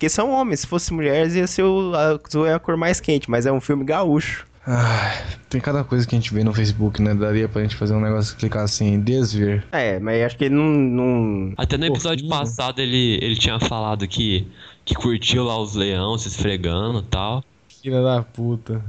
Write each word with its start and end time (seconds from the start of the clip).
Porque 0.00 0.08
são 0.08 0.30
homens. 0.30 0.60
Se 0.60 0.66
fosse 0.66 0.94
mulheres, 0.94 1.34
ia 1.34 1.46
ser 1.46 1.62
o, 1.62 1.92
a 1.94 2.18
azul 2.26 2.46
é 2.46 2.54
a 2.54 2.58
cor 2.58 2.74
mais 2.74 3.02
quente. 3.02 3.30
Mas 3.30 3.44
é 3.44 3.52
um 3.52 3.60
filme 3.60 3.84
gaúcho. 3.84 4.46
Ai, 4.66 5.22
tem 5.50 5.60
cada 5.60 5.84
coisa 5.84 6.06
que 6.06 6.14
a 6.14 6.18
gente 6.18 6.32
vê 6.32 6.42
no 6.42 6.54
Facebook, 6.54 7.02
né? 7.02 7.14
Daria 7.14 7.46
pra 7.50 7.60
gente 7.60 7.76
fazer 7.76 7.92
um 7.92 8.00
negócio 8.00 8.34
clicar 8.34 8.62
assim, 8.62 8.98
desver. 8.98 9.62
É, 9.70 10.00
mas 10.00 10.22
acho 10.22 10.38
que 10.38 10.46
ele 10.46 10.54
não. 10.54 10.64
não... 10.64 11.52
Até 11.54 11.76
no 11.76 11.84
episódio 11.84 12.24
Fofinho. 12.24 12.30
passado 12.30 12.80
ele, 12.80 13.18
ele 13.20 13.36
tinha 13.36 13.60
falado 13.60 14.08
que, 14.08 14.48
que 14.86 14.94
curtiu 14.94 15.44
lá 15.44 15.60
os 15.60 15.74
leão 15.74 16.16
se 16.16 16.28
esfregando 16.28 17.00
e 17.00 17.04
tal. 17.04 17.44
Filha 17.82 18.00
da 18.00 18.22
puta. 18.22 18.82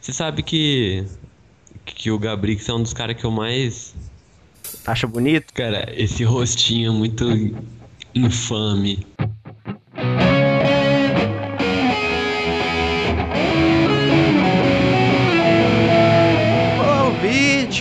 Você 0.00 0.12
sabe 0.12 0.42
que, 0.42 1.06
que 1.84 2.10
o 2.10 2.18
Gabrix 2.18 2.68
é 2.68 2.74
um 2.74 2.82
dos 2.82 2.92
caras 2.92 3.16
que 3.16 3.24
eu 3.24 3.30
mais. 3.30 3.94
Acha 4.84 5.06
bonito? 5.06 5.54
Cara, 5.54 5.88
esse 5.96 6.24
rostinho 6.24 6.92
muito 6.92 7.24
infame. 8.12 9.06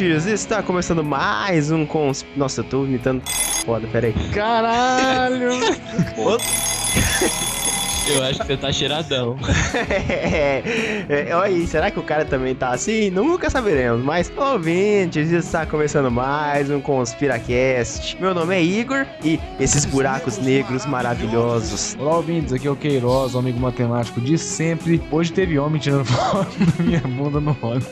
Ouvintes! 0.03 0.25
Está 0.27 0.61
começando 0.61 1.03
mais 1.03 1.71
um 1.71 1.85
cons... 1.85 2.25
Nossa, 2.35 2.61
eu 2.61 2.65
tô 2.65 2.85
imitando 2.85 3.21
foda, 3.65 3.87
peraí. 3.87 4.13
Caralho! 4.31 5.49
Eu 8.09 8.23
acho 8.23 8.39
que 8.39 8.47
você 8.47 8.57
tá 8.57 8.71
cheiradão. 8.71 9.37
é, 9.89 10.63
é, 11.09 11.35
olha 11.35 11.43
aí, 11.43 11.67
será 11.67 11.91
que 11.91 11.99
o 11.99 12.03
cara 12.03 12.23
também 12.23 12.55
tá 12.55 12.69
assim? 12.69 13.09
Nunca 13.09 13.49
saberemos, 13.49 14.03
mas 14.03 14.31
ouvintes, 14.35 15.29
está 15.31 15.65
começando 15.65 16.09
mais 16.09 16.71
um 16.71 16.79
Conspiracast. 16.79 18.17
Meu 18.19 18.33
nome 18.33 18.55
é 18.55 18.63
Igor 18.63 19.05
e 19.23 19.37
esses 19.59 19.83
buracos 19.83 20.37
negros 20.37 20.85
maravilhosos. 20.85 21.97
Olá, 21.99 22.15
ouvintes, 22.15 22.53
aqui 22.53 22.67
é 22.67 22.71
o 22.71 22.77
Queiroz, 22.77 23.35
o 23.35 23.39
amigo 23.39 23.59
matemático 23.59 24.21
de 24.21 24.37
sempre. 24.37 25.01
Hoje 25.11 25.33
teve 25.33 25.59
homem 25.59 25.79
tirando 25.79 26.05
foto 26.07 26.55
da 26.77 26.83
minha 26.83 27.01
bunda 27.01 27.41
no 27.41 27.57
ônibus. 27.61 27.89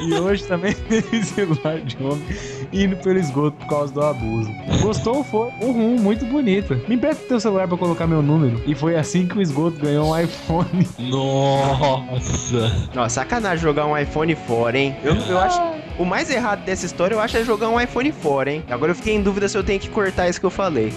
E 0.00 0.14
hoje 0.14 0.44
também 0.44 0.72
teve 0.88 1.22
celular 1.22 1.78
de 1.80 1.96
homem 2.02 2.24
indo 2.72 2.96
pelo 2.96 3.18
esgoto 3.18 3.58
por 3.58 3.68
causa 3.68 3.92
do 3.92 4.00
abuso. 4.00 4.50
Gostou? 4.80 5.22
Foi 5.22 5.50
um 5.60 5.72
rum 5.72 5.96
muito 5.98 6.24
bonito. 6.24 6.74
Me 6.88 6.94
empresta 6.94 7.26
teu 7.26 7.38
celular 7.38 7.68
pra 7.68 7.76
colocar 7.76 8.06
meu 8.06 8.22
número. 8.22 8.62
E 8.66 8.74
foi 8.74 8.96
assim 8.96 9.26
que 9.26 9.36
o 9.36 9.42
esgoto 9.42 9.57
ganhou 9.78 10.10
um 10.10 10.18
iPhone. 10.18 10.88
Nossa! 10.98 12.88
Nossa, 12.94 13.14
sacanagem 13.14 13.58
jogar 13.58 13.86
um 13.86 13.96
iPhone 13.96 14.34
fora, 14.34 14.78
hein? 14.78 14.96
Eu, 15.02 15.14
eu 15.14 15.38
acho. 15.38 15.60
O 15.98 16.04
mais 16.04 16.30
errado 16.30 16.64
dessa 16.64 16.86
história 16.86 17.14
eu 17.14 17.20
acho 17.20 17.36
é 17.36 17.44
jogar 17.44 17.68
um 17.68 17.80
iPhone 17.80 18.12
fora, 18.12 18.52
hein? 18.52 18.64
Agora 18.70 18.92
eu 18.92 18.96
fiquei 18.96 19.14
em 19.14 19.22
dúvida 19.22 19.48
se 19.48 19.58
eu 19.58 19.64
tenho 19.64 19.80
que 19.80 19.88
cortar 19.88 20.28
isso 20.28 20.38
que 20.38 20.46
eu 20.46 20.50
falei. 20.50 20.92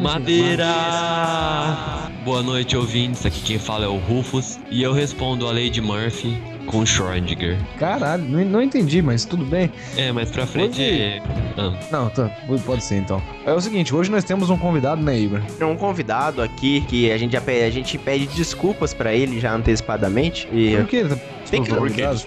Madeira! 0.00 0.66
Boa 2.24 2.42
noite, 2.42 2.76
ouvintes. 2.76 3.26
Aqui 3.26 3.40
quem 3.40 3.58
fala 3.58 3.84
é 3.84 3.88
o 3.88 3.96
Rufus. 3.96 4.58
E 4.70 4.82
eu 4.82 4.92
respondo 4.92 5.46
a 5.46 5.50
Lady 5.52 5.80
Murphy 5.80 6.40
com 6.66 6.82
Schrödinger. 6.84 7.56
Caralho, 7.78 8.22
não, 8.24 8.44
não 8.44 8.62
entendi, 8.62 9.00
mas 9.00 9.24
tudo 9.24 9.44
bem. 9.44 9.70
É, 9.96 10.12
mas 10.12 10.30
pra 10.30 10.46
frente. 10.46 10.80
Hoje- 10.80 11.22
Ah, 11.58 11.72
Não, 11.90 12.10
tá, 12.10 12.30
pode 12.66 12.84
ser 12.84 12.96
então. 12.96 13.22
É 13.46 13.52
o 13.52 13.60
seguinte, 13.60 13.94
hoje 13.94 14.10
nós 14.10 14.24
temos 14.24 14.50
um 14.50 14.58
convidado, 14.58 15.02
né, 15.02 15.18
Igor? 15.18 15.40
Tem 15.58 15.66
um 15.66 15.76
convidado 15.76 16.42
aqui 16.42 16.82
que 16.82 17.10
a 17.10 17.16
gente, 17.16 17.32
já 17.32 17.40
pede, 17.40 17.64
a 17.64 17.70
gente 17.70 17.96
pede 17.96 18.26
desculpas 18.26 18.92
pra 18.92 19.14
ele 19.14 19.40
já 19.40 19.54
antecipadamente. 19.54 20.46
E 20.52 20.76
Por 20.76 20.86
tá 21.08 21.16
Tem 21.50 21.62
que- 21.62 21.70
convidado? 21.72 22.20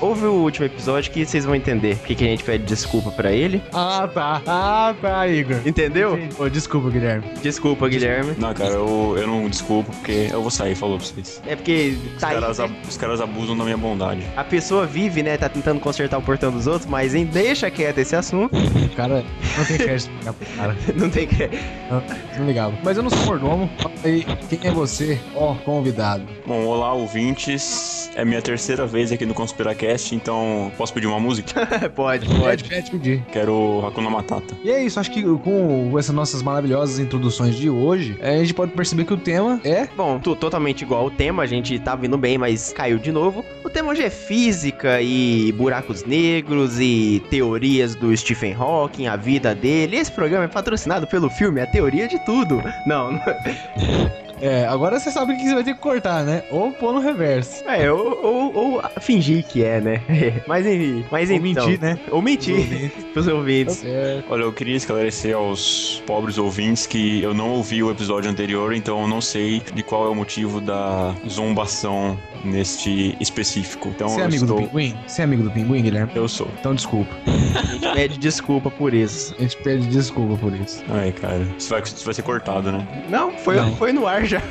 ouve 0.00 0.26
o 0.26 0.32
último 0.34 0.66
episódio 0.66 1.10
que 1.10 1.24
vocês 1.24 1.44
vão 1.44 1.54
entender 1.54 1.96
por 1.96 2.06
que 2.06 2.14
que 2.14 2.24
a 2.24 2.28
gente 2.28 2.44
pede 2.44 2.64
desculpa 2.64 3.10
pra 3.10 3.32
ele. 3.32 3.62
Ah, 3.72 4.08
tá. 4.12 4.42
Ah, 4.46 4.94
tá, 5.00 5.26
Igor. 5.26 5.56
Entendeu? 5.64 6.18
Ô, 6.38 6.48
desculpa, 6.50 6.90
Guilherme. 6.90 7.24
Desculpa, 7.42 7.88
Guilherme. 7.88 8.34
Não, 8.38 8.52
cara, 8.52 8.74
eu, 8.74 9.14
eu 9.18 9.26
não 9.26 9.48
desculpo, 9.48 9.90
porque 9.90 10.28
eu 10.30 10.42
vou 10.42 10.50
sair, 10.50 10.74
falou 10.74 10.98
pra 10.98 11.06
vocês. 11.06 11.40
É 11.46 11.56
porque 11.56 11.96
Os, 12.14 12.20
tá 12.20 12.28
aí, 12.28 12.34
caras, 12.34 12.58
né? 12.58 12.64
ab- 12.66 12.74
os 12.88 12.96
caras 12.96 13.20
abusam 13.20 13.56
da 13.56 13.64
minha 13.64 13.77
bondade. 13.78 14.22
A 14.36 14.44
pessoa 14.44 14.86
vive, 14.86 15.22
né? 15.22 15.36
Tá 15.36 15.48
tentando 15.48 15.80
consertar 15.80 16.18
o 16.18 16.22
portão 16.22 16.50
dos 16.50 16.66
outros, 16.66 16.86
mas 16.86 17.14
hein, 17.14 17.24
deixa 17.24 17.70
quieto 17.70 17.98
esse 17.98 18.14
assunto. 18.16 18.54
O 18.56 18.88
cara 18.96 19.24
não 19.56 19.64
tem 19.64 19.78
crédito 19.78 20.10
pra 20.22 20.34
cara. 20.56 20.76
Não 20.96 21.10
tem 21.10 21.26
que. 21.26 21.48
Não, 21.90 22.02
não 22.38 22.46
ligava. 22.46 22.74
Mas 22.82 22.96
eu 22.96 23.02
não 23.02 23.10
sou 23.10 23.24
mordomo. 23.26 23.70
Fala 23.78 23.94
aí, 24.04 24.24
quem 24.48 24.58
é 24.64 24.70
você? 24.72 25.20
Ó, 25.34 25.54
convidado. 25.54 26.24
Bom, 26.48 26.64
olá, 26.64 26.94
ouvintes. 26.94 28.10
É 28.14 28.24
minha 28.24 28.40
terceira 28.40 28.86
vez 28.86 29.12
aqui 29.12 29.26
no 29.26 29.34
Conspiracast, 29.34 30.14
então 30.14 30.72
posso 30.78 30.94
pedir 30.94 31.06
uma 31.06 31.20
música? 31.20 31.66
pode, 31.94 32.26
Pode, 32.26 32.40
pode. 32.40 32.64
pode 32.64 32.90
pedir. 32.90 33.22
Quero 33.30 33.84
Hakuna 33.86 34.08
Matata. 34.08 34.56
E 34.64 34.70
é 34.70 34.82
isso, 34.82 34.98
acho 34.98 35.10
que 35.10 35.22
com 35.22 35.92
essas 35.98 36.14
nossas 36.14 36.42
maravilhosas 36.42 36.98
introduções 37.00 37.54
de 37.54 37.68
hoje, 37.68 38.16
é, 38.22 38.36
a 38.36 38.38
gente 38.38 38.54
pode 38.54 38.72
perceber 38.72 39.04
que 39.04 39.12
o 39.12 39.18
tema 39.18 39.60
é. 39.62 39.86
Bom, 39.94 40.18
tu, 40.18 40.34
totalmente 40.34 40.80
igual 40.80 41.04
o 41.04 41.10
tema, 41.10 41.42
a 41.42 41.46
gente 41.46 41.78
tá 41.80 41.94
vindo 41.94 42.16
bem, 42.16 42.38
mas 42.38 42.72
caiu 42.72 42.98
de 42.98 43.12
novo. 43.12 43.44
O 43.62 43.68
tema 43.68 43.90
hoje 43.90 44.04
é 44.04 44.08
física 44.08 45.02
e 45.02 45.52
buracos 45.52 46.02
negros 46.06 46.80
e 46.80 47.22
teorias 47.28 47.94
do 47.94 48.16
Stephen 48.16 48.54
Hawking, 48.54 49.06
a 49.06 49.16
vida 49.16 49.54
dele. 49.54 49.98
Esse 49.98 50.10
programa 50.10 50.44
é 50.44 50.48
patrocinado 50.48 51.06
pelo 51.08 51.28
filme 51.28 51.60
A 51.60 51.66
Teoria 51.66 52.08
de 52.08 52.18
Tudo. 52.24 52.62
Não, 52.86 53.12
não 53.12 54.27
É, 54.40 54.66
agora 54.66 54.98
você 54.98 55.10
sabe 55.10 55.36
que 55.36 55.42
você 55.44 55.54
vai 55.54 55.64
ter 55.64 55.74
que 55.74 55.80
cortar, 55.80 56.24
né? 56.24 56.42
Ou 56.50 56.70
pôr 56.72 56.92
no 56.92 57.00
reverso. 57.00 57.62
é, 57.66 57.90
ou, 57.90 58.18
ou, 58.24 58.54
ou 58.54 58.82
fingir 59.00 59.44
que 59.44 59.64
é, 59.64 59.80
né? 59.80 60.00
mas 60.46 60.66
enfim, 60.66 61.04
mas 61.10 61.30
Ou 61.30 61.36
então. 61.36 61.66
mentir, 61.66 61.80
né? 61.80 61.98
Ou 62.10 62.22
mentir 62.22 62.92
pros 63.12 63.26
ouvintes. 63.28 63.76
certo. 63.76 64.24
Olha, 64.30 64.42
eu 64.42 64.52
queria 64.52 64.76
esclarecer 64.76 65.34
aos 65.36 66.02
pobres 66.06 66.38
ouvintes 66.38 66.86
que 66.86 67.22
eu 67.22 67.34
não 67.34 67.50
ouvi 67.50 67.82
o 67.82 67.90
episódio 67.90 68.30
anterior, 68.30 68.74
então 68.74 69.02
eu 69.02 69.08
não 69.08 69.20
sei 69.20 69.60
de 69.74 69.82
qual 69.82 70.06
é 70.06 70.08
o 70.08 70.14
motivo 70.14 70.60
da 70.60 71.14
zombação 71.28 72.18
neste 72.44 73.16
específico. 73.20 73.88
Então 73.88 74.08
Você 74.08 74.20
é 74.20 74.24
amigo 74.24 74.44
estou... 74.44 74.60
do 74.60 74.66
pinguim? 74.68 74.96
Você 75.06 75.20
é 75.22 75.24
amigo 75.24 75.42
do 75.42 75.50
pinguim, 75.50 75.82
Guilherme? 75.82 76.12
Eu 76.14 76.28
sou. 76.28 76.48
Então 76.60 76.74
desculpa. 76.74 77.10
A 77.54 77.66
gente 77.66 77.92
pede 77.92 78.18
desculpa 78.18 78.70
por 78.70 78.94
isso. 78.94 79.34
A 79.38 79.42
gente 79.42 79.56
pede 79.58 79.86
desculpa 79.86 80.36
por 80.36 80.54
isso. 80.54 80.82
Ai, 80.90 81.12
cara. 81.12 81.40
Isso 81.58 81.68
vai, 81.70 81.82
isso 81.82 82.04
vai 82.04 82.14
ser 82.14 82.22
cortado, 82.22 82.70
né? 82.70 82.86
Não, 83.08 83.32
foi, 83.38 83.56
Não. 83.56 83.74
foi 83.76 83.92
no 83.92 84.06
ar 84.06 84.24
já. 84.28 84.42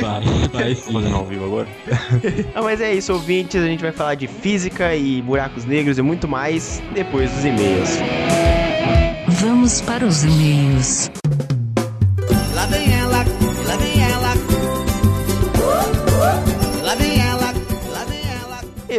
vai, 0.00 0.48
vai 0.52 0.74
sim. 0.74 0.92
fazendo 0.92 1.14
ao 1.14 1.24
vivo 1.24 1.44
agora. 1.44 1.68
Ah, 2.54 2.62
mas 2.62 2.80
é 2.80 2.94
isso, 2.94 3.12
ouvintes. 3.12 3.62
A 3.62 3.66
gente 3.66 3.80
vai 3.82 3.92
falar 3.92 4.14
de 4.14 4.26
física 4.26 4.94
e 4.94 5.20
buracos 5.22 5.64
negros 5.64 5.98
e 5.98 6.02
muito 6.02 6.26
mais 6.26 6.82
depois 6.94 7.30
dos 7.30 7.44
e-mails. 7.44 7.98
Vamos 9.28 9.80
para 9.82 10.04
os 10.04 10.24
e-mails. 10.24 11.10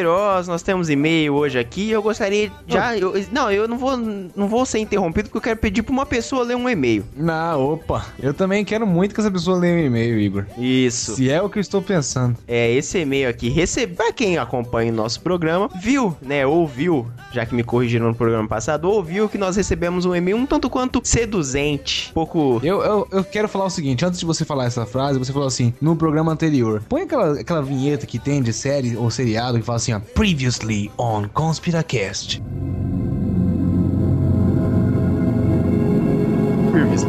Queiroz, 0.02 0.48
nós 0.48 0.62
temos 0.62 0.92
e-mail 0.92 1.34
hoje 1.34 1.58
aqui. 1.58 1.90
Eu 1.90 2.04
gostaria 2.04 2.52
já. 2.68 2.96
eu- 2.96 3.14
não, 3.32 3.52
eu 3.52 3.68
não 3.68 3.80
vou, 3.80 3.98
não 3.98 4.48
vou 4.48 4.64
ser 4.64 4.78
interrompido 4.78 5.28
porque 5.30 5.38
eu 5.40 5.42
quero 5.42 5.60
pedir 5.60 5.82
pra 5.82 5.92
uma 5.92 6.06
pessoa 6.06 6.44
ler 6.44 6.56
um 6.56 6.70
e-mail. 6.70 7.04
Não, 7.16 7.74
opa. 7.74 8.06
Eu 8.22 8.32
também 8.32 8.64
quero 8.64 8.86
muito 8.86 9.16
que 9.16 9.20
essa 9.22 9.32
pessoa 9.32 9.58
leia 9.58 9.76
o 9.76 9.80
e-mail, 9.88 10.20
Igor. 10.20 10.46
Isso. 10.56 11.16
Se 11.16 11.32
é 11.32 11.42
o 11.42 11.50
que 11.50 11.58
eu 11.58 11.62
estou 11.62 11.82
pensando. 11.82 12.38
É, 12.48 12.72
esse 12.72 13.00
e-mail 13.00 13.28
aqui, 13.28 13.50
recebe... 13.50 13.96
pra 13.96 14.14
quem 14.14 14.38
acompanha 14.38 14.92
o 14.92 14.96
nosso 14.96 15.20
programa, 15.22 15.68
viu, 15.82 16.16
né, 16.22 16.46
ouviu, 16.46 17.08
já 17.34 17.44
que 17.44 17.56
me 17.56 17.64
corrigiram 17.64 18.08
no 18.08 18.14
programa 18.16 18.48
passado, 18.48 18.86
ouviu 18.88 19.28
que 19.28 19.38
nós 19.40 19.56
recebemos 19.56 20.06
um 20.06 20.16
e-mail 20.16 20.38
um 20.38 20.46
tanto 20.46 20.70
quanto 20.70 21.02
seduzente, 21.04 22.10
um 22.12 22.14
pouco... 22.14 22.62
Eu, 22.64 22.82
eu, 22.84 23.08
eu 23.12 23.24
quero 23.24 23.48
falar 23.50 23.66
o 23.66 23.70
seguinte, 23.72 24.06
antes 24.06 24.20
de 24.20 24.26
você 24.28 24.46
falar 24.46 24.66
essa 24.66 24.86
frase, 24.86 25.18
você 25.18 25.34
falou 25.34 25.48
assim, 25.48 25.74
no 25.82 25.96
programa 25.96 26.32
anterior. 26.32 26.84
Põe 26.88 27.02
aquela, 27.02 27.40
aquela 27.40 27.64
vinheta 27.64 28.06
que 28.06 28.20
tem 28.20 28.44
de 28.44 28.54
série 28.54 28.96
ou 28.96 29.10
seriado 29.10 29.58
que 29.58 29.66
fala 29.66 29.78
assim, 29.78 29.87
ó, 29.94 30.00
Previously 30.00 30.92
on 30.98 31.28
Conspiracast. 31.34 32.42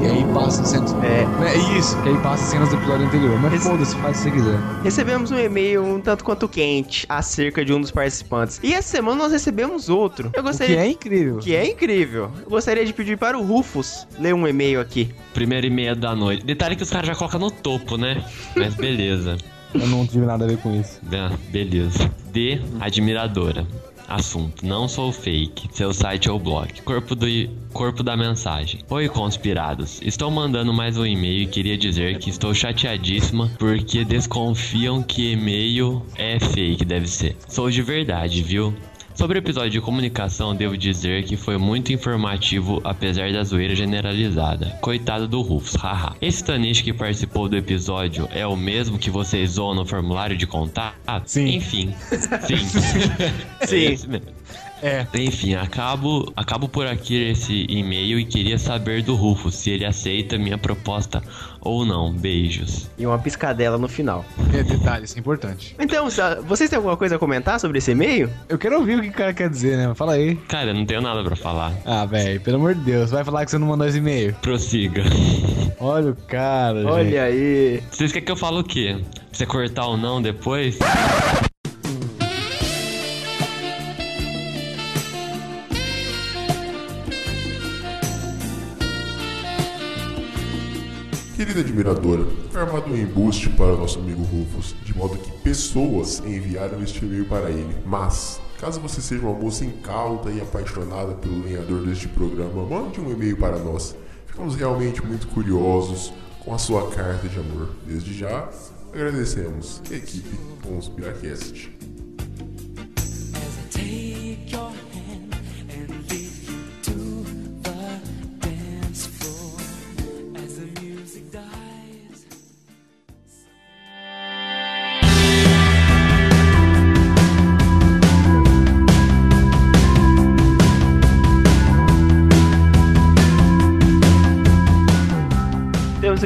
E 0.00 0.06
aí 0.06 0.24
passa 0.32 0.64
cenas. 0.64 0.94
É, 1.02 1.26
É 1.54 1.78
isso, 1.78 2.00
que 2.02 2.08
aí 2.10 2.16
passa 2.18 2.44
cenas 2.44 2.68
do 2.68 2.76
episódio 2.76 3.06
anterior. 3.06 3.38
Mas 3.40 3.54
Esse- 3.54 3.68
foda-se, 3.68 3.96
faz 3.96 4.16
se 4.18 4.24
você 4.24 4.30
quiser. 4.30 4.58
recebemos 4.84 5.30
um 5.30 5.38
e-mail 5.38 5.82
um 5.82 6.00
tanto 6.00 6.24
quanto 6.24 6.48
quente 6.48 7.04
acerca 7.08 7.64
de 7.64 7.72
um 7.72 7.80
dos 7.80 7.90
participantes. 7.90 8.60
E 8.62 8.72
essa 8.74 8.88
semana 8.88 9.16
nós 9.22 9.32
recebemos 9.32 9.88
outro. 9.88 10.26
Eu 10.26 10.30
O 10.30 10.32
que 10.32 10.42
gostaria... 10.42 10.78
é 10.80 10.88
incrível. 10.88 11.38
que 11.38 11.54
é 11.54 11.66
incrível. 11.70 12.30
Eu 12.44 12.50
gostaria 12.50 12.84
de 12.84 12.92
pedir 12.92 13.18
para 13.18 13.36
o 13.38 13.42
Rufus 13.44 14.06
ler 14.18 14.34
um 14.34 14.46
e-mail 14.46 14.80
aqui. 14.80 15.10
Primeiro 15.34 15.66
e 15.66 15.70
meia 15.70 15.94
da 15.96 16.14
noite. 16.14 16.44
Detalhe 16.44 16.76
que 16.76 16.82
os 16.82 16.90
caras 16.90 17.06
já 17.08 17.14
colocam 17.14 17.40
no 17.40 17.50
topo, 17.50 17.96
né? 17.96 18.24
Mas 18.56 18.74
beleza. 18.74 19.36
Eu 19.74 19.86
não 19.86 20.06
tive 20.06 20.24
nada 20.24 20.44
a 20.44 20.48
ver 20.48 20.58
com 20.58 20.74
isso. 20.78 21.00
Ah, 21.12 21.36
beleza. 21.50 22.10
D. 22.32 22.60
Admiradora. 22.80 23.66
Assunto: 24.08 24.64
Não 24.64 24.88
sou 24.88 25.12
fake. 25.12 25.68
Seu 25.70 25.92
site 25.92 26.28
é 26.28 26.32
o 26.32 26.38
blog. 26.38 26.80
Corpo 26.82 27.14
do 27.14 27.26
corpo 27.74 28.02
da 28.02 28.16
mensagem. 28.16 28.80
Oi, 28.88 29.06
conspirados. 29.08 30.00
Estou 30.02 30.30
mandando 30.30 30.72
mais 30.72 30.96
um 30.96 31.04
e-mail 31.04 31.42
e 31.42 31.46
queria 31.46 31.76
dizer 31.76 32.18
que 32.18 32.30
estou 32.30 32.54
chateadíssima 32.54 33.50
porque 33.58 34.06
desconfiam 34.06 35.02
que 35.02 35.32
e-mail 35.32 36.02
é 36.16 36.40
fake, 36.40 36.86
deve 36.86 37.06
ser. 37.06 37.36
Sou 37.46 37.70
de 37.70 37.82
verdade, 37.82 38.42
viu? 38.42 38.74
Sobre 39.18 39.36
o 39.36 39.40
episódio 39.40 39.70
de 39.70 39.80
comunicação, 39.80 40.54
devo 40.54 40.76
dizer 40.76 41.24
que 41.24 41.36
foi 41.36 41.58
muito 41.58 41.92
informativo, 41.92 42.80
apesar 42.84 43.32
da 43.32 43.42
zoeira 43.42 43.74
generalizada. 43.74 44.78
Coitado 44.80 45.26
do 45.26 45.40
Rufus, 45.40 45.74
haha. 45.74 46.14
Esse 46.22 46.44
Tanish 46.44 46.82
que 46.82 46.92
participou 46.92 47.48
do 47.48 47.56
episódio 47.56 48.28
é 48.30 48.46
o 48.46 48.54
mesmo 48.54 48.96
que 48.96 49.10
vocês 49.10 49.50
zoam 49.50 49.74
no 49.74 49.84
formulário 49.84 50.36
de 50.36 50.46
contato? 50.46 50.94
Sim. 51.26 51.56
Enfim. 51.56 51.92
Sim. 52.46 52.58
Sim. 53.66 54.14
É. 54.14 54.67
É. 54.82 55.06
Enfim, 55.14 55.54
acabo, 55.54 56.32
acabo 56.36 56.68
por 56.68 56.86
aqui 56.86 57.30
esse 57.30 57.66
e-mail 57.68 58.18
e 58.18 58.24
queria 58.24 58.58
saber 58.58 59.02
do 59.02 59.14
Rufus 59.14 59.54
se 59.56 59.70
ele 59.70 59.84
aceita 59.84 60.38
minha 60.38 60.58
proposta 60.58 61.22
ou 61.60 61.84
não. 61.84 62.12
Beijos. 62.12 62.88
E 62.98 63.06
uma 63.06 63.18
piscadela 63.18 63.76
no 63.78 63.88
final. 63.88 64.24
É 64.52 64.62
detalhe, 64.62 65.04
isso 65.04 65.16
é 65.16 65.20
importante. 65.20 65.74
Então, 65.78 66.08
vocês 66.46 66.70
têm 66.70 66.76
alguma 66.76 66.96
coisa 66.96 67.16
a 67.16 67.18
comentar 67.18 67.58
sobre 67.60 67.78
esse 67.78 67.90
e-mail? 67.90 68.30
Eu 68.48 68.58
quero 68.58 68.76
ouvir 68.78 68.98
o 68.98 69.02
que 69.02 69.08
o 69.08 69.12
cara 69.12 69.32
quer 69.34 69.50
dizer, 69.50 69.76
né? 69.76 69.94
Fala 69.94 70.14
aí. 70.14 70.36
Cara, 70.48 70.70
eu 70.70 70.74
não 70.74 70.86
tenho 70.86 71.00
nada 71.00 71.22
pra 71.22 71.36
falar. 71.36 71.72
Ah, 71.84 72.04
velho, 72.06 72.40
pelo 72.40 72.56
amor 72.56 72.74
de 72.74 72.80
Deus, 72.82 73.10
vai 73.10 73.24
falar 73.24 73.44
que 73.44 73.50
você 73.50 73.58
não 73.58 73.66
mandou 73.66 73.86
esse 73.86 73.98
e-mail. 73.98 74.34
Prossiga. 74.40 75.02
Olha 75.80 76.10
o 76.10 76.16
cara, 76.16 76.80
gente. 76.80 76.90
Olha 76.90 77.22
aí. 77.24 77.82
Vocês 77.90 78.12
querem 78.12 78.26
que 78.26 78.32
eu 78.32 78.36
fale 78.36 78.58
o 78.58 78.64
quê? 78.64 78.96
Pra 78.98 79.14
você 79.32 79.46
cortar 79.46 79.86
ou 79.86 79.96
não 79.96 80.20
depois? 80.20 80.78
Querida 91.38 91.60
admiradora, 91.60 92.26
foi 92.50 92.60
armado 92.60 92.90
um 92.90 92.96
embuste 92.96 93.48
para 93.50 93.72
o 93.72 93.78
nosso 93.78 94.00
amigo 94.00 94.24
Rufus, 94.24 94.74
de 94.84 94.92
modo 94.92 95.16
que 95.16 95.30
pessoas 95.38 96.18
enviaram 96.26 96.82
este 96.82 97.04
e-mail 97.04 97.26
para 97.26 97.48
ele. 97.48 97.76
Mas, 97.86 98.40
caso 98.58 98.80
você 98.80 99.00
seja 99.00 99.22
uma 99.24 99.38
moça 99.38 99.64
incauta 99.64 100.32
e 100.32 100.40
apaixonada 100.40 101.14
pelo 101.14 101.44
lenhador 101.44 101.86
deste 101.86 102.08
programa, 102.08 102.64
mande 102.64 103.00
um 103.00 103.08
e-mail 103.12 103.36
para 103.36 103.56
nós. 103.56 103.94
Ficamos 104.26 104.56
realmente 104.56 105.00
muito 105.06 105.28
curiosos 105.28 106.12
com 106.40 106.52
a 106.52 106.58
sua 106.58 106.90
carta 106.90 107.28
de 107.28 107.38
amor. 107.38 107.70
Desde 107.86 108.18
já, 108.18 108.48
agradecemos. 108.92 109.80
Equipe 109.92 110.36
Conspiracast. 110.60 111.77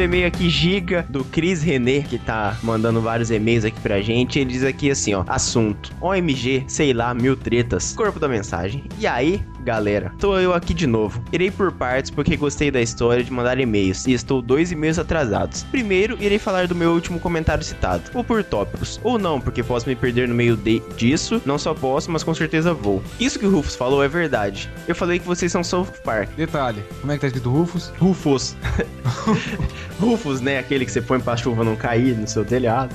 E-mail 0.03 0.27
aqui 0.27 0.49
giga 0.49 1.07
do 1.09 1.25
Cris 1.25 1.63
René, 1.63 2.01
que 2.03 2.19
tá 2.19 2.57
mandando 2.63 3.01
vários 3.01 3.31
e-mails 3.31 3.65
aqui 3.65 3.81
pra 3.81 4.01
gente. 4.01 4.39
Ele 4.39 4.53
diz 4.53 4.65
aqui 4.65 4.91
assim, 4.91 5.15
ó: 5.15 5.25
Assunto: 5.27 5.93
OMG, 6.01 6.65
sei 6.67 6.93
lá, 6.93 7.15
mil 7.15 7.37
tretas. 7.37 7.93
Corpo 7.93 8.19
da 8.19 8.29
mensagem. 8.29 8.85
E 8.99 9.07
aí, 9.07 9.43
galera? 9.63 10.13
Tô 10.19 10.39
eu 10.39 10.53
aqui 10.53 10.75
de 10.75 10.87
novo. 10.87 11.23
Irei 11.33 11.51
por 11.51 11.73
partes 11.73 12.11
porque 12.11 12.37
gostei 12.37 12.71
da 12.71 12.81
história 12.81 13.23
de 13.25 13.33
mandar 13.33 13.59
e-mails 13.59 14.07
e 14.07 14.13
estou 14.13 14.43
dois 14.43 14.73
e-mails 14.73 14.99
atrasados. 14.99 15.63
Primeiro, 15.65 16.17
irei 16.21 16.39
falar 16.39 16.67
do 16.67 16.75
meu 16.75 16.91
último 16.93 17.19
comentário 17.21 17.63
citado, 17.65 18.03
ou 18.15 18.23
por 18.25 18.43
tópicos, 18.45 19.01
ou 19.05 19.19
não, 19.19 19.41
porque 19.41 19.63
posso 19.63 19.89
me 19.89 19.95
perder 19.95 20.29
no 20.29 20.35
meio 20.35 20.57
de- 20.57 20.83
disso. 20.97 21.41
Não 21.47 21.59
só 21.59 21.73
posso, 21.75 22.11
mas 22.11 22.23
com 22.23 22.35
certeza 22.35 22.75
vou. 22.75 23.03
Isso 23.21 23.39
que 23.39 23.47
o 23.47 23.51
Rufus 23.51 23.77
falou 23.77 24.03
é 24.03 24.09
verdade. 24.09 24.71
Eu 24.89 24.95
falei 24.95 25.19
que 25.19 25.27
vocês 25.27 25.51
são 25.53 25.63
South 25.63 25.87
Park. 26.05 26.31
Detalhe, 26.37 26.83
como 27.01 27.13
é 27.13 27.15
que 27.17 27.21
tá 27.21 27.27
escrito 27.29 27.51
Rufus? 27.51 27.93
Rufus. 27.99 28.57
Rufus, 30.01 30.41
né? 30.41 30.59
Aquele 30.59 30.85
que 30.85 30.91
você 30.93 31.01
põe 31.01 31.21
pra 31.21 31.37
chuva 31.37 31.63
não 31.65 31.77
cair 31.77 32.17
no 32.17 32.27
seu 32.27 32.45
telhado. 32.45 32.95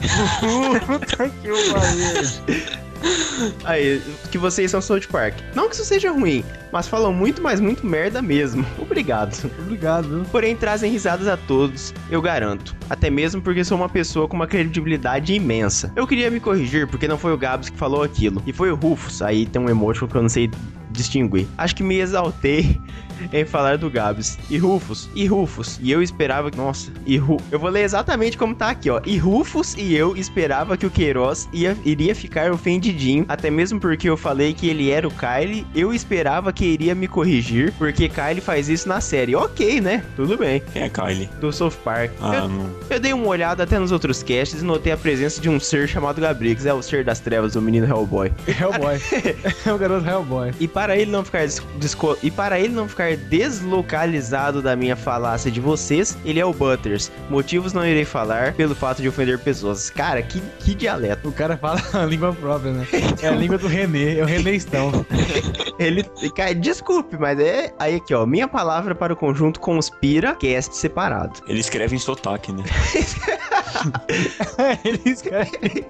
Puta 0.85 1.29
que 1.29 1.51
o 1.51 1.73
pariu. 1.73 2.77
Aí, 3.63 4.01
que 4.31 4.37
vocês 4.37 4.71
são 4.71 4.81
South 4.81 5.07
Park. 5.11 5.35
Não 5.55 5.69
que 5.69 5.75
isso 5.75 5.85
seja 5.85 6.11
ruim, 6.11 6.43
mas 6.71 6.87
falam 6.87 7.13
muito, 7.13 7.41
mas 7.41 7.59
muito 7.59 7.85
merda 7.85 8.21
mesmo. 8.21 8.65
Obrigado. 8.79 9.51
Obrigado? 9.59 10.25
Porém, 10.31 10.55
trazem 10.55 10.91
risadas 10.91 11.27
a 11.27 11.37
todos, 11.37 11.93
eu 12.09 12.21
garanto. 12.21 12.75
Até 12.89 13.09
mesmo 13.09 13.41
porque 13.41 13.63
sou 13.63 13.77
uma 13.77 13.89
pessoa 13.89 14.27
com 14.27 14.35
uma 14.35 14.47
credibilidade 14.47 15.33
imensa. 15.33 15.91
Eu 15.95 16.07
queria 16.07 16.31
me 16.31 16.39
corrigir 16.39 16.87
porque 16.87 17.07
não 17.07 17.17
foi 17.17 17.33
o 17.33 17.37
Gabs 17.37 17.69
que 17.69 17.77
falou 17.77 18.03
aquilo, 18.03 18.41
e 18.45 18.53
foi 18.53 18.71
o 18.71 18.75
Rufus. 18.75 19.21
Aí 19.21 19.45
tem 19.45 19.61
um 19.61 19.69
emoji 19.69 20.07
que 20.07 20.15
eu 20.15 20.21
não 20.21 20.29
sei 20.29 20.49
distinguir. 20.97 21.47
Acho 21.57 21.75
que 21.75 21.83
me 21.83 21.99
exaltei 21.99 22.79
em 23.31 23.45
falar 23.45 23.77
do 23.77 23.89
Gabs. 23.89 24.37
E 24.49 24.57
Rufus, 24.57 25.09
e 25.15 25.25
Rufus. 25.25 25.79
E 25.81 25.91
eu 25.91 26.01
esperava 26.01 26.51
que. 26.51 26.57
Nossa, 26.57 26.91
e 27.05 27.17
Ru... 27.17 27.37
Eu 27.51 27.59
vou 27.59 27.69
ler 27.69 27.83
exatamente 27.83 28.37
como 28.37 28.55
tá 28.55 28.69
aqui, 28.69 28.89
ó. 28.89 28.99
E 29.05 29.17
Rufus 29.17 29.75
e 29.77 29.95
eu 29.95 30.15
esperava 30.17 30.75
que 30.77 30.85
o 30.85 30.89
Queiroz 30.89 31.47
ia, 31.53 31.77
iria 31.85 32.13
ficar 32.15 32.51
ofendidinho. 32.51 33.25
Até 33.27 33.49
mesmo 33.49 33.79
porque 33.79 34.09
eu 34.09 34.17
falei 34.17 34.53
que 34.53 34.67
ele 34.67 34.89
era 34.89 35.07
o 35.07 35.11
Kyle. 35.11 35.65
Eu 35.75 35.93
esperava 35.93 36.51
que 36.51 36.65
iria 36.65 36.95
me 36.95 37.07
corrigir. 37.07 37.73
Porque 37.77 38.09
Kyle 38.09 38.41
faz 38.41 38.69
isso 38.69 38.87
na 38.89 38.99
série. 39.01 39.35
Ok, 39.35 39.79
né? 39.81 40.03
Tudo 40.15 40.37
bem. 40.37 40.61
Quem 40.73 40.83
é 40.83 40.89
Kylie? 40.89 41.29
Do 41.39 41.51
South 41.51 41.71
Park. 41.83 42.11
Ah, 42.21 42.35
Eu- 42.35 42.47
não. 42.49 42.69
eu 42.89 42.99
dei 42.99 43.13
uma 43.13 43.27
olhada 43.27 43.63
até 43.63 43.77
nos 43.77 43.91
outros 43.91 44.23
casts 44.23 44.61
e 44.61 44.65
notei 44.65 44.91
a 44.93 44.97
presença 44.97 45.39
de 45.41 45.49
um 45.49 45.59
ser 45.59 45.87
chamado 45.87 46.19
Gabrix. 46.21 46.65
É 46.65 46.73
o 46.73 46.81
ser 46.81 47.03
das 47.03 47.19
trevas, 47.19 47.55
o 47.55 47.61
menino 47.61 47.85
Hellboy. 47.85 48.31
Hellboy. 48.47 48.95
é 49.65 49.73
o 49.73 49.77
garoto 49.77 50.07
Hellboy. 50.07 50.51
E 50.59 50.67
para 50.67 50.86
ele 50.95 51.11
não 51.11 51.23
ficar 51.25 51.45
des- 51.45 51.61
desco- 51.77 52.17
e 52.21 52.29
para 52.31 52.59
ele 52.59 52.69
não 52.73 52.87
ficar 52.87 53.15
deslocalizado 53.17 54.61
da 54.61 54.75
minha 54.75 54.95
falácia 54.95 55.49
de 55.51 55.59
vocês, 55.59 56.17
ele 56.23 56.39
é 56.39 56.45
o 56.45 56.53
Butters. 56.53 57.11
Motivos 57.29 57.73
não 57.73 57.85
irei 57.85 58.05
falar 58.05 58.53
pelo 58.53 58.75
fato 58.75 59.01
de 59.01 59.07
ofender 59.09 59.39
pessoas. 59.39 59.89
Cara, 59.89 60.21
que, 60.21 60.41
que 60.59 60.73
dialeto. 60.75 61.29
O 61.29 61.31
cara 61.31 61.57
fala 61.57 61.81
a 61.93 62.05
língua 62.05 62.33
própria, 62.33 62.71
né? 62.71 62.87
É 63.21 63.27
a 63.27 63.31
língua 63.31 63.57
do 63.57 63.67
René, 63.67 64.17
é 64.19 64.23
o 64.23 64.25
Renéistão. 64.25 64.91
Ele, 65.79 66.03
cara, 66.35 66.55
desculpe, 66.55 67.17
mas 67.17 67.39
é 67.39 67.73
aí 67.77 67.95
aqui, 67.95 68.13
ó, 68.13 68.25
minha 68.25 68.47
palavra 68.47 68.95
para 68.95 69.13
o 69.13 69.15
conjunto 69.15 69.59
conspira 69.59 70.35
cast 70.35 70.75
separado. 70.75 71.39
Ele 71.47 71.59
escreve 71.59 71.95
em 71.95 71.99
sotaque, 71.99 72.51
né? 72.51 72.63
Ele 74.83 75.01
escreve. 75.05 75.85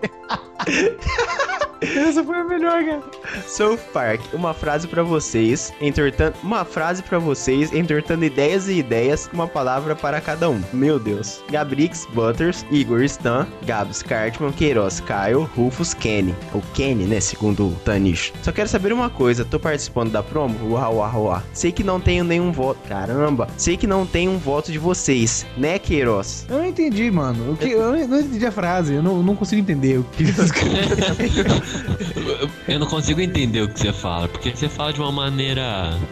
Essa 1.82 2.24
foi 2.24 2.38
a 2.38 2.44
melhor, 2.44 2.84
cara. 2.84 3.02
South 3.46 3.78
Park, 3.94 4.22
uma 4.34 4.54
frase 4.54 4.88
pra 4.88 5.04
vocês, 5.04 5.72
entortando, 5.80 6.36
uma 6.44 6.66
frase 6.66 7.04
pra 7.04 7.20
vocês, 7.20 7.72
entortando 7.72 8.26
ideias 8.26 8.68
e 8.68 8.80
ideias, 8.80 9.30
uma 9.32 9.48
palavra 9.48 9.96
para 9.96 10.20
cada 10.20 10.50
um. 10.50 10.62
Meu 10.74 10.98
Deus. 11.00 11.42
Gabrix, 11.52 12.08
Butters, 12.14 12.66
Igor, 12.72 13.04
Stan, 13.04 13.48
Gabs, 13.66 14.02
Cartman, 14.02 14.52
Queiroz, 14.52 15.02
Kyle, 15.02 15.48
Rufus, 15.56 15.94
Kenny. 15.94 16.34
Ou 16.54 16.64
Kenny, 16.74 17.06
né, 17.06 17.20
segundo 17.20 17.68
o 17.68 17.76
Tanish. 17.86 18.34
Só 18.42 18.52
quero 18.52 18.68
saber 18.68 18.92
uma 18.92 19.10
coisa, 19.10 19.46
tô 19.46 19.60
participando 19.60 20.12
da 20.12 20.24
promo? 20.24 20.58
Uau, 20.72 20.96
uau, 20.96 21.24
uau. 21.26 21.44
Sei 21.54 21.72
que 21.72 21.84
não 21.84 22.00
tenho 22.00 22.24
nenhum 22.24 22.52
voto. 22.52 22.80
Caramba. 22.88 23.48
Sei 23.56 23.78
que 23.78 23.86
não 23.86 24.06
tenho 24.06 24.32
um 24.32 24.38
voto 24.38 24.72
de 24.72 24.80
vocês, 24.80 25.46
né, 25.56 25.78
Queiroz? 25.78 26.46
Eu 26.50 26.58
não 26.58 26.66
entendi, 26.66 27.12
mano. 27.12 27.52
O 27.52 27.58
que, 27.58 27.70
eu 27.70 27.77
não- 27.82 28.08
não 28.08 28.20
entendi 28.20 28.46
a 28.46 28.52
frase. 28.52 28.94
Eu 28.96 29.04
não, 29.04 29.22
não 29.24 29.36
consigo 29.36 29.62
entender 29.62 30.00
o 30.00 30.04
que 30.04 30.24
escrevem. 30.24 31.32
Eu- 32.42 32.50
Eu 32.68 32.80
não 32.80 32.88
consigo 32.88 33.20
entender 33.22 33.62
o 33.62 33.70
que 33.70 33.80
você 33.80 33.94
fala, 33.94 34.28
porque 34.28 34.52
você 34.56 34.68
fala 34.70 34.92
de 34.94 35.00
uma 35.00 35.12
maneira. 35.12 35.98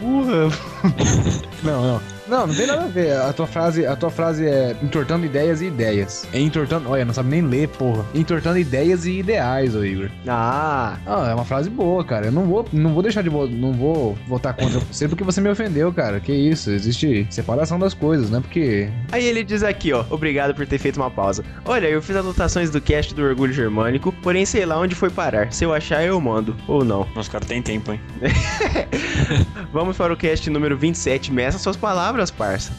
Não, 1.62 1.82
não. 1.82 2.15
Não, 2.28 2.46
não 2.46 2.54
tem 2.54 2.66
nada 2.66 2.82
a 2.84 2.86
ver. 2.88 3.12
A 3.16 3.32
tua 3.32 3.46
frase, 3.46 3.86
a 3.86 3.94
tua 3.96 4.10
frase 4.10 4.46
é 4.46 4.76
entortando 4.82 5.24
ideias 5.26 5.60
e 5.60 5.66
ideias. 5.66 6.26
É 6.32 6.40
entortando. 6.40 6.90
Olha, 6.90 7.04
não 7.04 7.14
sabe 7.14 7.28
nem 7.30 7.42
ler, 7.42 7.68
porra. 7.68 8.04
Entortando 8.14 8.58
ideias 8.58 9.06
e 9.06 9.18
ideais, 9.20 9.74
ô 9.74 9.84
Igor. 9.84 10.10
Ah, 10.26 10.96
Ah, 11.06 11.28
é 11.30 11.34
uma 11.34 11.44
frase 11.44 11.70
boa, 11.70 12.04
cara. 12.04 12.26
Eu 12.26 12.32
não 12.32 12.44
vou, 12.46 12.66
não 12.72 12.92
vou 12.94 13.02
deixar 13.02 13.22
de 13.22 13.28
vo- 13.28 13.46
não 13.46 13.72
vou 13.72 14.16
votar 14.26 14.54
contra 14.54 14.78
você 14.80 15.08
porque 15.08 15.22
você 15.24 15.40
me 15.40 15.48
ofendeu, 15.50 15.92
cara. 15.92 16.18
Que 16.20 16.32
isso? 16.32 16.70
Existe 16.70 17.26
separação 17.30 17.78
das 17.78 17.94
coisas, 17.94 18.30
né? 18.30 18.40
Porque 18.40 18.88
Aí 19.12 19.24
ele 19.24 19.44
diz 19.44 19.62
aqui, 19.62 19.92
ó, 19.92 20.04
obrigado 20.10 20.54
por 20.54 20.66
ter 20.66 20.78
feito 20.78 20.96
uma 20.96 21.10
pausa. 21.10 21.44
Olha, 21.64 21.86
eu 21.86 22.02
fiz 22.02 22.16
anotações 22.16 22.70
do 22.70 22.80
cast 22.80 23.14
do 23.14 23.22
Orgulho 23.22 23.52
Germânico, 23.52 24.12
porém 24.22 24.44
sei 24.46 24.64
lá 24.66 24.78
onde 24.78 24.94
foi 24.94 25.10
parar. 25.10 25.52
Se 25.52 25.64
eu 25.64 25.72
achar, 25.74 26.02
eu 26.04 26.20
mando. 26.20 26.56
Ou 26.66 26.84
não. 26.84 27.06
Nossa, 27.14 27.30
cara 27.30 27.44
tem 27.44 27.62
tempo, 27.62 27.92
hein? 27.92 28.00
Vamos 29.72 29.96
para 29.96 30.12
o 30.12 30.16
cast 30.16 30.48
número 30.50 30.76
27. 30.76 31.32
Meça 31.32 31.58
suas 31.58 31.76
palavras, 31.76 32.15
parça. 32.30 32.72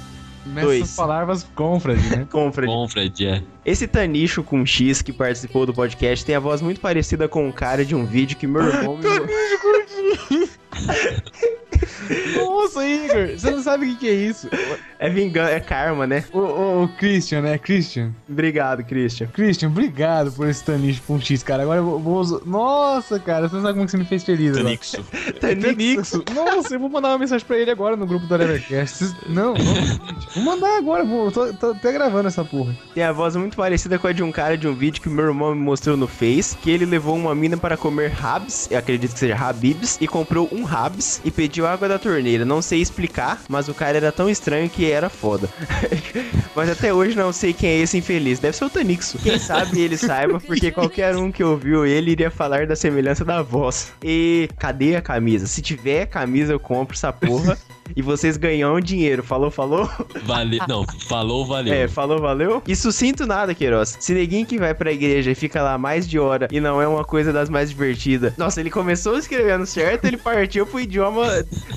Dois. 0.54 0.80
nessas 0.80 0.96
palavras 0.96 1.46
confrade, 1.56 2.08
né? 2.10 2.26
Confred. 2.32 2.68
Bom, 2.68 2.88
Fred, 2.88 3.26
é. 3.26 3.44
Esse 3.66 3.88
Tanicho 3.88 4.44
com 4.44 4.66
X 4.66 5.02
que 5.02 5.12
participou 5.12 5.66
do 5.66 5.74
podcast 5.74 6.26
tem 6.26 6.36
a 6.36 6.40
voz 6.40 6.62
muito 6.62 6.80
parecida 6.80 7.28
com 7.28 7.50
o 7.50 7.54
cara 7.54 7.84
de 7.84 7.96
um 7.96 8.06
vídeo 8.06 8.38
que 8.38 8.48
meu 8.48 8.64
irmão 8.64 8.98
me... 8.98 9.04
Nossa, 12.38 12.86
Igor, 12.88 13.38
você 13.38 13.52
não 13.52 13.62
sabe 13.62 13.86
o 13.86 13.90
que, 13.90 13.96
que 13.96 14.10
é 14.10 14.14
isso. 14.14 14.50
É 15.00 15.10
vingança, 15.10 15.52
é 15.52 15.60
karma, 15.60 16.08
né? 16.08 16.24
O, 16.34 16.40
o, 16.40 16.84
o 16.84 16.88
Christian, 16.90 17.42
né? 17.42 17.58
Christian. 17.58 18.12
Obrigado, 18.30 18.84
Christian. 18.84 19.28
Christian, 19.28 19.68
obrigado 19.70 20.32
por 20.32 20.48
esse 20.48 20.64
Tanix 20.64 21.00
com 21.00 21.20
X, 21.20 21.44
cara. 21.44 21.64
Agora 21.64 21.80
eu 21.80 21.86
vou, 21.86 22.00
vou 22.00 22.20
usar... 22.20 22.40
Nossa, 22.46 23.20
cara, 23.20 23.48
você 23.48 23.56
não 23.56 23.62
sabe 23.62 23.74
como 23.76 23.86
que 23.86 23.92
você 23.92 23.98
me 23.98 24.06
fez 24.06 24.24
feliz 24.24 24.58
agora. 24.58 24.64
Tanixo. 24.64 25.04
Tanixo. 25.40 26.24
Nossa, 26.34 26.76
eu 26.76 26.80
vou 26.80 26.90
mandar 26.90 27.10
uma 27.10 27.20
mensagem 27.20 27.46
pra 27.46 27.58
ele 27.58 27.72
agora 27.72 27.96
no 27.96 28.08
grupo 28.08 28.26
do 28.26 28.36
Levercast. 28.36 29.14
Não, 29.28 29.54
não. 29.54 29.56
Vou 30.34 30.44
mandar 30.44 30.78
agora, 30.78 31.04
vou, 31.04 31.26
eu 31.26 31.32
tô, 31.32 31.54
tô 31.54 31.68
até 31.72 31.92
gravando 31.92 32.28
essa 32.28 32.44
porra. 32.44 32.76
Tem 32.94 33.04
a 33.04 33.12
voz 33.12 33.36
muito 33.36 33.56
parecida 33.56 34.00
com 34.00 34.08
a 34.08 34.12
de 34.12 34.24
um 34.24 34.32
cara 34.32 34.58
de 34.58 34.68
um 34.68 34.74
vídeo 34.74 35.02
que 35.02 35.10
meu 35.10 35.26
irmão 35.26 35.54
me 35.54 35.62
mostrou 35.62 35.96
no 35.96 36.08
Face, 36.08 36.58
que 36.58 36.72
ele 36.72 36.86
levou 36.86 37.16
uma 37.16 37.36
mina 37.36 37.58
para 37.58 37.78
comer 37.78 38.14
Habs, 38.22 38.68
eu 38.72 38.78
acredito 38.78 39.14
que 39.14 39.20
seja 39.20 39.36
Habibs, 39.36 39.98
e 40.02 40.08
comprou 40.08 40.50
um 40.52 40.68
Habs 40.68 41.22
e 41.24 41.32
pediu 41.32 41.68
água 41.68 41.88
da 41.88 41.97
torneira. 42.00 42.46
Não 42.46 42.62
sei 42.62 42.82
explicar, 42.82 43.42
mas 43.48 43.68
o 43.68 43.74
cara 43.74 43.98
era 43.98 44.12
tão 44.12 44.30
estranho 44.30 44.70
que 44.70 44.90
era 44.90 45.10
foda. 45.10 45.50
mas 46.56 46.70
até 46.70 46.94
hoje 46.94 47.16
não 47.16 47.32
sei 47.32 47.54
quem 47.54 47.70
é 47.70 47.78
esse 47.80 47.98
infeliz. 47.98 48.40
Deve 48.40 48.56
ser 48.56 48.66
o 48.66 48.70
Tanixo. 48.70 49.18
Quem 49.20 49.40
sabe 49.40 49.82
ele 49.82 49.96
saiba, 49.98 50.40
porque 50.40 50.72
qualquer 50.72 51.16
um 51.16 51.32
que 51.32 51.44
ouviu 51.44 51.86
ele 51.86 52.12
iria 52.12 52.32
falar 52.32 52.68
da 52.68 52.76
semelhança 52.76 53.24
da 53.24 53.42
voz. 53.42 53.92
E 54.04 54.50
cadê 54.58 54.96
a 54.96 55.02
camisa? 55.02 55.48
Se 55.48 55.62
tiver 55.62 56.06
camisa, 56.08 56.54
eu 56.54 56.60
compro 56.60 56.96
essa 56.96 57.12
porra. 57.12 57.58
E 57.96 58.02
vocês 58.02 58.38
ganham 58.38 58.80
dinheiro. 58.80 59.24
Falou, 59.24 59.52
falou? 59.52 59.90
Vale... 60.26 60.60
Não, 60.68 60.86
falou, 61.08 61.46
valeu. 61.46 61.74
É, 61.74 61.88
falou, 61.88 62.20
valeu? 62.20 62.62
E 62.68 62.76
sucinto 62.76 63.26
nada, 63.26 63.54
Queiroz. 63.54 63.98
Se 64.00 64.14
neguinho 64.14 64.46
que 64.46 64.58
vai 64.58 64.74
pra 64.74 64.92
igreja 64.92 65.32
e 65.32 65.36
fica 65.36 65.62
lá 65.62 65.78
mais 65.78 66.08
de 66.08 66.20
hora 66.20 66.48
e 66.52 66.60
não 66.60 66.82
é 66.82 66.88
uma 66.88 67.04
coisa 67.04 67.32
das 67.32 67.50
mais 67.50 67.70
divertidas. 67.70 68.36
Nossa, 68.38 68.60
ele 68.60 68.70
começou 68.70 69.18
escrevendo 69.18 69.66
certo, 69.66 70.06
ele 70.06 70.18
partiu 70.18 70.66
pro 70.66 70.80
idioma 70.80 71.26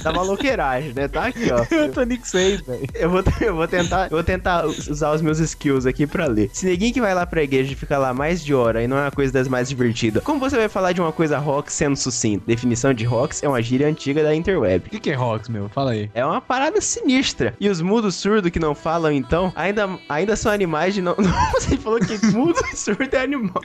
da 0.03 0.13
maloqueiragem, 0.13 0.93
né? 0.95 1.09
Tá 1.09 1.27
aqui, 1.27 1.51
ó. 1.53 1.65
Eu 1.71 1.93
tô 1.93 2.01
6, 2.25 2.61
velho. 2.63 2.87
Eu 2.95 3.11
vou, 3.11 3.23
eu 3.41 3.55
vou 3.55 3.69
tentar, 3.69 4.05
eu 4.05 4.11
vou 4.11 4.25
tentar 4.25 4.67
usar 4.67 5.13
os 5.13 5.23
meus 5.23 5.39
skills 5.39 5.87
aqui 5.87 6.07
pra 6.07 6.27
ler. 6.27 6.51
Se 6.53 6.67
neguinho 6.67 6.93
que 6.93 7.01
vai 7.01 7.15
lá 7.15 7.27
pra 7.27 7.43
igreja 7.43 7.73
e 7.73 7.77
fica 7.77 7.97
lá 7.99 8.13
mais 8.13 8.45
de 8.45 8.55
hora 8.55 8.83
e 8.83 8.87
não 8.87 8.97
é 8.97 9.03
uma 9.03 9.11
coisa 9.11 9.33
das 9.33 9.49
mais 9.49 9.69
divertidas, 9.69 10.23
como 10.23 10.39
você 10.39 10.57
vai 10.57 10.69
falar 10.69 10.93
de 10.93 11.01
uma 11.01 11.13
coisa 11.13 11.39
rock 11.39 11.73
sendo 11.73 11.97
sucinto? 11.97 12.45
Definição 12.47 12.93
de 12.93 13.05
rocks 13.05 13.43
é 13.43 13.49
uma 13.49 13.63
gíria 13.63 13.87
antiga 13.87 14.23
da 14.23 14.35
interweb. 14.35 14.87
O 14.87 14.91
que, 14.91 15.01
que 15.01 15.11
é 15.11 15.15
Rox, 15.15 15.49
meu? 15.49 15.69
Fala 15.69 15.93
aí. 15.93 16.00
É 16.15 16.25
uma 16.25 16.41
parada 16.41 16.81
sinistra. 16.81 17.55
E 17.61 17.69
os 17.69 17.81
mudos 17.81 18.15
surdos 18.15 18.51
que 18.51 18.59
não 18.59 18.75
falam, 18.75 19.13
então, 19.13 19.53
ainda, 19.57 19.99
ainda 20.09 20.37
são 20.37 20.53
animais 20.53 20.95
de 20.95 21.03
não. 21.03 21.17
Ele 21.69 21.77
falou 21.79 22.01
que 22.01 22.27
mudo 22.27 22.59
surdo 22.75 23.09
é 23.13 23.23
animal. 23.23 23.63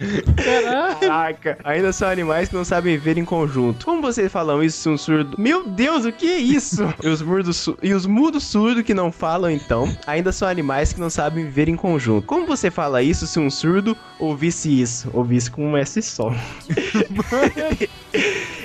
Caraca. 1.02 1.58
Ainda 1.64 1.94
são 1.94 2.10
animais 2.10 2.50
que 2.50 2.56
não 2.56 2.66
sabem 2.66 2.98
viver 2.98 3.18
em 3.18 3.26
conjunto. 3.26 3.86
Como 3.86 4.02
vocês 4.02 4.32
falam 4.32 4.64
isso 4.64 4.78
se 4.78 4.90
um 4.90 4.98
surdo. 4.98 5.40
Meu 5.40 5.68
Deus, 5.68 6.06
o 6.06 6.12
que 6.12 6.28
é 6.28 6.38
isso? 6.38 6.84
e, 7.04 7.08
os 7.08 7.22
mudos 7.22 7.70
e 7.82 7.94
os 7.94 8.06
mudos 8.06 8.44
surdos 8.44 8.84
que 8.84 8.94
não 8.94 9.12
falam, 9.12 9.50
então, 9.50 9.96
ainda 10.06 10.32
são 10.32 10.48
animais 10.48 10.94
que 10.94 11.00
não 11.00 11.10
sabem 11.10 11.46
viver 11.46 11.68
em 11.68 11.76
conjunto. 11.76 12.28
Como 12.28 12.46
você 12.46 12.70
fala 12.72 13.02
isso 13.02 13.28
se 13.28 13.40
um 13.40 13.50
surdo 13.50 13.96
ouvisse 14.20 14.82
isso? 14.82 15.10
Ouvisse 15.14 15.50
com 15.52 15.72
um 15.72 15.78
S 15.78 16.02
só. 16.02 16.34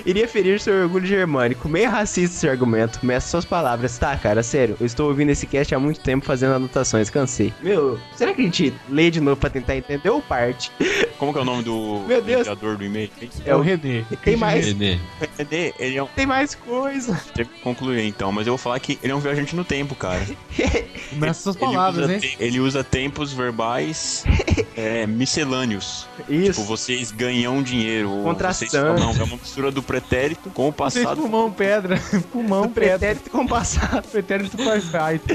Iria 0.05 0.27
ferir 0.27 0.59
seu 0.59 0.73
orgulho 0.83 1.05
germânico. 1.05 1.69
Meio 1.69 1.89
racista 1.89 2.35
esse 2.35 2.49
argumento. 2.49 2.99
Meça 3.03 3.27
suas 3.27 3.45
palavras. 3.45 3.60
Tá, 3.99 4.15
cara, 4.17 4.41
sério. 4.41 4.75
Eu 4.79 4.85
estou 4.85 5.07
ouvindo 5.07 5.29
esse 5.29 5.45
cast 5.45 5.73
há 5.75 5.79
muito 5.79 5.99
tempo 5.99 6.25
fazendo 6.25 6.53
anotações. 6.53 7.09
Cansei. 7.09 7.53
Meu, 7.61 7.99
será 8.15 8.33
que 8.33 8.41
a 8.41 8.45
gente 8.45 8.73
lê 8.89 9.11
de 9.11 9.21
novo 9.21 9.37
pra 9.39 9.49
tentar 9.49 9.75
entender 9.75 10.09
ou 10.09 10.21
parte? 10.21 10.71
Como 11.17 11.31
que 11.31 11.37
é 11.37 11.41
o 11.43 11.45
nome 11.45 11.61
do 11.61 12.03
Meu 12.07 12.19
Deus. 12.19 12.41
enviador 12.41 12.77
do 12.77 12.83
e-mail? 12.83 13.11
É 13.45 13.55
o 13.55 13.61
René. 13.61 14.03
Tem 14.23 14.35
mais, 14.35 14.65
Renê. 14.65 14.97
Entender? 15.21 15.71
Ele 15.77 15.95
é 15.95 16.01
um... 16.01 16.07
tem 16.07 16.25
mais 16.25 16.55
coisa. 16.55 17.21
Teve 17.35 17.49
que 17.51 17.59
concluir 17.59 18.03
então, 18.07 18.31
mas 18.31 18.47
eu 18.47 18.53
vou 18.53 18.57
falar 18.57 18.79
que 18.79 18.97
ele 19.03 19.11
é 19.11 19.15
um 19.15 19.19
viajante 19.19 19.55
no 19.55 19.63
tempo, 19.63 19.93
cara. 19.93 20.25
Ele 21.11 21.55
palavras, 21.59 22.05
usa 22.05 22.13
hein? 22.25 22.35
Ele 22.39 22.59
usa 22.59 22.83
tempos 22.83 23.33
verbais 23.33 24.23
é, 24.77 25.05
miscelâneos. 25.05 26.07
Tipo, 26.17 26.33
Isso. 26.33 26.63
vocês 26.63 27.11
ganham 27.11 27.61
dinheiro. 27.61 28.09
Contração. 28.23 28.67
Vocês 28.69 28.81
falam, 28.83 29.11
é 29.19 29.23
uma 29.23 29.35
mistura 29.35 29.71
do 29.71 29.83
pretérito 29.83 30.49
com 30.51 30.69
o 30.69 30.71
Vocês 30.71 31.03
passado. 31.03 31.21
pulmão 31.21 31.51
pedra. 31.51 32.01
Pulmão 32.31 32.61
Do 32.63 32.69
pedra. 32.69 32.97
pretérito 32.97 33.29
com 33.29 33.45
passado. 33.51 34.07
Pretérito 34.07 34.57
perfeito. 34.57 35.27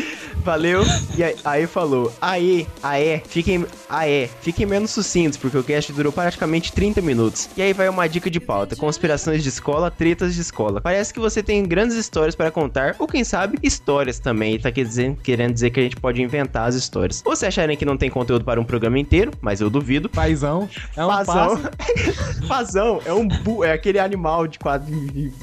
Valeu. 0.46 0.84
E 1.16 1.24
aí, 1.24 1.34
aí 1.44 1.66
falou: 1.66 2.12
Aê, 2.20 2.66
aé, 2.80 3.20
fiquem. 3.26 3.66
Aé, 3.90 4.30
fiquem 4.40 4.64
menos 4.64 4.92
sucintos, 4.92 5.36
porque 5.36 5.58
o 5.58 5.64
cast 5.64 5.92
durou 5.92 6.12
praticamente 6.12 6.72
30 6.72 7.02
minutos. 7.02 7.48
E 7.56 7.62
aí 7.62 7.72
vai 7.72 7.88
uma 7.88 8.08
dica 8.08 8.30
de 8.30 8.38
pauta: 8.38 8.76
conspirações 8.76 9.42
de 9.42 9.48
escola, 9.48 9.90
tretas 9.90 10.36
de 10.36 10.40
escola. 10.40 10.80
Parece 10.80 11.12
que 11.12 11.18
você 11.18 11.42
tem 11.42 11.64
grandes 11.66 11.96
histórias 11.96 12.36
para 12.36 12.52
contar, 12.52 12.94
ou 13.00 13.08
quem 13.08 13.24
sabe, 13.24 13.58
histórias 13.60 14.20
também. 14.20 14.54
E 14.54 14.58
tá 14.60 14.70
dizer- 14.70 15.16
querendo 15.20 15.52
dizer 15.52 15.70
que 15.70 15.80
a 15.80 15.82
gente 15.82 15.96
pode 15.96 16.22
inventar 16.22 16.68
as 16.68 16.76
histórias. 16.76 17.22
Ou 17.24 17.34
se 17.34 17.44
acharem 17.44 17.76
que 17.76 17.84
não 17.84 17.96
tem 17.96 18.08
conteúdo 18.08 18.44
para 18.44 18.60
um 18.60 18.64
programa 18.64 19.00
inteiro, 19.00 19.32
mas 19.40 19.60
eu 19.60 19.68
duvido. 19.68 20.08
Paizão. 20.08 20.68
É 20.96 21.04
um 21.04 21.08
Fazão. 21.08 21.60
fazão 22.46 23.00
é 23.04 23.12
um 23.12 23.26
bu 23.26 23.64
é 23.64 23.72
aquele 23.72 23.98
animal 23.98 24.46
de 24.46 24.60
quadro 24.60 24.94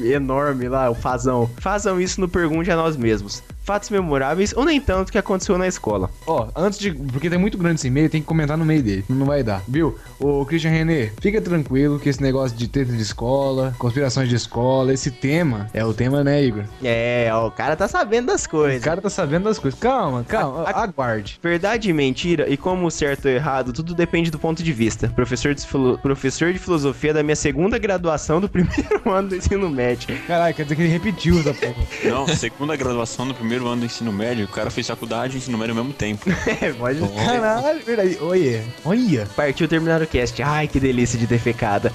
enorme 0.01 0.69
lá, 0.69 0.89
o 0.89 0.95
fazão. 0.95 1.49
Façam 1.57 1.99
isso 1.99 2.21
no 2.21 2.29
Pergunte 2.29 2.71
a 2.71 2.75
Nós 2.77 2.95
Mesmos. 2.95 3.43
Fatos 3.63 3.89
memoráveis 3.89 4.53
ou 4.55 4.65
nem 4.65 4.79
tanto 4.81 5.11
que 5.11 5.17
aconteceu 5.17 5.57
na 5.57 5.67
escola. 5.67 6.09
Ó, 6.27 6.47
antes 6.55 6.77
de. 6.79 6.91
Porque 6.91 7.29
tem 7.29 7.39
muito 7.39 7.57
grande 7.57 7.75
esse 7.75 7.87
e-mail, 7.87 8.09
tem 8.09 8.21
que 8.21 8.27
comentar 8.27 8.57
no 8.57 8.65
meio 8.65 8.83
dele. 8.83 9.05
Não 9.09 9.25
vai 9.25 9.41
dar. 9.43 9.61
Viu? 9.67 9.97
Ô, 10.19 10.45
Christian 10.45 10.71
René, 10.71 11.11
fica 11.21 11.41
tranquilo 11.41 11.99
que 11.99 12.09
esse 12.09 12.21
negócio 12.21 12.57
de 12.57 12.67
treta 12.67 12.91
de 12.91 13.01
escola, 13.01 13.73
conspirações 13.79 14.27
de 14.27 14.35
escola, 14.35 14.93
esse 14.93 15.09
tema 15.11 15.69
é 15.73 15.83
o 15.85 15.93
tema, 15.93 16.23
né, 16.23 16.43
Igor? 16.43 16.63
É, 16.83 17.29
ó, 17.31 17.47
o 17.47 17.51
cara 17.51 17.75
tá 17.75 17.87
sabendo 17.87 18.27
das 18.27 18.43
O 18.45 18.49
coisas. 18.49 18.83
cara 18.83 19.01
tá 19.01 19.09
sabendo 19.09 19.43
das 19.45 19.57
coisas. 19.59 19.79
Calma, 19.79 20.23
calma. 20.25 20.63
A- 20.63 20.71
a- 20.71 20.83
Aguarde. 20.83 21.39
Verdade 21.41 21.89
e 21.89 21.93
mentira, 21.93 22.49
e 22.49 22.57
como 22.57 22.91
certo 22.91 23.25
ou 23.25 23.31
errado, 23.31 23.71
tudo 23.71 23.93
depende 23.95 24.29
do 24.29 24.37
ponto 24.37 24.61
de 24.61 24.73
vista. 24.73 25.07
Professor 25.09 25.53
de, 25.55 25.65
filo- 25.65 25.97
professor 25.99 26.51
de 26.51 26.59
filosofia 26.59 27.13
da 27.13 27.23
minha 27.23 27.35
segunda 27.35 27.77
graduação 27.77 28.41
do 28.41 28.49
primeiro 28.49 29.09
ano 29.09 29.29
do 29.29 29.35
ensino 29.37 29.69
médio. 29.69 30.17
Caralho, 30.27 30.53
quer 30.53 30.63
dizer 30.63 30.75
que 30.75 30.81
ele 30.81 30.89
repetiu 30.89 31.39
essa 31.39 31.53
porra. 31.53 31.75
Não, 32.03 32.27
segunda 32.27 32.75
graduação 32.75 33.25
no 33.25 33.33
primeiro 33.33 33.52
ano 33.61 33.81
do 33.81 33.85
ensino 33.85 34.11
médio, 34.11 34.45
o 34.45 34.47
cara 34.47 34.69
fez 34.69 34.87
faculdade 34.87 35.35
e 35.35 35.37
ensino 35.37 35.57
médio 35.57 35.71
ao 35.77 35.83
mesmo 35.83 35.93
tempo. 35.93 36.29
É, 36.61 36.71
pode. 36.73 36.99
Caralho, 37.25 37.83
verdade. 37.83 38.17
Olha. 38.21 38.63
Olha. 38.85 39.27
Partiu 39.35 39.67
terminar 39.67 40.01
o 40.01 40.07
cast. 40.07 40.41
Ai, 40.41 40.67
que 40.67 40.79
delícia 40.79 41.17
de 41.17 41.27
ter 41.27 41.39
fecada. 41.39 41.91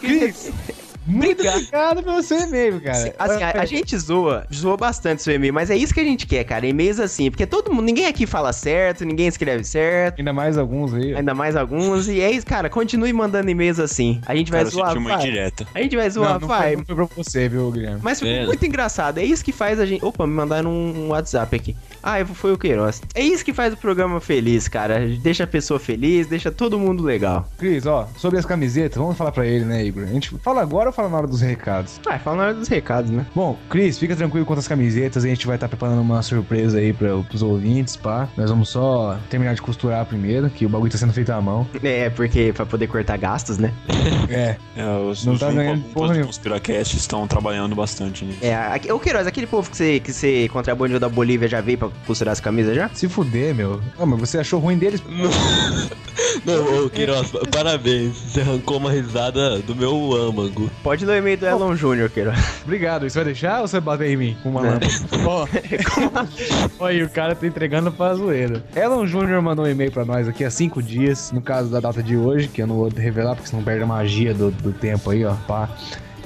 Cris, 0.00 0.50
muito 1.06 1.46
obrigado 1.46 2.02
pelo 2.02 2.22
seu 2.22 2.38
e-mail, 2.40 2.80
cara. 2.80 3.14
Assim, 3.18 3.42
a, 3.42 3.60
a 3.60 3.64
gente 3.64 3.96
zoa, 3.98 4.46
zoa 4.52 4.76
bastante 4.76 5.22
seu 5.22 5.34
e-mail, 5.34 5.52
mas 5.52 5.70
é 5.70 5.76
isso 5.76 5.92
que 5.92 6.00
a 6.00 6.04
gente 6.04 6.26
quer, 6.26 6.44
cara. 6.44 6.66
E-mails 6.66 7.00
assim, 7.00 7.30
porque 7.30 7.46
todo 7.46 7.72
mundo, 7.72 7.84
ninguém 7.84 8.06
aqui 8.06 8.26
fala 8.26 8.52
certo, 8.52 9.04
ninguém 9.04 9.26
escreve 9.26 9.64
certo. 9.64 10.18
Ainda 10.18 10.32
mais 10.32 10.56
alguns 10.58 10.94
aí. 10.94 11.14
ó. 11.14 11.18
Ainda 11.18 11.34
mais 11.34 11.56
alguns, 11.56 12.08
e 12.08 12.20
é 12.20 12.30
isso, 12.30 12.46
cara. 12.46 12.68
Continue 12.70 13.12
mandando 13.12 13.50
e-mails 13.50 13.78
assim. 13.78 14.20
A 14.26 14.34
gente 14.34 14.50
vai 14.50 14.60
Cara, 14.60 14.70
zoar, 14.70 14.96
uma 14.98 15.14
indireta. 15.14 15.66
A 15.74 15.80
gente 15.82 15.96
vai 15.96 16.08
zoar, 16.10 16.34
Não, 16.34 16.40
não 16.40 16.48
vai. 16.48 16.68
foi, 16.68 16.76
não 16.76 16.84
foi 16.84 16.94
pra 16.94 17.04
você, 17.16 17.48
viu, 17.48 17.70
Guilherme? 17.70 18.00
Mas 18.02 18.18
ficou 18.20 18.34
É. 18.34 18.46
muito 18.46 18.64
engraçado. 18.64 19.18
É 19.18 19.24
isso 19.24 19.44
que 19.44 19.52
faz 19.52 19.80
a 19.80 19.86
gente. 19.86 20.04
Opa, 20.04 20.26
me 20.26 20.32
mandaram 20.32 20.70
um 20.70 21.08
WhatsApp 21.08 21.54
aqui. 21.56 21.76
Ah, 22.02 22.24
foi 22.24 22.52
o 22.52 22.58
Queiroz. 22.58 23.00
É 23.14 23.22
isso 23.22 23.44
que 23.44 23.52
faz 23.52 23.72
o 23.72 23.76
programa 23.76 24.20
feliz, 24.20 24.68
cara. 24.68 25.06
Deixa 25.22 25.44
a 25.44 25.46
pessoa 25.46 25.78
feliz, 25.78 26.26
deixa 26.26 26.50
todo 26.50 26.78
mundo 26.78 27.02
legal. 27.02 27.48
Cris, 27.58 27.86
ó, 27.86 28.08
sobre 28.16 28.38
as 28.38 28.46
camisetas, 28.46 28.98
vamos 28.98 29.16
falar 29.16 29.32
pra 29.32 29.46
ele, 29.46 29.64
né, 29.64 29.84
Igor? 29.84 30.04
A 30.04 30.06
gente 30.06 30.30
fala 30.38 30.60
agora 30.62 30.88
ou 30.88 30.92
fala 30.92 31.01
na 31.08 31.16
hora 31.18 31.26
dos 31.26 31.40
recados? 31.40 32.00
Ah, 32.06 32.18
fala 32.18 32.36
na 32.36 32.42
hora 32.44 32.54
dos 32.54 32.68
recados, 32.68 33.10
né? 33.10 33.26
Bom, 33.34 33.56
Cris, 33.68 33.98
fica 33.98 34.14
tranquilo 34.16 34.44
quanto 34.46 34.58
às 34.60 34.68
camisetas, 34.68 35.24
a 35.24 35.28
gente 35.28 35.46
vai 35.46 35.56
estar 35.56 35.68
preparando 35.68 36.00
uma 36.00 36.22
surpresa 36.22 36.78
aí 36.78 36.92
pra, 36.92 37.16
pros 37.28 37.42
ouvintes, 37.42 37.96
pá. 37.96 38.28
Nós 38.36 38.50
vamos 38.50 38.68
só 38.68 39.18
terminar 39.30 39.54
de 39.54 39.62
costurar 39.62 40.04
primeiro, 40.06 40.48
que 40.50 40.66
o 40.66 40.68
bagulho 40.68 40.90
tá 40.90 40.98
sendo 40.98 41.12
feito 41.12 41.30
à 41.30 41.40
mão. 41.40 41.66
É, 41.82 42.10
porque 42.10 42.52
pra 42.52 42.64
poder 42.66 42.86
cortar 42.86 43.16
gastos, 43.18 43.58
né? 43.58 43.72
É, 44.28 44.56
É, 44.76 44.84
os, 44.98 45.24
Não 45.24 45.34
os 45.34 45.40
tá 45.40 45.50
ganhando 45.50 45.82
porra 45.92 46.08
nenhuma. 46.12 46.26
Conspiracast 46.26 46.96
estão 46.96 47.26
trabalhando 47.26 47.74
bastante 47.74 48.24
nisso. 48.24 48.38
É, 48.42 48.54
aqui, 48.54 48.90
ô 48.90 48.98
Queiroz, 48.98 49.26
aquele 49.26 49.46
povo 49.46 49.70
que 49.70 49.76
você, 49.76 50.00
que 50.00 50.12
você 50.12 50.48
contrabandeou 50.48 50.98
da 50.98 51.08
Bolívia 51.08 51.46
já 51.48 51.60
veio 51.60 51.78
pra 51.78 51.88
costurar 52.06 52.32
as 52.32 52.40
camisas 52.40 52.74
já? 52.74 52.88
se 52.94 53.08
fuder, 53.08 53.54
meu. 53.54 53.80
Ah, 53.98 54.06
mas 54.06 54.20
você 54.20 54.38
achou 54.38 54.58
ruim 54.60 54.78
deles? 54.78 55.02
Não, 56.44 56.86
ô 56.86 56.90
Queiroz, 56.90 57.30
parabéns. 57.50 58.16
Você 58.16 58.40
arrancou 58.40 58.78
uma 58.78 58.90
risada 58.90 59.58
do 59.60 59.74
meu 59.76 60.12
âmago. 60.14 60.70
Pode 60.82 61.06
ler 61.06 61.14
o 61.14 61.18
e-mail 61.18 61.38
do 61.38 61.46
Elon 61.46 61.76
Júnior, 61.76 62.10
Queiroz. 62.10 62.62
Obrigado, 62.64 63.08
você 63.08 63.16
vai 63.16 63.24
deixar 63.26 63.60
ou 63.60 63.68
você 63.68 63.80
bater 63.80 64.08
em 64.08 64.16
mim 64.16 64.36
com 64.42 64.50
uma 64.50 64.62
lâmpada? 64.62 64.86
Ó, 65.24 65.46
Olha, 66.80 66.96
aí, 66.98 67.02
o 67.04 67.08
cara 67.08 67.36
tá 67.36 67.46
entregando 67.46 67.92
pra 67.92 68.14
zoeira. 68.14 68.64
Elon 68.74 69.06
Jr. 69.06 69.40
mandou 69.40 69.64
um 69.64 69.68
e-mail 69.68 69.92
pra 69.92 70.04
nós 70.04 70.26
aqui 70.26 70.44
há 70.44 70.50
cinco 70.50 70.82
dias, 70.82 71.30
no 71.30 71.40
caso 71.40 71.70
da 71.70 71.78
data 71.78 72.02
de 72.02 72.16
hoje, 72.16 72.48
que 72.48 72.60
eu 72.60 72.66
não 72.66 72.74
vou 72.76 72.88
revelar 72.88 73.36
porque 73.36 73.48
senão 73.48 73.62
perde 73.62 73.84
a 73.84 73.86
magia 73.86 74.34
do, 74.34 74.50
do 74.50 74.72
tempo 74.72 75.10
aí, 75.10 75.24
ó. 75.24 75.34
Pá. 75.46 75.68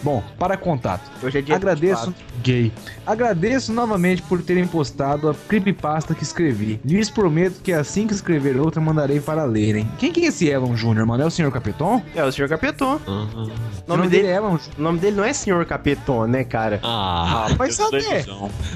Bom, 0.03 0.23
para 0.39 0.57
contato. 0.57 1.11
Hoje 1.23 1.39
é 1.39 1.43
dia 1.43 1.57
Agradeço, 1.57 2.07
24. 2.07 2.43
gay. 2.43 2.73
Agradeço 3.07 3.73
novamente 3.73 4.21
por 4.23 4.43
terem 4.43 4.67
postado 4.67 5.29
a 5.29 5.35
creepypasta 5.35 6.15
que 6.15 6.23
escrevi. 6.23 6.81
Lhes 6.85 7.09
prometo 7.09 7.61
que 7.63 7.73
assim 7.73 8.07
que 8.07 8.15
escrever 8.15 8.59
outra, 8.59 8.81
mandarei 8.81 9.21
para 9.21 9.45
lerem. 9.45 9.89
Quem 9.99 10.11
que 10.13 10.21
é 10.25 10.27
esse 10.27 10.49
Elon 10.49 10.75
Jr., 10.75 11.07
mano? 11.07 11.23
É 11.23 11.27
o 11.27 11.31
Sr. 11.31 11.51
Capeton? 11.51 12.03
É 12.15 12.25
o 12.25 12.33
Sr. 12.33 12.49
Capeton. 12.49 13.01
Aham. 13.07 13.51
O 13.87 13.97
nome, 13.97 14.09
dele, 14.09 14.27
é 14.27 14.35
Elon 14.37 14.57
o 14.79 14.83
nome 14.83 14.99
dele 14.99 15.17
não 15.17 15.25
é 15.25 15.33
Sr. 15.33 15.65
Capeton, 15.67 16.27
né, 16.27 16.43
cara? 16.43 16.81
Ah, 16.83 17.47
Vai 17.57 17.69
Deus 17.69 17.79
da 17.79 17.85
saber. 18.01 18.27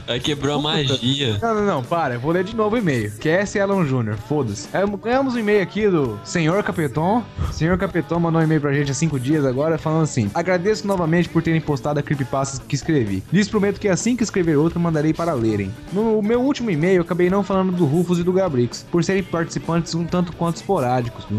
aí 0.06 0.20
quebrou 0.20 0.58
a 0.58 0.62
magia. 0.62 1.38
Não, 1.42 1.54
não, 1.54 1.66
não, 1.66 1.82
para, 1.82 2.14
eu 2.14 2.20
vou 2.20 2.30
ler 2.32 2.44
de 2.44 2.54
novo 2.54 2.76
o 2.76 2.78
e-mail. 2.78 3.10
Que 3.18 3.28
é 3.28 3.42
esse 3.42 3.58
Elon 3.58 3.84
Jr., 3.84 4.16
foda-se. 4.28 4.68
É, 4.72 4.84
Ganhamos 5.02 5.34
um 5.34 5.38
e-mail 5.38 5.62
aqui 5.62 5.88
do 5.88 6.18
Senhor 6.25 6.62
Capeton. 6.62 7.25
Senhor 7.52 7.76
Capeton 7.78 8.20
mandou 8.20 8.40
um 8.40 8.44
e-mail 8.44 8.60
pra 8.60 8.72
gente 8.72 8.90
há 8.90 8.94
cinco 8.94 9.18
dias 9.18 9.44
agora, 9.44 9.78
falando 9.78 10.02
assim: 10.02 10.30
Agradeço 10.34 10.87
novamente 10.87 11.28
por 11.28 11.42
terem 11.42 11.60
postado 11.60 11.99
a 11.99 12.02
creepypasta 12.02 12.62
que 12.68 12.75
escrevi. 12.75 13.22
Lhes 13.32 13.49
prometo 13.49 13.80
que 13.80 13.88
assim 13.88 14.14
que 14.14 14.19
escrever 14.22 14.56
outra, 14.56 14.78
mandarei 14.78 15.12
para 15.12 15.32
lerem. 15.32 15.70
No 15.92 16.22
meu 16.22 16.40
último 16.40 16.70
e-mail, 16.70 17.02
acabei 17.02 17.30
não 17.30 17.42
falando 17.42 17.72
do 17.72 17.84
Rufus 17.84 18.18
e 18.18 18.22
do 18.22 18.32
Gabrix, 18.32 18.86
por 18.90 19.04
serem 19.04 19.22
participantes 19.22 19.94
um 19.94 20.04
tanto 20.04 20.32
quanto 20.34 20.56
esporádicos. 20.56 21.24
Uh, 21.30 21.34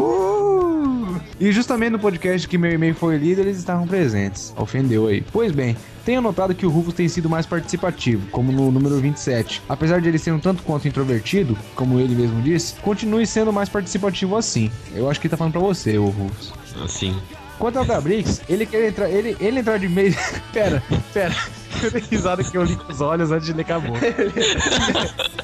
uh. 0.00 0.26
E 1.38 1.52
justamente 1.52 1.90
no 1.90 1.98
podcast 1.98 2.48
que 2.48 2.56
meu 2.56 2.72
e-mail 2.72 2.94
foi 2.94 3.18
lido, 3.18 3.42
eles 3.42 3.58
estavam 3.58 3.86
presentes. 3.86 4.54
Ofendeu 4.56 5.06
aí. 5.06 5.22
Pois 5.32 5.52
bem, 5.52 5.76
tenho 6.04 6.22
notado 6.22 6.54
que 6.54 6.64
o 6.64 6.70
Rufus 6.70 6.94
tem 6.94 7.08
sido 7.08 7.28
mais 7.28 7.44
participativo, 7.44 8.26
como 8.30 8.50
no 8.50 8.70
número 8.70 8.98
27. 8.98 9.60
Apesar 9.68 10.00
de 10.00 10.08
ele 10.08 10.18
ser 10.18 10.30
um 10.30 10.38
tanto 10.38 10.62
quanto 10.62 10.88
introvertido, 10.88 11.58
como 11.74 12.00
ele 12.00 12.14
mesmo 12.14 12.40
disse, 12.40 12.74
continue 12.76 13.26
sendo 13.26 13.52
mais 13.52 13.68
participativo 13.68 14.36
assim. 14.36 14.70
Eu 14.94 15.10
acho 15.10 15.20
que 15.20 15.28
tá 15.28 15.36
falando 15.36 15.52
pra 15.52 15.60
você, 15.60 15.98
o 15.98 16.06
Rufus. 16.06 16.54
Assim. 16.82 17.14
Quanto 17.58 17.78
ao 17.78 17.84
Gabrix, 17.84 18.42
ele 18.48 18.66
quer 18.66 18.88
entrar. 18.88 19.08
Ele, 19.08 19.36
ele 19.40 19.60
entrar 19.60 19.78
de 19.78 19.88
meio. 19.88 20.14
pera, 20.52 20.82
pera. 21.12 21.34
Eu 21.82 21.90
dei 21.90 22.02
risada 22.10 22.42
que 22.42 22.56
eu 22.56 22.64
li 22.64 22.74
com 22.74 22.90
os 22.90 23.00
olhos 23.02 23.30
antes 23.30 23.46
de 23.46 23.52
ler 23.52 23.64
com 23.64 23.74
a 23.74 23.78
boca. 23.80 24.00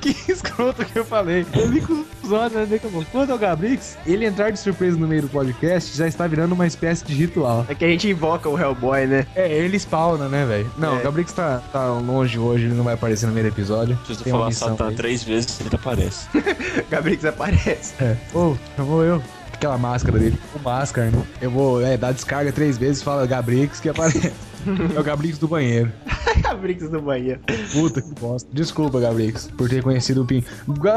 que 0.00 0.16
escroto 0.30 0.84
que 0.84 0.98
eu 0.98 1.04
falei. 1.04 1.44
Eu 1.54 1.68
li 1.68 1.80
com 1.80 2.04
os 2.22 2.32
olhos 2.32 2.54
antes 2.54 2.68
de 2.68 2.72
ler 2.74 2.80
com 2.80 2.88
a 2.88 2.90
boca. 2.90 3.06
Quanto 3.10 3.32
ao 3.32 3.38
Gabrix, 3.38 3.98
ele 4.06 4.26
entrar 4.26 4.50
de 4.50 4.58
surpresa 4.60 4.96
no 4.96 5.08
meio 5.08 5.22
do 5.22 5.28
podcast 5.28 5.96
já 5.96 6.06
está 6.06 6.26
virando 6.26 6.52
uma 6.52 6.66
espécie 6.66 7.04
de 7.04 7.14
ritual. 7.14 7.64
É 7.68 7.74
que 7.74 7.84
a 7.84 7.88
gente 7.88 8.08
invoca 8.08 8.48
o 8.48 8.58
Hellboy, 8.58 9.06
né? 9.06 9.26
É, 9.34 9.50
ele 9.52 9.76
spawna, 9.78 10.28
né, 10.28 10.44
velho? 10.44 10.70
Não, 10.78 10.96
É. 10.96 11.00
o 11.00 11.02
Gabrix 11.02 11.32
tá, 11.32 11.62
tá 11.72 11.86
longe 11.94 12.38
hoje, 12.38 12.66
ele 12.66 12.74
não 12.74 12.84
vai 12.84 12.94
aparecer 12.94 13.26
no 13.26 13.32
meio 13.32 13.46
do 13.50 13.54
episódio. 13.54 13.98
Tem 14.22 14.32
uma 14.32 14.50
falar 14.52 14.52
Satã 14.52 14.92
três 14.92 15.22
vezes, 15.24 15.58
ele 15.60 15.70
aparece. 15.74 16.26
Gabrix 16.90 17.24
aparece. 17.24 17.94
É. 18.00 18.16
Ô, 18.34 18.56
chamou 18.76 19.02
eu. 19.04 19.22
Aquela 19.60 19.76
máscara 19.76 20.18
dele. 20.18 20.38
O 20.54 20.58
máscara, 20.58 21.10
né? 21.10 21.22
Eu 21.38 21.50
vou 21.50 21.84
é, 21.84 21.94
dar 21.94 22.12
descarga 22.12 22.50
três 22.50 22.78
vezes 22.78 23.02
e 23.02 23.04
fala 23.04 23.26
Gabrix 23.26 23.78
que 23.78 23.90
aparece. 23.90 24.32
é 24.96 24.98
o 24.98 25.02
Gabrix 25.02 25.36
do 25.36 25.46
banheiro. 25.46 25.92
Gabrix 26.42 26.88
no 26.90 27.00
banheiro. 27.00 27.40
Puta 27.72 28.00
que 28.02 28.14
bosta. 28.20 28.48
Desculpa, 28.52 29.00
Gabrix, 29.00 29.48
por 29.56 29.68
ter 29.68 29.82
conhecido 29.82 30.22
o 30.22 30.26
Pim. 30.26 30.44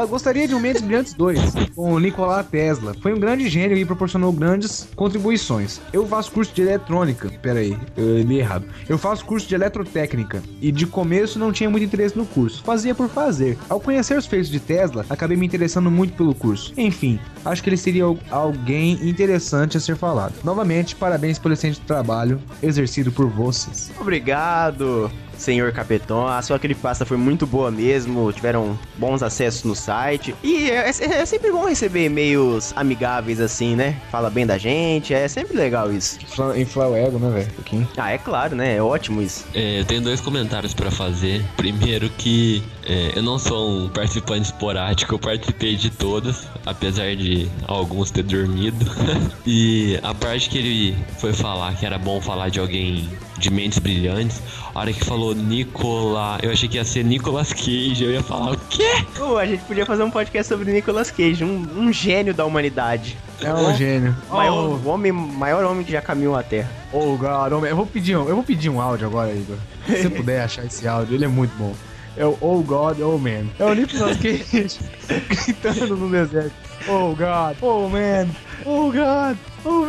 Gostaria 0.08 0.46
de 0.48 0.54
um 0.54 0.60
Mentes 0.60 0.82
Brilhantes 0.82 1.14
2, 1.14 1.40
com 1.74 1.92
o 1.92 1.98
Nikola 1.98 2.42
Tesla. 2.44 2.94
Foi 3.00 3.12
um 3.12 3.18
grande 3.20 3.48
gênio 3.48 3.76
e 3.76 3.84
proporcionou 3.84 4.32
grandes 4.32 4.88
contribuições. 4.96 5.80
Eu 5.92 6.06
faço 6.06 6.30
curso 6.32 6.54
de 6.54 6.62
eletrônica. 6.62 7.30
Pera 7.42 7.60
aí, 7.60 7.76
eu 7.96 8.20
li 8.22 8.38
errado. 8.38 8.66
Eu 8.88 8.98
faço 8.98 9.24
curso 9.24 9.46
de 9.48 9.54
eletrotécnica. 9.54 10.42
E 10.60 10.70
de 10.72 10.86
começo 10.86 11.38
não 11.38 11.52
tinha 11.52 11.70
muito 11.70 11.84
interesse 11.84 12.16
no 12.16 12.26
curso. 12.26 12.62
Fazia 12.64 12.94
por 12.94 13.08
fazer. 13.08 13.58
Ao 13.68 13.80
conhecer 13.80 14.16
os 14.18 14.26
feitos 14.26 14.48
de 14.50 14.60
Tesla, 14.60 15.04
acabei 15.08 15.36
me 15.36 15.46
interessando 15.46 15.90
muito 15.90 16.14
pelo 16.14 16.34
curso. 16.34 16.72
Enfim, 16.76 17.18
acho 17.44 17.62
que 17.62 17.68
ele 17.68 17.76
seria 17.76 18.04
al- 18.04 18.18
alguém 18.30 18.94
interessante 19.08 19.76
a 19.76 19.80
ser 19.80 19.96
falado. 19.96 20.34
Novamente, 20.44 20.94
parabéns 20.96 21.38
pelo 21.38 21.54
excelente 21.54 21.80
trabalho 21.80 22.40
exercido 22.62 23.10
por 23.12 23.26
vocês. 23.28 23.90
Obrigado, 24.00 25.10
senhor 25.38 25.72
Capeton. 25.72 26.26
A 26.26 26.40
sua 26.42 26.58
creepypasta 26.58 27.04
foi 27.04 27.16
muito 27.16 27.46
boa 27.46 27.70
mesmo. 27.70 28.32
Tiveram 28.32 28.78
bons 28.96 29.22
acessos 29.22 29.64
no 29.64 29.74
site. 29.74 30.34
E 30.42 30.70
é, 30.70 30.88
é- 30.90 31.04
é 31.20 31.26
sempre 31.26 31.50
bom 31.52 31.66
receber 31.66 32.04
e-mails 32.06 32.72
amigáveis 32.76 33.40
assim, 33.40 33.74
né? 33.76 33.96
Fala 34.10 34.30
bem 34.30 34.46
da 34.46 34.58
gente. 34.58 35.12
É 35.14 35.26
sempre 35.28 35.56
legal 35.56 35.92
isso. 35.92 36.18
Infla- 36.22 36.58
Inflar 36.58 36.88
o 36.90 36.96
ego, 36.96 37.18
né, 37.18 37.30
velho? 37.30 37.46
Um 37.50 37.54
pouquinho. 37.54 37.88
Ah, 37.96 38.10
é 38.12 38.18
claro, 38.18 38.54
né? 38.56 38.76
É 38.76 38.82
ótimo 38.82 39.22
isso. 39.22 39.44
É, 39.54 39.80
eu 39.80 39.84
tenho 39.84 40.00
dois 40.02 40.20
comentários 40.20 40.74
pra 40.74 40.90
fazer. 40.90 41.44
Primeiro 41.56 42.08
que 42.10 42.62
é, 42.86 43.12
eu 43.16 43.22
não 43.22 43.38
sou 43.38 43.70
um 43.84 43.88
participante 43.88 44.42
esporádico, 44.46 45.14
eu 45.14 45.18
participei 45.18 45.76
de 45.76 45.90
todas, 45.90 46.46
apesar 46.66 47.14
de 47.16 47.48
alguns 47.66 48.10
ter 48.10 48.22
dormido. 48.22 48.84
e 49.46 49.98
a 50.02 50.14
parte 50.14 50.48
que 50.50 50.58
ele 50.58 50.96
foi 51.18 51.32
falar 51.32 51.74
que 51.74 51.86
era 51.86 51.98
bom 51.98 52.20
falar 52.20 52.48
de 52.48 52.60
alguém 52.60 53.08
de 53.38 53.50
mentes 53.50 53.78
brilhantes, 53.78 54.40
a 54.74 54.80
hora 54.80 54.92
que 54.92 55.04
falou 55.04 55.23
Nicola, 55.32 56.38
eu 56.42 56.50
achei 56.50 56.68
que 56.68 56.76
ia 56.76 56.84
ser 56.84 57.04
Nicolas 57.04 57.52
Cage, 57.52 58.02
eu 58.04 58.10
ia 58.10 58.22
falar 58.22 58.52
o 58.52 58.56
quê? 58.68 59.04
Pô, 59.16 59.38
a 59.38 59.46
gente 59.46 59.62
podia 59.64 59.86
fazer 59.86 60.02
um 60.02 60.10
podcast 60.10 60.52
sobre 60.52 60.70
Nicolas 60.72 61.10
Cage, 61.10 61.44
um, 61.44 61.66
um 61.76 61.92
gênio 61.92 62.34
da 62.34 62.44
humanidade. 62.44 63.16
É 63.40 63.52
um 63.52 63.74
gênio. 63.76 64.14
Maior, 64.30 64.54
Oh, 64.54 64.74
o 64.76 64.88
homem, 64.88 65.12
maior 65.12 65.64
homem 65.64 65.84
que 65.84 65.92
já 65.92 66.00
caminhou 66.02 66.36
a 66.36 66.42
Terra. 66.42 66.70
oh, 66.92 67.16
God, 67.16 67.52
oh, 67.52 67.60
man. 67.60 67.68
eu 67.68 67.76
vou 67.76 67.86
pedir 67.86 68.16
um, 68.16 68.28
eu 68.28 68.34
vou 68.34 68.44
pedir 68.44 68.68
um 68.68 68.80
áudio 68.80 69.06
agora, 69.06 69.32
Igor. 69.32 69.56
Se 69.86 70.02
você 70.02 70.10
puder 70.10 70.42
achar 70.42 70.64
esse 70.64 70.86
áudio, 70.86 71.14
ele 71.14 71.24
é 71.24 71.28
muito 71.28 71.54
bom. 71.56 71.74
É 72.16 72.24
o 72.24 72.36
Oh 72.40 72.62
God, 72.62 73.00
Oh 73.00 73.18
Man. 73.18 73.46
É 73.58 73.64
o 73.64 73.74
Nicolas 73.74 74.16
Cage 74.18 74.78
gritando 75.28 75.96
no 75.96 76.10
deserto. 76.10 76.52
Oh 76.88 77.14
God, 77.14 77.56
Oh 77.60 77.88
Man, 77.88 78.28
Oh 78.64 78.92
God, 78.92 79.36
Oh. 79.64 79.84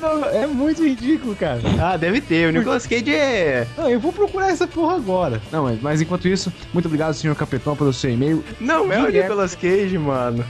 Não, 0.00 0.24
É 0.24 0.46
muito 0.46 0.84
ridículo, 0.84 1.36
cara. 1.36 1.60
Ah, 1.80 1.96
deve 1.96 2.20
ter. 2.20 2.48
O 2.48 2.52
Nicolas 2.52 2.86
Cage 2.86 3.14
é. 3.14 3.66
Não, 3.76 3.88
eu 3.88 4.00
vou 4.00 4.12
procurar 4.12 4.48
essa 4.50 4.66
porra 4.66 4.96
agora. 4.96 5.40
Não, 5.52 5.64
mas, 5.64 5.80
mas 5.80 6.00
enquanto 6.00 6.26
isso, 6.26 6.52
muito 6.72 6.86
obrigado, 6.86 7.14
senhor 7.14 7.34
Capitão, 7.36 7.76
pelo 7.76 7.92
seu 7.92 8.10
e-mail. 8.10 8.44
Não, 8.60 8.92
é 8.92 9.00
o. 9.02 9.08
Nicolas 9.10 9.54
Cage, 9.54 9.96
mano. 9.98 10.44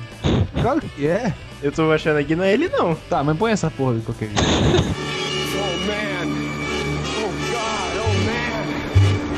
Claro 0.62 0.80
que 0.80 1.06
é. 1.06 1.32
Eu 1.62 1.70
tô 1.70 1.90
achando 1.92 2.16
aqui, 2.18 2.34
não 2.34 2.44
é 2.44 2.52
ele 2.54 2.68
não. 2.68 2.94
Tá, 3.08 3.22
mas 3.22 3.36
põe 3.36 3.52
essa 3.52 3.70
porra 3.70 3.94
de 3.94 4.00
qualquer 4.00 4.26
jeito. 4.28 4.42
Oh 4.42 5.76
man. 5.86 6.28
Oh 7.18 7.30
God. 7.50 7.92
Oh 8.00 8.14
man. 8.24 8.64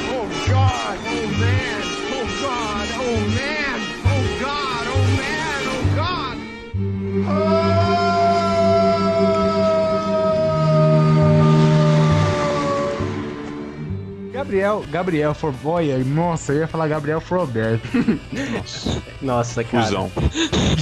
Oh 0.09 0.27
God. 0.49 0.99
Oh 1.09 1.27
man. 1.41 1.83
Oh 2.13 2.27
God. 2.41 2.89
Oh 3.01 3.19
man. 3.35 3.81
Oh 4.07 4.25
God. 4.39 4.87
Oh 4.89 5.05
man. 5.17 5.63
Oh 5.69 7.25
God. 7.25 7.72
Gabriel, 14.43 14.85
Gabriel 14.91 15.35
Forboia, 15.35 15.99
nossa, 15.99 16.53
eu 16.53 16.61
ia 16.61 16.67
falar 16.67 16.89
Gabriel 16.89 17.21
Froberto. 17.21 17.87
Nossa, 19.23 19.63
cara. 19.63 19.85
Fusão. 19.87 20.11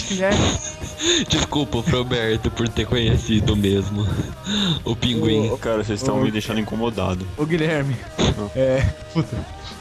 Guilherme, 0.09 0.39
Desculpa, 1.29 1.79
Roberto, 1.91 2.51
por 2.51 2.69
ter 2.69 2.87
conhecido 2.87 3.55
mesmo 3.55 4.07
o 4.83 4.97
pinguim. 4.97 5.55
Cara, 5.59 5.85
vocês 5.85 6.01
estão 6.01 6.23
me 6.23 6.31
deixando 6.31 6.59
incomodado. 6.61 7.27
ô 7.37 7.45
Guilherme, 7.45 7.97
é, 8.57 8.81
puta. 9.13 9.37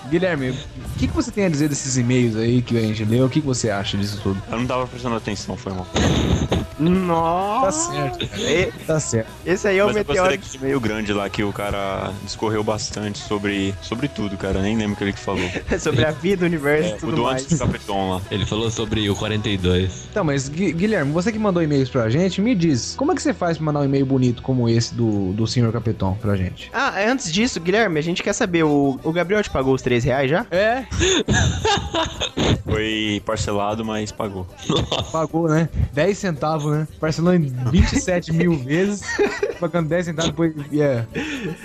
Guilherme, 0.10 0.50
o 0.52 0.56
que, 1.00 1.08
que 1.08 1.14
você 1.14 1.32
tem 1.32 1.46
a 1.46 1.50
dizer 1.50 1.70
desses 1.70 1.98
e-mails 1.98 2.36
aí 2.36 2.62
que 2.62 2.78
a 2.78 2.82
gente 2.82 3.04
leu? 3.06 3.26
O 3.26 3.30
que, 3.30 3.40
que 3.42 3.48
você 3.48 3.70
acha 3.70 3.98
disso 3.98 4.20
tudo? 4.22 4.42
Eu 4.52 4.58
não 4.60 4.66
tava 4.66 4.86
prestando 4.88 5.16
atenção, 5.16 5.56
foi 5.56 5.72
mal. 5.74 5.86
Tá 5.94 6.84
Nossa. 6.84 7.92
certo, 7.92 8.26
E- 8.40 8.72
tá 8.86 9.00
certo. 9.00 9.28
Esse 9.46 9.68
aí 9.68 9.78
é 9.78 9.84
o 9.84 9.88
Mas 9.88 9.96
eu 9.98 10.00
meteoro. 10.06 10.30
daquele 10.32 10.64
meio 10.64 10.80
grande 10.80 11.14
lá 11.14 11.30
que 11.30 11.44
o 11.44 11.52
cara 11.52 12.12
discorreu 12.24 12.64
bastante 12.64 13.20
sobre, 13.20 13.74
sobre 13.82 14.08
tudo, 14.08 14.38
cara. 14.38 14.62
Nem 14.62 14.78
lembro 14.78 14.94
o 14.94 14.96
que 14.96 15.04
ele 15.04 15.14
que 15.14 15.20
falou. 15.20 15.48
sobre 15.80 16.06
a 16.06 16.12
vida, 16.12 16.44
o 16.44 16.48
universo 16.48 16.90
É, 16.90 16.92
e 16.92 16.96
o 16.96 16.98
tudo 16.98 17.16
do 17.18 17.24
mais. 17.24 17.44
antes 17.44 17.58
do 17.58 17.66
Capeton 17.66 18.10
lá. 18.16 18.22
Ele 18.32 18.46
falou 18.46 18.72
sobre 18.72 19.10
o 19.10 19.16
42. 19.16 20.08
Então, 20.12 20.24
mas 20.24 20.48
Gui- 20.50 20.72
Guilherme, 20.74 21.12
você 21.12 21.32
que 21.32 21.40
mandou 21.40 21.62
e-mails 21.62 21.90
pra 21.90 22.10
gente, 22.10 22.42
me 22.42 22.56
diz, 22.56 22.94
como 22.98 23.12
é 23.12 23.16
que 23.16 23.22
você 23.22 23.34
faz 23.34 23.58
pra 23.58 23.66
mandar 23.66 23.82
um 23.82 23.86
e-mail 23.86 24.06
bonito 24.06 24.42
como 24.42 24.68
esse 24.70 24.94
do, 24.96 25.34
do 25.34 25.46
senhor 25.46 25.72
Capitão 25.74 26.16
pra 26.22 26.36
gente? 26.36 26.70
Ah, 26.74 26.94
antes 27.08 27.32
disso, 27.32 27.60
Guilherme, 27.60 28.00
a 28.00 28.04
gente 28.04 28.24
quer 28.24 28.34
saber, 28.34 28.64
o, 28.64 29.00
o 29.04 29.12
Gabriel 29.12 29.44
te 29.44 29.50
pagou 29.50 29.74
os 29.74 29.82
3 29.82 29.99
reais 30.04 30.30
já? 30.30 30.46
É? 30.52 30.86
Foi 32.64 33.22
parcelado, 33.26 33.84
mas 33.84 34.12
pagou. 34.12 34.46
Pagou, 35.12 35.50
né? 35.50 35.68
10 35.94 36.18
centavos, 36.18 36.72
né? 36.72 36.88
Parcelou 37.00 37.34
em 37.34 37.42
27 37.72 38.32
mil 38.32 38.56
vezes, 38.58 39.02
pagando 39.60 39.90
10 39.90 40.06
centavos, 40.06 40.32
depois 40.32 40.54
é, 40.74 41.06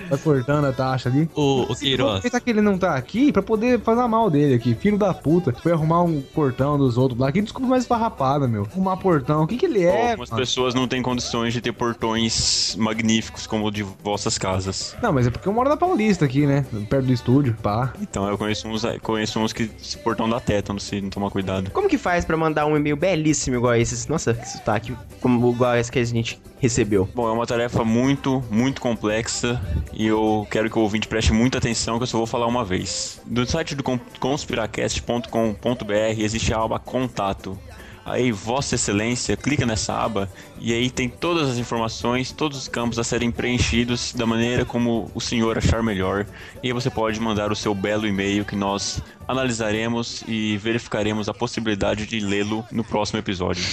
tá 0.08 0.18
cortando 0.18 0.66
a 0.66 0.72
taxa 0.72 1.08
ali. 1.08 1.28
O, 1.34 1.62
o 1.62 1.76
Queiroz. 1.76 2.16
aproveitar 2.16 2.40
que 2.40 2.50
ele 2.50 2.60
não 2.60 2.78
tá 2.78 2.94
aqui 2.94 3.32
pra 3.32 3.42
poder 3.42 3.80
fazer 3.80 4.06
mal 4.06 4.30
dele 4.30 4.54
aqui. 4.54 4.74
Filho 4.74 4.98
da 4.98 5.12
puta. 5.12 5.52
Foi 5.52 5.72
arrumar 5.72 6.02
um 6.02 6.20
portão 6.20 6.78
dos 6.78 6.96
outros 6.96 7.20
lá. 7.20 7.30
Que 7.30 7.42
desculpa 7.42 7.68
mais 7.68 7.86
farrapada, 7.86 8.48
meu. 8.48 8.66
Arrumar 8.70 8.96
portão. 8.96 9.44
O 9.44 9.46
que 9.46 9.56
que 9.56 9.66
ele 9.66 9.82
é? 9.84 10.10
Algumas 10.10 10.30
mano? 10.30 10.42
pessoas 10.42 10.74
não 10.74 10.88
têm 10.88 11.02
condições 11.02 11.52
de 11.52 11.60
ter 11.60 11.72
portões 11.72 12.74
magníficos 12.78 13.46
como 13.46 13.66
o 13.66 13.70
de 13.70 13.82
vossas 13.82 14.38
casas. 14.38 14.96
Não, 15.02 15.12
mas 15.12 15.26
é 15.26 15.30
porque 15.30 15.48
eu 15.48 15.52
moro 15.52 15.68
na 15.68 15.76
Paulista 15.76 16.24
aqui, 16.24 16.46
né? 16.46 16.64
Perto 16.88 17.06
do 17.06 17.12
estúdio, 17.12 17.56
pá. 17.62 17.92
Então 18.00 18.23
eu 18.28 18.38
conheço 18.38 18.68
uns, 18.68 18.82
conheço 19.02 19.38
uns 19.40 19.52
que 19.52 19.70
esse 19.80 19.96
portão 19.98 20.28
dá 20.28 20.40
tétano 20.40 20.78
se 20.80 21.00
não 21.00 21.10
tomar 21.10 21.30
cuidado. 21.30 21.70
Como 21.70 21.88
que 21.88 21.98
faz 21.98 22.24
pra 22.24 22.36
mandar 22.36 22.66
um 22.66 22.76
e-mail 22.76 22.96
belíssimo 22.96 23.56
igual 23.56 23.74
esse? 23.74 24.08
Nossa, 24.08 24.34
que 24.34 24.48
sotaque. 24.48 24.94
como 25.20 25.50
igual 25.52 25.74
essa 25.74 25.90
que 25.90 25.98
a 25.98 26.04
gente 26.04 26.40
recebeu? 26.60 27.08
Bom, 27.14 27.28
é 27.28 27.32
uma 27.32 27.46
tarefa 27.46 27.84
muito, 27.84 28.42
muito 28.50 28.80
complexa 28.80 29.60
e 29.92 30.06
eu 30.06 30.46
quero 30.50 30.70
que 30.70 30.78
o 30.78 30.82
ouvinte 30.82 31.06
preste 31.08 31.32
muita 31.32 31.58
atenção 31.58 31.98
que 31.98 32.04
eu 32.04 32.06
só 32.06 32.16
vou 32.18 32.26
falar 32.26 32.46
uma 32.46 32.64
vez. 32.64 33.20
No 33.26 33.46
site 33.46 33.74
do 33.74 33.82
con- 33.82 33.98
conspiracast.com.br 34.18 35.94
existe 36.18 36.52
a 36.54 36.58
aba 36.62 36.78
Contato. 36.78 37.58
Aí, 38.04 38.30
Vossa 38.30 38.74
Excelência, 38.74 39.36
clica 39.36 39.64
nessa 39.64 39.94
aba 39.94 40.28
e 40.60 40.72
aí 40.72 40.90
tem 40.90 41.08
todas 41.08 41.48
as 41.48 41.58
informações, 41.58 42.30
todos 42.32 42.58
os 42.58 42.68
campos 42.68 42.98
a 42.98 43.04
serem 43.04 43.30
preenchidos 43.30 44.12
da 44.12 44.26
maneira 44.26 44.64
como 44.64 45.10
o 45.14 45.20
senhor 45.20 45.56
achar 45.56 45.82
melhor. 45.82 46.26
E 46.62 46.66
aí 46.66 46.72
você 46.72 46.90
pode 46.90 47.18
mandar 47.18 47.50
o 47.50 47.56
seu 47.56 47.74
belo 47.74 48.06
e-mail 48.06 48.44
que 48.44 48.54
nós 48.54 49.02
analisaremos 49.26 50.22
e 50.28 50.58
verificaremos 50.58 51.28
a 51.28 51.34
possibilidade 51.34 52.06
de 52.06 52.20
lê-lo 52.20 52.64
no 52.70 52.84
próximo 52.84 53.18
episódio. 53.18 53.64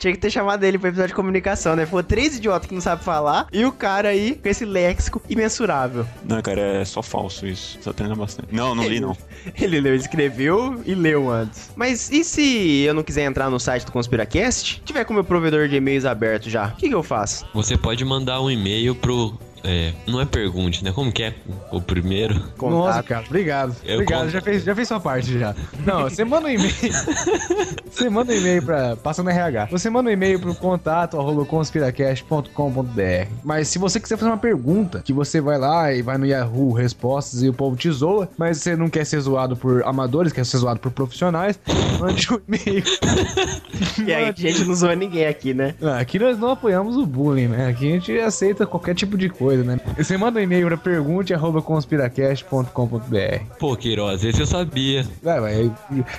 Tinha 0.00 0.14
que 0.14 0.18
ter 0.18 0.30
chamado 0.30 0.64
ele 0.64 0.78
pro 0.78 0.88
episódio 0.88 1.08
de 1.08 1.14
comunicação, 1.14 1.76
né? 1.76 1.84
Foi 1.84 2.02
três 2.02 2.38
idiotas 2.38 2.66
que 2.66 2.74
não 2.74 2.80
sabem 2.80 3.04
falar 3.04 3.46
e 3.52 3.66
o 3.66 3.70
cara 3.70 4.08
aí 4.08 4.34
com 4.34 4.48
esse 4.48 4.64
léxico 4.64 5.20
imensurável. 5.28 6.06
Não, 6.24 6.40
cara, 6.40 6.58
é 6.58 6.84
só 6.86 7.02
falso 7.02 7.46
isso. 7.46 7.78
Só 7.82 7.92
treina 7.92 8.16
bastante. 8.16 8.48
Não, 8.50 8.74
não 8.74 8.88
li 8.88 8.98
não. 8.98 9.14
Ele 9.60 9.78
leu, 9.78 9.94
escreveu 9.94 10.80
e 10.86 10.94
leu 10.94 11.30
antes. 11.30 11.70
Mas 11.76 12.10
e 12.10 12.24
se 12.24 12.80
eu 12.80 12.94
não 12.94 13.02
quiser 13.02 13.24
entrar 13.24 13.50
no 13.50 13.60
site 13.60 13.84
do 13.84 13.92
Conspiracast? 13.92 14.80
Tiver 14.86 15.04
com 15.04 15.12
o 15.12 15.16
meu 15.16 15.24
provedor 15.24 15.68
de 15.68 15.76
e-mails 15.76 16.06
aberto 16.06 16.48
já, 16.48 16.68
o 16.68 16.76
que, 16.76 16.88
que 16.88 16.94
eu 16.94 17.02
faço? 17.02 17.44
Você 17.52 17.76
pode 17.76 18.02
mandar 18.02 18.40
um 18.40 18.50
e-mail 18.50 18.94
pro. 18.94 19.38
É, 19.64 19.92
não 20.06 20.20
é 20.20 20.24
pergunte, 20.24 20.82
né? 20.84 20.92
Como 20.92 21.12
que 21.12 21.22
é 21.22 21.34
o 21.70 21.80
primeiro? 21.80 22.34
Nossa, 22.34 22.54
Contato. 22.56 23.04
cara, 23.06 23.24
obrigado. 23.26 23.76
Eu 23.84 23.94
obrigado, 23.94 24.20
conto. 24.20 24.30
já 24.30 24.40
fez, 24.40 24.64
já 24.64 24.74
fez 24.74 24.88
sua 24.88 25.00
parte 25.00 25.38
já. 25.38 25.54
Não, 25.84 26.02
você 26.02 26.24
manda 26.24 26.46
um 26.46 26.50
e-mail. 26.50 26.72
você 27.90 28.08
manda 28.08 28.32
um 28.32 28.36
e-mail 28.36 28.62
pra. 28.62 28.96
Passa 28.96 29.22
no 29.22 29.30
RH. 29.30 29.66
Você 29.70 29.90
manda 29.90 30.08
um 30.08 30.12
e-mail 30.12 30.40
pro 30.40 30.54
contato 30.54 31.18
arroba 31.18 31.44
conspiracast.com.br. 31.44 33.28
Mas 33.44 33.68
se 33.68 33.78
você 33.78 34.00
quiser 34.00 34.16
fazer 34.16 34.30
uma 34.30 34.38
pergunta, 34.38 35.02
que 35.04 35.12
você 35.12 35.40
vai 35.40 35.58
lá 35.58 35.92
e 35.92 36.02
vai 36.02 36.18
no 36.18 36.26
Yahoo 36.26 36.72
Respostas 36.72 37.42
e 37.42 37.48
o 37.48 37.52
povo 37.52 37.76
te 37.76 37.90
zoa, 37.90 38.28
mas 38.36 38.58
você 38.58 38.76
não 38.76 38.88
quer 38.88 39.04
ser 39.04 39.20
zoado 39.20 39.56
por 39.56 39.82
amadores, 39.84 40.32
quer 40.32 40.44
ser 40.44 40.58
zoado 40.58 40.80
por 40.80 40.90
profissionais, 40.90 41.58
mande 41.98 42.28
um 42.32 42.40
e-mail. 42.48 42.84
E 44.06 44.12
aí, 44.12 44.24
a 44.28 44.32
gente 44.32 44.64
não 44.64 44.74
zoa 44.74 44.94
ninguém 44.94 45.26
aqui, 45.26 45.52
né? 45.52 45.74
Aqui 45.98 46.18
nós 46.18 46.38
não 46.38 46.50
apoiamos 46.50 46.96
o 46.96 47.04
bullying, 47.06 47.48
né? 47.48 47.68
Aqui 47.68 47.88
a 47.88 47.92
gente 47.92 48.18
aceita 48.18 48.66
qualquer 48.66 48.94
tipo 48.94 49.16
de 49.16 49.28
coisa, 49.28 49.49
né? 49.58 49.78
Você 49.96 50.16
manda 50.16 50.40
um 50.40 50.42
e-mail 50.42 50.66
pra 50.68 50.76
pergunte.conspiracast.com.br. 50.76 53.44
Pô, 53.58 53.76
Queiroz, 53.76 54.22
esse 54.24 54.40
eu 54.40 54.46
sabia. 54.46 55.04
Vai, 55.22 55.40
vai, 55.40 55.72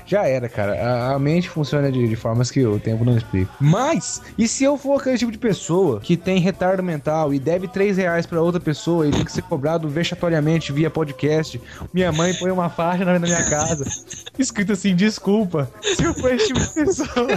já 0.05 0.27
era, 0.27 0.47
cara. 0.49 0.73
A, 0.73 1.15
a 1.15 1.19
mente 1.19 1.49
funciona 1.49 1.91
de, 1.91 2.07
de 2.07 2.15
formas 2.15 2.51
que 2.51 2.65
o 2.65 2.79
tempo 2.79 3.03
não 3.03 3.17
explica. 3.17 3.51
Mas, 3.59 4.21
e 4.37 4.47
se 4.47 4.63
eu 4.63 4.77
for 4.77 4.99
aquele 4.99 5.17
tipo 5.17 5.31
de 5.31 5.37
pessoa 5.37 5.99
que 5.99 6.15
tem 6.17 6.39
retardo 6.39 6.83
mental 6.83 7.33
e 7.33 7.39
deve 7.39 7.67
3 7.67 7.97
reais 7.97 8.25
pra 8.25 8.41
outra 8.41 8.59
pessoa 8.59 9.07
e 9.07 9.11
tem 9.11 9.25
que 9.25 9.31
ser 9.31 9.43
cobrado 9.43 9.87
vexatoriamente 9.89 10.71
via 10.71 10.89
podcast? 10.89 11.61
Minha 11.93 12.11
mãe 12.11 12.33
põe 12.33 12.51
uma 12.51 12.69
faixa 12.69 13.05
na, 13.05 13.19
minha 13.19 13.43
casa, 13.49 13.85
escrito 14.37 14.73
assim: 14.73 14.95
desculpa. 14.95 15.71
Se 15.81 16.03
eu 16.03 16.13
for 16.13 16.33
esse 16.33 16.47
tipo 16.47 16.59
de 16.59 16.69
pessoa, 16.69 17.07
o 17.17 17.29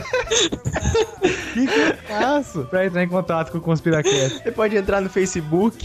que, 1.53 1.67
que 1.67 1.81
eu 1.81 1.97
faço 2.09 2.65
pra 2.65 2.87
entrar 2.87 3.03
em 3.03 3.09
contato 3.09 3.53
com 3.53 3.59
o 3.59 3.61
Conspiracast? 3.61 4.43
Você 4.43 4.53
pode 4.53 4.77
entrar 4.77 5.01
no 5.01 5.09
facebook.com.br 5.09 5.84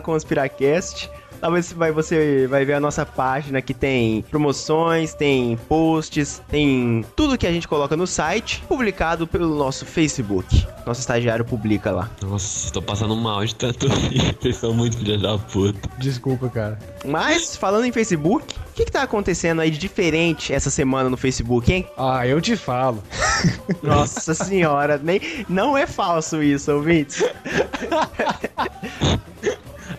conspiracast. 0.00 1.08
Lá 1.44 1.50
você 1.50 1.74
vai, 1.74 1.92
você 1.92 2.46
vai 2.46 2.64
ver 2.64 2.72
a 2.72 2.80
nossa 2.80 3.04
página 3.04 3.60
que 3.60 3.74
tem 3.74 4.22
promoções, 4.30 5.12
tem 5.12 5.58
posts, 5.68 6.42
tem 6.48 7.04
tudo 7.14 7.36
que 7.36 7.46
a 7.46 7.52
gente 7.52 7.68
coloca 7.68 7.94
no 7.94 8.06
site, 8.06 8.64
publicado 8.66 9.26
pelo 9.26 9.54
nosso 9.54 9.84
Facebook. 9.84 10.66
Nosso 10.86 11.00
estagiário 11.00 11.44
publica 11.44 11.90
lá. 11.90 12.10
Nossa, 12.22 12.72
tô 12.72 12.80
passando 12.80 13.14
mal 13.14 13.44
de 13.44 13.54
tanto 13.54 13.86
rir. 13.88 14.34
Vocês 14.40 14.56
são 14.56 14.72
muito 14.72 14.96
filha 14.96 15.18
da 15.18 15.36
puta. 15.36 15.86
Desculpa, 15.98 16.48
cara. 16.48 16.78
Mas, 17.04 17.54
falando 17.54 17.84
em 17.84 17.92
Facebook, 17.92 18.54
o 18.70 18.72
que, 18.72 18.86
que 18.86 18.92
tá 18.92 19.02
acontecendo 19.02 19.60
aí 19.60 19.70
de 19.70 19.76
diferente 19.76 20.50
essa 20.50 20.70
semana 20.70 21.10
no 21.10 21.16
Facebook, 21.18 21.70
hein? 21.70 21.86
Ah, 21.98 22.26
eu 22.26 22.40
te 22.40 22.56
falo. 22.56 23.02
Nossa 23.84 24.32
senhora, 24.32 24.96
nem, 24.96 25.20
não 25.46 25.76
é 25.76 25.86
falso 25.86 26.42
isso, 26.42 26.72
ouvintes. 26.72 27.22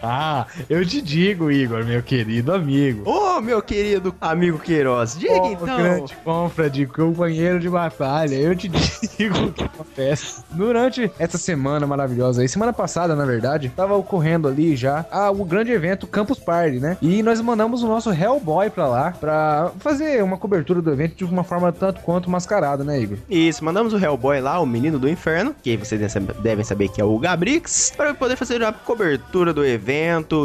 Ah, 0.01 0.45
eu 0.69 0.85
te 0.85 1.01
digo, 1.01 1.51
Igor, 1.51 1.83
meu 1.85 2.01
querido 2.03 2.53
amigo. 2.53 3.09
Ô, 3.09 3.41
meu 3.41 3.61
querido 3.61 4.13
amigo 4.19 4.59
Queiroz, 4.59 5.17
diga 5.17 5.33
Ô, 5.41 5.51
então. 5.51 5.77
grande 5.77 6.15
compra 6.23 6.69
de 6.69 6.85
companheiro 6.85 7.59
de 7.59 7.69
batalha, 7.69 8.35
eu 8.35 8.55
te 8.55 8.67
digo 8.69 9.37
o 9.47 9.51
que 9.53 9.63
acontece. 9.63 10.43
Durante 10.51 11.11
essa 11.19 11.37
semana 11.37 11.85
maravilhosa 11.87 12.41
aí, 12.41 12.47
semana 12.49 12.73
passada, 12.73 13.15
na 13.15 13.25
verdade, 13.25 13.71
tava 13.75 13.95
ocorrendo 13.95 14.47
ali 14.47 14.75
já 14.75 15.05
ah, 15.11 15.31
o 15.31 15.43
grande 15.45 15.71
evento 15.71 16.07
Campus 16.07 16.39
Party, 16.39 16.79
né? 16.79 16.97
E 17.01 17.21
nós 17.23 17.41
mandamos 17.41 17.83
o 17.83 17.87
nosso 17.87 18.11
Hellboy 18.11 18.69
pra 18.69 18.87
lá, 18.87 19.11
pra 19.11 19.71
fazer 19.79 20.23
uma 20.23 20.37
cobertura 20.37 20.81
do 20.81 20.91
evento 20.91 21.15
de 21.15 21.25
uma 21.25 21.43
forma 21.43 21.71
tanto 21.71 22.01
quanto 22.01 22.29
mascarada, 22.29 22.83
né, 22.83 22.99
Igor? 22.99 23.17
Isso, 23.29 23.63
mandamos 23.63 23.93
o 23.93 23.97
Hellboy 23.97 24.39
lá, 24.41 24.59
o 24.59 24.65
menino 24.65 24.99
do 24.99 25.09
inferno, 25.09 25.55
que 25.61 25.75
vocês 25.77 25.99
devem 25.99 26.09
saber- 26.09 26.33
devem 26.41 26.65
saber 26.65 26.89
que 26.89 27.01
é 27.01 27.03
o 27.05 27.17
Gabrix, 27.17 27.91
para 27.95 28.13
poder 28.13 28.35
fazer 28.35 28.63
a 28.63 28.71
cobertura 28.71 29.53
do 29.53 29.65
evento, 29.65 29.84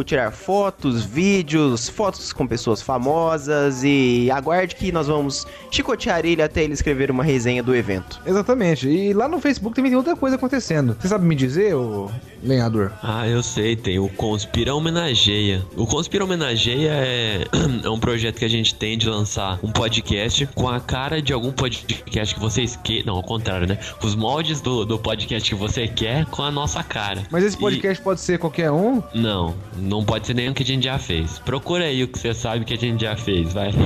tirar 0.05 0.31
fotos, 0.31 1.05
vídeos, 1.05 1.88
fotos 1.88 2.33
com 2.33 2.46
pessoas 2.46 2.83
famosas 2.83 3.83
e 3.85 4.31
aguarde 4.31 4.76
que 4.76 4.92
nós 4.92 5.07
vamos 5.07 5.46
chicotear 5.70 6.24
ele 6.24 6.42
até 6.42 6.62
ele 6.62 6.74
escrever 6.74 7.11
uma 7.11 7.24
resenha 7.24 7.62
do 7.62 7.74
evento. 7.74 8.20
Exatamente. 8.26 8.88
E 8.88 9.12
lá 9.12 9.29
no 9.29 9.40
Facebook 9.40 9.74
também 9.74 9.90
tem 9.90 9.96
outra 9.96 10.16
coisa 10.16 10.37
acontecendo. 10.37 10.96
Você 11.00 11.09
sabe 11.09 11.24
me 11.24 11.35
dizer, 11.35 11.74
ô 11.74 12.11
lenhador? 12.42 12.92
Ah, 13.03 13.26
eu 13.29 13.42
sei, 13.42 13.76
tem 13.76 13.98
o 13.98 14.09
Conspira 14.09 14.74
Homenageia. 14.74 15.62
O 15.76 15.87
Conspira 15.87 16.24
Homenageia 16.24 16.90
é, 16.92 17.44
é 17.85 17.88
um 17.90 17.98
projeto 17.98 18.37
que 18.38 18.44
a 18.44 18.48
gente 18.48 18.74
tem 18.74 18.96
de 18.96 19.09
lançar 19.09 19.59
um 19.62 19.70
podcast 19.72 20.46
com 20.55 20.68
a 20.68 20.81
cara 20.81 21.20
de 21.22 21.33
algum 21.33 21.53
podcast 21.53 22.35
que 22.35 22.40
vocês 22.40 22.76
querem. 22.83 23.05
Não, 23.05 23.16
ao 23.16 23.22
contrário, 23.22 23.66
né? 23.66 23.79
Os 24.03 24.14
moldes 24.14 24.61
do, 24.61 24.85
do 24.85 24.98
podcast 24.98 25.48
que 25.48 25.55
você 25.55 25.87
quer 25.88 26.26
com 26.26 26.42
a 26.42 26.50
nossa 26.50 26.83
cara. 26.83 27.22
Mas 27.31 27.44
esse 27.44 27.57
E- 27.57 27.61
podcast 27.61 28.03
pode 28.03 28.20
ser 28.20 28.38
qualquer 28.38 28.70
um? 28.70 29.03
Não, 29.14 29.55
não 29.76 30.05
pode 30.05 30.26
ser 30.26 30.35
nenhum 30.35 30.53
que 30.53 30.62
a 30.62 30.66
gente 30.66 30.85
já 30.85 30.98
fez. 30.98 31.38
Procura 31.40 31.85
aí 31.85 32.03
o 32.05 32.09
que 32.09 32.18
você 32.18 32.33
sabe 32.35 32.64
que 32.64 32.74
a 32.74 32.79
gente 32.79 33.00
já 33.03 33.16
fez, 33.16 33.53
vai. 33.53 33.70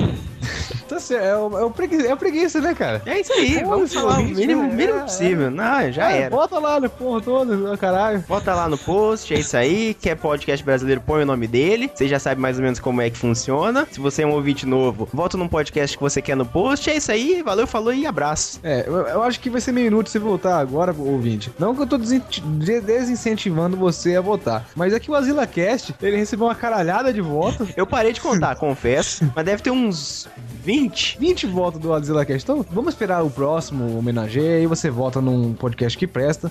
Tá 0.87 0.99
certo, 0.99 1.23
é 1.25 1.35
o, 1.35 1.57
é 1.57 1.63
o 1.65 1.71
preguiça, 1.71 2.07
é 2.07 2.13
o 2.13 2.17
preguiça, 2.17 2.61
né, 2.61 2.75
cara? 2.75 3.01
É 3.07 3.19
isso 3.19 3.33
aí, 3.33 3.59
Pô, 3.63 3.69
vamos 3.69 3.91
falar 3.91 4.19
o 4.19 4.23
mínimo, 4.23 4.61
né? 4.61 4.69
mínimo 4.75 4.99
É, 4.99 5.01
possível. 5.01 5.49
Não, 5.49 5.91
já 5.91 6.05
Ah, 6.05 6.11
era. 6.11 6.29
Bota 6.29 6.59
lá 6.59 6.79
no 6.79 6.87
porra 6.87 7.21
todo, 7.21 7.75
caralho. 7.79 8.23
Bota 8.27 8.44
lá 8.53 8.67
no 8.67 8.77
post, 8.77 9.33
é 9.33 9.39
isso 9.39 9.55
aí. 9.55 9.93
Quer 9.93 10.15
podcast 10.15 10.63
brasileiro, 10.63 11.01
põe 11.01 11.23
o 11.23 11.25
nome 11.25 11.47
dele. 11.47 11.89
Você 11.93 12.07
já 12.07 12.19
sabe 12.19 12.39
mais 12.39 12.57
ou 12.57 12.63
menos 12.63 12.79
como 12.79 13.01
é 13.01 13.09
que 13.09 13.17
funciona. 13.17 13.87
Se 13.89 13.99
você 13.99 14.23
é 14.23 14.27
um 14.27 14.33
ouvinte 14.33 14.65
novo, 14.65 15.07
volta 15.13 15.37
num 15.37 15.47
podcast 15.47 15.97
que 15.97 16.03
você 16.03 16.21
quer 16.21 16.35
no 16.35 16.45
post. 16.45 16.89
É 16.89 16.97
isso 16.97 17.11
aí, 17.11 17.41
valeu, 17.41 17.65
falou 17.65 17.93
e 17.93 18.05
abraço. 18.05 18.59
É, 18.63 18.83
eu, 18.85 19.07
eu 19.07 19.23
acho 19.23 19.39
que 19.39 19.49
vai 19.49 19.61
ser 19.61 19.71
meio 19.71 19.87
inútil 19.87 20.11
você 20.11 20.19
voltar 20.19 20.59
agora, 20.59 20.93
ouvinte. 20.97 21.51
Não 21.57 21.73
que 21.75 21.81
eu 21.81 21.87
tô 21.87 21.97
desincentivando 21.97 23.77
você 23.77 24.15
a 24.15 24.21
votar, 24.21 24.67
mas 24.75 24.93
é 24.93 24.99
que 24.99 25.09
o 25.09 25.15
AsilaCast, 25.15 25.95
ele 26.01 26.17
recebeu 26.17 26.47
uma 26.47 26.55
caralhada 26.55 27.13
de 27.13 27.21
votos. 27.21 27.69
Eu 27.75 27.85
parei 27.85 28.13
de 28.13 28.21
contar, 28.21 28.55
confesso, 28.55 29.29
mas 29.35 29.45
deve 29.45 29.61
ter 29.61 29.71
uns 29.71 30.27
20. 30.63 31.17
20 31.19 31.47
votos 31.47 31.79
do 31.79 31.93
AsilaCast. 31.93 32.43
Então, 32.43 32.65
vamos 32.71 32.93
esperar 32.93 33.23
o 33.23 33.29
próximo 33.29 33.97
homenageia 33.97 34.61
e 34.61 34.67
você 34.67 34.89
vota 34.89 35.21
num 35.21 35.53
podcast 35.53 35.97
que 35.97 36.07
presta. 36.07 36.49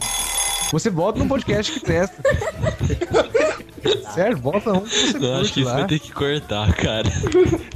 Você 0.73 0.91
vota 0.91 1.19
num 1.19 1.29
podcast 1.29 1.73
que 1.73 1.81
presta. 1.81 2.17
Sério, 4.15 4.37
vota 4.39 4.73
um 4.73 4.81
que 4.81 4.89
você 5.13 5.17
Eu 5.19 5.35
acho 5.37 5.53
que 5.53 5.61
isso 5.61 5.69
lá. 5.69 5.77
vai 5.79 5.87
ter 5.87 5.99
que 5.99 6.13
cortar, 6.13 6.73
cara. 6.75 7.09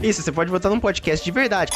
Isso, 0.02 0.22
você 0.22 0.32
pode 0.32 0.50
votar 0.50 0.70
num 0.70 0.80
podcast 0.80 1.24
de 1.24 1.30
verdade. 1.30 1.72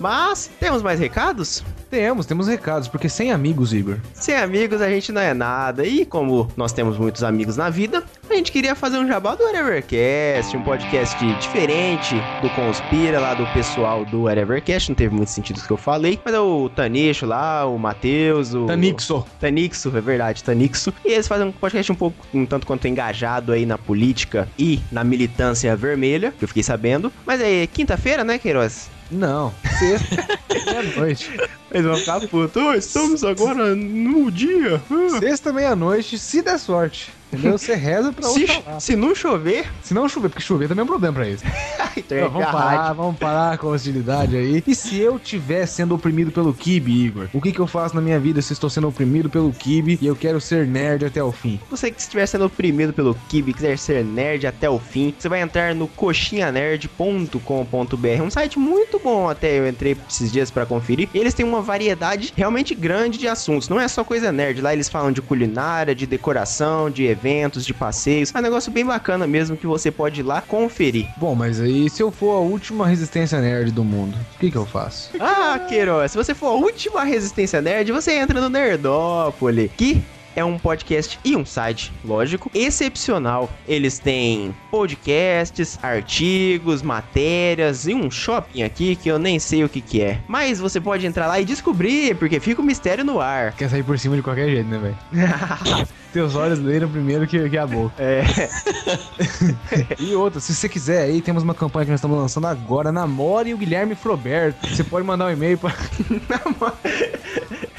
Mas, 0.00 0.50
temos 0.58 0.82
mais 0.82 0.98
recados? 0.98 1.62
Temos, 1.90 2.24
temos 2.24 2.46
recados, 2.46 2.88
porque 2.88 3.08
sem 3.08 3.32
amigos, 3.32 3.74
Igor. 3.74 3.98
Sem 4.14 4.36
amigos 4.36 4.80
a 4.80 4.88
gente 4.88 5.10
não 5.10 5.20
é 5.20 5.34
nada. 5.34 5.84
E 5.84 6.06
como 6.06 6.48
nós 6.56 6.72
temos 6.72 6.96
muitos 6.96 7.22
amigos 7.22 7.56
na 7.56 7.68
vida, 7.68 8.02
a 8.30 8.34
gente 8.34 8.50
queria 8.50 8.74
fazer 8.74 8.98
um 8.98 9.06
jabá 9.06 9.34
do 9.34 9.42
Whatevercast, 9.42 10.56
um 10.56 10.62
podcast 10.62 11.16
diferente 11.34 12.14
do 12.40 12.48
Conspira, 12.50 13.18
lá 13.18 13.34
do 13.34 13.44
pessoal 13.52 14.04
do 14.04 14.22
Whatevercast. 14.22 14.88
Não 14.88 14.96
teve 14.96 15.14
muito 15.14 15.30
sentido 15.30 15.58
o 15.58 15.66
que 15.66 15.70
eu 15.72 15.76
falei, 15.76 16.18
mas 16.24 16.32
é 16.32 16.38
o 16.38 16.68
Tanixo 16.68 17.26
lá, 17.26 17.66
o 17.66 17.76
Matheus, 17.76 18.54
o. 18.54 18.66
Tanixo. 18.66 19.26
Tanixo, 19.40 19.94
é 19.94 20.00
verdade, 20.00 20.44
Tanixo. 20.44 20.94
E 21.04 21.12
eles 21.12 21.26
fazem 21.26 21.48
um 21.48 21.52
podcast 21.52 21.90
um 21.90 21.96
pouco, 21.96 22.24
um 22.32 22.46
tanto 22.46 22.66
quanto 22.66 22.86
engajado 22.86 23.52
aí 23.52 23.66
na 23.66 23.76
política 23.76 24.48
e 24.56 24.80
na 24.92 25.02
militância 25.02 25.74
vermelha, 25.74 26.32
que 26.38 26.44
eu 26.44 26.48
fiquei 26.48 26.62
sabendo. 26.62 27.12
Mas 27.26 27.40
é 27.40 27.66
quinta-feira, 27.66 28.22
né, 28.22 28.38
Queiroz? 28.38 28.88
Não, 29.10 29.52
sexta, 29.78 30.26
meia-noite. 30.66 31.30
Eles 31.70 31.86
vão 31.86 31.96
ficar 31.96 32.20
putos. 32.28 32.62
"Oh, 32.62 32.74
estamos 32.74 33.24
agora 33.24 33.74
no 33.74 34.30
dia. 34.30 34.80
Ah." 34.90 35.18
Sexta, 35.18 35.52
meia-noite, 35.52 36.18
se 36.18 36.42
der 36.42 36.58
sorte. 36.58 37.12
Entendeu? 37.32 37.56
Você 37.56 37.74
reza 37.74 38.12
pra 38.12 38.28
Se, 38.28 38.46
se 38.80 38.96
não 38.96 39.14
chover, 39.14 39.66
Se 39.82 39.94
não 39.94 40.08
chover, 40.08 40.28
porque 40.28 40.42
chover 40.42 40.68
também 40.68 40.80
é 40.80 40.84
um 40.84 40.88
problema 40.88 41.14
pra 41.14 41.28
eles. 41.28 41.42
então 41.96 42.18
é 42.18 42.22
Não, 42.22 42.30
vamos 42.30 42.50
parar, 42.50 42.92
vamos 42.92 43.18
parar 43.18 43.58
com 43.58 43.68
a 43.68 43.70
hostilidade 43.70 44.36
aí. 44.36 44.62
E 44.66 44.74
se 44.74 44.98
eu 44.98 45.16
estiver 45.16 45.66
sendo 45.66 45.94
oprimido 45.94 46.32
pelo 46.32 46.52
Kibe, 46.52 46.92
Igor? 46.92 47.28
O 47.32 47.40
que, 47.40 47.52
que 47.52 47.60
eu 47.60 47.66
faço 47.66 47.94
na 47.94 48.00
minha 48.00 48.18
vida 48.18 48.42
se 48.42 48.52
estou 48.52 48.68
sendo 48.68 48.88
oprimido 48.88 49.30
pelo 49.30 49.52
Kibe 49.52 49.98
e 50.00 50.06
eu 50.06 50.16
quero 50.16 50.40
ser 50.40 50.66
nerd 50.66 51.04
até 51.04 51.22
o 51.22 51.30
fim? 51.30 51.60
Você 51.70 51.90
que 51.90 52.00
estiver 52.00 52.26
sendo 52.26 52.46
oprimido 52.46 52.92
pelo 52.92 53.14
Kibe 53.28 53.52
e 53.52 53.54
quiser 53.54 53.78
ser 53.78 54.04
nerd 54.04 54.46
até 54.46 54.68
o 54.68 54.78
fim, 54.78 55.14
você 55.16 55.28
vai 55.28 55.40
entrar 55.40 55.74
no 55.74 55.86
coxinhanerd.com.br, 55.86 58.22
um 58.22 58.30
site 58.30 58.58
muito 58.58 58.98
bom 58.98 59.28
até 59.28 59.58
eu 59.58 59.68
entrei 59.68 59.96
esses 60.08 60.32
dias 60.32 60.50
pra 60.50 60.66
conferir. 60.66 61.08
E 61.14 61.18
eles 61.18 61.34
têm 61.34 61.46
uma 61.46 61.62
variedade 61.62 62.32
realmente 62.36 62.74
grande 62.74 63.18
de 63.18 63.28
assuntos, 63.28 63.68
não 63.68 63.80
é 63.80 63.86
só 63.86 64.02
coisa 64.02 64.32
nerd, 64.32 64.60
lá 64.60 64.72
eles 64.72 64.88
falam 64.88 65.12
de 65.12 65.22
culinária, 65.22 65.94
de 65.94 66.06
decoração, 66.06 66.90
de 66.90 67.04
eventos, 67.04 67.19
de 67.64 67.74
passeios. 67.74 68.32
É 68.34 68.38
um 68.38 68.42
negócio 68.42 68.72
bem 68.72 68.84
bacana 68.84 69.26
mesmo 69.26 69.56
que 69.56 69.66
você 69.66 69.90
pode 69.90 70.20
ir 70.20 70.22
lá 70.22 70.40
conferir. 70.40 71.06
Bom, 71.16 71.34
mas 71.34 71.60
aí 71.60 71.88
se 71.90 72.02
eu 72.02 72.10
for 72.10 72.36
a 72.36 72.40
última 72.40 72.86
resistência 72.86 73.40
nerd 73.40 73.70
do 73.72 73.84
mundo, 73.84 74.16
o 74.36 74.38
que, 74.38 74.50
que 74.50 74.56
eu 74.56 74.66
faço? 74.66 75.10
Ah, 75.20 75.58
Queiroz, 75.68 76.12
se 76.12 76.16
você 76.16 76.34
for 76.34 76.48
a 76.48 76.54
última 76.54 77.04
resistência 77.04 77.60
nerd, 77.60 77.92
você 77.92 78.12
entra 78.12 78.40
no 78.40 78.48
Nerdópolis, 78.48 79.70
que 79.76 80.02
é 80.34 80.44
um 80.44 80.58
podcast 80.58 81.18
e 81.24 81.36
um 81.36 81.44
site, 81.44 81.92
lógico, 82.04 82.50
excepcional. 82.54 83.50
Eles 83.66 83.98
têm 83.98 84.54
podcasts, 84.70 85.78
artigos, 85.82 86.82
matérias 86.82 87.86
e 87.86 87.94
um 87.94 88.10
shopping 88.10 88.62
aqui 88.62 88.96
que 88.96 89.08
eu 89.10 89.18
nem 89.18 89.38
sei 89.38 89.64
o 89.64 89.68
que 89.68 89.80
que 89.80 90.00
é. 90.02 90.18
Mas 90.28 90.58
você 90.58 90.80
pode 90.80 91.06
entrar 91.06 91.26
lá 91.26 91.40
e 91.40 91.44
descobrir, 91.44 92.16
porque 92.16 92.40
fica 92.40 92.60
o 92.60 92.64
mistério 92.64 93.04
no 93.04 93.20
ar. 93.20 93.52
Quer 93.52 93.68
sair 93.68 93.82
por 93.82 93.98
cima 93.98 94.16
de 94.16 94.22
qualquer 94.22 94.48
jeito, 94.48 94.68
né, 94.68 94.78
velho? 94.78 94.96
Teus 96.12 96.34
olhos 96.34 96.58
leram 96.58 96.88
primeiro 96.88 97.24
que, 97.24 97.48
que 97.48 97.56
a 97.56 97.66
boca. 97.66 97.94
É, 97.98 98.24
E 99.98 100.14
outra, 100.14 100.40
se 100.40 100.54
você 100.54 100.68
quiser 100.68 101.02
aí, 101.02 101.20
temos 101.20 101.42
uma 101.42 101.54
campanha 101.54 101.84
que 101.84 101.90
nós 101.92 102.00
estamos 102.00 102.18
lançando 102.18 102.46
agora, 102.46 102.90
Namore 102.90 103.54
o 103.54 103.56
Guilherme 103.56 103.94
Froberto. 103.94 104.68
Você 104.68 104.82
pode 104.82 105.06
mandar 105.06 105.26
um 105.26 105.30
e-mail 105.30 105.56
pra... 105.58 105.72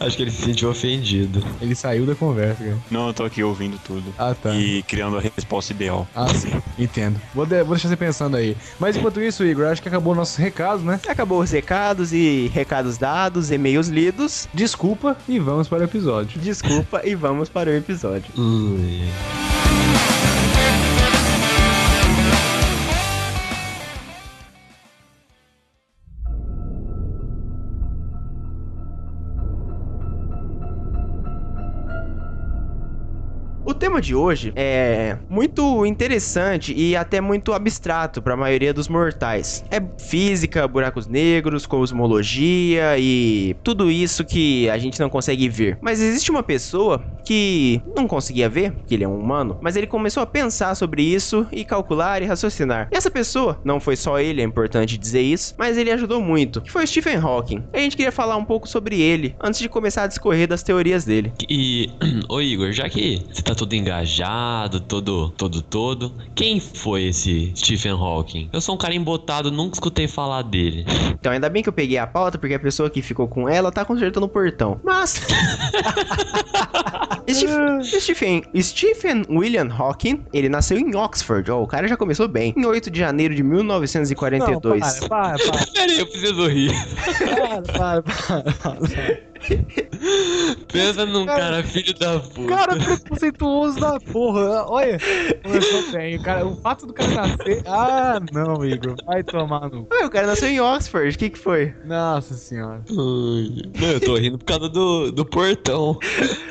Acho 0.00 0.16
que 0.16 0.22
ele 0.22 0.30
se 0.30 0.42
sentiu 0.42 0.70
ofendido. 0.70 1.44
Ele 1.60 1.74
saiu 1.74 2.06
da 2.06 2.14
conversa, 2.14 2.62
cara. 2.62 2.76
Não, 2.90 3.08
eu 3.08 3.14
tô 3.14 3.24
aqui 3.24 3.42
ouvindo 3.42 3.78
tudo. 3.84 4.14
Ah, 4.18 4.34
tá. 4.34 4.54
E 4.54 4.82
criando 4.84 5.16
a 5.18 5.20
resposta 5.20 5.72
ideal. 5.72 6.06
Ah, 6.14 6.28
sim. 6.32 6.50
Entendo. 6.78 7.20
Vou, 7.34 7.44
de- 7.44 7.62
vou 7.64 7.74
deixar 7.74 7.88
você 7.88 7.96
pensando 7.96 8.36
aí. 8.36 8.56
Mas 8.78 8.96
enquanto 8.96 9.20
isso, 9.20 9.44
Igor, 9.44 9.66
acho 9.66 9.82
que 9.82 9.88
acabou 9.88 10.12
o 10.12 10.16
nosso 10.16 10.40
recado, 10.40 10.82
né? 10.82 11.00
acabou 11.08 11.40
os 11.40 11.50
recados 11.50 12.12
e 12.12 12.50
recados 12.54 12.96
dados, 12.96 13.50
e-mails 13.50 13.88
lidos. 13.88 14.48
Desculpa 14.54 15.16
e 15.28 15.38
vamos 15.38 15.66
para 15.68 15.80
o 15.80 15.84
episódio. 15.84 16.40
Desculpa 16.40 17.02
e 17.04 17.14
vamos 17.14 17.48
para 17.48 17.70
o 17.70 17.74
episódio. 17.74 18.26
Ui. 18.36 19.47
Tema 33.88 34.02
de 34.02 34.14
hoje 34.14 34.52
é 34.54 35.16
muito 35.30 35.86
interessante 35.86 36.74
e 36.76 36.94
até 36.94 37.22
muito 37.22 37.54
abstrato 37.54 38.20
para 38.20 38.34
a 38.34 38.36
maioria 38.36 38.74
dos 38.74 38.86
mortais. 38.86 39.64
É 39.70 39.82
física, 39.98 40.68
buracos 40.68 41.06
negros, 41.06 41.64
cosmologia 41.64 42.98
e 42.98 43.56
tudo 43.64 43.90
isso 43.90 44.26
que 44.26 44.68
a 44.68 44.76
gente 44.76 45.00
não 45.00 45.08
consegue 45.08 45.48
ver. 45.48 45.78
Mas 45.80 46.02
existe 46.02 46.30
uma 46.30 46.42
pessoa 46.42 47.02
que 47.24 47.80
não 47.96 48.06
conseguia 48.06 48.46
ver, 48.46 48.74
que 48.86 48.94
ele 48.94 49.04
é 49.04 49.08
um 49.08 49.18
humano, 49.18 49.58
mas 49.62 49.74
ele 49.74 49.86
começou 49.86 50.22
a 50.22 50.26
pensar 50.26 50.74
sobre 50.74 51.02
isso 51.02 51.46
e 51.50 51.64
calcular 51.64 52.20
e 52.20 52.26
raciocinar. 52.26 52.88
E 52.92 52.96
essa 52.96 53.10
pessoa, 53.10 53.58
não 53.64 53.80
foi 53.80 53.96
só 53.96 54.20
ele, 54.20 54.42
é 54.42 54.44
importante 54.44 54.98
dizer 54.98 55.22
isso, 55.22 55.54
mas 55.58 55.78
ele 55.78 55.90
ajudou 55.90 56.20
muito, 56.20 56.60
que 56.60 56.70
foi 56.70 56.86
Stephen 56.86 57.16
Hawking. 57.16 57.64
A 57.72 57.78
gente 57.78 57.96
queria 57.96 58.12
falar 58.12 58.36
um 58.36 58.44
pouco 58.44 58.68
sobre 58.68 59.00
ele 59.00 59.34
antes 59.42 59.60
de 59.60 59.68
começar 59.68 60.02
a 60.02 60.06
discorrer 60.06 60.46
das 60.46 60.62
teorias 60.62 61.06
dele. 61.06 61.32
E, 61.48 61.88
ô 62.28 62.40
Igor, 62.42 62.72
já 62.72 62.86
que 62.88 63.22
você 63.32 63.40
tá 63.40 63.54
todo 63.54 63.77
engajado, 63.78 64.80
todo, 64.80 65.30
todo, 65.30 65.62
todo, 65.62 66.14
quem 66.34 66.60
foi 66.60 67.04
esse 67.04 67.52
Stephen 67.56 67.92
Hawking? 67.92 68.50
Eu 68.52 68.60
sou 68.60 68.74
um 68.74 68.78
cara 68.78 68.94
embotado, 68.94 69.50
nunca 69.50 69.74
escutei 69.74 70.08
falar 70.08 70.42
dele. 70.42 70.84
Então, 71.10 71.32
ainda 71.32 71.48
bem 71.48 71.62
que 71.62 71.68
eu 71.68 71.72
peguei 71.72 71.98
a 71.98 72.06
pauta, 72.06 72.38
porque 72.38 72.54
a 72.54 72.60
pessoa 72.60 72.90
que 72.90 73.02
ficou 73.02 73.28
com 73.28 73.48
ela 73.48 73.72
tá 73.72 73.84
consertando 73.84 74.26
o 74.26 74.28
portão. 74.28 74.80
Mas. 74.84 75.20
Stephen, 77.28 77.82
Stephen, 77.82 78.42
Stephen 78.56 79.22
William 79.28 79.68
Hawking, 79.70 80.24
ele 80.32 80.48
nasceu 80.48 80.78
em 80.78 80.96
Oxford. 80.96 81.50
Ó, 81.50 81.62
o 81.62 81.66
cara 81.66 81.86
já 81.86 81.96
começou 81.96 82.26
bem. 82.26 82.54
Em 82.56 82.64
8 82.64 82.90
de 82.90 82.98
janeiro 82.98 83.34
de 83.34 83.42
1942. 83.42 85.00
Não, 85.00 85.08
para, 85.08 85.38
para, 85.38 85.38
para, 85.38 85.66
Peraí, 85.74 85.98
eu 85.98 86.06
preciso 86.06 86.46
rir. 86.48 86.72
para, 87.72 88.02
para, 88.02 88.02
para, 88.02 88.52
para. 88.52 89.27
Pensa 90.72 91.06
num 91.06 91.26
cara 91.26 91.62
filho 91.62 91.94
da 91.98 92.20
puta. 92.20 92.48
Cara 92.48 92.76
preconceituoso 92.76 93.80
da 93.80 93.98
porra. 94.00 94.66
Olha, 94.68 94.98
começou 95.42 95.92
bem. 95.92 96.16
O, 96.16 96.22
cara, 96.22 96.46
o 96.46 96.56
fato 96.56 96.86
do 96.86 96.92
cara 96.92 97.10
nascer. 97.10 97.62
Ah, 97.66 98.20
não, 98.32 98.64
Igor. 98.64 98.94
Vai 99.06 99.22
tomar 99.22 99.68
no. 99.70 99.86
Ué, 99.92 100.06
o 100.06 100.10
cara 100.10 100.26
nasceu 100.26 100.48
em 100.48 100.60
Oxford. 100.60 101.14
O 101.14 101.18
que 101.18 101.30
que 101.30 101.38
foi? 101.38 101.74
Nossa 101.84 102.34
senhora. 102.34 102.82
Não, 102.88 103.88
eu 103.88 104.00
tô 104.00 104.16
rindo 104.16 104.38
por 104.38 104.44
causa 104.44 104.68
do, 104.68 105.10
do 105.10 105.24
portão. 105.24 105.98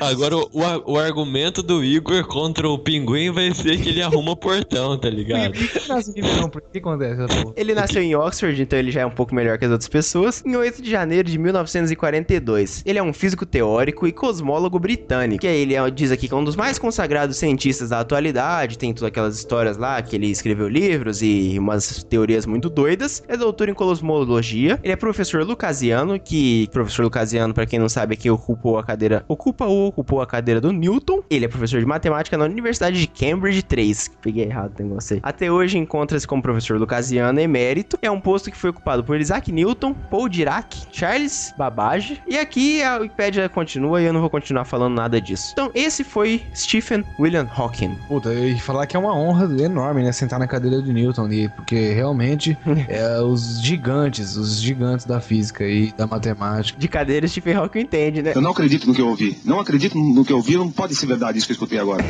Agora, 0.00 0.36
o, 0.36 0.48
o, 0.52 0.92
o 0.92 0.98
argumento 0.98 1.62
do 1.62 1.82
Igor 1.84 2.24
contra 2.26 2.68
o 2.68 2.78
pinguim 2.78 3.30
vai 3.30 3.52
ser 3.54 3.80
que 3.80 3.88
ele 3.88 4.02
arruma 4.02 4.36
portão, 4.36 4.98
tá 4.98 5.08
ligado? 5.08 5.52
Por 5.52 5.68
que 5.68 5.88
nasce 5.88 6.10
em 6.10 6.14
Ribeirão? 6.14 6.48
Por 6.48 6.62
que 6.62 6.78
acontece 6.78 7.22
essa 7.22 7.42
porra? 7.42 7.54
Ele 7.56 7.74
nasceu 7.74 8.02
em 8.02 8.14
Oxford, 8.14 8.62
então 8.62 8.78
ele 8.78 8.90
já 8.90 9.00
é 9.02 9.06
um 9.06 9.10
pouco 9.10 9.34
melhor 9.34 9.58
que 9.58 9.64
as 9.64 9.70
outras 9.70 9.88
pessoas. 9.88 10.42
Em 10.44 10.56
8 10.56 10.82
de 10.82 10.90
janeiro 10.90 11.28
de 11.28 11.38
1942. 11.38 12.82
Ele 12.88 12.98
é 12.98 13.02
um 13.02 13.12
físico 13.12 13.44
teórico 13.44 14.06
e 14.06 14.12
cosmólogo 14.12 14.78
britânico. 14.78 15.42
Que 15.42 15.46
ele 15.46 15.74
é, 15.74 15.90
diz 15.90 16.10
aqui 16.10 16.26
que 16.26 16.32
é 16.32 16.36
um 16.38 16.42
dos 16.42 16.56
mais 16.56 16.78
consagrados 16.78 17.36
cientistas 17.36 17.90
da 17.90 18.00
atualidade. 18.00 18.78
Tem 18.78 18.94
todas 18.94 19.08
aquelas 19.08 19.36
histórias 19.36 19.76
lá 19.76 20.00
que 20.00 20.16
ele 20.16 20.28
escreveu 20.28 20.66
livros 20.66 21.20
e 21.20 21.56
umas 21.58 22.02
teorias 22.04 22.46
muito 22.46 22.70
doidas. 22.70 23.22
É 23.28 23.36
doutor 23.36 23.68
em 23.68 23.74
cosmologia. 23.74 24.80
Ele 24.82 24.94
é 24.94 24.96
professor 24.96 25.44
lucasiano, 25.44 26.18
que 26.18 26.66
professor 26.72 27.02
lucasiano, 27.02 27.52
pra 27.52 27.66
quem 27.66 27.78
não 27.78 27.90
sabe, 27.90 28.14
aqui 28.14 28.30
ocupou 28.30 28.78
a 28.78 28.82
cadeira, 28.82 29.22
ocupa 29.28 29.66
ou 29.66 29.88
ocupou 29.88 30.22
a 30.22 30.26
cadeira 30.26 30.58
do 30.58 30.72
Newton. 30.72 31.22
Ele 31.28 31.44
é 31.44 31.48
professor 31.48 31.80
de 31.80 31.86
matemática 31.86 32.38
na 32.38 32.46
Universidade 32.46 32.98
de 32.98 33.06
Cambridge 33.06 33.64
3. 33.64 34.12
Peguei 34.22 34.44
errado, 34.44 34.72
tem 34.74 34.88
você. 34.88 35.20
Até 35.22 35.52
hoje 35.52 35.76
encontra-se 35.76 36.26
como 36.26 36.40
professor 36.40 36.78
lucasiano 36.78 37.38
emérito. 37.38 37.98
É 38.00 38.10
um 38.10 38.18
posto 38.18 38.50
que 38.50 38.56
foi 38.56 38.70
ocupado 38.70 39.04
por 39.04 39.20
Isaac 39.20 39.52
Newton, 39.52 39.92
Paul 39.92 40.26
Dirac, 40.26 40.74
Charles 40.90 41.52
Babbage. 41.58 42.22
E 42.26 42.38
aqui 42.38 42.67
a 42.82 42.98
Wikipédia 42.98 43.48
continua 43.48 44.00
e 44.00 44.04
eu 44.04 44.12
não 44.12 44.20
vou 44.20 44.30
continuar 44.30 44.64
falando 44.64 44.94
nada 44.94 45.20
disso. 45.20 45.50
Então, 45.52 45.70
esse 45.74 46.04
foi 46.04 46.42
Stephen 46.54 47.04
William 47.18 47.48
Hawking. 47.54 47.96
Puta, 48.06 48.28
eu 48.30 48.48
ia 48.50 48.58
falar 48.58 48.86
que 48.86 48.96
é 48.96 48.98
uma 48.98 49.14
honra 49.14 49.48
enorme, 49.62 50.02
né? 50.02 50.12
Sentar 50.12 50.38
na 50.38 50.46
cadeira 50.46 50.82
de 50.82 50.92
Newton 50.92 51.24
ali, 51.24 51.48
porque 51.48 51.92
realmente 51.92 52.56
é 52.88 53.20
os 53.20 53.60
gigantes, 53.62 54.36
os 54.36 54.60
gigantes 54.60 55.06
da 55.06 55.20
física 55.20 55.64
e 55.64 55.92
da 55.92 56.06
matemática. 56.06 56.78
De 56.78 56.88
cadeira, 56.88 57.26
Stephen 57.26 57.54
Hawking 57.54 57.80
entende, 57.80 58.22
né? 58.22 58.32
Eu 58.34 58.40
não 58.40 58.50
acredito 58.50 58.86
no 58.86 58.94
que 58.94 59.00
eu 59.00 59.08
ouvi. 59.08 59.38
Não 59.44 59.60
acredito 59.60 59.98
no 59.98 60.24
que 60.24 60.32
eu 60.32 60.36
ouvi, 60.36 60.56
não 60.56 60.70
pode 60.70 60.94
ser 60.94 61.06
verdade 61.06 61.38
isso 61.38 61.46
que 61.46 61.52
eu 61.52 61.56
escutei 61.56 61.78
agora. 61.78 62.04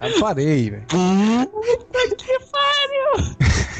Eu 0.00 0.20
parei, 0.20 0.70
velho. 0.70 0.84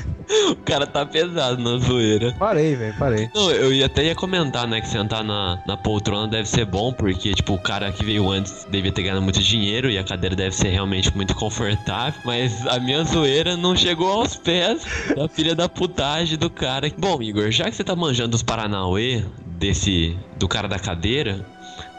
O 0.50 0.56
cara 0.56 0.86
tá 0.86 1.04
pesado 1.04 1.62
na 1.62 1.78
zoeira. 1.78 2.34
Parei, 2.38 2.74
velho, 2.74 2.94
parei. 2.98 3.30
Não, 3.34 3.50
eu 3.50 3.72
ia 3.72 3.86
até 3.86 4.04
ia 4.04 4.14
comentar, 4.14 4.66
né, 4.66 4.80
que 4.80 4.88
sentar 4.88 5.22
na, 5.24 5.62
na 5.66 5.76
poltrona 5.76 6.28
deve 6.28 6.48
ser 6.48 6.64
bom, 6.64 6.92
porque, 6.92 7.34
tipo, 7.34 7.54
o 7.54 7.58
cara 7.58 7.90
que 7.92 8.04
veio 8.04 8.30
antes 8.30 8.66
devia 8.70 8.92
ter 8.92 9.02
ganhado 9.02 9.22
muito 9.22 9.40
dinheiro 9.40 9.90
e 9.90 9.98
a 9.98 10.04
cadeira 10.04 10.34
deve 10.34 10.54
ser 10.54 10.68
realmente 10.68 11.14
muito 11.14 11.34
confortável, 11.34 12.20
mas 12.24 12.66
a 12.66 12.78
minha 12.78 13.04
zoeira 13.04 13.56
não 13.56 13.76
chegou 13.76 14.10
aos 14.10 14.36
pés 14.36 14.84
da 15.14 15.28
filha 15.28 15.54
da 15.54 15.68
putagem 15.68 16.38
do 16.38 16.50
cara. 16.50 16.90
Bom, 16.96 17.22
Igor, 17.22 17.50
já 17.50 17.64
que 17.64 17.76
você 17.76 17.84
tá 17.84 17.96
manjando 17.96 18.36
os 18.36 18.42
Paranauê 18.42 19.24
desse, 19.46 20.16
do 20.38 20.48
cara 20.48 20.68
da 20.68 20.78
cadeira, 20.78 21.44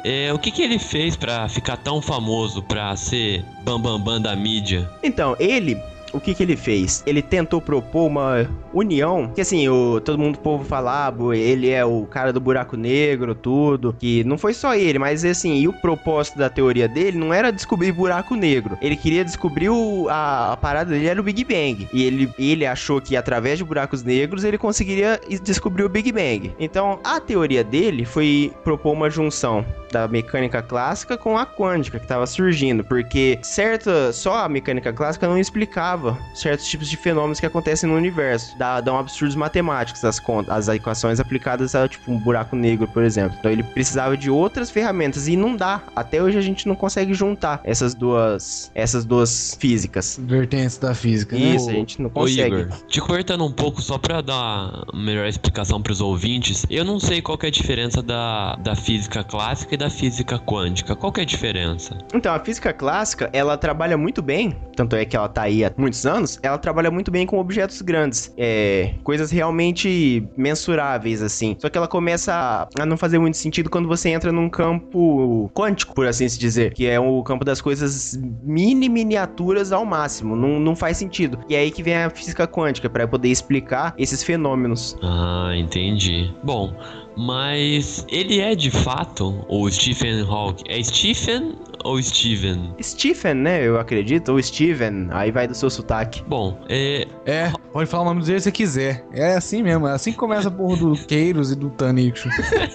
é, 0.03 0.31
o 0.31 0.37
que 0.37 0.51
que 0.51 0.61
ele 0.61 0.77
fez 0.77 1.15
pra 1.15 1.49
ficar 1.49 1.77
tão 1.77 2.01
famoso, 2.01 2.61
pra 2.61 2.95
ser 2.95 3.43
bambambam 3.63 3.99
bam, 3.99 4.03
bam 4.03 4.21
da 4.21 4.35
mídia? 4.35 4.87
Então, 5.01 5.35
ele. 5.39 5.81
O 6.15 6.19
que 6.21 6.33
que 6.33 6.43
ele 6.43 6.55
fez? 6.55 7.03
Ele 7.05 7.21
tentou 7.21 7.59
propor 7.59 8.07
uma 8.07 8.49
união, 8.73 9.29
que 9.35 9.41
assim, 9.41 9.67
o, 9.67 9.99
todo 9.99 10.17
mundo, 10.17 10.35
o 10.35 10.39
povo 10.39 10.63
falava, 10.63 11.35
ele 11.35 11.69
é 11.69 11.83
o 11.83 12.05
cara 12.05 12.31
do 12.31 12.39
buraco 12.39 12.77
negro, 12.77 13.35
tudo, 13.35 13.93
que 13.99 14.23
não 14.23 14.37
foi 14.37 14.53
só 14.53 14.73
ele, 14.73 14.97
mas 14.97 15.25
assim, 15.25 15.55
e 15.55 15.67
o 15.67 15.73
propósito 15.73 16.37
da 16.37 16.49
teoria 16.49 16.87
dele 16.87 17.17
não 17.17 17.33
era 17.33 17.51
descobrir 17.51 17.91
buraco 17.91 18.33
negro, 18.35 18.77
ele 18.81 18.95
queria 18.95 19.25
descobrir 19.25 19.69
o, 19.69 20.07
a, 20.09 20.53
a 20.53 20.57
parada 20.57 20.91
dele 20.91 21.07
era 21.07 21.19
o 21.19 21.23
Big 21.23 21.43
Bang, 21.43 21.87
e 21.91 22.03
ele, 22.03 22.33
ele 22.39 22.65
achou 22.65 23.01
que 23.01 23.17
através 23.17 23.57
de 23.57 23.65
buracos 23.65 24.01
negros 24.01 24.45
ele 24.45 24.57
conseguiria 24.57 25.19
descobrir 25.43 25.83
o 25.83 25.89
Big 25.89 26.11
Bang. 26.13 26.53
Então, 26.57 26.99
a 27.03 27.19
teoria 27.19 27.63
dele 27.63 28.05
foi 28.05 28.53
propor 28.63 28.93
uma 28.93 29.09
junção 29.09 29.65
da 29.91 30.07
mecânica 30.07 30.61
clássica 30.61 31.17
com 31.17 31.37
a 31.37 31.45
quântica 31.45 31.97
que 31.97 32.05
estava 32.05 32.25
surgindo, 32.25 32.83
porque 32.83 33.39
certa 33.41 34.11
só 34.11 34.39
a 34.39 34.49
mecânica 34.49 34.91
clássica 34.91 35.27
não 35.27 35.37
explicava 35.37 36.04
explicava 36.05 36.17
certos 36.33 36.67
tipos 36.67 36.89
de 36.89 36.97
fenômenos 36.97 37.39
que 37.39 37.45
acontecem 37.45 37.89
no 37.89 37.95
universo. 37.95 38.55
Dá, 38.57 38.79
dão 38.81 38.97
absurdos 38.97 39.35
matemáticos 39.35 40.03
as 40.03 40.19
contas, 40.19 40.53
as 40.53 40.67
equações 40.67 41.19
aplicadas 41.19 41.73
a 41.73 41.87
tipo 41.87 42.11
um 42.11 42.19
buraco 42.19 42.55
negro, 42.55 42.87
por 42.87 43.03
exemplo. 43.03 43.35
Então 43.39 43.51
ele 43.51 43.63
precisava 43.63 44.15
de 44.15 44.29
outras 44.29 44.69
ferramentas 44.69 45.27
e 45.27 45.35
não 45.35 45.55
dá. 45.55 45.81
Até 45.95 46.21
hoje 46.21 46.37
a 46.37 46.41
gente 46.41 46.67
não 46.67 46.75
consegue 46.75 47.13
juntar 47.13 47.61
essas 47.63 47.95
duas 47.95 48.71
essas 48.75 49.05
duas 49.05 49.57
físicas. 49.59 50.19
Vertentes 50.21 50.77
da 50.77 50.93
física, 50.93 51.37
né? 51.37 51.55
Isso, 51.55 51.69
a 51.69 51.73
gente 51.73 52.01
não 52.01 52.07
Ô 52.07 52.21
consegue. 52.21 52.55
Igor, 52.55 52.77
te 52.87 53.01
cortando 53.01 53.45
um 53.45 53.51
pouco 53.51 53.81
só 53.81 53.97
pra 53.97 54.21
dar 54.21 54.83
uma 54.93 55.03
melhor 55.03 55.27
explicação 55.27 55.81
pros 55.81 56.01
ouvintes, 56.01 56.65
eu 56.69 56.83
não 56.83 56.99
sei 56.99 57.21
qual 57.21 57.37
que 57.37 57.45
é 57.45 57.49
a 57.49 57.51
diferença 57.51 58.01
da, 58.01 58.55
da 58.57 58.75
física 58.75 59.23
clássica 59.23 59.75
e 59.75 59.77
da 59.77 59.89
física 59.89 60.37
quântica. 60.37 60.95
Qual 60.95 61.11
que 61.11 61.21
é 61.21 61.23
a 61.23 61.25
diferença? 61.25 61.97
Então, 62.13 62.33
a 62.33 62.39
física 62.39 62.73
clássica, 62.73 63.29
ela 63.31 63.57
trabalha 63.57 63.97
muito 63.97 64.21
bem, 64.21 64.55
tanto 64.75 64.95
é 64.95 65.05
que 65.05 65.15
ela 65.15 65.29
tá 65.29 65.43
aí 65.43 65.63
há 65.63 65.71
muitos 65.95 66.05
anos, 66.05 66.39
ela 66.41 66.57
trabalha 66.57 66.91
muito 66.91 67.09
bem 67.09 67.25
com 67.25 67.39
objetos 67.39 67.81
grandes, 67.81 68.31
é, 68.37 68.95
coisas 69.03 69.31
realmente 69.31 70.27
mensuráveis, 70.35 71.21
assim. 71.21 71.55
Só 71.59 71.69
que 71.69 71.77
ela 71.77 71.87
começa 71.87 72.67
a- 72.77 72.85
não 72.85 72.97
fazer 72.97 73.17
muito 73.19 73.37
sentido 73.37 73.69
quando 73.69 73.87
você 73.87 74.09
entra 74.09 74.31
num 74.31 74.49
campo 74.49 75.49
quântico, 75.53 75.93
por 75.95 76.05
assim 76.07 76.27
se 76.27 76.37
dizer, 76.37 76.73
que 76.73 76.85
é 76.85 76.99
o 76.99 77.23
campo 77.23 77.45
das 77.45 77.61
coisas 77.61 78.19
mini 78.43 78.89
miniaturas 78.89 79.71
ao 79.71 79.85
máximo, 79.85 80.35
não, 80.35 80.59
não 80.59 80.75
faz 80.75 80.97
sentido. 80.97 81.39
E 81.49 81.55
é 81.55 81.59
aí 81.59 81.71
que 81.71 81.81
vem 81.83 81.95
a 81.95 82.09
física 82.09 82.47
quântica, 82.47 82.89
para 82.89 83.07
poder 83.07 83.29
explicar 83.29 83.93
esses 83.97 84.23
fenômenos. 84.23 84.97
Ah, 85.01 85.51
entendi. 85.55 86.31
Bom, 86.43 86.73
mas 87.17 88.05
ele 88.09 88.39
é 88.39 88.55
de 88.55 88.71
fato 88.71 89.45
o 89.47 89.69
Stephen 89.69 90.21
Hawking. 90.21 90.63
É 90.67 90.81
Stephen 90.83 91.55
ou 91.85 92.01
Steven? 92.01 92.73
Stephen, 92.81 93.35
né, 93.35 93.65
eu 93.65 93.79
acredito, 93.79 94.31
ou 94.31 94.41
Steven, 94.41 95.07
aí 95.11 95.31
vai 95.31 95.47
do 95.47 95.53
seu 95.53 95.69
sotaque. 95.69 96.23
Bom, 96.27 96.59
é. 96.67 97.05
É, 97.25 97.51
pode 97.71 97.89
falar 97.89 98.03
o 98.03 98.05
nome 98.05 98.23
dele 98.23 98.39
se 98.39 98.45
você 98.45 98.51
quiser. 98.51 99.05
É 99.13 99.35
assim 99.35 99.61
mesmo, 99.61 99.87
é 99.87 99.91
assim 99.91 100.11
que 100.11 100.17
começa 100.17 100.47
a 100.47 100.51
porra 100.51 100.77
do 100.77 100.93
Queiros 100.93 101.51
e 101.51 101.55
do 101.55 101.69
Tanixo. 101.69 102.27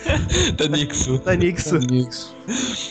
Tanixo. 0.57 1.19
Tanixo. 1.19 1.81
Tanixo. 1.81 2.37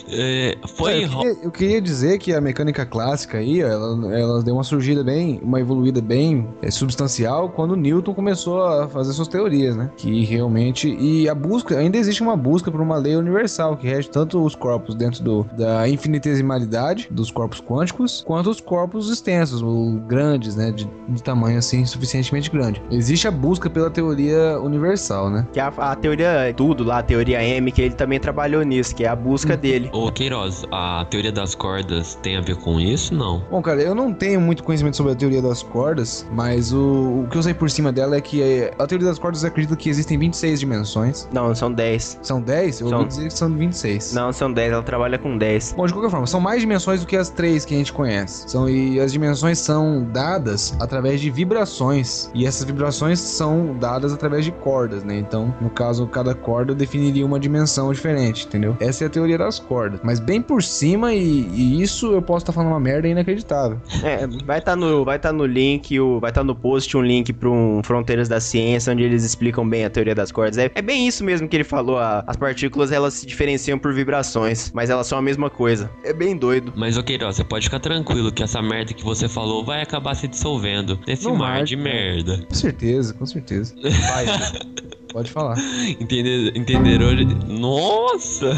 É, 0.08 0.56
foi 0.76 1.04
eu, 1.04 1.08
queria, 1.08 1.36
eu 1.42 1.50
queria 1.50 1.80
dizer 1.80 2.18
que 2.18 2.34
a 2.34 2.40
mecânica 2.40 2.84
clássica 2.86 3.38
aí, 3.38 3.60
ela, 3.60 4.14
ela 4.14 4.42
deu 4.42 4.54
uma 4.54 4.64
surgida 4.64 5.02
bem, 5.02 5.40
uma 5.42 5.60
evoluída 5.60 6.00
bem 6.00 6.48
é, 6.62 6.70
substancial 6.70 7.50
quando 7.50 7.76
Newton 7.76 8.14
começou 8.14 8.62
a 8.62 8.88
fazer 8.88 9.12
suas 9.12 9.28
teorias, 9.28 9.76
né? 9.76 9.90
Que 9.96 10.24
realmente. 10.24 10.96
E 10.98 11.28
a 11.28 11.34
busca, 11.40 11.78
ainda 11.78 11.96
existe 11.96 12.22
uma 12.22 12.36
busca 12.36 12.70
por 12.70 12.80
uma 12.80 12.96
lei 12.96 13.16
universal 13.16 13.76
que 13.76 13.86
rege 13.86 14.08
tanto 14.10 14.42
os 14.44 14.54
corpos 14.54 14.94
dentro 14.94 15.22
do, 15.22 15.46
da 15.56 15.88
infinitesimalidade 15.88 17.08
dos 17.10 17.30
corpos 17.30 17.60
quânticos, 17.60 18.22
quanto 18.26 18.50
os 18.50 18.60
corpos 18.60 19.10
extensos, 19.10 19.62
ou 19.62 19.92
grandes, 19.92 20.56
né? 20.56 20.70
De, 20.70 20.88
de 21.08 21.22
tamanho 21.22 21.58
assim, 21.58 21.84
suficientemente 21.84 22.50
grande. 22.50 22.82
Existe 22.90 23.26
a 23.26 23.30
busca 23.30 23.70
pela 23.70 23.90
teoria 23.90 24.58
universal, 24.60 25.30
né? 25.30 25.46
Que 25.52 25.60
a, 25.60 25.68
a 25.68 25.96
teoria 25.96 26.52
tudo 26.56 26.84
lá, 26.84 26.98
a 26.98 27.02
teoria 27.02 27.42
M, 27.42 27.72
que 27.72 27.82
ele 27.82 27.94
também 27.94 28.20
trabalhou 28.20 28.62
nisso, 28.62 28.94
que 28.94 29.04
é 29.04 29.08
a 29.08 29.16
busca 29.16 29.56
dele. 29.56 29.88
Ô 29.92 30.10
Queiroz, 30.10 30.64
a 30.70 31.06
teoria 31.08 31.32
das 31.32 31.54
cordas 31.54 32.16
tem 32.22 32.36
a 32.36 32.40
ver 32.40 32.56
com 32.56 32.78
isso? 32.78 33.14
Não. 33.14 33.42
Bom, 33.50 33.62
cara, 33.62 33.80
eu 33.80 33.94
não 33.94 34.12
tenho 34.12 34.40
muito 34.40 34.62
conhecimento 34.62 34.96
sobre 34.96 35.12
a 35.12 35.14
teoria 35.14 35.40
das 35.40 35.62
cordas, 35.62 36.26
mas 36.32 36.72
o, 36.72 37.24
o 37.24 37.28
que 37.30 37.36
eu 37.36 37.42
sei 37.42 37.54
por 37.54 37.70
cima 37.70 37.92
dela 37.92 38.16
é 38.16 38.20
que 38.20 38.42
é, 38.42 38.74
a 38.78 38.86
teoria 38.86 39.06
das 39.06 39.18
cordas 39.18 39.44
acredita 39.44 39.76
que 39.76 39.88
existem 39.88 40.18
26 40.18 40.60
dimensões. 40.60 41.28
Não, 41.32 41.54
são 41.54 41.72
10. 41.72 42.18
São 42.22 42.40
10? 42.40 42.80
Eu 42.80 42.88
São- 42.88 42.98
ouvi 42.98 43.08
dizer 43.08 43.28
que 43.28 43.34
são 43.34 43.50
26. 43.50 44.12
Não, 44.12 44.32
são 44.32 44.52
10, 44.52 44.72
ela 44.72 44.82
trabalha 44.82 45.18
com 45.18 45.36
10. 45.36 45.74
Bom, 45.76 45.86
de 45.86 45.92
qualquer 45.92 46.10
forma, 46.10 46.26
são 46.26 46.40
mais 46.40 46.60
dimensões 46.60 47.00
do 47.00 47.06
que 47.06 47.16
as 47.16 47.30
três 47.30 47.64
que 47.64 47.74
a 47.74 47.78
gente 47.78 47.92
conhece. 47.92 48.48
São, 48.48 48.68
e 48.68 48.98
as 49.00 49.12
dimensões 49.12 49.58
são 49.58 50.04
dadas 50.04 50.74
através 50.80 51.20
de 51.20 51.30
vibrações. 51.30 52.30
E 52.34 52.46
essas 52.46 52.64
vibrações 52.64 53.18
são 53.20 53.76
dadas 53.78 54.12
através 54.12 54.44
de 54.44 54.50
cordas, 54.52 55.04
né? 55.04 55.18
Então, 55.18 55.54
no 55.60 55.70
caso, 55.70 56.06
cada 56.06 56.34
corda 56.34 56.74
definiria 56.74 57.24
uma 57.24 57.38
dimensão 57.38 57.92
diferente, 57.92 58.46
entendeu? 58.46 58.76
Essa 58.80 59.04
é 59.04 59.06
a 59.06 59.10
teoria 59.10 59.38
das 59.38 59.58
cordas. 59.58 60.00
Mas 60.02 60.18
bem 60.18 60.40
por 60.40 60.62
cima, 60.62 61.12
e, 61.14 61.20
e 61.52 61.82
isso 61.82 62.12
eu 62.12 62.22
posso 62.22 62.44
estar 62.44 62.52
falando 62.52 62.70
uma 62.72 62.80
merda 62.80 63.08
inacreditável. 63.08 63.78
É, 64.02 64.26
vai 64.44 64.58
estar 64.58 64.76
no, 64.76 65.04
vai 65.04 65.18
tá 65.18 65.32
no 65.32 65.44
link, 65.46 65.98
o, 66.00 66.18
vai 66.20 66.30
estar 66.30 66.42
no 66.44 66.54
post 66.54 66.96
um 66.96 67.02
link 67.02 67.32
para 67.32 67.48
um 67.48 67.82
Fronteiras 67.82 68.28
da 68.28 68.40
Ciência, 68.40 68.92
onde 68.92 69.02
eles 69.02 69.24
explicam 69.24 69.68
bem 69.68 69.84
a 69.84 69.90
teoria 69.90 70.14
das 70.14 70.32
cordas. 70.32 70.58
É, 70.58 70.70
é 70.74 70.82
bem 70.82 71.06
isso 71.06 71.19
mesmo 71.24 71.48
que 71.48 71.56
ele 71.56 71.64
falou, 71.64 71.98
a- 71.98 72.24
as 72.26 72.36
partículas 72.36 72.92
elas 72.92 73.14
se 73.14 73.26
diferenciam 73.26 73.78
por 73.78 73.92
vibrações, 73.92 74.70
mas 74.74 74.90
elas 74.90 75.06
são 75.06 75.18
a 75.18 75.22
mesma 75.22 75.48
coisa. 75.50 75.90
É 76.04 76.12
bem 76.12 76.36
doido. 76.36 76.72
Mas, 76.76 76.96
ô 76.96 77.02
Queiroz, 77.02 77.36
você 77.36 77.44
pode 77.44 77.64
ficar 77.66 77.80
tranquilo 77.80 78.32
que 78.32 78.42
essa 78.42 78.60
merda 78.62 78.92
que 78.92 79.04
você 79.04 79.28
falou 79.28 79.64
vai 79.64 79.82
acabar 79.82 80.14
se 80.14 80.26
dissolvendo 80.28 80.98
nesse 81.06 81.26
mar 81.28 81.38
mar, 81.38 81.64
de 81.64 81.76
merda. 81.76 82.44
Com 82.48 82.54
certeza, 82.54 83.14
com 83.14 83.26
certeza. 83.26 83.74
Vai, 83.82 84.26
pode 85.12 85.30
falar. 85.30 85.56
Entender, 86.00 86.56
entender 86.56 87.02
hoje. 87.02 87.24
Nossa! 87.48 88.52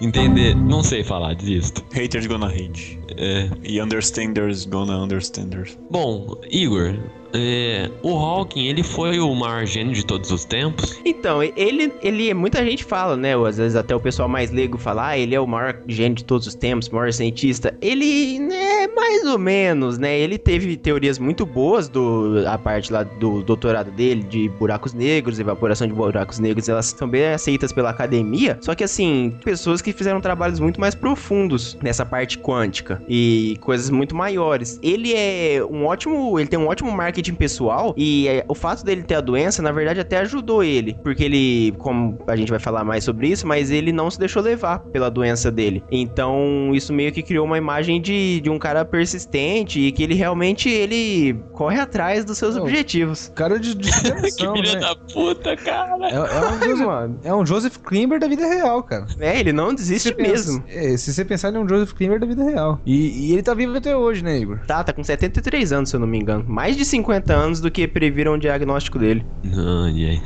Entender. 0.00 0.54
Não 0.54 0.82
sei 0.82 1.02
falar, 1.02 1.34
desisto. 1.34 1.84
Haters 1.92 2.26
gonna 2.26 2.46
hate. 2.46 2.98
É. 3.16 3.48
E 3.62 3.80
understanders 3.80 4.64
gonna 4.66 4.96
understanders. 4.98 5.78
Bom, 5.90 6.40
Igor, 6.50 6.94
é, 7.34 7.90
o 8.02 8.16
Hawking, 8.16 8.66
ele 8.66 8.84
foi 8.84 9.18
o 9.18 9.34
maior 9.34 9.66
gênio 9.66 9.92
de 9.92 10.06
todos 10.06 10.30
os 10.30 10.44
tempos? 10.44 11.00
Então, 11.04 11.42
ele, 11.42 11.92
ele, 12.00 12.32
muita 12.32 12.64
gente 12.64 12.84
fala, 12.84 13.16
né? 13.16 13.34
Às 13.34 13.56
vezes 13.58 13.74
até 13.74 13.94
o 13.94 14.00
pessoal 14.00 14.28
mais 14.28 14.52
leigo 14.52 14.78
fala, 14.78 15.08
ah, 15.08 15.18
ele 15.18 15.34
é 15.34 15.40
o 15.40 15.46
maior 15.46 15.76
gênio 15.88 16.14
de 16.14 16.24
todos 16.24 16.46
os 16.46 16.54
tempos, 16.54 16.88
maior 16.88 17.12
cientista. 17.12 17.76
Ele, 17.80 18.38
né, 18.38 18.86
mais 18.94 19.24
ou 19.24 19.38
menos, 19.38 19.98
né? 19.98 20.16
Ele 20.16 20.38
teve 20.38 20.76
teorias 20.76 21.18
muito 21.18 21.44
boas 21.44 21.88
do 21.88 22.44
a 22.46 22.56
parte 22.56 22.92
lá 22.92 23.02
do 23.02 23.42
doutorado 23.42 23.90
dele 23.90 24.22
de 24.22 24.48
buracos 24.50 24.94
negros, 24.94 25.40
evaporação 25.40 25.88
de 25.88 25.92
buracos 25.92 26.38
negros, 26.38 26.68
elas 26.68 26.94
bem 27.08 27.26
aceitas 27.26 27.72
pela 27.72 27.90
academia. 27.90 28.58
Só 28.60 28.74
que 28.74 28.84
assim, 28.84 29.36
pessoas 29.44 29.82
que 29.82 29.92
fizeram 29.92 30.20
trabalhos 30.20 30.60
muito 30.60 30.80
mais 30.80 30.94
profundos 30.94 31.76
nessa 31.82 32.06
parte 32.06 32.38
quântica 32.38 33.02
e 33.08 33.58
coisas 33.60 33.90
muito 33.90 34.14
maiores. 34.14 34.78
Ele 34.82 35.12
é 35.12 35.64
um 35.68 35.84
ótimo, 35.84 36.38
ele 36.38 36.48
tem 36.48 36.58
um 36.58 36.68
ótimo 36.68 36.90
marketing 36.92 37.23
pessoal 37.32 37.94
e 37.96 38.28
é, 38.28 38.44
o 38.48 38.54
fato 38.54 38.84
dele 38.84 39.02
ter 39.02 39.14
a 39.16 39.20
doença, 39.20 39.62
na 39.62 39.72
verdade, 39.72 40.00
até 40.00 40.18
ajudou 40.18 40.62
ele, 40.62 40.96
porque 41.02 41.24
ele, 41.24 41.72
como 41.78 42.18
a 42.26 42.36
gente 42.36 42.50
vai 42.50 42.58
falar 42.58 42.84
mais 42.84 43.04
sobre 43.04 43.28
isso, 43.28 43.46
mas 43.46 43.70
ele 43.70 43.92
não 43.92 44.10
se 44.10 44.18
deixou 44.18 44.42
levar 44.42 44.80
pela 44.80 45.10
doença 45.10 45.50
dele. 45.50 45.82
Então, 45.90 46.70
isso 46.74 46.92
meio 46.92 47.12
que 47.12 47.22
criou 47.22 47.46
uma 47.46 47.58
imagem 47.58 48.00
de, 48.00 48.40
de 48.40 48.50
um 48.50 48.58
cara 48.58 48.84
persistente 48.84 49.80
e 49.80 49.92
que 49.92 50.02
ele 50.02 50.14
realmente 50.14 50.68
ele 50.68 51.34
corre 51.52 51.78
atrás 51.80 52.24
dos 52.24 52.38
seus 52.38 52.56
Não. 52.56 52.62
objetivos. 52.62 53.30
Cara 53.34 53.58
de, 53.58 53.74
de 53.74 53.90
superação, 53.92 54.54
Filha 54.54 54.74
né? 54.74 54.80
da 54.80 54.96
puta, 54.96 55.56
cara! 55.56 55.94
É, 56.08 56.14
é 56.14 56.74
um 56.74 56.86
mano. 56.86 57.20
é 57.24 57.34
um 57.34 57.44
Joseph 57.46 57.76
Klimber 57.78 58.18
da 58.18 58.28
vida 58.28 58.46
real, 58.46 58.82
cara. 58.82 59.06
É, 59.18 59.38
ele 59.38 59.52
não 59.52 59.70
Se 59.70 59.76
desiste 59.76 60.12
pensa- 60.14 60.30
mesmo. 60.52 60.64
é, 60.68 60.96
se 60.96 61.12
você 61.12 61.24
pensar, 61.24 61.48
ele 61.48 61.56
é 61.58 61.60
um 61.60 61.68
Joseph 61.68 61.92
Klimber 61.92 62.18
da 62.20 62.26
vida 62.26 62.44
real. 62.44 62.80
E, 62.84 63.28
e 63.28 63.32
ele 63.32 63.42
tá 63.42 63.54
vivo 63.54 63.76
até 63.76 63.96
hoje, 63.96 64.22
né, 64.22 64.38
Igor? 64.38 64.58
Tá, 64.66 64.82
tá 64.82 64.92
com 64.92 65.02
73 65.02 65.72
anos, 65.72 65.90
se 65.90 65.96
eu 65.96 66.00
não 66.00 66.06
me 66.06 66.18
engano. 66.18 66.44
Mais 66.46 66.76
de 66.76 66.84
50 66.84 67.13
anos 67.32 67.60
do 67.60 67.70
que 67.70 67.86
previram 67.86 68.34
o 68.34 68.38
diagnóstico 68.38 68.98
dele. 68.98 69.24
Ai, 69.44 70.04
ai. 70.10 70.22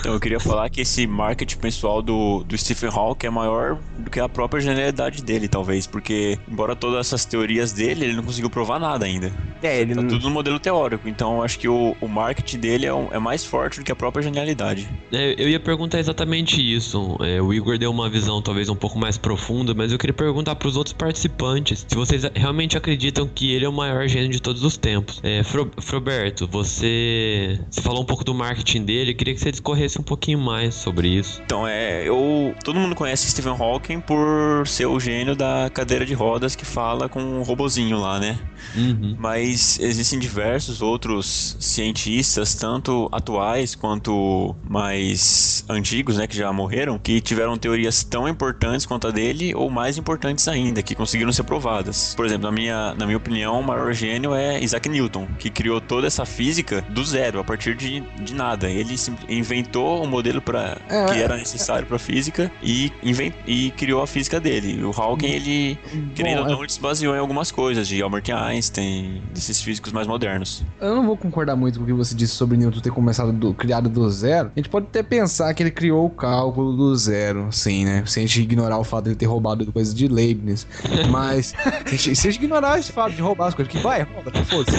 Então 0.00 0.12
eu 0.14 0.20
queria 0.20 0.40
falar 0.40 0.68
que 0.70 0.80
esse 0.80 1.06
marketing 1.06 1.56
pessoal 1.58 2.02
do, 2.02 2.42
do 2.44 2.56
Stephen 2.56 2.90
Hawking 2.92 3.26
é 3.26 3.30
maior 3.30 3.78
do 3.98 4.10
que 4.10 4.20
a 4.20 4.28
própria 4.28 4.60
genialidade 4.60 5.22
dele, 5.22 5.48
talvez, 5.48 5.86
porque 5.86 6.38
embora 6.48 6.74
todas 6.76 7.00
essas 7.06 7.24
teorias 7.24 7.72
dele, 7.72 8.04
ele 8.06 8.14
não 8.16 8.22
conseguiu 8.22 8.50
provar 8.50 8.78
nada 8.78 9.04
ainda. 9.06 9.32
É, 9.62 9.80
ele 9.80 9.94
Tá 9.94 10.02
não. 10.02 10.08
tudo 10.08 10.24
no 10.24 10.30
modelo 10.30 10.58
teórico, 10.58 11.08
então 11.08 11.36
eu 11.36 11.42
acho 11.42 11.58
que 11.58 11.68
o, 11.68 11.96
o 12.00 12.08
marketing 12.08 12.58
dele 12.58 12.86
é, 12.86 12.92
um- 12.94 13.08
é 13.12 13.18
mais 13.18 13.44
forte 13.44 13.78
do 13.78 13.84
que 13.84 13.92
a 13.92 13.96
própria 13.96 14.22
genialidade. 14.22 14.88
É, 15.12 15.34
eu 15.38 15.48
ia 15.48 15.60
perguntar 15.60 15.98
exatamente 16.00 16.60
isso. 16.60 17.16
É, 17.20 17.40
o 17.40 17.52
Igor 17.52 17.78
deu 17.78 17.90
uma 17.90 18.08
visão 18.10 18.42
talvez 18.42 18.68
um 18.68 18.74
pouco 18.76 18.98
mais 18.98 19.16
profunda, 19.16 19.72
mas 19.74 19.92
eu 19.92 19.98
queria 19.98 20.14
perguntar 20.14 20.56
pros 20.56 20.76
outros 20.76 20.92
participantes 20.92 21.84
se 21.88 21.94
vocês 21.94 22.22
realmente 22.34 22.76
acreditam 22.76 23.26
que 23.28 23.52
ele 23.52 23.64
é 23.64 23.68
o 23.68 23.72
maior 23.72 24.06
gênio 24.08 24.28
de 24.30 24.40
todos 24.40 24.64
os 24.64 24.76
tempos. 24.76 25.20
É, 25.22 25.42
Fro- 25.44 25.70
Froberto, 25.80 26.46
você, 26.48 27.60
você 27.70 27.80
falou 27.80 28.02
um 28.02 28.06
pouco 28.06 28.24
do 28.24 28.34
marketing 28.34 28.82
dele, 28.84 29.12
eu 29.12 29.14
queria 29.14 29.34
que 29.34 29.40
você 29.40 29.52
discorresse 29.72 29.98
um 29.98 30.02
pouquinho 30.02 30.38
mais 30.38 30.74
sobre 30.74 31.08
isso. 31.08 31.40
Então 31.44 31.66
é, 31.66 32.06
eu 32.06 32.54
todo 32.62 32.78
mundo 32.78 32.94
conhece 32.94 33.30
Stephen 33.30 33.56
Hawking 33.58 34.00
por 34.00 34.66
ser 34.66 34.86
o 34.86 35.00
gênio 35.00 35.34
da 35.34 35.70
cadeira 35.72 36.04
de 36.04 36.14
rodas 36.14 36.54
que 36.54 36.64
fala 36.64 37.08
com 37.08 37.20
um 37.20 37.42
robozinho 37.42 37.98
lá, 37.98 38.18
né? 38.20 38.38
Uhum. 38.76 39.16
Mas 39.18 39.78
existem 39.80 40.18
diversos 40.18 40.80
outros 40.80 41.56
cientistas, 41.58 42.54
tanto 42.54 43.08
atuais 43.10 43.74
quanto 43.74 44.54
mais 44.68 45.64
antigos, 45.68 46.16
né, 46.16 46.26
que 46.26 46.36
já 46.36 46.52
morreram, 46.52 46.98
que 46.98 47.20
tiveram 47.20 47.56
teorias 47.56 48.04
tão 48.04 48.28
importantes 48.28 48.86
quanto 48.86 49.08
a 49.08 49.10
dele 49.10 49.54
ou 49.54 49.68
mais 49.70 49.98
importantes 49.98 50.46
ainda, 50.48 50.82
que 50.82 50.94
conseguiram 50.94 51.32
ser 51.32 51.42
provadas. 51.44 52.14
Por 52.14 52.24
exemplo, 52.24 52.46
na 52.46 52.52
minha, 52.52 52.94
na 52.94 53.04
minha 53.06 53.16
opinião, 53.16 53.60
o 53.60 53.62
maior 53.62 53.92
gênio 53.92 54.34
é 54.34 54.62
Isaac 54.62 54.88
Newton, 54.88 55.26
que 55.38 55.50
criou 55.50 55.80
toda 55.80 56.06
essa 56.06 56.24
física 56.24 56.82
do 56.90 57.04
zero, 57.04 57.40
a 57.40 57.44
partir 57.44 57.74
de, 57.74 58.00
de 58.00 58.34
nada. 58.34 58.70
Ele 58.70 58.94
inventou 59.28 59.61
inventou 59.62 60.02
o 60.02 60.06
modelo 60.06 60.40
para 60.42 60.76
É, 60.88 61.06
que 61.06 61.22
era 61.22 61.36
necessário 61.36 61.86
para 61.86 61.98
física 61.98 62.50
e, 62.62 62.92
inven- 63.02 63.32
e 63.46 63.70
criou 63.72 64.02
a 64.02 64.06
física 64.06 64.40
dele. 64.40 64.82
O 64.84 64.90
Hawking, 64.90 65.26
ele, 65.26 65.78
querendo 66.14 66.38
ou 66.38 66.44
Bom, 66.44 66.50
é- 66.50 66.54
não, 66.54 66.62
ele 66.62 66.72
se 66.72 66.80
baseou 66.80 67.14
em 67.14 67.18
algumas 67.18 67.50
coisas 67.50 67.86
de 67.86 68.02
Albert 68.02 68.24
Einstein, 68.34 69.22
desses 69.32 69.60
físicos 69.62 69.92
mais 69.92 70.06
modernos. 70.06 70.64
Eu 70.80 70.94
não 70.96 71.06
vou 71.06 71.16
concordar 71.16 71.56
muito 71.56 71.78
com 71.78 71.84
o 71.84 71.86
que 71.86 71.92
você 71.92 72.14
disse 72.14 72.34
sobre 72.34 72.56
Newton 72.56 72.80
ter 72.80 72.90
começado 72.90 73.32
do, 73.32 73.54
criado 73.54 73.88
do 73.88 74.10
zero. 74.10 74.50
A 74.54 74.58
gente 74.58 74.68
pode 74.68 74.86
até 74.86 75.02
pensar 75.02 75.52
que 75.54 75.62
ele 75.62 75.70
criou 75.70 76.06
o 76.06 76.10
cálculo 76.10 76.76
do 76.76 76.94
zero, 76.96 77.48
sim, 77.50 77.84
né? 77.84 78.02
Se 78.06 78.18
a 78.18 78.22
gente 78.22 78.42
ignorar 78.42 78.78
o 78.78 78.84
fato 78.84 79.04
de 79.04 79.10
ele 79.10 79.16
ter 79.16 79.26
roubado 79.26 79.70
coisas 79.72 79.94
de 79.94 80.08
Leibniz. 80.08 80.66
Mas, 81.10 81.54
se 81.86 81.94
a 81.94 81.96
gente, 81.96 82.28
a 82.28 82.30
ignorar 82.30 82.78
esse 82.78 82.92
fato 82.92 83.14
de 83.14 83.22
roubar 83.22 83.48
as 83.48 83.54
coisas, 83.54 83.72
que 83.72 83.78
vai, 83.78 84.02
rouba, 84.02 84.30
que 84.30 84.44
fosse. 84.44 84.70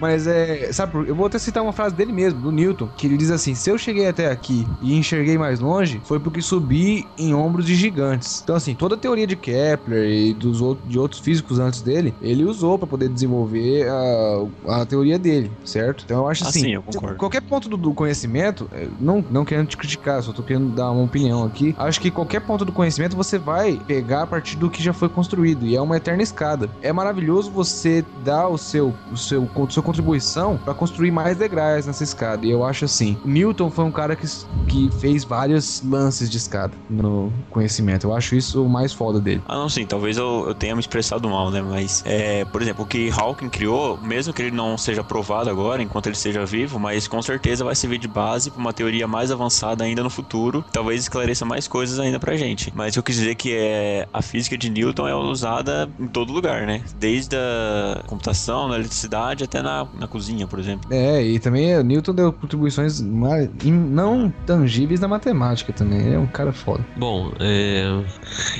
Mas 0.00 0.26
é. 0.26 0.72
Sabe, 0.72 1.08
eu 1.08 1.14
vou 1.14 1.26
até 1.26 1.38
citar 1.38 1.62
uma 1.62 1.72
frase 1.72 1.94
dele 1.94 2.12
mesmo, 2.12 2.40
do 2.40 2.52
Newton, 2.52 2.88
que 2.96 3.06
ele 3.06 3.16
diz 3.16 3.30
assim: 3.30 3.54
Se 3.54 3.70
eu 3.70 3.78
cheguei 3.78 4.06
até 4.16 4.30
aqui 4.30 4.66
e 4.80 4.94
enxerguei 4.96 5.36
mais 5.36 5.60
longe, 5.60 6.00
foi 6.04 6.18
porque 6.18 6.40
subi 6.40 7.06
em 7.18 7.34
ombros 7.34 7.66
de 7.66 7.74
gigantes. 7.74 8.40
Então, 8.42 8.56
assim, 8.56 8.74
toda 8.74 8.94
a 8.94 8.98
teoria 8.98 9.26
de 9.26 9.36
Kepler 9.36 10.08
e 10.10 10.32
dos 10.32 10.62
outros, 10.62 10.88
de 10.88 10.98
outros 10.98 11.20
físicos 11.20 11.58
antes 11.58 11.82
dele, 11.82 12.14
ele 12.22 12.44
usou 12.44 12.78
pra 12.78 12.86
poder 12.86 13.08
desenvolver 13.10 13.86
a, 13.88 14.80
a 14.80 14.86
teoria 14.86 15.18
dele, 15.18 15.50
certo? 15.64 16.04
Então, 16.04 16.20
eu 16.20 16.28
acho 16.28 16.44
Ah, 16.44 16.48
assim: 16.48 16.60
sim, 16.60 16.70
eu 16.74 16.82
concordo. 16.82 17.16
qualquer 17.18 17.42
ponto 17.42 17.68
do, 17.68 17.76
do 17.76 17.92
conhecimento, 17.92 18.68
é, 18.72 18.88
não, 18.98 19.22
não 19.30 19.44
querendo 19.44 19.66
te 19.68 19.76
criticar, 19.76 20.22
só 20.22 20.32
tô 20.32 20.42
querendo 20.42 20.70
dar 20.74 20.90
uma 20.90 21.04
opinião 21.04 21.44
aqui. 21.44 21.74
Acho 21.78 22.00
que 22.00 22.10
qualquer 22.10 22.40
ponto 22.40 22.64
do 22.64 22.72
conhecimento 22.72 23.16
você 23.16 23.38
vai 23.38 23.78
pegar 23.86 24.22
a 24.22 24.26
partir 24.26 24.56
do 24.56 24.70
que 24.70 24.82
já 24.82 24.92
foi 24.92 25.08
construído. 25.08 25.66
E 25.66 25.76
é 25.76 25.80
uma 25.80 25.96
eterna 25.96 26.22
escada. 26.22 26.70
É 26.80 26.92
maravilhoso 26.92 27.50
você 27.50 28.04
dar 28.24 28.48
o 28.48 28.56
seu, 28.56 28.94
o 29.12 29.16
seu, 29.16 29.48
sua 29.68 29.82
contribuição 29.82 30.56
para 30.56 30.72
construir 30.74 31.10
mais 31.10 31.36
degraus 31.36 31.86
nessa 31.86 32.02
escada. 32.04 32.46
E 32.46 32.50
eu 32.50 32.64
acho 32.64 32.84
assim: 32.84 33.16
Newton 33.24 33.70
foi 33.70 33.84
um 33.84 33.90
cara 33.92 34.05
que, 34.14 34.26
que 34.68 34.90
fez 35.00 35.24
vários 35.24 35.82
lances 35.82 36.30
de 36.30 36.36
escada 36.36 36.72
no 36.88 37.32
conhecimento. 37.50 38.06
Eu 38.06 38.14
acho 38.14 38.34
isso 38.36 38.64
o 38.64 38.68
mais 38.68 38.92
foda 38.92 39.18
dele. 39.20 39.42
Ah, 39.48 39.54
não, 39.56 39.68
sim, 39.68 39.86
talvez 39.86 40.16
eu, 40.16 40.44
eu 40.48 40.54
tenha 40.54 40.74
me 40.74 40.80
expressado 40.80 41.28
mal, 41.28 41.50
né? 41.50 41.62
Mas, 41.62 42.02
é, 42.06 42.44
por 42.44 42.60
exemplo, 42.62 42.84
o 42.84 42.86
que 42.86 43.10
Hawking 43.10 43.48
criou, 43.48 43.98
mesmo 44.02 44.32
que 44.32 44.42
ele 44.42 44.50
não 44.54 44.76
seja 44.76 45.02
provado 45.02 45.48
agora, 45.50 45.82
enquanto 45.82 46.06
ele 46.06 46.16
esteja 46.16 46.44
vivo, 46.44 46.78
mas 46.78 47.08
com 47.08 47.20
certeza 47.22 47.64
vai 47.64 47.74
servir 47.74 47.98
de 47.98 48.08
base 48.08 48.50
para 48.50 48.60
uma 48.60 48.72
teoria 48.72 49.08
mais 49.08 49.30
avançada 49.30 49.82
ainda 49.84 50.02
no 50.02 50.10
futuro, 50.10 50.64
talvez 50.70 51.00
esclareça 51.02 51.44
mais 51.44 51.66
coisas 51.66 51.98
ainda 51.98 52.20
pra 52.20 52.36
gente. 52.36 52.72
Mas 52.76 52.94
eu 52.96 53.02
quis 53.02 53.16
dizer 53.16 53.34
que 53.34 53.54
é, 53.54 54.06
a 54.12 54.20
física 54.20 54.56
de 54.58 54.68
Newton 54.70 55.08
é 55.08 55.14
usada 55.14 55.88
em 55.98 56.06
todo 56.06 56.32
lugar, 56.32 56.66
né? 56.66 56.82
Desde 56.98 57.34
a 57.36 58.02
computação, 58.06 58.68
na 58.68 58.74
eletricidade, 58.76 59.44
até 59.44 59.62
na, 59.62 59.86
na 59.98 60.06
cozinha, 60.06 60.46
por 60.46 60.58
exemplo. 60.58 60.88
É, 60.92 61.22
e 61.22 61.38
também 61.38 61.76
o 61.78 61.82
Newton 61.82 62.14
deu 62.14 62.32
contribuições 62.32 63.00
in- 63.00 63.72
não 63.96 64.30
tangíveis 64.44 65.00
na 65.00 65.08
matemática 65.08 65.72
também. 65.72 66.00
Ele 66.00 66.14
é 66.14 66.18
um 66.18 66.26
cara 66.26 66.52
foda. 66.52 66.84
Bom, 66.96 67.32
é, 67.40 68.04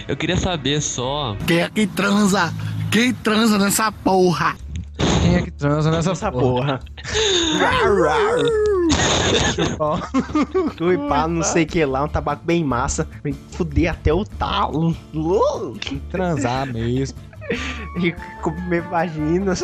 eu 0.08 0.16
queria 0.16 0.36
saber 0.36 0.80
só. 0.80 1.36
Quem 1.46 1.60
é 1.60 1.68
que 1.68 1.86
transa? 1.86 2.52
Quem 2.90 3.12
transa 3.12 3.58
nessa 3.58 3.92
porra? 3.92 4.56
Quem 5.20 5.36
é 5.36 5.42
que 5.42 5.50
transa 5.50 5.90
nessa, 5.90 6.12
Essa 6.12 6.32
porra? 6.32 6.80
porra. 9.76 10.00
Ui, 10.80 10.96
pá, 11.08 11.28
não 11.28 11.42
sei 11.42 11.64
o 11.64 11.66
que 11.66 11.84
lá, 11.84 12.04
um 12.04 12.08
tabaco 12.08 12.42
bem 12.44 12.64
massa. 12.64 13.06
Vem 13.22 13.34
fuder 13.50 13.90
até 13.90 14.14
o 14.14 14.24
talo. 14.24 14.96
Uh, 15.12 15.76
Transar 16.10 16.66
mesmo. 16.72 17.18
E 17.96 18.12
comer 18.42 18.82
vaginas. 18.82 19.62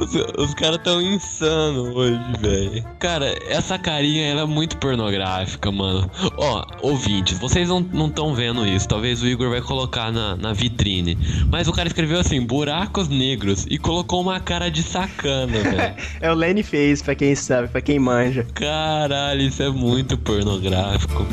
Os, 0.00 0.14
os 0.38 0.54
caras 0.54 0.78
tão 0.82 1.00
insano 1.00 1.94
hoje, 1.94 2.18
velho. 2.40 2.84
Cara, 2.98 3.36
essa 3.48 3.78
carinha 3.78 4.26
ela 4.26 4.40
é 4.42 4.46
muito 4.46 4.78
pornográfica, 4.78 5.70
mano. 5.70 6.10
Ó, 6.38 6.64
ouvintes, 6.80 7.38
vocês 7.38 7.68
não 7.68 8.06
estão 8.06 8.34
vendo 8.34 8.66
isso. 8.66 8.88
Talvez 8.88 9.22
o 9.22 9.26
Igor 9.26 9.50
vai 9.50 9.60
colocar 9.60 10.10
na, 10.10 10.36
na 10.36 10.52
vitrine. 10.54 11.18
Mas 11.50 11.68
o 11.68 11.72
cara 11.72 11.86
escreveu 11.86 12.18
assim, 12.18 12.40
buracos 12.40 13.08
negros, 13.08 13.66
e 13.68 13.76
colocou 13.76 14.22
uma 14.22 14.40
cara 14.40 14.70
de 14.70 14.82
sacana, 14.82 15.52
velho. 15.52 15.96
É 16.20 16.30
o 16.30 16.34
Lenny 16.34 16.62
fez, 16.62 17.02
pra 17.02 17.14
quem 17.14 17.34
sabe, 17.34 17.68
pra 17.68 17.80
quem 17.80 17.98
manja. 17.98 18.46
Caralho, 18.54 19.42
isso 19.42 19.62
é 19.62 19.68
muito 19.68 20.16
pornográfico. 20.16 21.26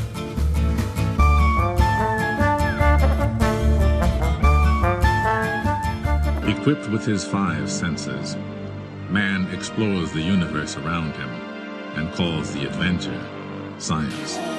Equipped 6.63 6.87
with 6.91 7.05
his 7.05 7.25
five 7.25 7.69
senses, 7.69 8.37
man 9.09 9.45
explores 9.53 10.13
the 10.13 10.21
universe 10.21 10.77
around 10.77 11.11
him 11.17 11.29
and 11.97 12.09
calls 12.13 12.53
the 12.53 12.65
adventure 12.65 13.21
science. 13.79 14.52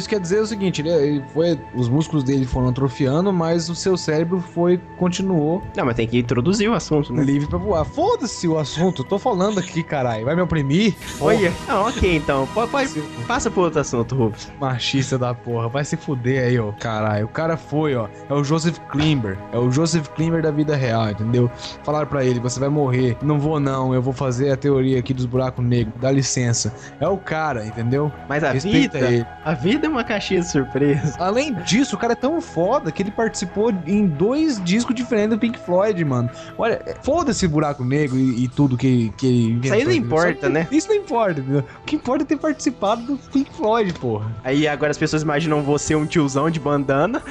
Isso 0.00 0.08
quer 0.08 0.18
dizer 0.20 0.40
o 0.40 0.46
seguinte, 0.46 0.80
ele, 0.82 0.90
ele 0.90 1.24
foi, 1.32 1.58
os 1.74 1.88
músculos 1.88 2.24
dele 2.24 2.44
foram 2.44 2.68
atrofiando, 2.68 3.32
mas 3.32 3.68
o 3.70 3.74
seu 3.74 3.96
cérebro 3.96 4.40
foi 4.40 4.80
continuou 4.98 5.62
Não, 5.76 5.84
mas 5.84 5.94
tem 5.96 6.06
que 6.06 6.18
introduzir 6.18 6.68
o 6.68 6.74
assunto, 6.74 7.12
né? 7.12 7.22
livre 7.22 7.48
pra 7.48 7.58
voar. 7.58 7.84
Foda-se 7.84 8.46
o 8.48 8.58
assunto, 8.58 9.04
tô 9.04 9.18
falando 9.18 9.58
aqui, 9.58 9.82
caralho. 9.82 10.24
Vai 10.24 10.34
me 10.34 10.42
oprimir? 10.42 10.94
Olha. 11.20 11.52
Ah, 11.68 11.82
ok, 11.82 12.16
então. 12.16 12.46
Pode, 12.54 12.70
pode- 12.70 13.00
passa 13.26 13.50
pro 13.50 13.62
outro 13.62 13.80
assunto, 13.80 14.14
Rufus. 14.14 14.48
Machista 14.60 15.16
da 15.18 15.34
porra, 15.34 15.68
vai 15.68 15.84
se 15.84 15.96
fuder 15.96 16.44
aí, 16.48 16.58
ó. 16.58 16.72
Caralho, 16.72 17.26
o 17.26 17.28
cara 17.28 17.56
foi, 17.56 17.94
ó. 17.94 18.08
É 18.28 18.34
o 18.34 18.42
Joseph 18.42 18.78
Klimber. 18.90 19.38
É 19.52 19.58
o 19.58 19.70
Joseph 19.70 20.08
Klimber 20.08 20.42
da 20.42 20.50
vida 20.50 20.74
real, 20.76 21.10
entendeu? 21.10 21.50
Falaram 21.84 22.06
pra 22.06 22.24
ele, 22.24 22.40
você 22.40 22.58
vai 22.58 22.68
morrer. 22.68 23.16
Não 23.22 23.38
vou 23.38 23.60
não, 23.60 23.94
eu 23.94 24.02
vou 24.02 24.12
fazer 24.12 24.50
a 24.50 24.56
teoria 24.56 24.98
aqui 24.98 25.12
dos 25.14 25.26
buracos 25.26 25.64
negros. 25.64 25.94
Dá 26.00 26.10
licença. 26.10 26.74
É 26.98 27.08
o 27.08 27.16
cara, 27.16 27.64
entendeu? 27.66 28.10
Mas 28.28 28.42
a 28.44 28.52
Respeita 28.52 28.98
vida. 28.98 29.10
ele. 29.12 29.26
A 29.44 29.52
vida 29.54 29.86
é 29.86 29.89
uma 29.90 30.04
caixinha 30.04 30.40
de 30.40 30.48
surpresa. 30.48 31.14
Além 31.18 31.54
disso, 31.54 31.96
o 31.96 31.98
cara 31.98 32.12
é 32.12 32.16
tão 32.16 32.40
foda 32.40 32.90
que 32.90 33.02
ele 33.02 33.10
participou 33.10 33.72
em 33.86 34.06
dois 34.06 34.62
discos 34.62 34.94
diferentes 34.94 35.30
do 35.30 35.38
Pink 35.38 35.58
Floyd, 35.58 36.04
mano. 36.04 36.30
Olha, 36.56 36.80
foda-se 37.02 37.46
buraco 37.46 37.84
negro 37.84 38.18
e, 38.18 38.44
e 38.44 38.48
tudo 38.48 38.76
que, 38.76 39.12
que 39.16 39.26
ele 39.26 39.42
inventou. 39.52 39.64
Isso 39.64 39.74
aí 39.74 39.84
não 39.84 39.92
importa, 39.92 40.48
né? 40.48 40.68
Isso 40.70 40.88
não 40.88 40.94
importa, 40.96 41.40
entendeu? 41.40 41.64
O 41.82 41.84
que 41.84 41.96
importa 41.96 42.24
é 42.24 42.26
ter 42.26 42.36
participado 42.36 43.02
do 43.02 43.16
Pink 43.16 43.52
Floyd, 43.54 43.92
porra. 43.94 44.30
Aí 44.44 44.66
agora 44.66 44.90
as 44.90 44.98
pessoas 44.98 45.22
imaginam 45.22 45.62
você 45.62 45.94
um 45.94 46.06
tiozão 46.06 46.50
de 46.50 46.60
bandana, 46.60 47.22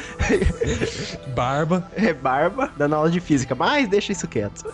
Barba. 1.35 1.89
é 1.95 2.13
barba, 2.13 2.71
dando 2.77 2.95
aula 2.95 3.09
de 3.09 3.19
física. 3.19 3.55
Mas 3.55 3.87
deixa 3.87 4.11
isso 4.11 4.27
quieto. 4.27 4.65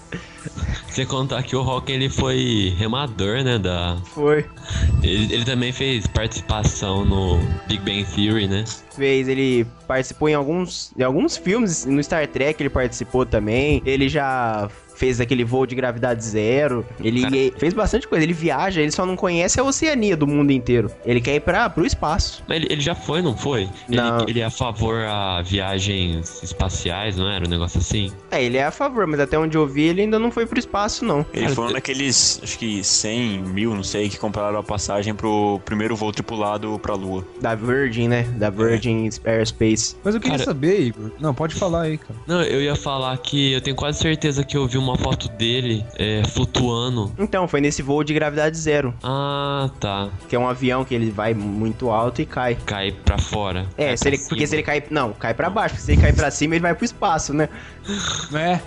Você 0.87 1.05
contar 1.05 1.43
que 1.43 1.55
o 1.55 1.61
Rock 1.61 1.91
ele 1.91 2.09
foi 2.09 2.73
remador, 2.77 3.43
né? 3.43 3.57
Da... 3.57 3.97
Foi. 4.05 4.45
Ele, 5.03 5.33
ele 5.33 5.45
também 5.45 5.71
fez 5.71 6.07
participação 6.07 7.03
no 7.03 7.39
Big 7.67 7.79
Bang 7.79 8.05
Theory, 8.15 8.47
né? 8.47 8.63
Fez, 8.95 9.27
ele 9.27 9.65
participou 9.87 10.29
em 10.29 10.33
alguns, 10.33 10.91
em 10.97 11.03
alguns 11.03 11.37
filmes, 11.37 11.85
no 11.85 12.01
Star 12.03 12.27
Trek 12.27 12.61
ele 12.61 12.69
participou 12.69 13.25
também. 13.25 13.81
Ele 13.85 14.07
já 14.07 14.69
fez 14.95 15.19
aquele 15.21 15.43
voo 15.43 15.65
de 15.65 15.75
gravidade 15.75 16.23
zero. 16.23 16.85
Ele 17.03 17.21
Cara. 17.21 17.35
fez 17.59 17.73
bastante 17.73 18.07
coisa. 18.07 18.23
Ele 18.23 18.33
viaja, 18.33 18.81
ele 18.81 18.91
só 18.91 19.05
não 19.05 19.15
conhece 19.15 19.59
a 19.59 19.63
oceania 19.63 20.15
do 20.17 20.25
mundo 20.25 20.51
inteiro. 20.51 20.89
Ele 21.05 21.21
quer 21.21 21.35
ir 21.35 21.41
pra, 21.41 21.69
pro 21.69 21.85
espaço. 21.85 22.43
Mas 22.47 22.57
ele, 22.57 22.67
ele 22.71 22.81
já 22.81 22.95
foi, 22.95 23.21
não 23.21 23.35
foi? 23.37 23.69
Ele, 23.89 23.97
Não. 24.01 24.25
ele 24.27 24.39
é 24.39 24.45
a 24.45 24.49
favor 24.49 24.95
a 25.05 25.41
viagens 25.41 26.41
espaciais, 26.43 27.17
não 27.17 27.29
era? 27.29 27.45
Um 27.45 27.49
negócio 27.49 27.79
assim? 27.79 28.11
É, 28.31 28.43
ele 28.43 28.57
é 28.57 28.63
a 28.65 28.71
favor, 28.71 29.05
mas 29.07 29.19
até 29.19 29.37
onde 29.37 29.57
eu 29.57 29.67
vi, 29.67 29.83
ele 29.83 30.01
ainda 30.01 30.17
não 30.17 30.31
foi 30.31 30.45
pro 30.45 30.57
espaço, 30.59 31.03
não. 31.05 31.25
Ele 31.33 31.43
Cara, 31.43 31.55
foi 31.55 31.65
um 31.67 31.73
daqueles, 31.73 32.39
acho 32.43 32.57
que 32.57 32.83
100 32.83 33.39
mil, 33.43 33.75
não 33.75 33.83
sei, 33.83 34.09
que 34.09 34.17
compraram 34.17 34.57
a 34.59 34.63
passagem 34.63 35.13
pro 35.13 35.59
primeiro 35.65 35.95
voo 35.95 36.11
tripulado 36.11 36.79
pra 36.79 36.93
Lua. 36.95 37.25
Da 37.41 37.55
Virgin, 37.55 38.07
né? 38.07 38.23
Da 38.37 38.49
Virgin 38.49 39.09
Airspace. 39.25 39.95
Mas 40.03 40.15
eu 40.15 40.21
queria 40.21 40.37
Cara- 40.37 40.45
saber, 40.45 40.79
Igor. 40.81 41.11
Não, 41.19 41.33
pode 41.33 41.55
falar 41.55 41.83
aí, 41.83 41.97
cara. 41.97 42.19
Não, 42.27 42.41
eu 42.43 42.61
ia 42.61 42.75
falar 42.75 43.17
que 43.17 43.53
eu 43.53 43.61
tenho 43.61 43.75
quase 43.75 43.99
certeza 43.99 44.43
que 44.43 44.55
eu 44.55 44.67
vi 44.67 44.77
uma 44.85 44.97
foto 44.97 45.27
dele 45.29 45.85
é, 45.97 46.21
flutuando. 46.27 47.11
Então, 47.17 47.47
foi 47.47 47.59
nesse 47.61 47.81
voo 47.81 48.03
de 48.03 48.13
gravidade 48.13 48.57
zero. 48.57 48.93
Ah, 49.03 49.69
tá. 49.79 50.09
Que 50.29 50.35
é 50.35 50.39
um 50.39 50.47
avião 50.47 50.85
que 50.85 50.93
ele 50.95 51.11
vai 51.11 51.33
muito 51.33 51.89
alto 51.89 52.21
e 52.21 52.25
cai. 52.25 52.55
Cai 52.65 52.91
pra 52.91 53.17
fora. 53.17 53.65
É, 53.77 53.87
Cai 53.87 53.97
se 53.97 54.03
pra 54.03 54.07
ele, 54.09 54.17
cima. 54.17 54.29
porque 54.29 54.47
se 54.47 54.55
ele 54.55 54.63
cai. 54.63 54.83
Não, 54.89 55.13
cai 55.13 55.33
pra 55.33 55.49
baixo. 55.49 55.75
Porque 55.75 55.85
se 55.85 55.91
ele 55.93 56.01
cair 56.01 56.15
pra 56.15 56.31
cima, 56.31 56.55
ele 56.55 56.61
vai 56.61 56.73
pro 56.75 56.85
espaço, 56.85 57.33
né? 57.33 57.49
É. 58.33 58.59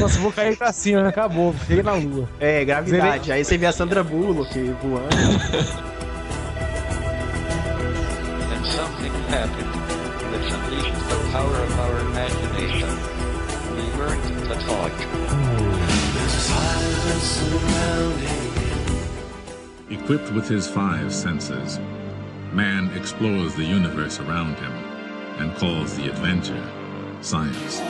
Nossa, 0.00 0.16
eu 0.18 0.22
vou 0.22 0.32
cair 0.32 0.56
pra 0.56 0.72
cima, 0.72 1.02
né? 1.02 1.08
acabou. 1.08 1.52
Fiquei 1.52 1.82
na 1.82 1.94
lua. 1.94 2.28
É, 2.38 2.64
gravidade. 2.64 3.32
Aí 3.32 3.44
você 3.44 3.58
vê 3.58 3.66
a 3.66 3.72
Sandra 3.72 4.04
Bullock 4.04 4.56
voando. 4.82 5.08
and 8.52 8.64
something 8.66 9.12
happened 9.28 9.72
that 10.30 10.52
unleashed 10.52 10.94
the 11.08 11.16
power 11.32 11.56
of 11.56 11.80
our 11.80 12.00
imagination. 12.00 12.88
We 13.74 13.82
learned 13.98 14.22
the 14.48 14.56
torch. 14.64 15.17
Equipped 19.90 20.30
with 20.32 20.46
his 20.46 20.68
five 20.68 21.12
senses, 21.12 21.80
man 22.52 22.88
explores 22.96 23.56
the 23.56 23.64
universe 23.64 24.20
around 24.20 24.54
him 24.54 24.72
and 25.40 25.52
calls 25.56 25.96
the 25.96 26.08
adventure 26.08 26.64
science. 27.20 27.80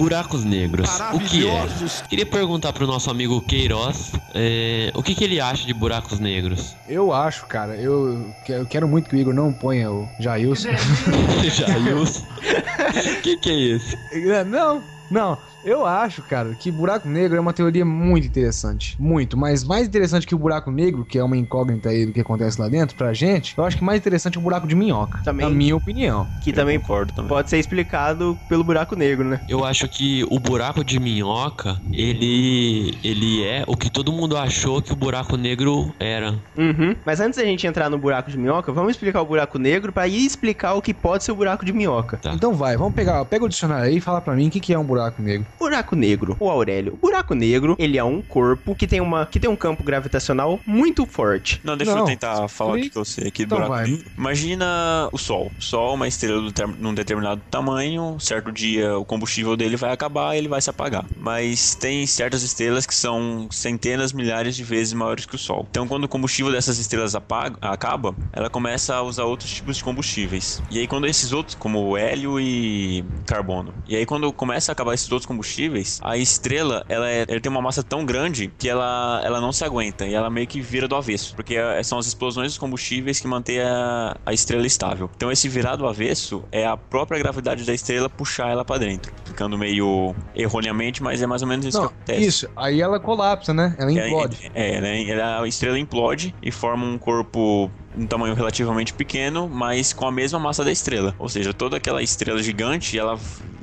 Buracos 0.00 0.44
negros. 0.44 0.88
O 1.12 1.20
que 1.20 1.46
é? 1.46 1.66
Queria 2.08 2.24
perguntar 2.24 2.72
pro 2.72 2.86
nosso 2.86 3.10
amigo 3.10 3.38
Queiroz 3.42 4.12
é, 4.34 4.90
o 4.94 5.02
que, 5.02 5.14
que 5.14 5.24
ele 5.24 5.38
acha 5.38 5.66
de 5.66 5.74
buracos 5.74 6.18
negros. 6.18 6.74
Eu 6.88 7.12
acho, 7.12 7.44
cara, 7.44 7.76
eu, 7.76 8.32
eu 8.48 8.64
quero 8.64 8.88
muito 8.88 9.10
que 9.10 9.16
o 9.16 9.18
Igor 9.18 9.34
não 9.34 9.52
ponha 9.52 9.90
o 9.90 10.08
Jailson. 10.18 10.70
Jailson. 11.44 12.24
O 12.24 13.20
que, 13.20 13.36
que 13.36 13.50
é 13.50 13.54
isso? 13.54 13.96
É, 14.10 14.42
Não, 14.42 14.82
não. 15.10 15.36
Eu 15.64 15.84
acho, 15.84 16.22
cara, 16.22 16.54
que 16.54 16.70
buraco 16.70 17.08
negro 17.08 17.36
é 17.36 17.40
uma 17.40 17.52
teoria 17.52 17.84
muito 17.84 18.26
interessante. 18.26 18.96
Muito. 18.98 19.36
Mas 19.36 19.62
mais 19.64 19.86
interessante 19.86 20.26
que 20.26 20.34
o 20.34 20.38
buraco 20.38 20.70
negro, 20.70 21.04
que 21.04 21.18
é 21.18 21.24
uma 21.24 21.36
incógnita 21.36 21.90
aí 21.90 22.06
do 22.06 22.12
que 22.12 22.20
acontece 22.20 22.60
lá 22.60 22.68
dentro 22.68 22.96
pra 22.96 23.12
gente, 23.12 23.54
eu 23.56 23.64
acho 23.64 23.76
que 23.76 23.84
mais 23.84 23.98
interessante 23.98 24.36
é 24.36 24.40
o 24.40 24.42
buraco 24.42 24.66
de 24.66 24.74
minhoca. 24.74 25.20
Também. 25.22 25.46
Na 25.46 25.52
minha 25.52 25.76
opinião. 25.76 26.26
Que 26.42 26.52
também 26.52 26.78
Concordo 26.80 27.12
também. 27.12 27.28
pode 27.28 27.50
ser 27.50 27.58
explicado 27.58 28.38
pelo 28.48 28.64
buraco 28.64 28.96
negro, 28.96 29.28
né? 29.28 29.40
Eu 29.48 29.64
acho 29.64 29.86
que 29.88 30.24
o 30.30 30.38
buraco 30.38 30.82
de 30.82 30.98
minhoca, 30.98 31.80
ele, 31.92 32.98
ele 33.04 33.44
é 33.44 33.64
o 33.66 33.76
que 33.76 33.90
todo 33.90 34.12
mundo 34.12 34.36
achou 34.36 34.80
que 34.80 34.92
o 34.92 34.96
buraco 34.96 35.36
negro 35.36 35.94
era. 35.98 36.38
Uhum. 36.56 36.96
Mas 37.04 37.20
antes 37.20 37.38
da 37.38 37.44
gente 37.44 37.66
entrar 37.66 37.90
no 37.90 37.98
buraco 37.98 38.30
de 38.30 38.38
minhoca, 38.38 38.72
vamos 38.72 38.92
explicar 38.92 39.20
o 39.20 39.26
buraco 39.26 39.58
negro 39.58 39.92
pra 39.92 40.08
ir 40.08 40.24
explicar 40.24 40.74
o 40.74 40.82
que 40.82 40.94
pode 40.94 41.24
ser 41.24 41.32
o 41.32 41.36
buraco 41.36 41.64
de 41.64 41.72
minhoca. 41.72 42.16
Tá. 42.16 42.32
Então 42.32 42.54
vai, 42.54 42.76
vamos 42.76 42.94
pegar, 42.94 43.24
pega 43.24 43.44
o 43.44 43.48
dicionário 43.48 43.84
aí 43.86 43.98
e 43.98 44.00
fala 44.00 44.20
pra 44.20 44.34
mim 44.34 44.48
o 44.48 44.50
que, 44.50 44.60
que 44.60 44.72
é 44.72 44.78
um 44.78 44.84
buraco 44.84 45.20
negro. 45.20 45.46
Buraco 45.58 45.94
negro, 45.96 46.36
o 46.40 46.48
Aurélio. 46.50 46.94
O 46.94 46.96
buraco 46.96 47.34
negro, 47.34 47.76
ele 47.78 47.98
é 47.98 48.04
um 48.04 48.20
corpo 48.22 48.74
que 48.74 48.86
tem 48.86 49.00
uma 49.00 49.26
que 49.26 49.38
tem 49.38 49.48
um 49.50 49.56
campo 49.56 49.82
gravitacional 49.82 50.58
muito 50.66 51.04
forte. 51.06 51.60
Não, 51.62 51.76
deixa 51.76 51.92
Não, 51.92 52.00
eu 52.00 52.04
tentar 52.06 52.48
falar 52.48 52.78
explica. 52.78 52.86
aqui 52.86 52.90
pra 52.90 53.04
você 53.04 53.20
aqui 53.28 53.44
do 53.44 53.54
Então 53.54 53.58
buraco 53.58 53.74
vai. 53.74 53.86
negro. 53.90 54.10
Imagina 54.16 55.08
o 55.12 55.18
Sol. 55.18 55.50
O 55.58 55.62
Sol 55.62 55.90
é 55.92 55.94
uma 55.94 56.08
estrela 56.08 56.50
de 56.50 56.52
num 56.78 56.94
determinado 56.94 57.40
tamanho. 57.50 58.16
Certo 58.18 58.50
dia 58.52 58.96
o 58.98 59.04
combustível 59.04 59.56
dele 59.56 59.76
vai 59.76 59.92
acabar 59.92 60.34
e 60.34 60.38
ele 60.38 60.48
vai 60.48 60.60
se 60.60 60.70
apagar. 60.70 61.04
Mas 61.16 61.74
tem 61.74 62.06
certas 62.06 62.42
estrelas 62.42 62.86
que 62.86 62.94
são 62.94 63.46
centenas, 63.50 64.12
milhares 64.12 64.56
de 64.56 64.64
vezes 64.64 64.92
maiores 64.92 65.26
que 65.26 65.34
o 65.34 65.38
Sol. 65.38 65.66
Então 65.70 65.86
quando 65.86 66.04
o 66.04 66.08
combustível 66.08 66.50
dessas 66.52 66.78
estrelas 66.78 67.14
apaga, 67.14 67.56
acaba, 67.60 68.14
ela 68.32 68.48
começa 68.48 68.94
a 68.94 69.02
usar 69.02 69.24
outros 69.24 69.50
tipos 69.52 69.76
de 69.76 69.84
combustíveis. 69.84 70.62
E 70.70 70.78
aí 70.78 70.86
quando 70.86 71.06
esses 71.06 71.32
outros, 71.32 71.54
como 71.54 71.96
hélio 71.96 72.38
e 72.40 73.04
carbono. 73.26 73.72
E 73.88 73.96
aí 73.96 74.06
quando 74.06 74.32
começa 74.32 74.70
a 74.70 74.72
acabar 74.72 74.94
esses 74.94 75.10
outros 75.10 75.26
combustíveis, 75.26 75.39
a 76.02 76.16
estrela, 76.16 76.84
ela, 76.88 77.08
é- 77.10 77.24
ela 77.28 77.40
tem 77.40 77.50
uma 77.50 77.62
massa 77.62 77.82
tão 77.82 78.04
grande 78.04 78.52
que 78.58 78.68
ela, 78.68 79.20
ela 79.24 79.40
não 79.40 79.52
se 79.52 79.64
aguenta 79.64 80.06
e 80.06 80.14
ela 80.14 80.30
meio 80.30 80.46
que 80.46 80.60
vira 80.60 80.86
do 80.86 80.94
avesso, 80.96 81.34
porque 81.34 81.54
é- 81.56 81.82
são 81.82 81.98
as 81.98 82.06
explosões 82.06 82.48
dos 82.52 82.58
combustíveis 82.58 83.20
que 83.20 83.26
mantêm 83.26 83.60
a, 83.60 84.16
a 84.24 84.32
estrela 84.32 84.66
estável. 84.66 85.10
Então 85.16 85.30
esse 85.30 85.48
virar 85.48 85.76
do 85.76 85.86
avesso 85.86 86.44
é 86.52 86.66
a 86.66 86.76
própria 86.76 87.18
gravidade 87.18 87.64
da 87.64 87.72
estrela 87.74 88.08
puxar 88.08 88.48
ela 88.50 88.64
pra 88.64 88.78
dentro, 88.78 89.12
ficando 89.24 89.56
meio 89.58 90.14
erroneamente, 90.34 91.02
mas 91.02 91.22
é 91.22 91.26
mais 91.26 91.42
ou 91.42 91.48
menos 91.48 91.66
isso 91.66 91.78
Não, 91.80 91.88
que 91.88 91.94
acontece. 91.94 92.26
isso. 92.26 92.48
Aí 92.56 92.80
ela 92.80 92.98
colapsa, 93.00 93.52
né? 93.54 93.74
Ela 93.78 93.92
É, 93.92 94.06
implode. 94.08 94.50
É, 94.54 94.74
ela- 94.74 94.88
ela- 94.88 95.42
a 95.44 95.48
estrela 95.48 95.78
implode 95.78 96.34
e 96.42 96.50
forma 96.50 96.84
um 96.84 96.98
corpo 96.98 97.70
um 97.96 98.06
tamanho 98.06 98.34
relativamente 98.34 98.94
pequeno, 98.94 99.48
mas 99.48 99.92
com 99.92 100.06
a 100.06 100.12
mesma 100.12 100.38
massa 100.38 100.64
da 100.64 100.70
estrela. 100.70 101.12
Ou 101.18 101.28
seja, 101.28 101.52
toda 101.52 101.76
aquela 101.76 102.00
estrela 102.00 102.40
gigante, 102.40 102.96
ela 102.96 103.18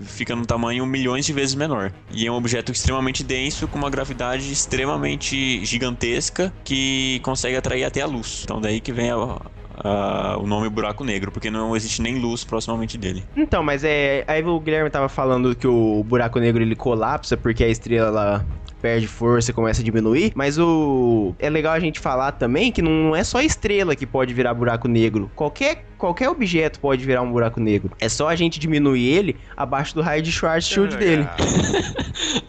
fica 0.08 0.36
num 0.36 0.44
tamanho 0.44 0.86
milhões 0.86 1.26
de 1.26 1.34
vezes 1.34 1.54
menor. 1.56 1.92
E 2.12 2.26
é 2.26 2.32
um 2.32 2.36
objeto 2.36 2.72
extremamente 2.72 3.24
denso, 3.24 3.68
com 3.68 3.78
uma 3.78 3.90
gravidade 3.90 4.52
extremamente 4.52 5.64
gigantesca, 5.66 6.52
que 6.64 7.20
consegue 7.24 7.56
atrair 7.56 7.84
até 7.84 8.02
a 8.02 8.06
luz. 8.08 8.42
Então 8.44 8.60
daí 8.62 8.80
que 8.80 8.92
vem 8.92 9.12
a- 9.12 9.40
a- 9.84 10.38
o 10.40 10.48
nome 10.48 10.70
buraco 10.70 11.04
negro, 11.04 11.32
porque 11.32 11.52
não 11.52 11.76
existe 11.76 12.02
nem 12.02 12.18
luz 12.20 12.44
proximamente 12.44 12.98
dele. 12.98 13.24
Então, 13.36 13.62
mas 13.62 13.84
é. 13.84 14.24
Aí 14.28 14.44
o 14.44 14.60
Guilherme 14.60 14.90
tava 14.90 15.10
falando 15.10 15.56
que 15.56 15.68
o 15.68 16.04
buraco 16.04 16.40
negro 16.40 16.64
ele 16.64 16.76
colapsa 16.76 17.36
porque 17.38 17.64
a 17.64 17.68
estrela 17.68 18.08
ela 18.08 18.46
perde 18.82 19.08
força 19.08 19.50
e 19.52 19.54
começa 19.54 19.82
a 19.82 19.84
diminuir. 19.84 20.32
Mas 20.36 20.58
o. 20.60 21.34
É 21.40 21.50
legal 21.50 21.74
a 21.74 21.80
gente 21.80 22.00
falar 22.00 22.32
também 22.34 22.72
que 22.72 22.82
não 22.82 23.16
é 23.16 23.24
só 23.24 23.42
estrela 23.42 23.96
que 23.96 24.06
pode 24.06 24.34
virar 24.34 24.54
buraco 24.54 24.88
negro. 24.88 25.32
Qualquer. 25.36 25.84
Qualquer 25.98 26.30
objeto 26.30 26.80
pode 26.80 27.04
virar 27.06 27.22
um 27.22 27.32
buraco 27.32 27.60
negro. 27.60 27.92
É 28.00 28.08
só 28.10 28.28
a 28.30 28.36
gente 28.36 28.60
diminuir 28.60 29.06
ele 29.08 29.38
abaixo 29.56 29.96
do 29.96 30.02
raio 30.02 30.22
de 30.22 30.32
Schwarzschild 30.32 30.96
dele. 30.98 31.28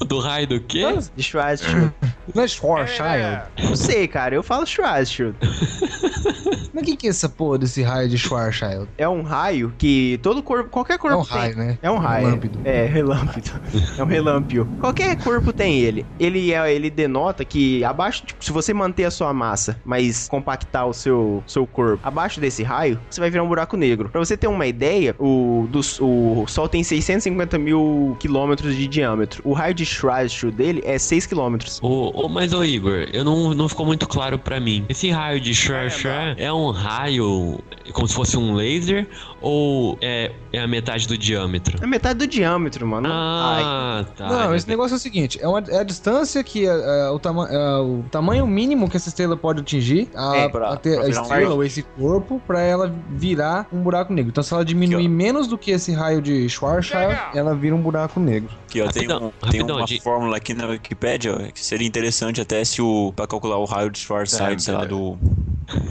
Do 0.07 0.19
raio 0.21 0.47
do 0.47 0.61
quê? 0.61 0.85
De 1.15 1.23
Schwarzschild. 1.23 1.93
Não 2.35 2.43
é 2.43 2.49
Schwarzschild? 2.49 3.43
Não 3.63 3.77
sei, 3.77 4.07
cara. 4.09 4.35
Eu 4.35 4.43
falo 4.43 4.67
Schwarzschild. 4.67 5.37
Mas 6.73 6.83
o 6.83 6.85
que, 6.85 6.97
que 6.97 7.07
é 7.07 7.11
essa 7.11 7.29
porra 7.29 7.59
desse 7.59 7.83
raio 7.83 8.09
de 8.09 8.19
Schwarzschild? 8.19 8.89
É 8.97 9.09
um 9.09 9.23
raio 9.23 9.73
que 9.79 10.19
todo 10.23 10.43
corpo. 10.43 10.71
Qualquer 10.71 10.99
corpo 10.99 11.17
É 11.17 11.21
um 11.21 11.25
tem. 11.25 11.37
raio, 11.37 11.57
né? 11.57 11.79
É 11.83 11.91
um 11.91 11.97
raio. 11.99 12.27
Relâmpido. 12.27 12.61
É, 12.65 12.85
relâmpido. 12.87 13.51
é 13.99 14.03
um 14.03 14.07
relâmpio. 14.07 14.69
Qualquer 14.81 15.17
corpo 15.23 15.53
tem 15.53 15.81
ele. 15.81 16.07
Ele 16.19 16.53
é, 16.53 16.73
ele 16.73 16.91
denota 16.91 17.45
que 17.45 17.83
abaixo, 17.85 18.25
tipo, 18.27 18.45
se 18.45 18.53
você 18.53 18.73
manter 18.75 19.05
a 19.05 19.11
sua 19.11 19.33
massa, 19.33 19.81
mas 19.85 20.29
compactar 20.29 20.87
o 20.87 20.93
seu, 20.93 21.43
seu 21.47 21.67
corpo 21.67 22.01
abaixo 22.07 22.41
desse 22.41 22.63
raio, 22.63 22.99
você 23.11 23.21
vai 23.21 23.31
virar 23.31 23.38
um 23.43 23.49
buraco 23.49 23.77
negro. 23.77 24.09
Pra 24.09 24.19
você 24.19 24.37
ter 24.37 24.47
uma 24.47 24.67
ideia, 24.67 25.15
o, 25.19 25.67
do, 25.71 25.81
o 25.81 26.47
Sol 26.47 26.69
tem 26.69 26.83
650 26.83 27.59
mil 27.59 28.17
quilômetros 28.19 28.75
de 28.77 28.87
diâmetro. 28.87 29.43
O 29.45 29.53
raio 29.53 29.75
de 29.75 29.85
Schwarzschild 29.85 30.57
dele 30.57 30.83
é 30.85 30.99
6 30.99 31.27
quilômetros. 31.27 31.79
Ô, 31.83 32.25
ô, 32.25 32.29
mas 32.29 32.53
ô 32.53 32.65
Igor, 32.65 33.09
eu 33.13 33.25
não, 33.25 33.55
não 33.55 33.69
ficou 33.69 33.87
muito 33.87 34.07
claro 34.07 34.39
pra 34.39 34.61
mim. 34.61 34.85
Esse 34.89 35.11
raio 35.11 35.41
de 35.41 35.55
Schwarzschild 35.55 36.35
é 36.37 36.53
um 36.53 36.71
raio 36.71 37.59
como 37.93 38.07
se 38.07 38.15
fosse 38.15 38.37
um 38.37 38.55
laser 38.55 39.07
ou 39.41 39.97
é, 40.01 40.33
é 40.53 40.61
a 40.61 40.67
metade 40.67 41.07
do 41.07 41.17
diâmetro? 41.17 41.79
É 41.83 41.87
metade 41.87 42.19
do 42.19 42.27
diâmetro, 42.27 42.87
mano. 42.87 43.09
Ai. 43.11 43.63
Ah, 43.65 44.05
tá. 44.17 44.29
Não, 44.29 44.55
esse 44.55 44.69
negócio 44.69 44.95
é 44.95 44.97
o 44.97 45.01
seguinte: 45.01 45.39
é, 45.41 45.47
uma- 45.49 45.63
é 45.69 45.79
a 45.79 45.83
distância 45.83 46.43
que 46.43 46.67
é, 46.67 46.71
é, 46.71 47.11
o, 47.11 47.19
tama 47.19 47.49
é, 47.51 47.77
o 47.79 48.05
tamanho 48.11 48.47
mínimo 48.47 48.89
que 48.89 48.97
essa 48.97 49.09
estrela 49.09 49.37
pode 49.37 49.61
atingir 49.61 50.09
a, 50.15 50.37
É, 50.37 50.49
pra- 50.49 50.71
a 50.73 50.77
ter 50.77 50.95
pra 50.97 51.05
a 51.05 51.07
um 51.07 51.11
estrela 51.11 51.29
raio. 51.35 51.53
ou 51.53 51.65
esse 51.65 51.83
corpo 51.83 52.41
pra 52.47 52.61
ela 52.61 52.93
virar 53.11 53.67
um 53.73 53.81
buraco 53.81 54.13
negro. 54.13 54.31
Então, 54.31 54.43
se 54.43 54.53
ela 54.53 54.65
diminuir 54.65 55.09
menos 55.09 55.47
do 55.47 55.57
que 55.57 55.71
esse 55.71 55.93
raio 55.93 56.21
de 56.23 56.49
Schwarzschild, 56.49 57.17
ela 57.35 57.55
vira 57.55 57.75
um 57.75 57.81
buraco 57.81 58.19
negro. 58.21 58.51
Que 58.69 58.81
ó, 58.83 58.89
tem, 58.91 59.07
Rapidão, 59.07 59.33
um- 59.43 59.51
tem 59.51 59.63
uma 59.63 59.85
de- 59.85 60.01
fórmula 60.01 60.37
aqui 60.37 60.53
na 60.55 60.67
Wikipedia 60.67 61.51
que 61.55 61.65
seria 61.65 61.87
interessante 61.87 62.41
até 62.41 62.65
se 62.65 62.83
o 62.83 63.13
para 63.15 63.27
calcular 63.27 63.57
o 63.59 63.65
raio 63.65 63.91
de 63.91 63.99
Schwarzschild, 63.99 64.63
sei 64.63 64.75
lá, 64.75 64.85
do 64.85 65.17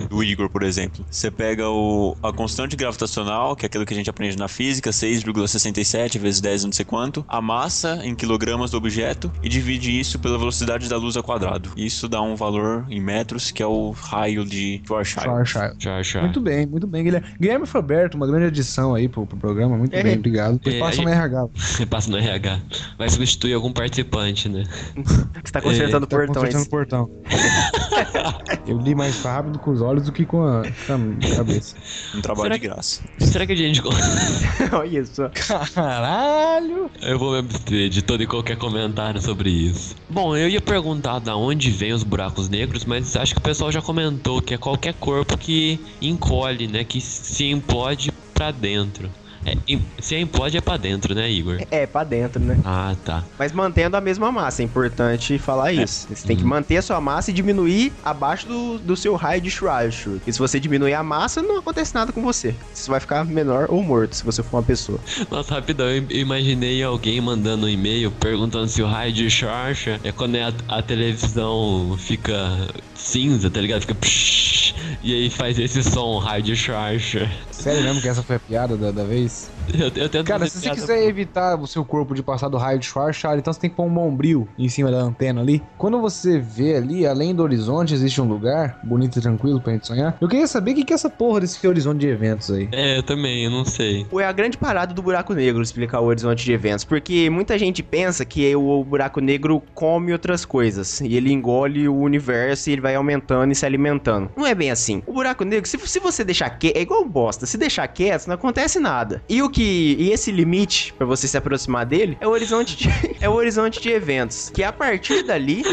do 0.09 0.23
Igor, 0.23 0.49
por 0.49 0.63
exemplo. 0.63 1.05
Você 1.09 1.29
pega 1.29 1.69
o, 1.69 2.17
a 2.23 2.33
constante 2.33 2.75
gravitacional, 2.75 3.36
que 3.55 3.65
é 3.65 3.67
aquilo 3.67 3.85
que 3.85 3.93
a 3.93 3.97
gente 3.97 4.09
aprende 4.09 4.37
na 4.37 4.47
física, 4.47 4.89
6,67 4.89 6.17
vezes 6.19 6.41
10 6.41 6.65
não 6.65 6.71
sei 6.71 6.85
quanto, 6.85 7.23
a 7.27 7.41
massa 7.41 7.99
em 8.03 8.15
quilogramas 8.15 8.71
do 8.71 8.77
objeto 8.77 9.31
e 9.43 9.49
divide 9.49 9.97
isso 9.97 10.19
pela 10.19 10.37
velocidade 10.37 10.87
da 10.89 10.97
luz 10.97 11.15
ao 11.17 11.23
quadrado. 11.23 11.71
Isso 11.77 12.07
dá 12.07 12.21
um 12.21 12.35
valor 12.35 12.85
em 12.89 12.99
metros, 13.01 13.51
que 13.51 13.61
é 13.61 13.65
o 13.67 13.91
raio 13.91 14.43
de 14.45 14.81
Schwarzschild. 14.85 15.25
Schwarzschild. 15.27 15.83
Schwarzschild. 15.83 16.23
Muito 16.25 16.41
bem, 16.41 16.65
muito 16.65 16.87
bem, 16.87 17.03
Guilherme. 17.03 17.27
Guilherme 17.39 17.65
Roberto, 17.67 18.15
uma 18.15 18.27
grande 18.27 18.45
adição 18.45 18.93
aí 18.95 19.07
pro, 19.07 19.25
pro 19.25 19.37
programa. 19.37 19.77
Muito 19.77 19.93
É. 19.93 20.03
bem, 20.03 20.15
obrigado. 20.17 20.53
Depois 20.59 20.75
É, 20.75 20.79
passa 20.79 21.01
no 21.01 21.09
RH. 21.09 21.47
Passa 21.89 22.11
no 22.11 22.17
RH. 22.17 22.59
Vai 22.97 23.09
substituir 23.09 23.53
algum 23.53 23.71
participante, 23.71 24.49
né? 24.49 24.63
Você 25.43 25.51
tá 25.51 25.61
consertando 25.61 26.05
Tá 26.07 26.17
portões. 26.17 26.37
consertando 26.37 26.63
o 26.65 26.69
portão. 26.69 27.09
Eu 28.67 28.77
li 28.79 28.93
mais 28.93 29.21
rápido 29.23 29.59
com 29.59 29.71
os 29.71 29.81
olhos 29.81 30.03
do 30.05 30.11
que 30.11 30.25
com 30.25 30.43
a 30.45 30.63
cam- 30.85 31.17
cabeça. 31.35 31.75
Um 32.15 32.21
trabalho 32.21 32.43
Será 32.53 32.55
de 32.57 32.67
graça. 32.67 33.01
Será 33.31 33.45
que 33.45 33.53
a 33.53 33.55
gente. 33.55 33.81
Olha 34.71 35.05
só. 35.05 35.29
Caralho! 35.73 36.89
Eu 37.01 37.19
vou 37.19 37.33
me 37.33 37.39
abster 37.39 37.89
de 37.89 38.01
todo 38.01 38.23
e 38.23 38.27
qualquer 38.27 38.57
comentário 38.57 39.21
sobre 39.21 39.49
isso. 39.49 39.95
Bom, 40.09 40.35
eu 40.35 40.49
ia 40.49 40.61
perguntar 40.61 41.19
da 41.19 41.35
onde 41.35 41.69
vem 41.69 41.93
os 41.93 42.03
buracos 42.03 42.49
negros, 42.49 42.85
mas 42.85 43.15
acho 43.15 43.33
que 43.33 43.39
o 43.39 43.43
pessoal 43.43 43.71
já 43.71 43.81
comentou 43.81 44.41
que 44.41 44.53
é 44.53 44.57
qualquer 44.57 44.93
corpo 44.93 45.37
que 45.37 45.79
encolhe, 46.01 46.67
né? 46.67 46.83
Que 46.83 47.01
se 47.01 47.45
implode 47.45 48.11
pra 48.33 48.51
dentro. 48.51 49.11
É, 49.47 49.55
se 50.01 50.17
implode 50.17 50.57
é 50.57 50.61
pra 50.61 50.75
dentro, 50.75 51.15
né, 51.15 51.31
Igor? 51.31 51.57
É, 51.71 51.87
pra 51.87 52.03
dentro, 52.03 52.43
né? 52.43 52.59
Ah, 52.65 52.93
tá. 53.05 53.23
Mas 53.39 53.53
mantendo 53.53 53.95
a 53.95 54.01
mesma 54.01 54.29
massa, 54.29 54.61
é 54.61 54.65
importante 54.65 55.39
falar 55.39 55.71
isso. 55.71 56.07
Você 56.13 56.27
tem 56.27 56.35
que 56.35 56.43
manter 56.43 56.77
a 56.77 56.81
sua 56.81 56.99
massa 56.99 57.31
e 57.31 57.33
diminuir 57.33 57.93
abaixo 58.03 58.45
do, 58.47 58.77
do 58.79 58.95
seu 58.97 59.15
raio 59.15 59.39
de 59.39 59.49
Schwarzschild. 59.49 60.21
E 60.27 60.33
se 60.33 60.39
você 60.39 60.59
diminuir 60.59 60.93
a 60.93 61.03
massa, 61.03 61.41
não 61.41 61.59
acontece 61.59 61.95
nada 61.95 62.11
com 62.11 62.21
você. 62.21 62.53
Você 62.73 62.91
vai 62.91 62.99
ficar 62.99 63.23
menor 63.23 63.67
ou 63.69 63.81
morto, 63.81 64.15
se 64.15 64.25
você 64.25 64.43
for 64.43 64.57
uma 64.57 64.63
pessoa. 64.63 64.99
Nossa, 65.31 65.53
rapidão, 65.53 65.87
eu 65.87 66.05
imaginei 66.09 66.83
alguém 66.83 67.21
mandando 67.21 67.67
um 67.67 67.69
e-mail 67.69 68.11
perguntando 68.11 68.67
se 68.67 68.81
o 68.81 68.87
raio 68.87 69.13
de 69.13 69.29
Charcha 69.29 69.99
é 70.03 70.11
quando 70.11 70.35
é 70.35 70.43
a, 70.43 70.53
a 70.67 70.81
televisão 70.81 71.95
fica 71.97 72.67
cinza, 72.95 73.49
tá 73.49 73.61
ligado? 73.61 73.81
Fica 73.81 73.95
psh, 73.95 74.75
e 75.01 75.13
aí 75.13 75.29
faz 75.29 75.57
esse 75.57 75.83
som, 75.83 76.17
raio 76.17 76.43
de 76.43 76.55
Charcha. 76.55 77.31
Sério 77.51 77.83
mesmo 77.83 78.01
que 78.01 78.07
essa 78.07 78.23
foi 78.23 78.35
a 78.35 78.39
piada 78.39 78.75
da, 78.77 78.91
da 78.91 79.03
vez? 79.03 79.36
Eu, 79.73 79.91
eu 79.95 80.09
tento 80.09 80.25
Cara, 80.25 80.47
se 80.47 80.59
você 80.59 80.69
quiser 80.69 81.03
evitar 81.03 81.59
o 81.59 81.67
seu 81.67 81.83
corpo 81.83 82.15
de 82.15 82.23
passar 82.23 82.47
do 82.47 82.57
raio 82.57 82.79
de 82.79 82.85
Schwarzschild, 82.85 83.39
então 83.39 83.51
você 83.51 83.59
tem 83.59 83.69
que 83.69 83.75
pôr 83.75 83.83
um 83.83 83.93
bombril 83.93 84.47
em 84.57 84.69
cima 84.69 84.89
da 84.89 84.97
antena 84.97 85.41
ali. 85.41 85.61
Quando 85.77 85.99
você 85.99 86.39
vê 86.39 86.75
ali, 86.75 87.05
além 87.05 87.35
do 87.35 87.43
horizonte, 87.43 87.93
existe 87.93 88.21
um 88.21 88.25
lugar 88.25 88.79
bonito 88.83 89.19
e 89.19 89.21
tranquilo 89.21 89.59
pra 89.59 89.73
gente 89.73 89.87
sonhar. 89.87 90.17
Eu 90.21 90.27
queria 90.27 90.47
saber 90.47 90.71
o 90.71 90.75
que 90.75 90.85
que 90.85 90.93
é 90.93 90.95
essa 90.95 91.09
porra 91.09 91.41
desse 91.41 91.65
horizonte 91.67 91.99
de 91.99 92.07
eventos 92.07 92.49
aí. 92.49 92.69
É, 92.71 92.97
eu 92.97 93.03
também, 93.03 93.43
eu 93.43 93.51
não 93.51 93.65
sei. 93.65 94.05
É 94.17 94.25
a 94.25 94.31
grande 94.31 94.57
parada 94.57 94.93
do 94.93 95.01
buraco 95.01 95.33
negro 95.33 95.61
explicar 95.61 95.99
o 95.99 96.05
horizonte 96.05 96.43
de 96.43 96.51
eventos, 96.51 96.85
porque 96.85 97.29
muita 97.29 97.57
gente 97.57 97.83
pensa 97.83 98.23
que 98.25 98.55
o 98.55 98.83
buraco 98.83 99.19
negro 99.19 99.61
come 99.73 100.11
outras 100.11 100.45
coisas 100.45 101.01
e 101.01 101.15
ele 101.15 101.31
engole 101.31 101.87
o 101.87 101.95
universo 101.95 102.69
e 102.69 102.73
ele 102.73 102.81
vai 102.81 102.95
aumentando 102.95 103.51
e 103.51 103.55
se 103.55 103.65
alimentando. 103.65 104.29
Não 104.35 104.45
é 104.45 104.55
bem 104.55 104.71
assim. 104.71 105.03
O 105.05 105.13
buraco 105.13 105.43
negro, 105.43 105.67
se, 105.67 105.77
se 105.77 105.99
você 105.99 106.23
deixar 106.23 106.49
quieto, 106.51 106.77
é 106.77 106.81
igual 106.81 107.03
bosta. 107.05 107.45
Se 107.45 107.57
deixar 107.57 107.87
quieto, 107.87 108.27
não 108.27 108.35
acontece 108.35 108.79
nada. 108.79 109.21
E 109.29 109.41
o 109.41 109.49
que 109.49 109.95
e 109.99 110.11
esse 110.11 110.31
limite 110.31 110.93
pra 110.93 111.05
você 111.05 111.27
se 111.27 111.37
aproximar 111.37 111.85
dele 111.85 112.17
é 112.21 112.27
o 112.27 112.31
horizonte 112.31 112.77
de, 112.77 112.89
é 113.19 113.27
o 113.27 113.33
horizonte 113.33 113.81
de 113.81 113.89
eventos, 113.89 114.49
que 114.49 114.63
a 114.63 114.71
partir 114.71 115.23
dali 115.23 115.63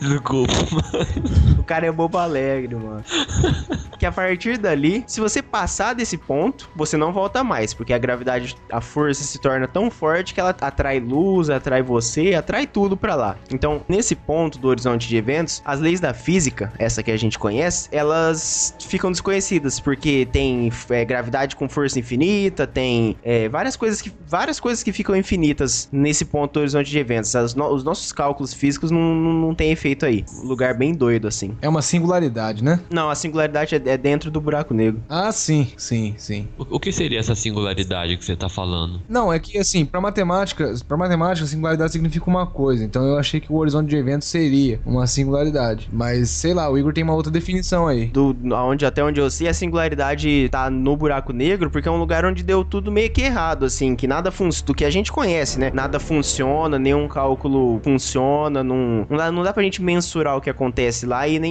Desculpa, 0.00 0.52
mano. 0.70 1.57
O 1.68 1.74
cara 1.78 1.86
é 1.86 1.92
bobo 1.92 2.16
alegre, 2.16 2.74
mano. 2.74 3.04
Que 3.98 4.06
a 4.06 4.12
partir 4.12 4.58
dali, 4.58 5.02
se 5.08 5.18
você 5.20 5.42
passar 5.42 5.92
desse 5.92 6.16
ponto, 6.16 6.70
você 6.76 6.96
não 6.96 7.12
volta 7.12 7.42
mais, 7.42 7.74
porque 7.74 7.92
a 7.92 7.98
gravidade, 7.98 8.54
a 8.70 8.80
força 8.80 9.24
se 9.24 9.40
torna 9.40 9.66
tão 9.66 9.90
forte 9.90 10.32
que 10.32 10.38
ela 10.38 10.54
atrai 10.60 11.00
luz, 11.00 11.50
atrai 11.50 11.82
você, 11.82 12.32
atrai 12.32 12.64
tudo 12.64 12.96
pra 12.96 13.16
lá. 13.16 13.36
Então, 13.52 13.82
nesse 13.88 14.14
ponto 14.14 14.56
do 14.56 14.68
horizonte 14.68 15.08
de 15.08 15.16
eventos, 15.16 15.60
as 15.64 15.80
leis 15.80 15.98
da 15.98 16.14
física, 16.14 16.72
essa 16.78 17.02
que 17.02 17.10
a 17.10 17.16
gente 17.16 17.40
conhece, 17.40 17.88
elas 17.90 18.72
ficam 18.86 19.10
desconhecidas, 19.10 19.80
porque 19.80 20.28
tem 20.30 20.70
é, 20.90 21.04
gravidade 21.04 21.56
com 21.56 21.68
força 21.68 21.98
infinita, 21.98 22.68
tem 22.68 23.16
é, 23.24 23.48
várias 23.48 23.74
coisas 23.74 24.00
que 24.00 24.12
várias 24.28 24.60
coisas 24.60 24.84
que 24.84 24.92
ficam 24.92 25.16
infinitas 25.16 25.88
nesse 25.90 26.24
ponto 26.24 26.52
do 26.52 26.60
horizonte 26.60 26.88
de 26.88 26.98
eventos. 27.00 27.34
No- 27.56 27.66
os 27.74 27.82
nossos 27.82 28.12
cálculos 28.12 28.54
físicos 28.54 28.92
não, 28.92 29.00
não, 29.12 29.32
não 29.32 29.54
tem 29.56 29.72
efeito 29.72 30.06
aí. 30.06 30.24
Lugar 30.44 30.72
bem 30.74 30.94
doido 30.94 31.26
assim. 31.26 31.56
É 31.60 31.68
uma 31.68 31.82
singularidade, 31.82 32.62
né? 32.62 32.80
Não, 32.90 33.10
a 33.10 33.14
singularidade 33.14 33.74
é, 33.74 33.82
é 33.84 33.96
dentro 33.96 34.30
do 34.30 34.40
buraco 34.40 34.74
negro. 34.74 35.02
Ah, 35.08 35.32
sim, 35.32 35.72
sim, 35.76 36.14
sim. 36.16 36.48
O, 36.58 36.76
o 36.76 36.80
que 36.80 36.92
seria 36.92 37.18
essa 37.18 37.34
singularidade 37.34 38.16
que 38.16 38.24
você 38.24 38.36
tá 38.36 38.48
falando? 38.48 39.00
Não, 39.08 39.32
é 39.32 39.38
que 39.38 39.58
assim, 39.58 39.84
pra 39.84 40.00
matemática, 40.00 40.74
para 40.86 40.96
matemática, 40.96 41.46
singularidade 41.46 41.92
significa 41.92 42.28
uma 42.28 42.46
coisa. 42.46 42.84
Então 42.84 43.04
eu 43.06 43.18
achei 43.18 43.40
que 43.40 43.52
o 43.52 43.56
horizonte 43.56 43.88
de 43.88 43.96
eventos 43.96 44.28
seria 44.28 44.80
uma 44.84 45.06
singularidade. 45.06 45.88
Mas 45.92 46.30
sei 46.30 46.54
lá, 46.54 46.70
o 46.70 46.78
Igor 46.78 46.92
tem 46.92 47.04
uma 47.04 47.14
outra 47.14 47.30
definição 47.30 47.86
aí. 47.86 48.06
Do, 48.06 48.36
aonde, 48.54 48.86
até 48.86 49.02
onde 49.02 49.20
eu 49.20 49.30
sei, 49.30 49.48
a 49.48 49.54
singularidade 49.54 50.48
tá 50.50 50.70
no 50.70 50.96
buraco 50.96 51.32
negro, 51.32 51.70
porque 51.70 51.88
é 51.88 51.90
um 51.90 51.98
lugar 51.98 52.24
onde 52.24 52.42
deu 52.42 52.64
tudo 52.64 52.92
meio 52.92 53.10
que 53.10 53.22
errado, 53.22 53.64
assim, 53.64 53.94
que 53.96 54.06
nada 54.06 54.30
funciona, 54.30 54.66
do 54.66 54.74
que 54.74 54.84
a 54.84 54.90
gente 54.90 55.12
conhece, 55.12 55.58
né? 55.58 55.70
Nada 55.72 55.98
funciona, 56.00 56.78
nenhum 56.78 57.06
cálculo 57.08 57.80
funciona, 57.82 58.62
não, 58.62 59.06
não, 59.08 59.16
dá, 59.16 59.32
não 59.32 59.42
dá 59.42 59.52
pra 59.52 59.62
gente 59.62 59.82
mensurar 59.82 60.36
o 60.36 60.40
que 60.40 60.50
acontece 60.50 61.06
lá 61.06 61.26
e 61.28 61.38
nem, 61.38 61.47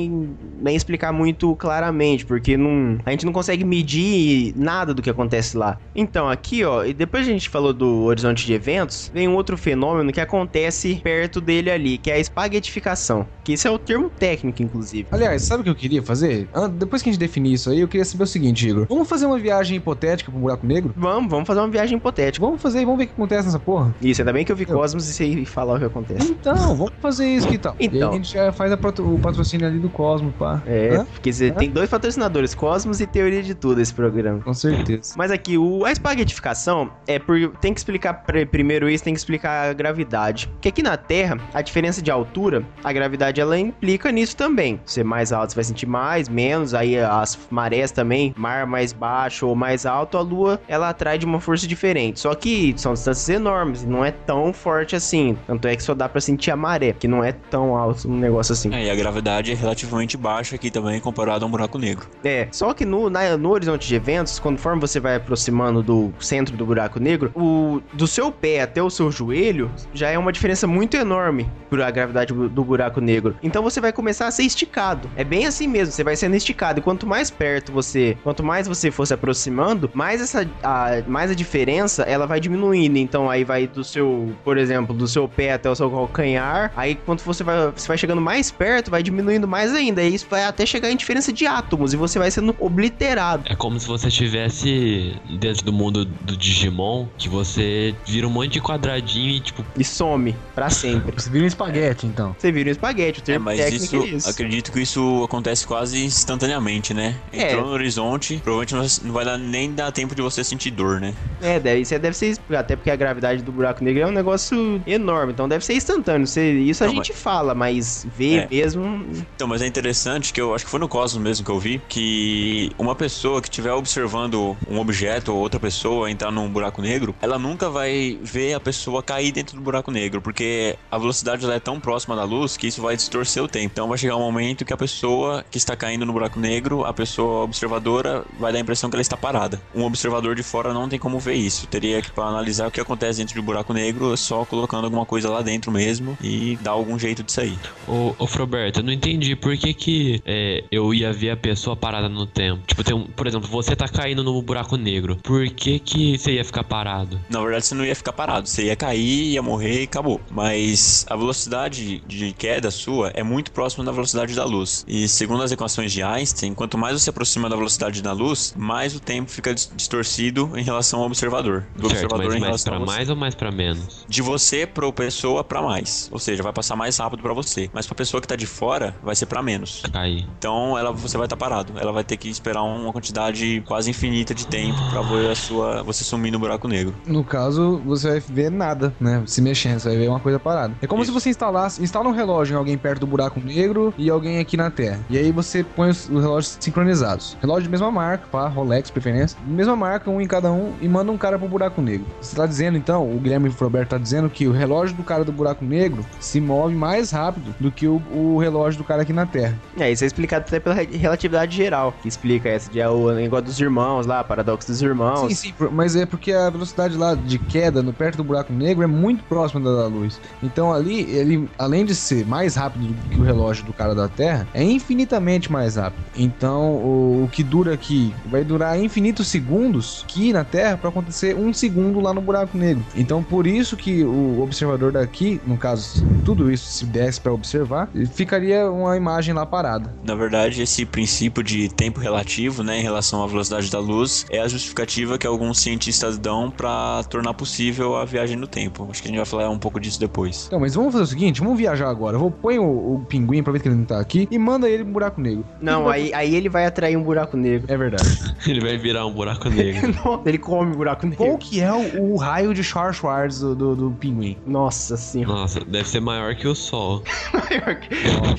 nem 0.62 0.76
explicar 0.76 1.12
muito 1.12 1.56
claramente, 1.56 2.26
porque 2.26 2.56
não, 2.58 2.98
a 3.06 3.12
gente 3.12 3.26
não 3.26 3.34
consegue 3.34 3.64
medir 3.64 4.54
nada 4.56 4.93
do 4.93 5.02
que 5.02 5.10
acontece 5.10 5.58
lá. 5.58 5.78
Então, 5.95 6.30
aqui, 6.30 6.64
ó, 6.64 6.84
e 6.84 6.93
depois 6.93 7.28
a 7.28 7.32
gente 7.32 7.50
falou 7.50 7.74
do 7.74 8.04
horizonte 8.04 8.45
de 8.45 8.54
eventos, 8.54 9.10
vem 9.14 9.28
um 9.28 9.36
outro 9.36 9.58
fenômeno 9.58 10.12
que 10.12 10.20
acontece 10.22 11.00
perto 11.04 11.39
dele 11.41 11.72
ali, 11.72 11.98
que 11.98 12.12
é 12.12 12.16
a 12.16 12.20
espaguetificação, 12.20 13.26
que 13.43 13.54
esse 13.54 13.68
é 13.68 13.72
o 13.72 13.78
termo 13.80 14.10
técnico, 14.10 14.62
inclusive. 14.62 15.08
Aliás, 15.12 15.41
sabe 15.43 15.62
o 15.62 15.64
que 15.64 15.70
eu 15.70 15.76
queria 15.76 16.04
fazer? 16.04 16.48
Depois 16.74 17.02
que 17.02 17.10
a 17.10 17.12
gente 17.12 17.20
definir 17.20 17.54
isso 17.54 17.70
aí, 17.70 17.80
eu 17.80 17.88
queria 17.88 18.06
saber 18.06 18.24
o 18.24 18.28
seguinte, 18.28 18.68
Igor. 18.68 18.86
Vamos 18.89 19.08
fazer 19.08 19.26
uma 19.26 19.39
viagem 19.39 19.78
hipotética 19.78 20.32
pro 20.32 20.39
buraco 20.39 20.66
negro? 20.66 20.93
Vamos, 20.95 21.30
vamos 21.30 21.48
fazer 21.48 21.60
uma 21.62 21.70
viagem 21.70 21.98
hipotética. 21.98 22.45
Vamos 22.45 22.62
fazer 22.62 22.82
e 22.82 22.86
vamos 22.86 22.98
ver 23.00 23.06
o 23.06 23.08
que 23.08 23.14
acontece 23.14 23.45
nessa 23.45 23.60
porra? 23.60 23.95
Isso, 24.02 24.22
ainda 24.22 24.34
bem 24.34 24.43
que 24.43 24.52
eu 24.52 24.56
vi 24.56 24.66
Cosmos 24.66 25.08
e 25.08 25.14
sei 25.14 25.45
falar 25.45 25.76
o 25.76 25.80
que 25.80 25.86
acontece. 25.86 26.32
Então, 26.32 26.76
vamos 26.76 26.93
fazer 27.02 27.28
isso 27.28 27.48
que 27.48 27.58
tal. 27.58 27.76
E 27.80 27.84
aí 27.88 27.98
Então. 27.98 28.10
a 28.12 28.14
gente 28.14 28.34
já 28.34 28.52
faz 28.52 28.72
a 28.72 28.78
o 29.00 29.20
patrocínio 29.20 29.68
ali 29.68 29.80
do 29.80 29.86
Cosmo, 29.89 30.31
pá. 30.31 30.61
É, 30.65 30.95
Hã? 30.95 31.05
porque 31.05 31.31
você 31.31 31.51
tem 31.51 31.69
dois 31.69 31.89
patrocinadores, 31.89 32.53
Cosmos 32.53 32.99
e 33.01 33.07
Teoria 33.07 33.43
de 33.43 33.53
Tudo, 33.53 33.81
esse 33.81 33.93
programa. 33.93 34.41
Com 34.41 34.53
certeza. 34.53 35.13
Mas 35.17 35.31
aqui, 35.31 35.57
o, 35.57 35.85
a 35.85 35.91
espaguetificação 35.91 36.91
é 37.07 37.19
por. 37.19 37.38
Tem 37.61 37.73
que 37.73 37.79
explicar 37.79 38.25
primeiro 38.51 38.89
isso, 38.89 39.03
tem 39.03 39.13
que 39.13 39.19
explicar 39.19 39.69
a 39.69 39.73
gravidade. 39.73 40.47
Porque 40.47 40.69
aqui 40.69 40.83
na 40.83 40.97
Terra, 40.97 41.38
a 41.53 41.61
diferença 41.61 42.01
de 42.01 42.11
altura, 42.11 42.63
a 42.83 42.91
gravidade 42.91 43.39
ela 43.39 43.57
implica 43.57 44.11
nisso 44.11 44.35
também. 44.35 44.79
Ser 44.85 45.03
mais 45.03 45.31
alto, 45.31 45.51
você 45.51 45.55
vai 45.55 45.63
sentir 45.63 45.85
mais, 45.85 46.27
menos. 46.29 46.73
Aí 46.73 46.97
as 46.97 47.38
marés 47.49 47.91
também, 47.91 48.33
mar 48.38 48.65
mais 48.65 48.93
baixo 48.93 49.47
ou 49.47 49.55
mais 49.55 49.85
alto, 49.85 50.17
a 50.17 50.21
Lua 50.21 50.59
ela 50.67 50.89
atrai 50.89 51.17
de 51.17 51.25
uma 51.25 51.39
força 51.39 51.67
diferente. 51.67 52.19
Só 52.19 52.33
que 52.35 52.73
são 52.77 52.93
distâncias 52.93 53.29
enormes, 53.29 53.83
não 53.85 54.03
é 54.03 54.11
tão 54.11 54.51
forte 54.53 54.95
assim. 54.95 55.38
Tanto 55.45 55.67
é 55.67 55.75
que 55.75 55.83
só 55.83 55.93
dá 55.93 56.09
pra 56.09 56.19
sentir 56.21 56.51
a 56.51 56.55
maré, 56.55 56.93
que 56.93 57.07
não 57.07 57.23
é 57.23 57.31
tão 57.31 57.75
alto 57.75 58.09
um 58.09 58.17
negócio 58.17 58.53
assim. 58.53 58.73
É, 58.73 58.85
e 58.85 58.89
a 58.89 58.95
gravidade 58.95 59.51
é 59.51 59.55
relativamente 59.68 60.15
baixa 60.18 60.55
aqui 60.55 60.72
também 60.72 60.99
comparado 60.99 61.43
a 61.43 61.47
um 61.47 61.51
buraco 61.51 61.78
negro. 61.78 62.07
É, 62.24 62.47
só 62.51 62.74
que 62.74 62.86
no, 62.86 63.09
na- 63.09 63.38
no 63.38 63.49
horizonte 63.51 63.88
de 63.88 63.95
eventos, 63.95 64.39
conforme 64.39 64.80
você 64.82 64.99
vai 64.99 65.15
aproximando 65.15 65.84
do 65.84 66.13
centro 66.20 66.55
do 66.55 66.65
buraco 66.65 66.99
negro, 66.99 67.32
o 67.36 67.82
do 67.93 68.07
seu 68.07 68.32
pé 68.32 68.61
até 68.61 68.82
o 68.82 68.89
seu 68.89 69.11
joelho 69.11 69.70
já 69.93 70.09
é 70.09 70.18
uma 70.18 70.32
diferença 70.32 70.65
muito 70.65 70.95
enorme 70.95 71.49
para 71.70 71.86
a 71.88 71.91
gravidade 71.91 72.34
do 72.34 72.63
buraco 72.63 73.01
negro. 73.01 73.36
Então 73.43 73.61
você 73.61 73.82
vai 73.82 73.91
começar 73.91 74.28
a 74.28 74.32
ser 74.32 74.43
esticado. 74.43 75.09
É 75.15 75.24
bem 75.24 75.45
assim 75.45 75.68
mesmo, 75.68 75.91
você 75.91 76.03
vai 76.03 76.15
sendo 76.15 76.36
esticado. 76.36 76.80
E 76.80 76.82
quanto 76.82 77.05
mais 77.05 77.30
perto 77.30 77.72
você, 77.72 78.18
quanto 78.24 78.43
mais 78.43 78.68
você 78.68 78.89
for 78.89 79.05
se 79.05 79.13
aproximando, 79.13 79.89
mais 79.93 80.22
essa, 80.22 80.47
a, 80.63 81.01
mais 81.07 81.32
a 81.32 81.36
diferença 81.36 82.03
ela 82.03 82.26
vai 82.26 82.39
diminuindo. 82.39 82.97
Então 82.97 83.30
aí 83.30 83.43
vai 83.43 83.68
do 83.68 83.84
seu, 83.84 84.34
por 84.43 84.57
exemplo, 84.57 84.95
do 84.95 85.07
seu 85.07 85.28
pé 85.28 85.53
até 85.53 85.70
o 85.70 85.76
seu 85.76 85.89
calcanhar. 85.91 86.72
Aí 86.76 86.95
quando 86.95 87.20
você 87.22 87.43
vai, 87.43 87.72
você 87.72 87.88
vai 87.88 87.97
chegando 87.97 88.22
mais 88.22 88.49
perto, 88.51 88.89
vai 88.91 89.03
diminuindo 89.03 89.47
mais 89.47 89.57
ainda. 89.74 90.03
E 90.03 90.14
isso 90.14 90.28
vai 90.30 90.43
até 90.45 90.66
chegar 90.66 90.91
em 90.91 90.95
diferença 90.95 91.32
de 91.34 91.45
átomos 91.45 91.93
e 91.93 91.97
você 91.97 92.18
vai 92.20 92.30
sendo 92.32 92.55
obliterado. 92.60 93.43
É 93.47 93.55
como 93.55 93.80
se 93.80 93.88
você 93.88 94.08
estivesse 94.08 95.16
dentro 95.39 95.66
do 95.66 95.74
mundo 95.74 96.05
do 96.05 96.36
Digimon, 96.38 97.08
que 97.18 97.30
você 97.30 97.95
vira 98.05 98.28
um 98.28 98.32
monte 98.32 98.53
de 98.53 98.62
quadradinho 98.62 99.30
e 99.32 99.39
tipo. 99.39 99.64
E 99.78 99.84
some 99.84 100.36
pra 100.55 100.70
sempre. 100.70 101.14
Você 101.22 101.30
vira 101.30 101.43
um 101.43 101.47
espaguete, 101.47 102.05
então. 102.05 102.36
Você 102.38 102.51
vira 102.51 102.70
um 102.70 102.72
espaguete, 102.72 103.20
o 103.20 103.22
É, 103.22 103.26
termo 103.26 103.45
mas 103.45 103.58
técnico 103.60 103.84
isso, 103.84 103.95
é 103.95 104.05
isso. 104.18 104.30
acredito 104.30 104.72
que 104.72 104.82
isso 104.82 105.24
acontece 105.24 105.66
quase 105.66 106.03
instantaneamente, 106.03 106.93
né? 106.93 107.16
É. 107.32 107.47
Entrou 107.51 107.66
no 107.66 107.72
horizonte, 107.72 108.39
provavelmente 108.43 109.03
não- 109.03 109.14
vai 109.14 109.26
dar, 109.26 109.38
nem 109.38 109.72
dar 109.74 109.91
tempo 109.91 110.14
de 110.16 110.22
você 110.22 110.43
sentir 110.43 110.72
dor, 110.72 110.99
né? 110.99 111.14
É, 111.41 111.60
deve, 111.60 111.82
isso 111.82 111.97
deve 111.97 112.16
ser. 112.16 112.38
Até 112.49 112.76
porque 112.76 112.89
a 112.89 112.95
gravidade 112.95 113.43
do 113.43 113.51
buraco 113.51 113.84
negro 113.84 114.03
é 114.03 114.08
um 114.08 114.12
negócio 114.12 114.82
enorme, 114.86 115.34
então 115.34 115.47
deve 115.47 115.64
ser 115.66 115.74
instantâneo. 115.74 116.26
Isso 116.26 116.84
a 116.84 116.88
Não, 116.88 116.93
gente 116.95 117.14
fala, 117.14 117.53
mas 117.55 118.05
ver 118.18 118.39
É. 118.43 118.47
mesmo. 118.49 119.08
Então, 119.36 119.47
mas 119.48 119.62
é 119.62 119.68
interessante 119.68 120.34
que 120.34 120.41
eu 120.41 120.54
acho 120.54 120.66
que 120.66 120.72
foi 120.72 120.80
no 120.80 120.88
Cosmos 120.88 121.24
mesmo 121.24 121.45
que 121.45 121.52
eu 121.52 121.60
vi 121.60 121.82
que 121.88 122.72
uma 122.78 122.95
pessoa 122.95 123.41
que 123.41 123.48
estiver 123.48 123.72
observando 123.74 124.58
um 124.70 124.80
objeto 124.80 125.34
ou 125.34 125.39
outra 125.39 125.60
pessoa 125.60 126.12
entrar 126.12 126.32
num 126.32 126.50
buraco 126.50 126.82
negro, 126.82 127.16
ela 127.22 127.39
nunca 127.39 127.70
vai 127.70 128.20
ver 128.22 128.54
a 128.54 128.60
pessoa 128.60 129.02
cair 129.02 129.32
dentro 129.32 129.56
do 129.56 129.62
buraco 129.62 129.91
negro, 129.91 130.22
porque 130.22 130.76
a 130.91 130.98
velocidade 130.98 131.50
é 131.50 131.60
tão 131.60 131.80
próxima 131.80 132.16
da 132.16 132.24
luz 132.24 132.58
que 132.58 132.68
isso 132.68 132.82
vai 132.82 132.95
distorcer 132.95 133.43
o 133.43 133.48
tempo. 133.48 133.72
Então 133.74 133.88
vai 133.88 133.98
chegar 133.98 134.16
um 134.16 134.22
momento 134.22 134.66
que 134.66 134.74
a 134.74 134.78
pessoa 134.78 135.45
que 135.50 135.58
está 135.58 135.76
caindo 135.76 136.06
no 136.06 136.14
buraco 136.14 136.39
negro, 136.39 136.84
a 136.84 136.93
pessoa 136.93 137.43
observadora, 137.43 138.26
vai 138.39 138.52
dar 138.52 138.58
a 138.58 138.62
impressão 138.62 138.89
que 138.89 138.95
ela 138.95 139.02
está 139.02 139.16
parada. 139.16 139.62
Um 139.74 139.84
observador 139.84 140.36
de 140.36 140.43
fora 140.43 140.74
não 140.74 140.89
tem 140.89 141.00
como 141.00 141.20
ver 141.20 141.36
isso. 141.36 141.68
Teria 141.68 142.02
que, 142.02 142.12
para 142.12 142.26
analisar 142.26 142.68
o 142.68 142.72
que 142.72 142.82
acontece 142.82 143.20
dentro 143.20 143.36
do 143.36 143.43
buraco 143.43 143.74
negro 143.74 144.16
só 144.18 144.43
colocando 144.45 144.86
alguma 144.86 145.06
coisa 145.06 145.30
lá 145.30 145.41
dentro 145.41 145.72
mesmo 145.72 146.18
e 146.22 146.58
dar 146.62 146.72
algum 146.72 146.98
jeito 147.00 147.24
de 147.24 147.32
sair. 147.32 147.58
Ô, 147.88 148.14
ô 148.18 148.28
Froberto, 148.28 148.80
eu 148.80 148.84
não 148.84 148.91
entendi 148.91 149.36
por 149.38 149.55
que 149.57 149.73
que 149.73 150.21
é, 150.25 150.63
eu 150.71 150.93
ia 150.93 151.11
ver 151.13 151.31
a 151.31 151.38
pessoa 151.38 151.75
parada 151.75 152.09
no 152.09 152.25
tempo. 152.25 152.61
Tipo, 152.67 152.83
tem 152.83 152.95
um, 152.95 153.03
por 153.05 153.27
exemplo, 153.27 153.47
você 153.47 153.75
tá 153.75 153.88
caindo 153.88 154.23
no 154.23 154.41
buraco 154.41 154.75
negro. 154.77 155.17
Por 155.23 155.47
que 155.49 155.79
que 155.79 156.17
você 156.17 156.33
ia 156.33 156.43
ficar 156.45 156.63
parado? 156.63 157.19
Na 157.29 157.39
verdade, 157.41 157.65
você 157.65 157.75
não 157.75 157.85
ia 157.85 157.95
ficar 157.95 158.13
parado. 158.13 158.47
Você 158.49 158.65
ia 158.65 158.75
cair, 158.75 159.31
ia 159.33 159.41
morrer 159.41 159.81
e 159.81 159.83
acabou. 159.83 160.19
Mas 160.31 161.05
a 161.09 161.15
velocidade 161.15 162.01
de 162.07 162.33
queda 162.33 162.71
sua 162.71 163.09
é 163.13 163.23
muito 163.23 163.51
próxima 163.51 163.83
da 163.83 163.91
velocidade 163.91 164.33
da 164.35 164.43
luz. 164.45 164.83
E 164.88 165.07
segundo 165.07 165.43
as 165.43 165.51
equações 165.51 165.91
de 165.91 166.01
Einstein, 166.03 166.53
quanto 166.53 166.77
mais 166.77 166.99
você 167.01 167.09
aproxima 167.09 167.49
da 167.49 167.55
velocidade 167.55 168.01
da 168.01 168.11
luz, 168.13 168.53
mais 168.57 168.95
o 168.95 168.99
tempo 168.99 169.29
fica 169.29 169.53
dis- 169.53 169.71
distorcido 169.75 170.51
em 170.55 170.63
relação 170.63 170.99
ao 170.99 171.05
observador. 171.05 171.65
Do 171.75 171.89
certo, 171.89 172.03
observador 172.05 172.25
mas 172.27 172.35
em 172.35 172.39
mais 172.39 172.43
relação 172.49 172.73
pra 172.73 172.75
a 172.75 172.79
você. 172.85 172.95
mais 172.97 173.09
ou 173.09 173.15
mais 173.15 173.35
pra 173.35 173.51
menos? 173.51 174.05
De 174.07 174.21
você 174.21 174.65
pra 174.65 174.91
pessoa 174.91 175.43
pra 175.43 175.61
mais. 175.61 176.09
Ou 176.11 176.19
seja, 176.19 176.41
vai 176.41 176.51
passar 176.53 176.75
mais 176.75 176.97
rápido 176.97 177.21
pra 177.21 177.33
você. 177.33 177.69
Mas 177.73 177.85
pra 177.85 177.95
pessoa 177.95 178.19
que 178.21 178.27
tá 178.27 178.35
de 178.35 178.45
fora, 178.47 178.95
vai 179.03 179.15
ser 179.15 179.25
pra 179.28 179.41
menos. 179.41 179.84
Cair. 179.91 180.25
Então 180.38 180.78
ela, 180.78 180.91
você 180.91 181.17
vai 181.17 181.25
estar 181.25 181.38
parado. 181.38 181.73
Ela 181.80 181.91
vai 181.91 182.03
ter 182.03 182.17
que 182.17 182.30
esperar 182.30 182.63
uma 182.63 182.91
quantidade 182.91 183.61
quase 183.65 183.89
infinita 183.89 184.34
de 184.34 184.47
tempo 184.47 184.78
pra 184.89 185.01
ver 185.01 185.32
a 185.32 185.36
sua, 185.36 185.84
você 185.84 186.03
sumir 186.03 186.32
no 186.32 186.39
buraco 186.39 186.67
negro. 186.67 186.93
No 187.05 187.23
caso, 187.23 187.82
você 187.86 188.09
vai 188.09 188.19
ver 188.19 188.51
nada, 188.51 188.93
né? 188.99 189.23
Se 189.25 189.41
mexendo, 189.41 189.80
você 189.80 189.89
vai 189.89 189.97
ver 189.97 190.09
uma 190.09 190.19
coisa 190.19 190.39
parada. 190.39 190.73
É 190.82 190.88
como 190.88 191.03
se 191.03 191.11
você 191.11 191.30
instalasse, 191.30 191.82
instala 191.82 192.07
um 192.07 192.11
relógio 192.11 192.53
em 192.53 192.57
alguém 192.57 192.78
perto 192.78 193.01
do 193.01 193.07
buraco 193.07 193.39
negro 193.39 193.93
e 193.97 194.09
alguém 194.09 194.39
aqui 194.39 194.57
na 194.57 194.69
Terra. 194.69 194.99
E 195.09 195.17
aí 195.17 195.32
você 195.32 195.63
põe 195.63 195.89
os, 195.89 196.09
os 196.09 196.21
relógios 196.21 196.57
sincronizados. 196.59 197.38
Relógio 197.41 197.63
de 197.63 197.69
mesma 197.69 197.91
marca, 197.91 198.28
pá, 198.32 198.47
Rolex, 198.47 198.89
preferência. 198.89 199.38
Mesma 199.45 199.75
marca, 199.75 200.09
um 200.09 200.21
em 200.21 200.28
cada 200.28 200.51
um, 200.51 200.73
e 200.82 200.88
manda 200.88 201.11
um 201.11 201.17
cara 201.17 201.38
pro 201.38 201.47
buraco 201.47 201.82
negro. 201.82 202.05
Você 202.21 202.36
tá 202.36 202.45
dizendo, 202.45 202.78
então, 202.78 203.09
o 203.09 203.19
Guilherme 203.19 203.49
Roberto 203.49 203.89
tá 203.89 203.97
dizendo 203.97 204.30
que 204.30 204.47
o 204.47 204.51
relógio 204.51 204.95
do 204.95 205.03
cara 205.03 205.23
do 205.23 205.32
buraco 205.32 205.63
negro 205.63 206.05
se 206.19 206.39
move 206.39 206.75
mais 206.75 207.11
rápido 207.11 207.53
do 207.59 207.71
que 207.71 207.88
o, 207.88 208.01
o 208.11 208.38
relógio 208.38 208.78
do 208.78 208.84
cara 208.84 209.01
aqui 209.01 209.13
na 209.13 209.16
Terra. 209.26 209.57
É, 209.78 209.91
isso 209.91 210.03
é 210.03 210.07
explicado 210.07 210.45
até 210.47 210.59
pela 210.59 210.76
re- 210.76 210.86
relatividade 210.97 211.55
geral, 211.55 211.93
que 212.01 212.07
explica 212.07 212.49
essa 212.49 212.70
de 212.72 212.80
é 212.80 212.88
o 212.89 213.11
negócio 213.11 213.45
dos 213.45 213.59
irmãos 213.59 214.05
lá, 214.05 214.24
paradoxo 214.24 214.68
dos 214.68 214.82
irmãos. 214.82 215.30
Sim, 215.30 215.36
sim, 215.36 215.53
mas 215.72 215.95
é 215.95 216.05
porque 216.05 216.32
a 216.32 216.49
velocidade 216.49 216.95
lá 216.95 217.15
de 217.15 217.39
queda 217.39 217.82
no 217.82 217.93
perto 217.93 218.18
do 218.18 218.24
buraco 218.24 218.53
negro 218.53 218.84
é 218.84 218.88
muito 218.88 219.24
próxima 219.24 219.61
da 219.61 219.78
da 219.78 219.88
luz. 219.88 220.20
Então 220.41 220.74
ali, 220.74 221.01
ele, 221.11 221.47
além 221.57 221.86
de 221.86 221.93
ser 221.95 222.26
mais 222.26 222.55
rápido 222.55 222.88
do 222.88 223.09
que 223.09 223.20
o 223.20 223.24
relógio 223.24 223.65
do 223.65 223.74
cara 223.74 223.93
da 223.93 224.07
Terra, 224.07 224.47
é 224.53 224.63
infinitamente 224.63 225.51
mais 225.51 225.76
rápido. 225.76 226.03
Então 226.15 226.72
o, 226.74 227.24
o 227.26 227.30
que 227.32 227.43
dura 227.43 227.74
aqui 227.74 228.13
vai 228.26 228.43
durar 228.43 228.80
infinitos 228.80 229.28
segundos 229.28 230.03
aqui 230.05 230.34
na 230.34 230.43
Terra 230.43 230.78
para 230.78 230.89
acontecer 230.89 231.36
um 231.36 231.53
segundo 231.53 231.99
lá 231.99 232.13
no 232.13 232.22
buraco 232.22 232.57
negro. 232.57 232.84
Então 232.95 233.22
por 233.24 233.45
isso 233.45 233.78
que 233.78 234.03
o 234.03 234.41
observador 234.41 234.91
daqui, 234.91 235.39
no 235.45 235.57
caso, 235.57 236.05
tudo 236.26 236.51
isso 236.51 236.65
se 236.72 236.86
desse 236.86 237.20
para 237.22 237.32
observar, 237.34 237.89
ficaria 238.13 238.70
uma 238.72 238.95
imagem 238.97 239.07
lá 239.34 239.45
parada. 239.45 239.93
Na 240.03 240.16
verdade, 240.16 240.62
esse 240.62 240.86
princípio 240.86 241.43
de 241.43 241.70
tempo 241.70 241.99
relativo, 241.99 242.64
né, 242.64 242.80
em 242.80 242.84
relação 242.84 243.24
à 243.24 243.28
velocidade 243.28 243.72
da 243.72 243.80
luz, 243.80 244.26
é 244.30 244.39
a 244.39 244.47
justificativa 244.47 245.18
que 245.18 245.26
alguns 245.26 245.60
cientistas 245.60 246.18
dão 246.18 246.51
pra 246.51 247.03
tornar 247.10 247.34
possível 247.34 247.95
a 247.95 248.05
viagem 248.05 248.36
no 248.36 248.47
tempo. 248.47 248.88
Acho 248.89 249.01
que 249.01 249.08
a 249.08 249.12
gente 249.12 249.18
vai 249.18 249.26
falar 249.26 249.49
um 249.49 249.60
pouco 249.60 249.80
disso 249.80 249.99
depois. 249.99 250.45
Então, 250.47 250.60
mas 250.60 250.76
vamos 250.76 250.91
fazer 250.91 251.03
o 251.03 251.08
seguinte, 251.08 251.41
vamos 251.41 251.58
viajar 251.58 251.89
agora. 251.89 252.16
Eu 252.16 252.20
vou 252.20 252.32
põe 252.32 252.60
o, 252.60 252.95
o 252.95 253.05
pinguim, 253.08 253.39
aproveita 253.39 253.64
que 253.64 253.70
ele 253.70 253.80
não 253.80 253.86
tá 253.86 253.99
aqui, 253.99 254.28
e 254.30 254.38
manda 254.38 254.70
ele 254.70 254.84
pro 254.84 254.93
buraco 254.93 255.22
negro. 255.22 255.45
Não, 255.62 255.89
aí, 255.89 256.14
aí 256.14 256.36
ele 256.36 256.49
vai 256.49 256.66
atrair 256.66 256.97
um 256.97 257.03
buraco 257.03 257.36
negro. 257.36 257.72
É 257.72 257.78
verdade. 257.78 258.03
Ele 258.47 258.62
vai 258.62 258.78
virar 258.78 259.05
um 259.05 259.12
buraco 259.12 259.49
negro. 259.49 259.93
Não, 260.05 260.22
ele 260.26 260.38
come 260.38 260.72
o 260.72 260.78
buraco 260.78 261.05
negro. 261.05 261.26
Qual 261.26 261.38
que 261.38 261.60
é 261.60 261.72
o, 261.72 262.14
o 262.14 262.18
raio 262.18 262.53
de 262.53 262.64
Char 262.64 262.93
Schwartz 262.93 263.39
do, 263.39 263.55
do, 263.55 263.76
do 263.76 263.91
pinguim? 263.91 264.38
Nossa 264.45 264.95
senhora. 264.95 265.34
Nossa, 265.34 265.60
deve 265.62 265.89
ser 265.89 265.99
maior 265.99 266.36
que 266.36 266.47
o 266.47 266.55
sol. 266.55 267.03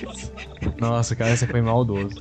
Nossa, 0.05 0.33
cara, 1.17 1.37
você 1.37 1.47
foi 1.47 1.61
maldoso. 1.61 2.17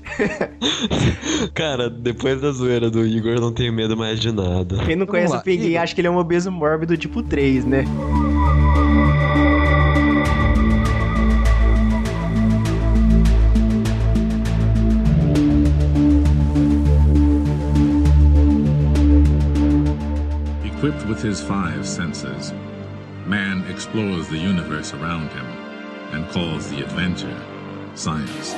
Cara, 1.53 1.89
depois 1.89 2.39
da 2.41 2.51
zoeira 2.51 2.89
do 2.89 3.05
Igor, 3.05 3.33
eu 3.33 3.41
não 3.41 3.51
tenho 3.51 3.73
medo 3.73 3.97
mais 3.97 4.19
de 4.19 4.31
nada. 4.31 4.77
Quem 4.85 4.95
não 4.95 5.05
Vamos 5.05 5.09
conhece 5.09 5.33
lá, 5.33 5.39
o 5.39 5.43
Pinguim 5.43 5.67
Igor. 5.69 5.81
acha 5.81 5.95
que 5.95 6.01
ele 6.01 6.07
é 6.07 6.11
um 6.11 6.17
obeso 6.17 6.51
mórbido 6.51 6.95
tipo 6.97 7.23
3, 7.23 7.65
né? 7.65 7.83
Equipped 20.63 21.05
with 21.07 21.21
his 21.21 21.41
five 21.41 21.85
senses, 21.85 22.53
man 23.25 23.63
explores 23.69 24.27
the 24.29 24.37
universe 24.37 24.93
around 24.93 25.29
him 25.31 25.45
and 26.13 26.27
calls 26.29 26.69
the 26.69 26.81
adventure 26.83 27.35
science. 27.97 28.53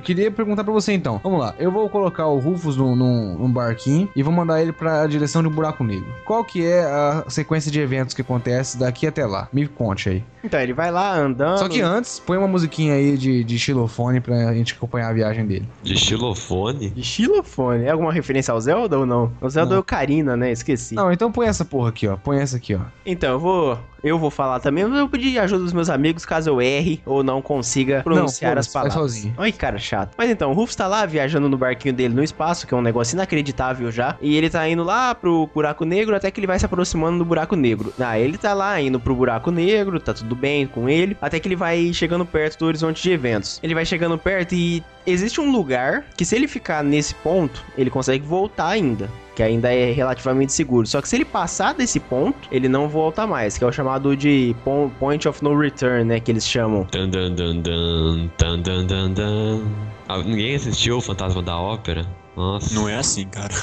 Eu 0.00 0.02
queria 0.02 0.30
perguntar 0.30 0.64
pra 0.64 0.72
você 0.72 0.94
então. 0.94 1.20
Vamos 1.22 1.38
lá, 1.38 1.54
eu 1.58 1.70
vou 1.70 1.86
colocar 1.90 2.26
o 2.26 2.38
Rufus 2.38 2.74
num, 2.74 2.96
num- 2.96 3.34
num 3.38 3.52
barquinho 3.52 4.08
e 4.16 4.22
vou 4.22 4.32
mandar 4.32 4.62
ele 4.62 4.72
pra 4.72 5.06
direção 5.06 5.42
de 5.42 5.48
um 5.48 5.50
buraco 5.50 5.84
negro. 5.84 6.06
Qual 6.24 6.42
que 6.42 6.64
é 6.66 6.80
a 6.84 7.24
sequência 7.28 7.70
de 7.70 7.78
eventos 7.80 8.14
que 8.14 8.22
acontece 8.22 8.78
daqui 8.78 9.06
até 9.06 9.26
lá? 9.26 9.46
Me 9.52 9.68
conte 9.68 10.08
aí. 10.08 10.24
Então, 10.42 10.60
ele 10.60 10.72
vai 10.72 10.90
lá 10.90 11.16
andando. 11.16 11.58
Só 11.58 11.68
que 11.68 11.80
antes, 11.80 12.18
põe 12.18 12.38
uma 12.38 12.48
musiquinha 12.48 12.94
aí 12.94 13.16
de, 13.16 13.44
de 13.44 13.58
xilofone 13.58 14.20
pra 14.20 14.52
gente 14.54 14.74
acompanhar 14.74 15.08
a 15.08 15.12
viagem 15.12 15.46
dele. 15.46 15.68
De 15.82 15.96
xilofone? 15.96 16.90
De 16.90 17.02
xilofone. 17.02 17.84
É 17.84 17.90
alguma 17.90 18.12
referência 18.12 18.52
ao 18.52 18.60
Zelda 18.60 18.98
ou 18.98 19.06
não? 19.06 19.32
O 19.40 19.48
Zelda 19.48 19.70
Não. 19.70 19.76
é 19.76 19.80
o 19.80 19.84
Karina, 19.84 20.36
né? 20.36 20.50
Esqueci. 20.52 20.94
Não, 20.94 21.10
então 21.12 21.30
põe 21.30 21.46
essa 21.46 21.64
porra 21.64 21.90
aqui, 21.90 22.06
ó. 22.08 22.16
Põe 22.16 22.38
essa 22.38 22.56
aqui, 22.56 22.74
ó. 22.74 22.80
Então, 23.04 23.32
eu 23.32 23.40
vou. 23.40 23.78
Eu 24.02 24.18
vou 24.18 24.30
falar 24.30 24.60
também, 24.60 24.82
mas 24.84 24.94
eu 24.94 25.00
vou 25.00 25.08
pedir 25.10 25.38
ajuda 25.38 25.62
dos 25.62 25.74
meus 25.74 25.90
amigos 25.90 26.24
caso 26.24 26.48
eu 26.48 26.58
erre 26.58 27.02
ou 27.04 27.22
não 27.22 27.42
consiga 27.42 28.02
pronunciar 28.02 28.54
Não, 28.54 28.60
as 28.60 28.66
vai 28.66 28.72
palavras. 28.72 28.94
sozinho. 28.94 29.34
Ai, 29.36 29.52
cara 29.52 29.78
chato. 29.78 30.14
Mas 30.16 30.30
então, 30.30 30.50
o 30.50 30.54
Rufus 30.54 30.74
tá 30.74 30.86
lá 30.86 31.04
viajando 31.04 31.50
no 31.50 31.58
barquinho 31.58 31.92
dele 31.92 32.14
no 32.14 32.24
espaço, 32.24 32.66
que 32.66 32.72
é 32.72 32.76
um 32.78 32.80
negócio 32.80 33.14
inacreditável 33.14 33.90
já. 33.92 34.16
E 34.22 34.34
ele 34.38 34.48
tá 34.48 34.66
indo 34.66 34.82
lá 34.82 35.14
pro 35.14 35.46
buraco 35.54 35.84
negro 35.84 36.16
até 36.16 36.30
que 36.30 36.40
ele 36.40 36.46
vai 36.46 36.58
se 36.58 36.64
aproximando 36.64 37.18
do 37.18 37.26
buraco 37.26 37.54
negro. 37.54 37.92
Ah, 38.00 38.18
ele 38.18 38.38
tá 38.38 38.54
lá 38.54 38.80
indo 38.80 38.98
pro 38.98 39.14
buraco 39.14 39.50
negro, 39.50 40.00
tá 40.00 40.14
tudo 40.14 40.29
bem 40.34 40.66
com 40.66 40.88
ele. 40.88 41.16
Até 41.20 41.38
que 41.38 41.48
ele 41.48 41.56
vai 41.56 41.92
chegando 41.92 42.24
perto 42.24 42.58
do 42.58 42.66
horizonte 42.66 43.02
de 43.02 43.10
eventos. 43.12 43.60
Ele 43.62 43.74
vai 43.74 43.84
chegando 43.84 44.16
perto 44.18 44.54
e 44.54 44.82
existe 45.06 45.40
um 45.40 45.50
lugar 45.50 46.04
que 46.16 46.24
se 46.24 46.36
ele 46.36 46.46
ficar 46.46 46.82
nesse 46.82 47.14
ponto, 47.16 47.64
ele 47.76 47.90
consegue 47.90 48.24
voltar 48.24 48.68
ainda. 48.68 49.10
Que 49.34 49.42
ainda 49.42 49.72
é 49.72 49.92
relativamente 49.92 50.52
seguro. 50.52 50.86
Só 50.86 51.00
que 51.00 51.08
se 51.08 51.16
ele 51.16 51.24
passar 51.24 51.72
desse 51.72 51.98
ponto, 51.98 52.36
ele 52.50 52.68
não 52.68 52.88
volta 52.88 53.26
mais. 53.26 53.56
Que 53.56 53.64
é 53.64 53.66
o 53.66 53.72
chamado 53.72 54.16
de 54.16 54.54
Point 54.98 55.26
of 55.28 55.42
No 55.42 55.58
Return, 55.58 56.04
né? 56.04 56.20
Que 56.20 56.30
eles 56.30 56.46
chamam. 56.46 56.86
Dun, 56.90 57.08
dun, 57.08 57.34
dun, 57.34 57.60
dun, 57.62 58.30
dun, 58.36 58.62
dun, 58.62 58.86
dun, 58.86 59.14
dun. 59.14 59.64
Ah, 60.08 60.18
ninguém 60.18 60.56
assistiu 60.56 60.98
o 60.98 61.00
Fantasma 61.00 61.42
da 61.42 61.56
Ópera? 61.56 62.04
Nossa. 62.36 62.74
Não 62.74 62.88
é 62.88 62.96
assim, 62.96 63.26
cara. 63.28 63.54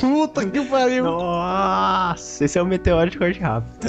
Puta 0.00 0.44
que 0.46 0.60
pariu. 0.62 1.04
Nossa, 1.04 2.44
esse 2.44 2.58
é 2.58 2.62
o 2.62 2.66
meteoro 2.66 3.10
de 3.10 3.18
corte 3.18 3.40
rápido. 3.40 3.88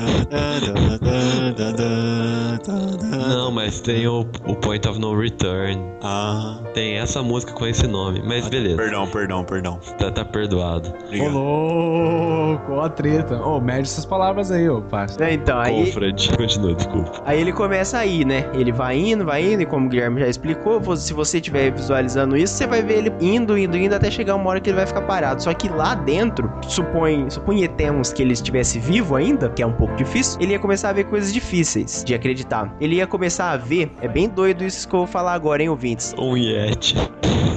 Não, 3.09 3.51
mas 3.51 3.80
tem 3.82 4.07
o, 4.07 4.22
o 4.45 4.55
Point 4.55 4.88
of 4.88 4.99
No 4.99 5.20
Return. 5.20 5.82
Ah. 6.03 6.59
Tem 6.74 6.97
essa 6.97 7.24
música 7.24 7.53
com 7.53 7.65
esse 7.65 7.88
nome, 7.88 8.22
mas 8.24 8.47
beleza. 8.47 8.78
Perdão, 8.78 9.07
perdão, 9.07 9.43
perdão. 9.43 9.80
Tá, 9.97 10.11
tá 10.11 10.24
perdoado. 10.24 10.93
Ô, 11.20 11.28
louco, 11.30 12.74
ó 12.74 12.86
a 12.86 12.89
treta. 12.89 13.36
Ô, 13.41 13.59
mede 13.59 13.82
essas 13.82 14.05
palavras 14.05 14.51
aí, 14.51 14.70
ô, 14.70 14.82
parça. 14.82 15.24
É, 15.24 15.34
então, 15.34 15.59
aí, 15.59 15.91
Fred, 15.91 16.38
continua, 16.38 16.76
desculpa. 16.76 17.22
aí 17.26 17.41
ele 17.41 17.51
começa 17.51 17.97
a 17.97 18.05
ir, 18.05 18.26
né? 18.26 18.49
Ele 18.53 18.72
vai 18.72 18.97
indo, 18.97 19.26
vai 19.26 19.53
indo, 19.53 19.63
e 19.63 19.65
como 19.65 19.88
o 19.88 19.89
Guilherme 19.89 20.22
já 20.22 20.28
explicou, 20.28 20.80
se 20.95 21.13
você 21.13 21.38
estiver 21.38 21.72
visualizando 21.72 22.38
isso, 22.38 22.53
você 22.53 22.67
vai 22.67 22.82
ver 22.82 22.99
ele 22.99 23.13
indo, 23.20 23.57
indo, 23.57 23.78
indo, 23.78 23.93
até 23.93 24.11
chegar 24.11 24.36
uma 24.36 24.49
hora 24.49 24.59
que 24.60 24.70
ele 24.70 24.78
vai 24.78 24.86
ficar 24.86 25.01
parado. 25.01 25.41
Só 25.41 25.53
que 25.53 25.70
lá 25.70 25.95
dentro, 25.95 26.51
supõe, 26.64 27.30
suponhetemos 27.30 28.14
que 28.14 28.22
ele 28.22 28.34
estivesse 28.34 28.80
vivo 28.80 29.16
ainda, 29.16 29.49
que 29.49 29.62
é 29.62 29.66
um 29.66 29.74
pouco 29.74 29.95
difícil, 29.95 30.39
ele 30.41 30.53
ia 30.53 30.60
começar 30.60 30.89
a 30.89 30.93
ver 30.93 31.05
coisas 31.05 31.34
difíceis 31.34 32.03
de 32.03 32.14
acreditar. 32.14 32.74
Ele 32.80 32.95
ia 32.95 33.07
começar 33.07 33.51
a 33.51 33.57
ver, 33.57 33.91
é 34.01 34.07
bem 34.07 34.28
doido 34.28 34.64
isso 34.64 34.88
que 34.88 34.95
eu 34.95 34.99
vou 34.99 35.07
falar 35.07 35.34
agora, 35.34 35.62
hein, 35.62 35.70
ouvintes? 35.70 36.14
Um 36.18 36.36
Yeti. 36.36 36.95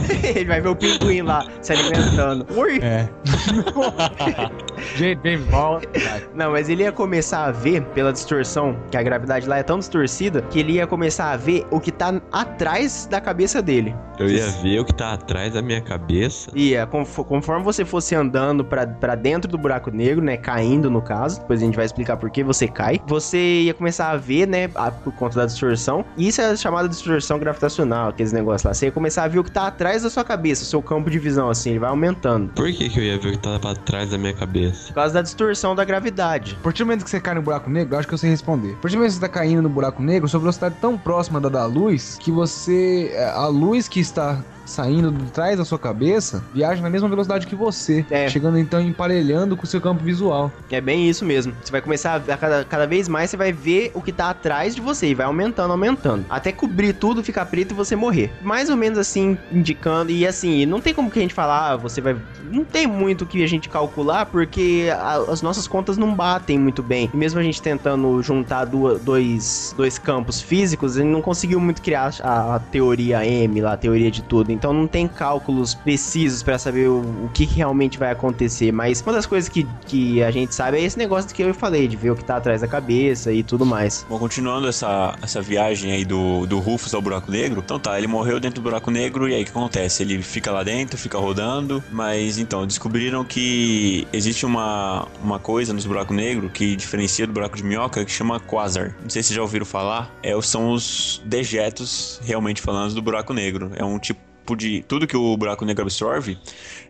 ele 0.23 0.45
vai 0.45 0.61
ver 0.61 0.69
o 0.69 0.77
pinguim 0.77 1.23
lá 1.23 1.45
se 1.61 1.73
alimentando. 1.73 2.47
Oi! 2.57 2.81
É. 2.83 3.09
Gente, 4.97 5.21
bem 5.21 5.37
volta. 5.37 5.89
Não, 6.35 6.53
mas 6.53 6.69
ele 6.69 6.83
ia 6.83 6.93
começar 6.93 7.45
a 7.45 7.51
ver, 7.51 7.83
pela 7.87 8.13
distorção, 8.13 8.77
que 8.91 8.97
a 8.97 9.03
gravidade 9.03 9.49
lá 9.49 9.59
é 9.59 9.63
tão 9.63 9.79
distorcida, 9.79 10.43
que 10.43 10.61
ele 10.61 10.73
ia 10.73 10.87
começar 10.87 11.31
a 11.31 11.37
ver 11.37 11.67
o 11.71 11.81
que 11.81 11.93
tá 11.93 12.21
atrás 12.31 13.07
da 13.07 13.21
cabeça 13.21 13.63
dele. 13.63 13.95
Eu 14.23 14.31
ia 14.31 14.47
ver 14.63 14.81
o 14.81 14.85
que 14.85 14.95
tá 14.95 15.13
atrás 15.13 15.53
da 15.55 15.63
minha 15.63 15.81
cabeça. 15.81 16.51
Ia, 16.55 16.87
confo- 16.87 17.25
conforme 17.25 17.65
você 17.65 17.85
fosse 17.85 18.15
andando 18.15 18.65
pra, 18.65 18.87
pra 18.87 19.15
dentro 19.15 19.51
do 19.51 19.59
buraco 19.59 19.91
negro, 19.91 20.25
né, 20.25 20.37
caindo 20.37 20.91
no 20.91 21.03
caso, 21.03 21.41
depois 21.41 21.61
a 21.63 21.65
gente 21.65 21.77
vai 21.77 21.85
explicar 21.85 22.17
por 22.17 22.31
que 22.31 22.43
você 22.43 22.67
cai, 22.69 23.01
você 23.07 23.63
ia 23.63 23.75
começar 23.75 24.11
a 24.11 24.17
ver, 24.17 24.47
né, 24.47 24.69
por 25.03 25.13
conta 25.15 25.41
da 25.41 25.47
distorção, 25.47 26.05
e 26.17 26.29
isso 26.29 26.41
é 26.41 26.57
chamada 26.57 26.89
distorção 26.89 27.39
gravitacional, 27.39 28.09
aqueles 28.11 28.33
negócios 28.33 28.65
lá. 28.65 28.75
Você 28.75 28.87
ia 28.87 28.93
começar 28.93 29.25
a 29.25 29.29
ver 29.29 29.39
o 29.39 29.45
que 29.45 29.51
tá 29.51 29.67
atrás 29.67 30.03
da 30.03 30.11
sua 30.11 30.25
cabeça, 30.25 30.63
o 30.63 30.67
seu 30.67 30.83
campo 30.83 31.11
de 31.11 31.19
visão, 31.19 31.49
assim, 31.51 31.71
ele 31.71 31.79
vai 31.79 31.91
aumentando. 31.91 32.53
Por 32.55 32.71
que, 32.73 32.89
que 32.89 32.99
eu 32.99 33.05
ia 33.05 33.19
ver 33.19 33.29
o 33.29 33.33
que 33.33 33.39
tava 33.39 33.73
atrás 33.73 34.11
da 34.11 34.19
minha 34.19 34.35
cabeça? 34.35 34.89
Por 34.89 34.95
causa 34.95 35.15
da 35.15 35.23
distorção 35.23 35.75
da 35.75 35.85
gravidade. 35.85 36.57
A 36.61 36.63
partir 36.63 36.83
do 36.83 36.87
momento 36.87 37.05
que 37.05 37.11
você 37.11 37.21
cai 37.21 37.35
no 37.35 37.43
buraco 37.43 37.69
negro, 37.71 37.95
eu 37.95 37.99
acho 37.99 38.09
que 38.09 38.15
eu 38.15 38.19
sei 38.19 38.31
responder. 38.31 38.73
A 38.73 38.77
partir 38.77 38.97
do 38.97 38.99
momento 38.99 39.11
que 39.13 39.15
você 39.17 39.21
tá 39.21 39.29
caindo 39.29 39.63
no 39.63 39.69
buraco 39.69 40.03
negro, 40.03 40.29
sua 40.29 40.41
velocidade 40.41 40.75
é 40.77 40.81
tão 40.81 40.97
próxima 40.99 41.41
da 41.41 41.49
da 41.49 41.67
luz 41.67 42.17
que 42.21 42.31
você. 42.31 43.13
A 43.35 43.47
luz 43.47 43.89
que 43.89 44.01
está 44.13 44.45
saindo 44.65 45.11
de 45.11 45.31
trás 45.31 45.59
da 45.59 45.65
sua 45.65 45.79
cabeça 45.79 46.43
viaja 46.55 46.81
na 46.83 46.91
mesma 46.91 47.09
velocidade 47.09 47.47
que 47.47 47.55
você. 47.55 48.05
É. 48.11 48.29
Chegando 48.29 48.59
então 48.59 48.81
emparelhando 48.81 49.57
com 49.57 49.65
o 49.65 49.67
seu 49.67 49.81
campo 49.81 50.03
visual. 50.03 50.51
É 50.71 50.81
bem 50.81 51.09
isso 51.09 51.25
mesmo. 51.25 51.53
Você 51.63 51.71
vai 51.73 51.81
começar 51.81 52.17
a, 52.17 52.37
cada, 52.37 52.65
cada 52.65 52.87
vez 52.87 53.09
mais 53.09 53.31
você 53.31 53.37
vai 53.37 53.53
ver 53.53 53.91
o 53.95 54.03
que 54.03 54.13
tá 54.13 54.31
atrás 54.31 54.75
de 54.75 54.81
você 54.81 55.09
e 55.09 55.15
vai 55.15 55.27
aumentando, 55.27 55.71
aumentando. 55.73 56.25
Até 56.29 56.53
cobrir 56.53 56.93
tudo, 56.95 57.23
ficar 57.23 57.47
preto 57.47 57.73
e 57.73 57.75
você 57.75 57.97
morrer. 57.97 58.33
Mais 58.43 58.71
ou 58.71 58.77
menos 58.77 58.99
assim, 58.99 59.37
indicando. 59.51 60.11
E 60.11 60.27
assim, 60.27 60.67
não 60.67 60.81
tem 60.81 60.95
como 60.95 61.11
que 61.11 61.19
a 61.19 61.23
gente 61.23 61.35
falar, 61.35 61.73
ah, 61.73 61.77
você 61.77 62.01
vai. 62.01 62.17
Não 62.51 62.65
tem 62.65 62.87
muito 62.87 63.23
o 63.23 63.27
que 63.27 63.43
a 63.43 63.49
gente 63.49 63.69
calcular, 63.69 64.27
porque 64.27 64.89
a- 64.95 65.25
as 65.31 65.43
nossas 65.43 65.67
contas 65.67 65.97
não 65.97 66.15
batem 66.15 66.59
muito 66.59 66.83
bem. 66.83 67.11
E 67.13 67.17
mesmo 67.17 67.41
a 67.41 67.43
gente 67.43 67.61
tentando 67.63 68.23
juntar 68.23 68.65
duas, 68.67 69.01
dois, 69.01 69.75
dois 69.77 69.99
campos 69.99 70.41
físicos, 70.41 70.95
gente 70.95 71.07
não 71.09 71.23
conseguiu 71.23 71.61
muito 71.61 71.81
criar 71.83 72.15
a, 72.23 72.57
a 72.57 72.59
teoria 72.59 73.25
M 73.27 73.61
lá, 73.61 73.73
a 73.73 73.77
teoria 73.77 74.11
de 74.11 74.23
tudo. 74.23 74.53
Então 74.63 74.73
não 74.73 74.87
tem 74.87 75.09
cálculos 75.09 75.75
precisos 75.75 76.41
pra 76.41 76.57
saber 76.57 76.87
o, 76.87 77.01
o 77.01 77.31
que 77.35 77.45
realmente 77.45 77.99
vai 77.99 78.13
acontecer. 78.13 78.71
Mas 78.71 79.01
uma 79.01 79.13
das 79.13 79.27
coisas 79.27 79.49
que, 79.49 79.67
que 79.89 80.23
a 80.23 80.31
gente 80.31 80.55
sabe 80.55 80.79
é 80.79 80.85
esse 80.85 80.97
negócio 80.97 81.35
que 81.35 81.43
eu 81.43 81.53
falei, 81.53 81.89
de 81.89 81.97
ver 81.97 82.11
o 82.13 82.15
que 82.15 82.23
tá 82.23 82.37
atrás 82.37 82.61
da 82.61 82.69
cabeça 82.69 83.33
e 83.33 83.43
tudo 83.43 83.67
mais. 83.67 84.07
Bom, 84.09 84.21
continuando 84.21 84.69
essa, 84.69 85.17
essa 85.21 85.43
viagem 85.43 85.91
aí 85.91 86.05
do, 86.05 86.47
do 86.47 86.61
Rufus 86.61 86.95
ao 86.95 87.03
buraco 87.03 87.29
negro. 87.29 87.61
Então 87.65 87.77
tá, 87.77 87.99
ele 87.99 88.07
morreu 88.07 88.39
dentro 88.39 88.63
do 88.63 88.63
buraco 88.63 88.89
negro 88.89 89.29
e 89.29 89.35
aí 89.35 89.43
o 89.43 89.45
que 89.45 89.51
acontece? 89.51 90.05
Ele 90.05 90.23
fica 90.23 90.53
lá 90.53 90.63
dentro, 90.63 90.97
fica 90.97 91.19
rodando, 91.19 91.83
mas 91.91 92.39
então, 92.39 92.65
descobriram 92.65 93.25
que 93.25 94.07
existe 94.13 94.47
uma, 94.47 95.09
uma 95.25 95.41
coisa 95.41 95.73
nos 95.73 95.87
buracos 95.87 96.15
negros 96.15 96.53
que 96.53 96.77
diferencia 96.77 97.27
do 97.27 97.33
buraco 97.33 97.57
de 97.57 97.65
minhoca 97.65 98.05
que 98.05 98.13
chama 98.13 98.39
quasar. 98.39 98.95
Não 99.03 99.11
sei 99.11 99.25
se 99.25 99.31
vocês 99.31 99.37
já 99.37 99.43
ouviram 99.43 99.67
falar, 99.67 100.09
é, 100.23 100.41
são 100.41 100.71
os 100.71 101.21
dejetos, 101.25 102.21
realmente 102.23 102.63
falando, 102.63 102.95
do 102.95 103.03
buraco 103.03 103.35
negro. 103.35 103.73
É 103.75 103.85
um 103.85 103.99
tipo 103.99 104.32
de 104.57 104.83
tudo 104.89 105.07
que 105.07 105.17
o 105.17 105.37
buraco 105.37 105.65
negro 105.65 105.83
absorve 105.83 106.39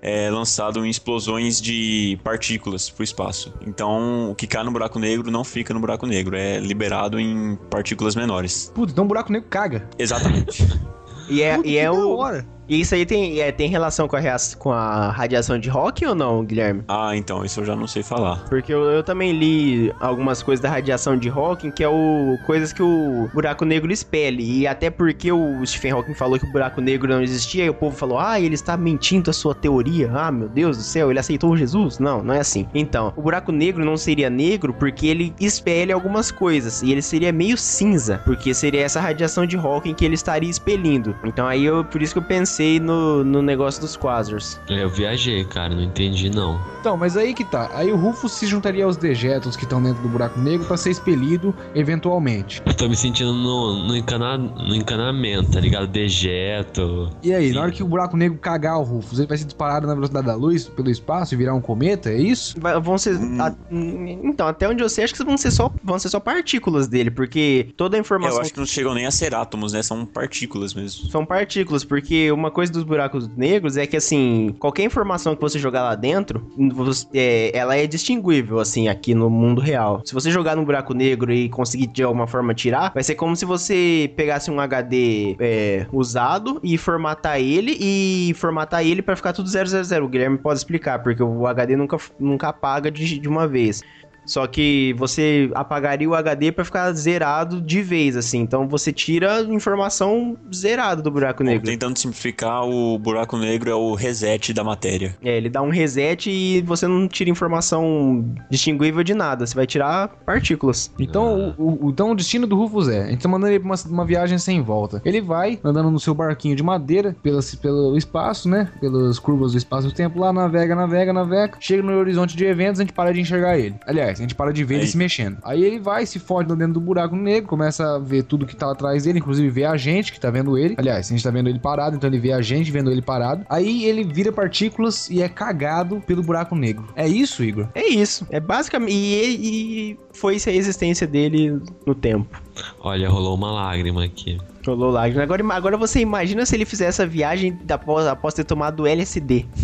é 0.00 0.30
lançado 0.30 0.84
em 0.84 0.90
explosões 0.90 1.61
de 1.61 2.18
partículas 2.24 2.90
pro 2.90 3.05
espaço. 3.05 3.53
Então, 3.66 4.30
o 4.30 4.34
que 4.34 4.46
cai 4.46 4.64
no 4.64 4.70
buraco 4.70 4.98
negro 4.98 5.30
não 5.30 5.44
fica 5.44 5.72
no 5.72 5.80
buraco 5.80 6.07
negro, 6.07 6.36
é 6.36 6.59
liberado 6.59 7.20
em 7.20 7.57
partículas 7.70 8.16
menores. 8.16 8.72
Putz, 8.74 8.92
então 8.92 9.05
o 9.05 9.09
buraco 9.09 9.30
negro 9.32 9.48
caga. 9.48 9.88
Exatamente. 9.98 10.66
E 11.28 11.40
é, 11.40 11.57
Puta, 11.57 11.68
e 11.68 11.78
é 11.78 11.90
o. 11.90 12.16
hora. 12.16 12.46
E 12.73 12.81
isso 12.81 12.95
aí 12.95 13.05
tem, 13.05 13.39
é, 13.39 13.53
tem 13.53 13.68
relação 13.68 14.09
com 14.09 14.16
a, 14.16 14.18
rea- 14.18 14.37
com 14.59 14.73
a 14.73 15.11
radiação 15.11 15.59
de 15.59 15.68
Hawking 15.68 16.07
ou 16.07 16.14
não, 16.14 16.43
Guilherme? 16.43 16.83
ah, 16.89 17.14
então, 17.14 17.45
isso 17.45 17.61
eu 17.61 17.66
já 17.66 17.77
não 17.77 17.87
sei 17.87 18.03
falar. 18.03 18.37
Porque 18.49 18.73
eu, 18.73 18.83
eu 18.85 19.03
também 19.03 19.31
li 19.33 19.93
algumas 20.01 20.43
coisas 20.43 20.62
da 20.62 20.70
radiação 20.70 21.14
de 21.18 21.29
Hawking, 21.29 21.70
que 21.70 21.85
é 21.85 21.89
o 21.89 22.39
coisas 22.47 22.73
que 22.73 22.83
o 22.83 23.29
buraco 23.35 23.66
negro 23.66 23.93
expele. 23.93 24.61
E 24.61 24.66
até 24.66 24.89
porque 24.89 25.31
o 25.31 25.62
Stephen 25.66 25.91
Hawking 25.93 26.14
falou 26.14 26.39
que 26.39 26.47
o 26.47 26.49
buraco 26.51 26.81
negro 26.81 27.07
não 27.12 27.23
existia, 27.23 27.62
e 27.66 27.68
o 27.68 27.75
povo 27.75 27.95
falou: 27.95 28.18
"Ah, 28.18 28.41
ele 28.41 28.55
está 28.55 28.75
mentindo 28.75 29.29
a 29.29 29.35
sua 29.35 29.55
teoria". 29.55 30.11
Ah, 30.14 30.33
meu 30.33 30.49
Deus 30.49 30.79
do 30.79 30.83
céu, 30.83 31.11
ele 31.11 31.18
aceitou 31.20 31.55
Jesus? 31.55 31.99
Não, 31.99 32.23
não 32.23 32.33
é 32.33 32.41
assim. 32.41 32.66
Então, 32.75 33.12
o 33.16 33.20
buraco 33.20 33.53
negro 33.53 33.85
não 33.85 33.99
seria 33.99 34.31
negro 34.31 34.73
porque 34.73 35.07
ele 35.09 35.35
expele 35.39 35.93
algumas 35.93 36.31
coisas, 36.31 36.81
e 36.83 36.91
ele 36.91 37.03
seria 37.03 37.33
meio 37.33 37.59
cinza, 37.59 38.23
porque 38.25 38.55
seria 38.55 38.81
essa 38.81 38.99
radiação 38.99 39.45
de 39.45 39.59
Hawking 39.59 39.93
que 39.93 40.07
ele 40.07 40.14
estaria 40.14 40.49
expelindo. 40.49 41.14
Então 41.23 41.47
aí 41.47 41.66
eu 41.66 41.85
por 41.85 42.01
isso 42.01 42.14
que 42.14 42.18
eu 42.18 42.23
pensei 42.25 42.62
no, 42.81 43.25
no 43.25 43.43
negócio 43.43 43.81
dos 43.81 43.97
quasars. 43.97 44.61
Eu 44.69 44.89
viajei, 44.89 45.45
cara, 45.45 45.75
não 45.75 45.83
entendi 45.83 46.31
não. 46.31 46.61
Então, 46.81 46.97
mas 46.97 47.17
aí 47.17 47.33
que 47.35 47.45
tá. 47.45 47.71
Aí 47.75 47.93
o 47.93 47.97
Rufus 47.97 48.33
se 48.33 48.47
juntaria 48.47 48.85
aos 48.85 48.97
dejetos 48.97 49.57
que 49.57 49.65
estão 49.65 49.83
dentro 49.83 50.03
do 50.03 50.09
buraco 50.09 50.39
negro 50.41 50.67
pra 50.67 50.77
ser 50.77 50.91
expelido 50.91 51.55
eventualmente. 51.75 52.61
Eu 52.67 52.75
tô 52.75 52.89
me 52.89 52.97
sentindo 52.97 53.33
no, 53.33 53.87
no, 53.87 53.97
encana, 53.97 54.37
no 54.39 54.75
encanamento, 54.75 55.51
tá 55.53 55.61
ligado? 55.61 55.87
Dejeto. 55.87 57.11
E 57.23 57.33
aí, 57.33 57.49
Sim. 57.49 57.55
na 57.55 57.63
hora 57.63 57.71
que 57.71 57.83
o 57.83 57.87
buraco 57.87 58.17
negro 58.17 58.39
cagar 58.39 58.79
o 58.79 58.83
Rufus, 58.83 59.19
ele 59.19 59.29
vai 59.29 59.37
ser 59.39 59.45
disparado 59.45 59.87
na 59.87 59.95
velocidade 59.95 60.27
da 60.27 60.35
luz 60.35 60.65
pelo 60.69 60.91
espaço 60.91 61.35
e 61.35 61.37
virar 61.37 61.55
um 61.55 61.61
cometa, 61.61 62.11
é 62.11 62.17
isso? 62.21 62.55
Vai- 62.61 62.81
Vão 62.81 62.99
ser. 62.99 63.17
a- 63.41 63.55
então, 63.71 64.47
até 64.47 64.69
onde 64.69 64.83
eu 64.83 64.89
sei, 64.89 65.05
acho 65.05 65.15
que 65.15 65.23
vão 65.25 65.37
ser 65.37 65.51
só, 65.51 65.71
vão 65.83 65.99
ser 65.99 66.09
só 66.09 66.19
partículas 66.21 66.89
dele, 66.89 67.11
porque 67.11 67.69
toda 67.77 67.97
a 67.97 68.01
informação. 68.01 68.37
Eu 68.37 68.43
acho 68.43 68.53
que 68.53 68.59
não 68.59 68.67
chegam 68.67 68.95
nem 68.95 69.07
a 69.07 69.11
ser 69.11 69.35
átomos, 69.35 69.73
né? 69.73 69.83
São 69.83 70.05
partículas 70.05 70.75
mesmo. 70.75 71.09
São 71.11 71.25
partículas, 71.25 71.85
porque 71.85 72.31
uma 72.33 72.51
coisa 72.53 72.72
dos 72.72 72.84
buracos 72.84 73.28
negros 73.36 73.76
é 73.76 73.86
que, 73.86 73.96
assim, 73.96 74.55
qualquer 74.59 74.84
informação 74.84 75.34
que 75.34 75.40
você 75.40 75.59
jogar 75.59 75.82
lá 75.82 75.94
dentro, 75.94 76.46
você- 76.72 77.07
é, 77.14 77.57
ela 77.57 77.76
é 77.76 77.86
distinguível, 77.86 78.61
assim, 78.61 78.88
aqui 78.88 79.14
no 79.14 79.28
mundo 79.28 79.61
real. 79.61 80.03
Se 80.05 80.14
você 80.14 80.30
jogar 80.30 80.55
num 80.55 80.64
buraco 80.64 80.94
negro 80.94 81.32
e 81.32 81.48
conseguir 81.48 81.86
de 81.88 82.03
alguma 82.03 82.26
forma 82.26 82.55
tirar, 82.55 82.92
vai 82.92 83.03
ser 83.03 83.14
como 83.16 83.34
se 83.34 83.44
você 83.44 84.12
pegasse 84.16 84.50
um 84.50 84.61
HD 84.61 85.36
é, 85.40 85.86
usado 85.92 86.61
e 86.62 86.78
formatar 86.78 87.40
ele 87.40 87.76
e 87.80 88.32
formatar 88.36 88.84
ele 88.84 89.03
pra 89.03 89.16
ficar 89.16 89.32
tudo 89.32 89.48
000. 89.48 90.05
O 90.05 90.09
Guilherme 90.09 90.38
pode 90.38 90.59
explicar, 90.59 91.03
porque 91.03 91.22
o 91.22 91.46
HD 91.46 91.76
nunca, 91.76 91.96
nunca 92.18 92.48
apaga 92.48 92.90
de, 92.90 93.18
de 93.18 93.28
uma 93.28 93.48
vez. 93.48 93.82
Só 94.25 94.47
que 94.47 94.95
você 94.99 95.51
apagaria 95.55 96.09
o 96.09 96.14
HD 96.14 96.53
pra 96.53 96.64
ficar 96.64 96.93
zerado 96.93 97.61
de 97.61 97.83
vez, 97.83 98.16
assim. 98.16 98.39
Então 98.41 98.68
você 98.68 98.93
tira 98.93 99.41
informação 99.43 100.37
zerada 100.55 101.03
do 101.03 101.11
buraco 101.11 101.43
Bom, 101.43 101.51
negro. 101.51 101.66
tentando 101.66 101.99
simplificar, 101.99 102.64
o 102.64 102.99
buraco 102.99 103.37
negro 103.37 103.70
é 103.70 103.75
o 103.75 103.95
reset 103.95 104.53
da 104.53 104.62
matéria. 104.64 105.16
É, 105.23 105.37
ele 105.37 105.49
dá 105.49 105.61
um 105.62 105.70
reset 105.70 106.31
e 106.31 106.61
você 106.62 106.87
não 106.87 107.09
tira 107.09 107.31
informação 107.31 108.25
distinguível 108.51 109.03
de 109.03 109.14
nada. 109.14 109.47
Você 109.47 109.55
vai 109.55 109.66
tirar 109.66 110.09
partículas. 110.25 110.93
Então, 110.99 111.55
o, 111.59 111.87
o- 111.87 111.91
então 111.91 112.11
o 112.11 112.14
destino 112.14 112.47
do 112.47 112.57
Rufus 112.57 112.89
é: 112.89 113.03
a 113.05 113.11
gente 113.11 113.23
tá 113.23 113.29
mandando 113.29 113.53
ele 113.53 113.61
pra 113.61 113.68
uma, 113.68 113.77
uma 113.91 114.05
viagem 114.05 114.39
sem 114.39 114.62
volta. 114.62 115.01
Ele 115.05 115.20
vai 115.20 115.59
andando 115.64 115.91
no 115.91 115.99
seu 116.01 116.14
barquinho 116.14 116.57
de 116.57 116.62
madeira 116.62 117.16
pelo, 117.23 117.41
pelo 117.61 117.97
espaço, 117.97 118.49
né? 118.49 118.70
Pelas 118.81 119.18
curvas 119.18 119.53
do 119.53 119.59
espaço-tempo 119.59 120.18
lá, 120.20 120.33
navega, 120.33 120.75
navega, 120.75 121.12
navega. 121.12 121.57
Chega 121.61 121.83
no 121.83 121.93
horizonte 121.99 122.37
de 122.37 122.45
eventos, 122.45 122.81
a 122.81 122.83
gente 122.85 122.93
para 122.93 123.12
de 123.12 123.20
enxergar 123.20 123.59
ele. 123.59 123.75
Aliás, 123.87 124.12
a 124.21 124.23
gente 124.23 124.35
para 124.35 124.53
de 124.53 124.65
ver 124.65 124.75
ele 124.75 124.83
Aí. 124.85 124.89
se 124.89 124.97
mexendo. 124.97 125.39
Aí 125.43 125.63
ele 125.63 125.79
vai, 125.79 126.07
se 126.07 126.19
fode 126.19 126.55
dentro 126.55 126.75
do 126.75 126.81
buraco 126.81 127.17
negro, 127.17 127.49
começa 127.49 127.97
a 127.97 127.99
ver 127.99 128.25
tudo 128.25 128.47
que 128.47 128.57
tá 128.57 128.71
atrás 128.71 129.05
dele, 129.05 129.19
inclusive 129.19 129.49
vê 129.49 129.65
a 129.65 129.77
gente 129.77 130.13
que 130.13 130.21
tá 130.21 130.31
vendo 130.31 130.57
ele. 130.59 130.75
Aliás, 130.79 131.07
a 131.07 131.11
gente 131.11 131.23
tá 131.23 131.31
vendo 131.31 131.49
ele 131.49 131.59
parado, 131.59 131.97
então 131.97 132.09
ele 132.09 132.19
vê 132.19 132.33
a 132.33 132.41
gente 132.43 132.71
vendo 132.71 132.91
ele 132.91 133.03
parado. 133.03 133.45
Aí 133.49 133.85
ele 133.85 134.05
vira 134.05 134.33
partículas 134.33 135.09
e 135.11 135.23
é 135.23 135.29
cagado 135.29 136.01
pelo 136.07 136.23
buraco 136.23 136.55
negro. 136.55 136.87
É 136.95 137.07
isso, 137.07 137.43
Igor? 137.43 137.69
É 137.75 137.87
isso. 137.89 138.27
É 138.31 138.41
basicamente. 138.41 138.93
E, 138.93 139.93
e 139.93 139.99
foi 140.13 140.37
isso 140.37 140.49
a 140.49 140.53
existência 140.53 141.07
dele 141.07 141.61
no 141.87 141.95
tempo. 141.95 142.41
Olha, 142.81 143.09
rolou 143.09 143.35
uma 143.35 143.53
lágrima 143.53 144.05
aqui. 144.05 144.39
Rolou 144.65 144.91
lágrimas. 144.91 145.23
Agora, 145.25 145.55
agora 145.55 145.77
você 145.77 146.01
imagina 146.01 146.47
se 146.47 146.55
ele 146.55 146.65
fizer 146.65 146.87
essa 146.87 147.07
viagem 147.07 147.59
após, 147.69 148.07
após 148.07 148.35
ter 148.35 148.45
tomado 148.45 148.87
LSD. 148.87 149.47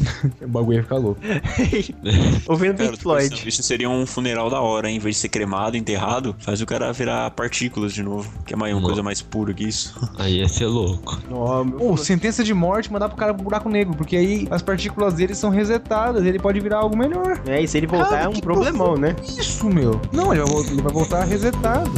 O 0.43 0.49
bagulho 0.49 0.77
ia 0.79 0.83
ficar 0.83 0.97
louco. 0.97 1.21
Ouvindo 2.49 2.77
Cara, 2.77 2.91
Pink 2.91 3.03
Floyd. 3.03 3.49
Isso 3.49 3.63
seria 3.63 3.89
um 3.89 4.05
funeral 4.07 4.51
da 4.51 4.61
hora, 4.61 4.89
hein? 4.91 4.97
Em 4.97 4.99
vez 4.99 5.15
de 5.17 5.21
ser 5.23 5.29
cremado, 5.29 5.77
enterrado, 5.77 6.35
faz 6.41 6.61
o 6.61 6.67
cara 6.67 6.93
virar 6.93 7.31
partículas 7.33 7.93
de 7.93 8.03
novo. 8.03 8.29
Que 8.45 8.55
é 8.55 8.57
mais 8.57 8.75
uma 8.75 8.83
coisa 8.83 9.03
mais 9.03 9.21
pura 9.23 9.53
que 9.55 9.65
isso. 9.65 9.95
Aí 10.19 10.39
ia 10.39 10.49
ser 10.49 10.67
louco. 10.67 11.19
Meu- 11.29 11.77
Ou 11.79 11.97
sentença 11.97 12.43
de 12.43 12.53
morte, 12.53 12.91
mandar 12.93 13.09
pro 13.09 13.17
cara 13.17 13.33
pro 13.35 13.45
buraco 13.45 13.69
negro, 13.69 13.95
porque 13.97 14.17
aí 14.17 14.49
as 14.51 14.63
partículas 14.63 15.15
dele 15.15 15.35
são 15.35 15.51
resetadas, 15.51 16.25
ele 16.25 16.39
pode 16.39 16.59
virar 16.61 16.79
algo 16.79 16.97
melhor. 16.97 17.41
É, 17.47 17.63
e 17.63 17.69
se 17.69 17.77
ele 17.77 17.87
voltar 17.87 18.09
Cara, 18.09 18.23
é 18.25 18.29
um 18.29 18.41
problemão, 18.41 18.97
né? 18.97 19.15
Isso, 19.23 19.69
meu. 19.69 20.01
Não, 20.13 20.33
ele 20.35 20.43
vai, 20.43 20.61
ele 20.73 20.83
vai 20.83 20.93
voltar 20.93 21.25
resetado. 21.25 21.91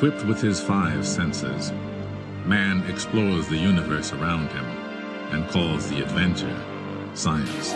Equipped 0.00 0.24
with 0.24 0.40
his 0.40 0.58
five 0.58 1.06
senses, 1.06 1.72
man 2.46 2.82
explores 2.88 3.46
the 3.48 3.56
universe 3.58 4.14
around 4.14 4.48
him 4.48 4.64
and 5.30 5.46
calls 5.50 5.90
the 5.90 6.00
adventure 6.00 6.58
science. 7.12 7.74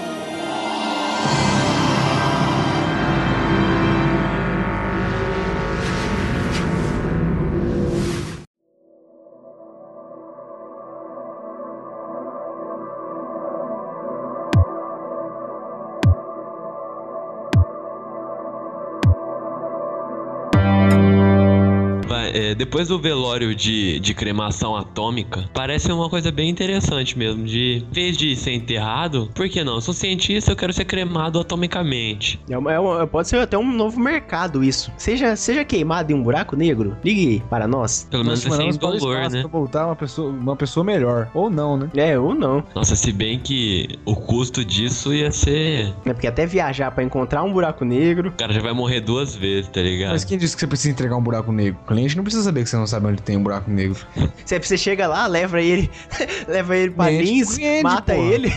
Depois 22.64 22.88
do 22.88 22.98
velório 22.98 23.54
de, 23.54 24.00
de 24.00 24.14
cremação 24.14 24.74
atômica, 24.74 25.44
parece 25.52 25.92
uma 25.92 26.08
coisa 26.08 26.32
bem 26.32 26.48
interessante 26.48 27.16
mesmo. 27.18 27.44
De 27.44 27.84
em 27.90 27.92
vez 27.94 28.16
de 28.16 28.34
ser 28.34 28.52
enterrado, 28.52 29.30
por 29.34 29.48
que 29.48 29.62
não? 29.62 29.74
Eu 29.74 29.80
sou 29.82 29.92
cientista, 29.92 30.52
eu 30.52 30.56
quero 30.56 30.72
ser 30.72 30.84
cremado 30.86 31.38
atomicamente. 31.40 32.40
É 32.48 32.56
uma- 32.56 32.72
é 32.72 32.78
uma- 32.80 33.06
pode 33.06 33.28
ser 33.28 33.38
até 33.38 33.58
um 33.58 33.70
novo 33.70 34.00
mercado 34.00 34.64
isso. 34.64 34.90
Seja, 34.96 35.36
seja 35.36 35.64
queimado 35.64 36.10
em 36.10 36.14
um 36.14 36.22
buraco 36.22 36.56
negro, 36.56 36.96
ligue 37.04 37.42
para 37.50 37.68
nós. 37.68 38.06
Pelo 38.10 38.24
menos 38.24 38.44
para 38.44 38.64
o 38.64 38.78
dolor, 38.98 39.30
né? 39.30 39.40
Pra 39.40 39.48
voltar 39.50 39.86
uma 39.86 39.96
pessoa, 39.96 40.30
uma 40.30 40.56
pessoa 40.56 40.82
melhor. 40.84 41.28
Ou 41.34 41.50
não, 41.50 41.76
né? 41.76 41.90
É, 41.94 42.18
ou 42.18 42.34
não. 42.34 42.64
Nossa, 42.74 42.96
se 42.96 43.12
bem 43.12 43.38
que 43.38 43.88
o 44.06 44.16
custo 44.16 44.64
disso 44.64 45.12
ia 45.12 45.30
ser. 45.30 45.92
É 46.06 46.12
porque 46.14 46.26
até 46.26 46.46
viajar 46.46 46.90
pra 46.92 47.04
encontrar 47.04 47.42
um 47.42 47.52
buraco 47.52 47.84
negro. 47.84 48.30
O 48.30 48.32
cara 48.32 48.52
já 48.54 48.60
vai 48.62 48.72
morrer 48.72 49.00
duas 49.00 49.36
vezes, 49.36 49.68
tá 49.68 49.82
ligado? 49.82 50.12
Mas 50.12 50.24
quem 50.24 50.38
disse 50.38 50.54
que 50.54 50.60
você 50.60 50.66
precisa 50.66 50.90
entregar 50.90 51.16
um 51.16 51.22
buraco 51.22 51.52
negro? 51.52 51.78
O 51.84 51.86
cliente 51.86 52.16
não 52.16 52.24
precisa 52.24 52.50
saber 52.54 52.62
que 52.64 52.70
você 52.70 52.76
não 52.76 52.86
sabe 52.86 53.06
onde 53.08 53.22
tem 53.22 53.36
um 53.36 53.42
buraco 53.42 53.68
negro. 53.70 53.98
Você, 54.44 54.58
você 54.60 54.76
chega 54.76 55.06
lá, 55.06 55.26
leva 55.26 55.60
ele, 55.60 55.90
leva 56.46 56.76
ele 56.76 56.90
pra 56.92 57.08
Lins, 57.10 57.58
mata 57.82 58.14
porra. 58.14 58.26
ele, 58.26 58.52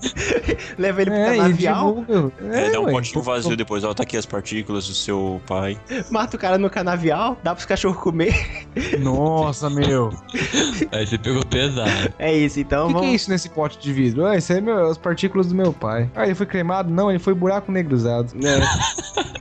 leva 0.76 1.02
ele 1.02 1.10
pro 1.10 1.20
É, 1.20 1.36
canavial, 1.36 2.04
divulga. 2.06 2.32
É, 2.52 2.70
dá 2.70 2.80
um 2.80 2.84
ué. 2.86 2.92
potinho 2.92 3.22
vazio 3.22 3.56
depois, 3.56 3.84
ó, 3.84 3.94
tá 3.94 4.02
aqui 4.02 4.16
as 4.16 4.26
partículas 4.26 4.88
do 4.88 4.94
seu 4.94 5.40
pai. 5.46 5.78
mata 6.10 6.36
o 6.36 6.38
cara 6.38 6.58
no 6.58 6.68
canavial, 6.68 7.38
dá 7.44 7.54
pros 7.54 7.64
cachorros 7.64 8.02
comer. 8.02 8.66
Nossa, 8.98 9.70
meu. 9.70 10.10
Aí 10.92 11.06
você 11.06 11.16
pegou 11.16 11.44
pesado. 11.46 12.12
É 12.18 12.34
isso, 12.36 12.58
então 12.60 12.86
O 12.86 12.88
que, 12.88 12.92
que 12.94 12.98
é 12.98 13.02
vamos. 13.02 13.14
isso 13.22 13.30
nesse 13.30 13.48
pote 13.48 13.78
de 13.78 13.92
vidro? 13.92 14.26
Ah, 14.26 14.36
isso 14.36 14.52
aí 14.52 14.58
é 14.58 14.60
meu- 14.60 14.88
as 14.90 14.98
partículas 14.98 15.46
do 15.46 15.54
meu 15.54 15.72
pai. 15.72 16.10
Ah, 16.14 16.24
ele 16.24 16.34
foi 16.34 16.46
cremado? 16.46 16.90
Não, 16.90 17.08
ele 17.10 17.18
foi 17.20 17.34
buraco 17.34 17.70
negro 17.70 17.94
usado. 17.94 18.32
É. 18.44 18.60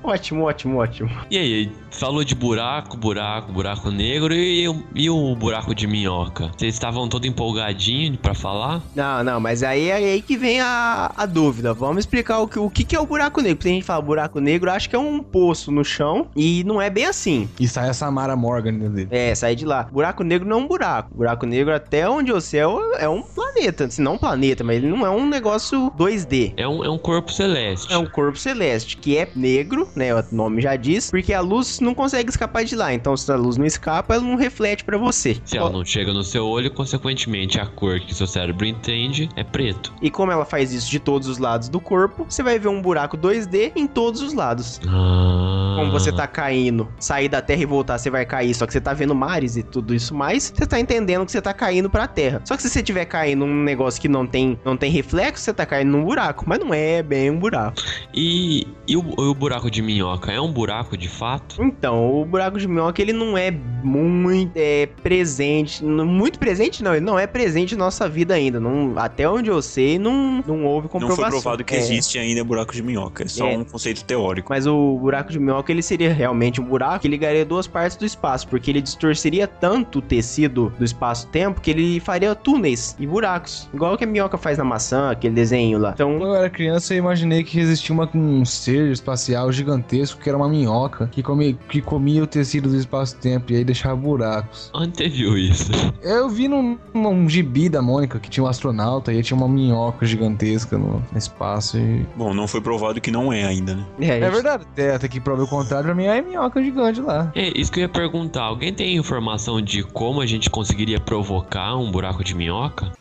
ótimo, 0.03 0.43
ótimo, 0.45 0.77
ótimo. 0.77 1.09
E 1.31 1.37
aí, 1.37 1.71
falou 1.91 2.23
de 2.23 2.35
buraco, 2.35 2.95
buraco, 2.97 3.51
buraco 3.51 3.89
negro 3.91 4.33
e, 4.33 4.67
o- 4.67 4.83
e 4.95 5.09
o 5.09 5.35
buraco 5.35 5.73
de 5.73 5.87
minhoca? 5.87 6.51
Vocês 6.57 6.73
estavam 6.73 7.07
todo 7.07 7.25
empolgadinho 7.25 8.17
pra 8.17 8.33
falar? 8.33 8.81
Não, 8.95 9.23
não, 9.23 9.39
mas 9.39 9.63
aí 9.63 9.89
é 9.89 9.95
aí 9.95 10.21
que 10.21 10.37
vem 10.37 10.59
a, 10.61 11.11
a 11.15 11.25
dúvida. 11.25 11.73
Vamos 11.73 11.99
explicar 11.99 12.39
o 12.39 12.47
que, 12.47 12.59
o 12.59 12.69
que 12.69 12.83
que 12.83 12.95
é 12.95 12.99
o 12.99 13.05
buraco 13.05 13.41
negro. 13.41 13.57
Porque 13.57 13.69
a 13.69 13.71
gente 13.73 13.83
fala 13.85 14.01
buraco 14.01 14.39
negro, 14.39 14.71
acho 14.71 14.89
que 14.89 14.95
é 14.95 14.99
um 14.99 15.21
poço 15.21 15.71
no 15.71 15.83
chão 15.83 16.27
e 16.35 16.63
não 16.65 16.81
é 16.81 16.89
bem 16.89 17.05
assim. 17.05 17.49
E 17.59 17.67
sai 17.67 17.89
a 17.89 17.93
Samara 17.93 18.35
Morgan 18.35 18.73
dele. 18.77 19.07
É, 19.11 19.33
sai 19.35 19.55
de 19.55 19.65
lá. 19.65 19.83
Buraco 19.83 20.23
negro 20.23 20.47
não 20.47 20.59
é 20.59 20.61
um 20.61 20.67
buraco. 20.67 21.09
Buraco 21.15 21.45
negro, 21.45 21.73
até 21.73 22.07
onde 22.09 22.31
eu 22.31 22.39
sei, 22.39 22.59
é 22.61 22.67
um- 22.67 22.93
é 22.95 23.09
um 23.09 23.21
planeta. 23.21 23.89
Se 23.89 24.01
não 24.01 24.13
um 24.13 24.17
planeta, 24.17 24.63
mas 24.63 24.77
ele 24.77 24.87
não 24.87 25.05
é 25.05 25.09
um 25.09 25.27
negócio 25.27 25.91
2D. 25.97 26.53
É 26.57 26.67
um, 26.67 26.83
é 26.83 26.89
um 26.89 26.97
corpo 26.97 27.31
celeste. 27.31 27.91
É 27.91 27.97
um 27.97 28.05
corpo 28.05 28.37
celeste, 28.37 28.97
que 28.97 29.17
é 29.17 29.27
negro, 29.35 29.87
né? 29.95 30.13
O 30.15 30.23
nome 30.31 30.61
já 30.61 30.75
diz, 30.75 31.09
porque 31.09 31.33
a 31.33 31.41
luz 31.41 31.78
não 31.83 31.93
consegue 31.93 32.29
escapar 32.29 32.63
de 32.63 32.75
lá. 32.75 32.93
Então, 32.93 33.15
se 33.15 33.31
a 33.31 33.35
luz 33.35 33.57
não 33.57 33.65
escapa, 33.65 34.15
ela 34.15 34.23
não 34.23 34.35
reflete 34.35 34.83
pra 34.83 34.97
você. 34.97 35.37
Se 35.45 35.57
ela 35.57 35.69
não 35.69 35.83
chega 35.83 36.13
no 36.13 36.23
seu 36.23 36.45
olho, 36.45 36.71
consequentemente 36.71 37.59
a 37.59 37.65
cor 37.65 37.99
que 37.99 38.13
seu 38.13 38.27
cérebro 38.27 38.65
entende 38.65 39.29
é 39.35 39.43
preto. 39.43 39.93
E 40.01 40.09
como 40.09 40.31
ela 40.31 40.45
faz 40.45 40.73
isso 40.73 40.89
de 40.89 40.99
todos 40.99 41.27
os 41.27 41.37
lados 41.37 41.69
do 41.69 41.79
corpo, 41.79 42.25
você 42.27 42.43
vai 42.43 42.59
ver 42.59 42.67
um 42.67 42.81
buraco 42.81 43.17
2D 43.17 43.71
em 43.75 43.87
todos 43.87 44.21
os 44.21 44.33
lados. 44.33 44.79
Ah. 44.87 45.75
Como 45.79 45.91
você 45.91 46.11
tá 46.11 46.27
caindo, 46.27 46.87
sair 46.99 47.29
da 47.29 47.41
Terra 47.41 47.61
e 47.61 47.65
voltar, 47.65 47.97
você 47.97 48.09
vai 48.09 48.25
cair, 48.25 48.53
só 48.53 48.65
que 48.65 48.73
você 48.73 48.81
tá 48.81 48.93
vendo 48.93 49.15
mares 49.15 49.55
e 49.57 49.63
tudo 49.63 49.93
isso 49.93 50.13
mais, 50.13 50.53
você 50.55 50.65
tá 50.65 50.79
entendendo 50.79 51.25
que 51.25 51.31
você 51.31 51.41
tá 51.41 51.53
caindo 51.53 51.89
pra 51.89 52.07
Terra. 52.07 52.41
Só 52.45 52.55
que 52.55 52.63
se 52.63 52.69
você 52.69 52.83
tiver 52.83 53.05
caindo 53.05 53.45
num 53.45 53.63
negócio 53.63 54.01
que 54.01 54.07
não 54.07 54.25
tem, 54.25 54.59
não 54.65 54.75
tem 54.75 54.91
reflexo, 54.91 55.43
você 55.43 55.53
tá 55.53 55.65
caindo 55.65 55.91
num 55.91 56.03
buraco, 56.03 56.43
mas 56.47 56.59
não 56.59 56.73
é 56.73 57.01
bem 57.01 57.29
um 57.31 57.39
buraco. 57.39 57.81
E, 58.13 58.67
e 58.87 58.97
o, 58.97 59.03
e 59.17 59.21
o 59.21 59.33
buraco 59.33 59.69
de 59.71 59.81
minhoca 59.81 60.31
é 60.31 60.39
um 60.39 60.51
buraco 60.51 60.97
de 60.97 61.07
fato? 61.07 61.68
Então, 61.69 62.21
o 62.21 62.25
buraco 62.25 62.57
de 62.57 62.67
minhoca, 62.67 63.01
ele 63.01 63.13
não 63.13 63.37
é 63.37 63.51
muito 63.83 64.51
é, 64.55 64.87
presente, 65.03 65.83
muito 65.83 66.37
presente 66.39 66.83
não, 66.83 66.93
ele 66.95 67.05
não 67.05 67.17
é 67.17 67.25
presente 67.27 67.75
na 67.75 67.85
nossa 67.85 68.09
vida 68.09 68.33
ainda, 68.33 68.59
não, 68.59 68.93
até 68.97 69.29
onde 69.29 69.49
eu 69.49 69.61
sei, 69.61 69.97
não, 69.97 70.43
não 70.45 70.65
houve 70.65 70.85
Não 70.87 70.89
comprovação. 70.91 71.31
foi 71.31 71.41
provado 71.41 71.63
que 71.63 71.75
É. 71.75 71.77
existe 71.77 72.17
ainda 72.17 72.43
buraco 72.43 72.73
de 72.73 72.81
minhoca, 72.83 73.23
é 73.23 73.27
só 73.27 73.47
É. 73.47 73.57
um 73.57 73.63
conceito 73.63 74.03
teórico. 74.03 74.47
Mas 74.49 74.65
o 74.67 74.97
buraco 74.99 75.31
de 75.31 75.39
minhoca, 75.39 75.71
ele 75.71 75.81
seria 75.81 76.11
realmente 76.13 76.59
um 76.59 76.65
buraco 76.65 76.99
que 76.99 77.07
ligaria 77.07 77.45
duas 77.45 77.67
partes 77.67 77.95
do 77.97 78.05
espaço, 78.05 78.47
porque 78.47 78.69
ele 78.71 78.81
distorceria 78.81 79.47
tanto 79.47 79.99
o 79.99 80.01
tecido 80.01 80.73
do 80.77 80.83
espaço-tempo 80.83 81.61
que 81.61 81.69
ele 81.71 81.99
faria 81.99 82.33
túneis 82.35 82.95
e 82.99 83.05
buracos, 83.07 83.69
igual 83.73 83.97
que 83.97 84.03
a 84.03 84.07
minhoca 84.07 84.37
faz 84.37 84.57
na 84.57 84.63
maçã, 84.63 85.11
aquele 85.11 85.33
desenho 85.33 85.77
lá. 85.79 85.91
Então, 85.93 86.17
Quando 86.17 86.31
eu 86.31 86.35
era 86.35 86.49
criança, 86.49 86.93
eu 86.93 86.97
imaginei 86.97 87.43
que 87.43 87.59
existia 87.59 87.93
uma, 87.93 88.09
um 88.13 88.43
ser 88.43 88.91
espacial 88.91 89.51
gigantesco 89.51 90.19
que 90.21 90.27
era 90.27 90.37
uma 90.37 90.49
minhoca 90.49 91.07
que 91.11 91.21
comia, 91.23 91.55
que 91.67 91.81
comia 91.81 92.23
o 92.23 92.27
tecido 92.27 92.69
do 92.69 92.75
espaço-tempo 92.75 93.51
e 93.51 93.57
aí 93.57 93.63
deixava 93.63 93.95
buracos. 93.95 94.71
Onde 94.73 94.97
você 94.97 95.09
viu 95.09 95.37
isso? 95.37 95.71
Eu 96.01 96.29
vi 96.29 96.47
num, 96.47 96.77
num 96.93 97.27
gibi 97.29 97.69
da 97.69 97.81
Mônica 97.81 98.19
que 98.19 98.29
tinha 98.29 98.43
um 98.43 98.47
astronauta 98.47 99.11
e 99.11 99.17
aí 99.17 99.23
tinha 99.23 99.37
uma 99.37 99.47
minhoca 99.47 100.05
gigantesca 100.05 100.77
no 100.77 101.03
espaço 101.15 101.77
e... 101.77 102.05
Bom, 102.15 102.33
não 102.33 102.47
foi 102.47 102.61
provado 102.61 103.01
que 103.01 103.11
não 103.11 103.31
é 103.31 103.43
ainda, 103.43 103.75
né? 103.75 103.85
É 103.99 104.29
verdade, 104.29 104.65
até, 104.71 104.95
até 104.95 105.07
que 105.07 105.19
prova 105.19 105.43
o 105.43 105.47
contrário, 105.47 105.85
pra 105.85 105.95
mim 105.95 106.05
é 106.05 106.21
minhoca 106.21 106.61
gigante 106.61 107.01
lá. 107.01 107.31
É, 107.35 107.51
isso 107.59 107.71
que 107.71 107.79
eu 107.79 107.83
ia 107.83 107.89
perguntar. 107.89 108.43
Alguém 108.43 108.73
tem 108.73 108.95
informação 108.95 109.61
de 109.61 109.83
como 109.83 110.21
a 110.21 110.25
gente 110.25 110.49
conseguiria 110.49 110.99
provocar 110.99 111.75
um 111.75 111.91
buraco 111.91 112.23
de 112.23 112.35
minhoca? 112.35 112.91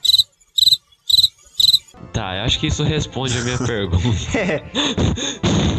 Tá, 2.13 2.37
eu 2.37 2.45
acho 2.45 2.59
que 2.59 2.67
isso 2.69 2.83
responde 2.83 3.37
a 3.39 3.43
minha 3.43 3.59
pergunta. 3.65 4.39
É. 4.39 4.63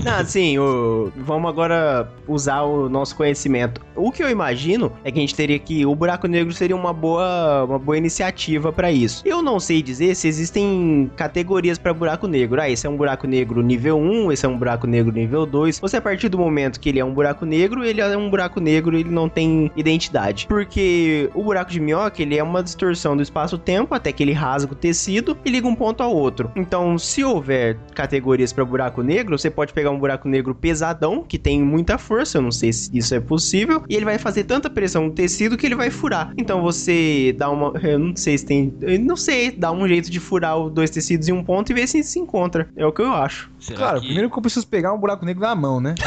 Não, 0.03 0.13
assim, 0.13 0.57
o- 0.57 1.11
vamos 1.17 1.49
agora 1.49 2.09
usar 2.27 2.61
o 2.61 2.87
nosso 2.87 3.15
conhecimento. 3.15 3.81
O 3.95 4.11
que 4.11 4.23
eu 4.23 4.29
imagino 4.29 4.91
é 5.03 5.11
que 5.11 5.17
a 5.17 5.21
gente 5.21 5.35
teria 5.35 5.59
que. 5.59 5.85
O 5.85 5.93
buraco 5.93 6.27
negro 6.27 6.53
seria 6.53 6.75
uma 6.75 6.93
boa, 6.93 7.65
uma 7.65 7.79
boa 7.79 7.97
iniciativa 7.97 8.71
pra 8.71 8.91
isso. 8.91 9.21
Eu 9.25 9.41
não 9.41 9.59
sei 9.59 9.81
dizer 9.81 10.15
se 10.15 10.27
existem 10.27 11.11
categorias 11.17 11.77
pra 11.77 11.93
buraco 11.93 12.27
negro. 12.27 12.61
Ah, 12.61 12.69
esse 12.69 12.87
é 12.87 12.89
um 12.89 12.95
buraco 12.95 13.27
negro 13.27 13.61
nível 13.61 13.97
1, 13.99 14.31
esse 14.31 14.45
é 14.45 14.49
um 14.49 14.57
buraco 14.57 14.87
negro 14.87 15.11
nível 15.11 15.45
2. 15.45 15.79
Você, 15.79 15.97
a 15.97 16.01
partir 16.01 16.29
do 16.29 16.37
momento 16.37 16.79
que 16.79 16.87
ele 16.89 16.99
é 16.99 17.05
um 17.05 17.13
buraco 17.13 17.45
negro, 17.45 17.83
ele 17.83 17.99
é 17.99 18.17
um 18.17 18.29
buraco 18.29 18.59
negro 18.61 18.95
ele 18.97 19.09
não 19.09 19.27
tem 19.27 19.69
identidade. 19.75 20.45
Porque 20.47 21.29
o 21.33 21.43
buraco 21.43 21.71
de 21.71 21.79
minhoca, 21.79 22.21
ele 22.21 22.37
é 22.37 22.43
uma 22.43 22.63
distorção 22.63 23.17
do 23.17 23.23
espaço-tempo 23.23 23.93
até 23.93 24.11
que 24.13 24.23
ele 24.23 24.31
rasga 24.33 24.71
o 24.71 24.75
tecido 24.75 25.37
e 25.43 25.49
liga 25.49 25.67
um 25.67 25.75
ponto 25.75 26.01
ao 26.01 26.08
ao 26.09 26.15
outro. 26.15 26.51
Então, 26.55 26.97
se 26.97 27.23
houver 27.23 27.77
categorias 27.93 28.51
para 28.51 28.65
buraco 28.65 29.01
negro, 29.01 29.37
você 29.37 29.49
pode 29.49 29.73
pegar 29.73 29.91
um 29.91 29.99
buraco 29.99 30.27
negro 30.27 30.53
pesadão, 30.53 31.23
que 31.23 31.37
tem 31.37 31.61
muita 31.61 31.97
força, 31.97 32.37
eu 32.37 32.41
não 32.41 32.51
sei 32.51 32.73
se 32.73 32.89
isso 32.95 33.13
é 33.15 33.19
possível, 33.19 33.83
e 33.87 33.95
ele 33.95 34.05
vai 34.05 34.17
fazer 34.17 34.43
tanta 34.43 34.69
pressão 34.69 35.05
no 35.05 35.11
tecido 35.11 35.57
que 35.57 35.65
ele 35.65 35.75
vai 35.75 35.89
furar. 35.89 36.33
Então 36.37 36.61
você 36.61 37.33
dá 37.37 37.49
uma, 37.49 37.73
eu 37.83 37.99
não 37.99 38.15
sei 38.15 38.37
se 38.37 38.45
tem, 38.45 38.73
eu 38.81 38.99
não 38.99 39.15
sei, 39.15 39.51
dá 39.51 39.71
um 39.71 39.87
jeito 39.87 40.09
de 40.09 40.19
furar 40.19 40.57
os 40.57 40.71
dois 40.71 40.89
tecidos 40.89 41.27
em 41.27 41.31
um 41.31 41.43
ponto 41.43 41.71
e 41.71 41.75
ver 41.75 41.87
se 41.87 42.03
se 42.03 42.19
encontra. 42.19 42.67
É 42.75 42.85
o 42.85 42.91
que 42.91 43.01
eu 43.01 43.13
acho. 43.13 43.49
Claro, 43.75 43.99
primeiro 43.99 44.29
que 44.29 44.37
eu 44.37 44.41
preciso 44.41 44.67
pegar 44.67 44.93
um 44.93 44.97
buraco 44.97 45.25
negro 45.25 45.41
na 45.41 45.55
mão, 45.55 45.79
né? 45.79 45.95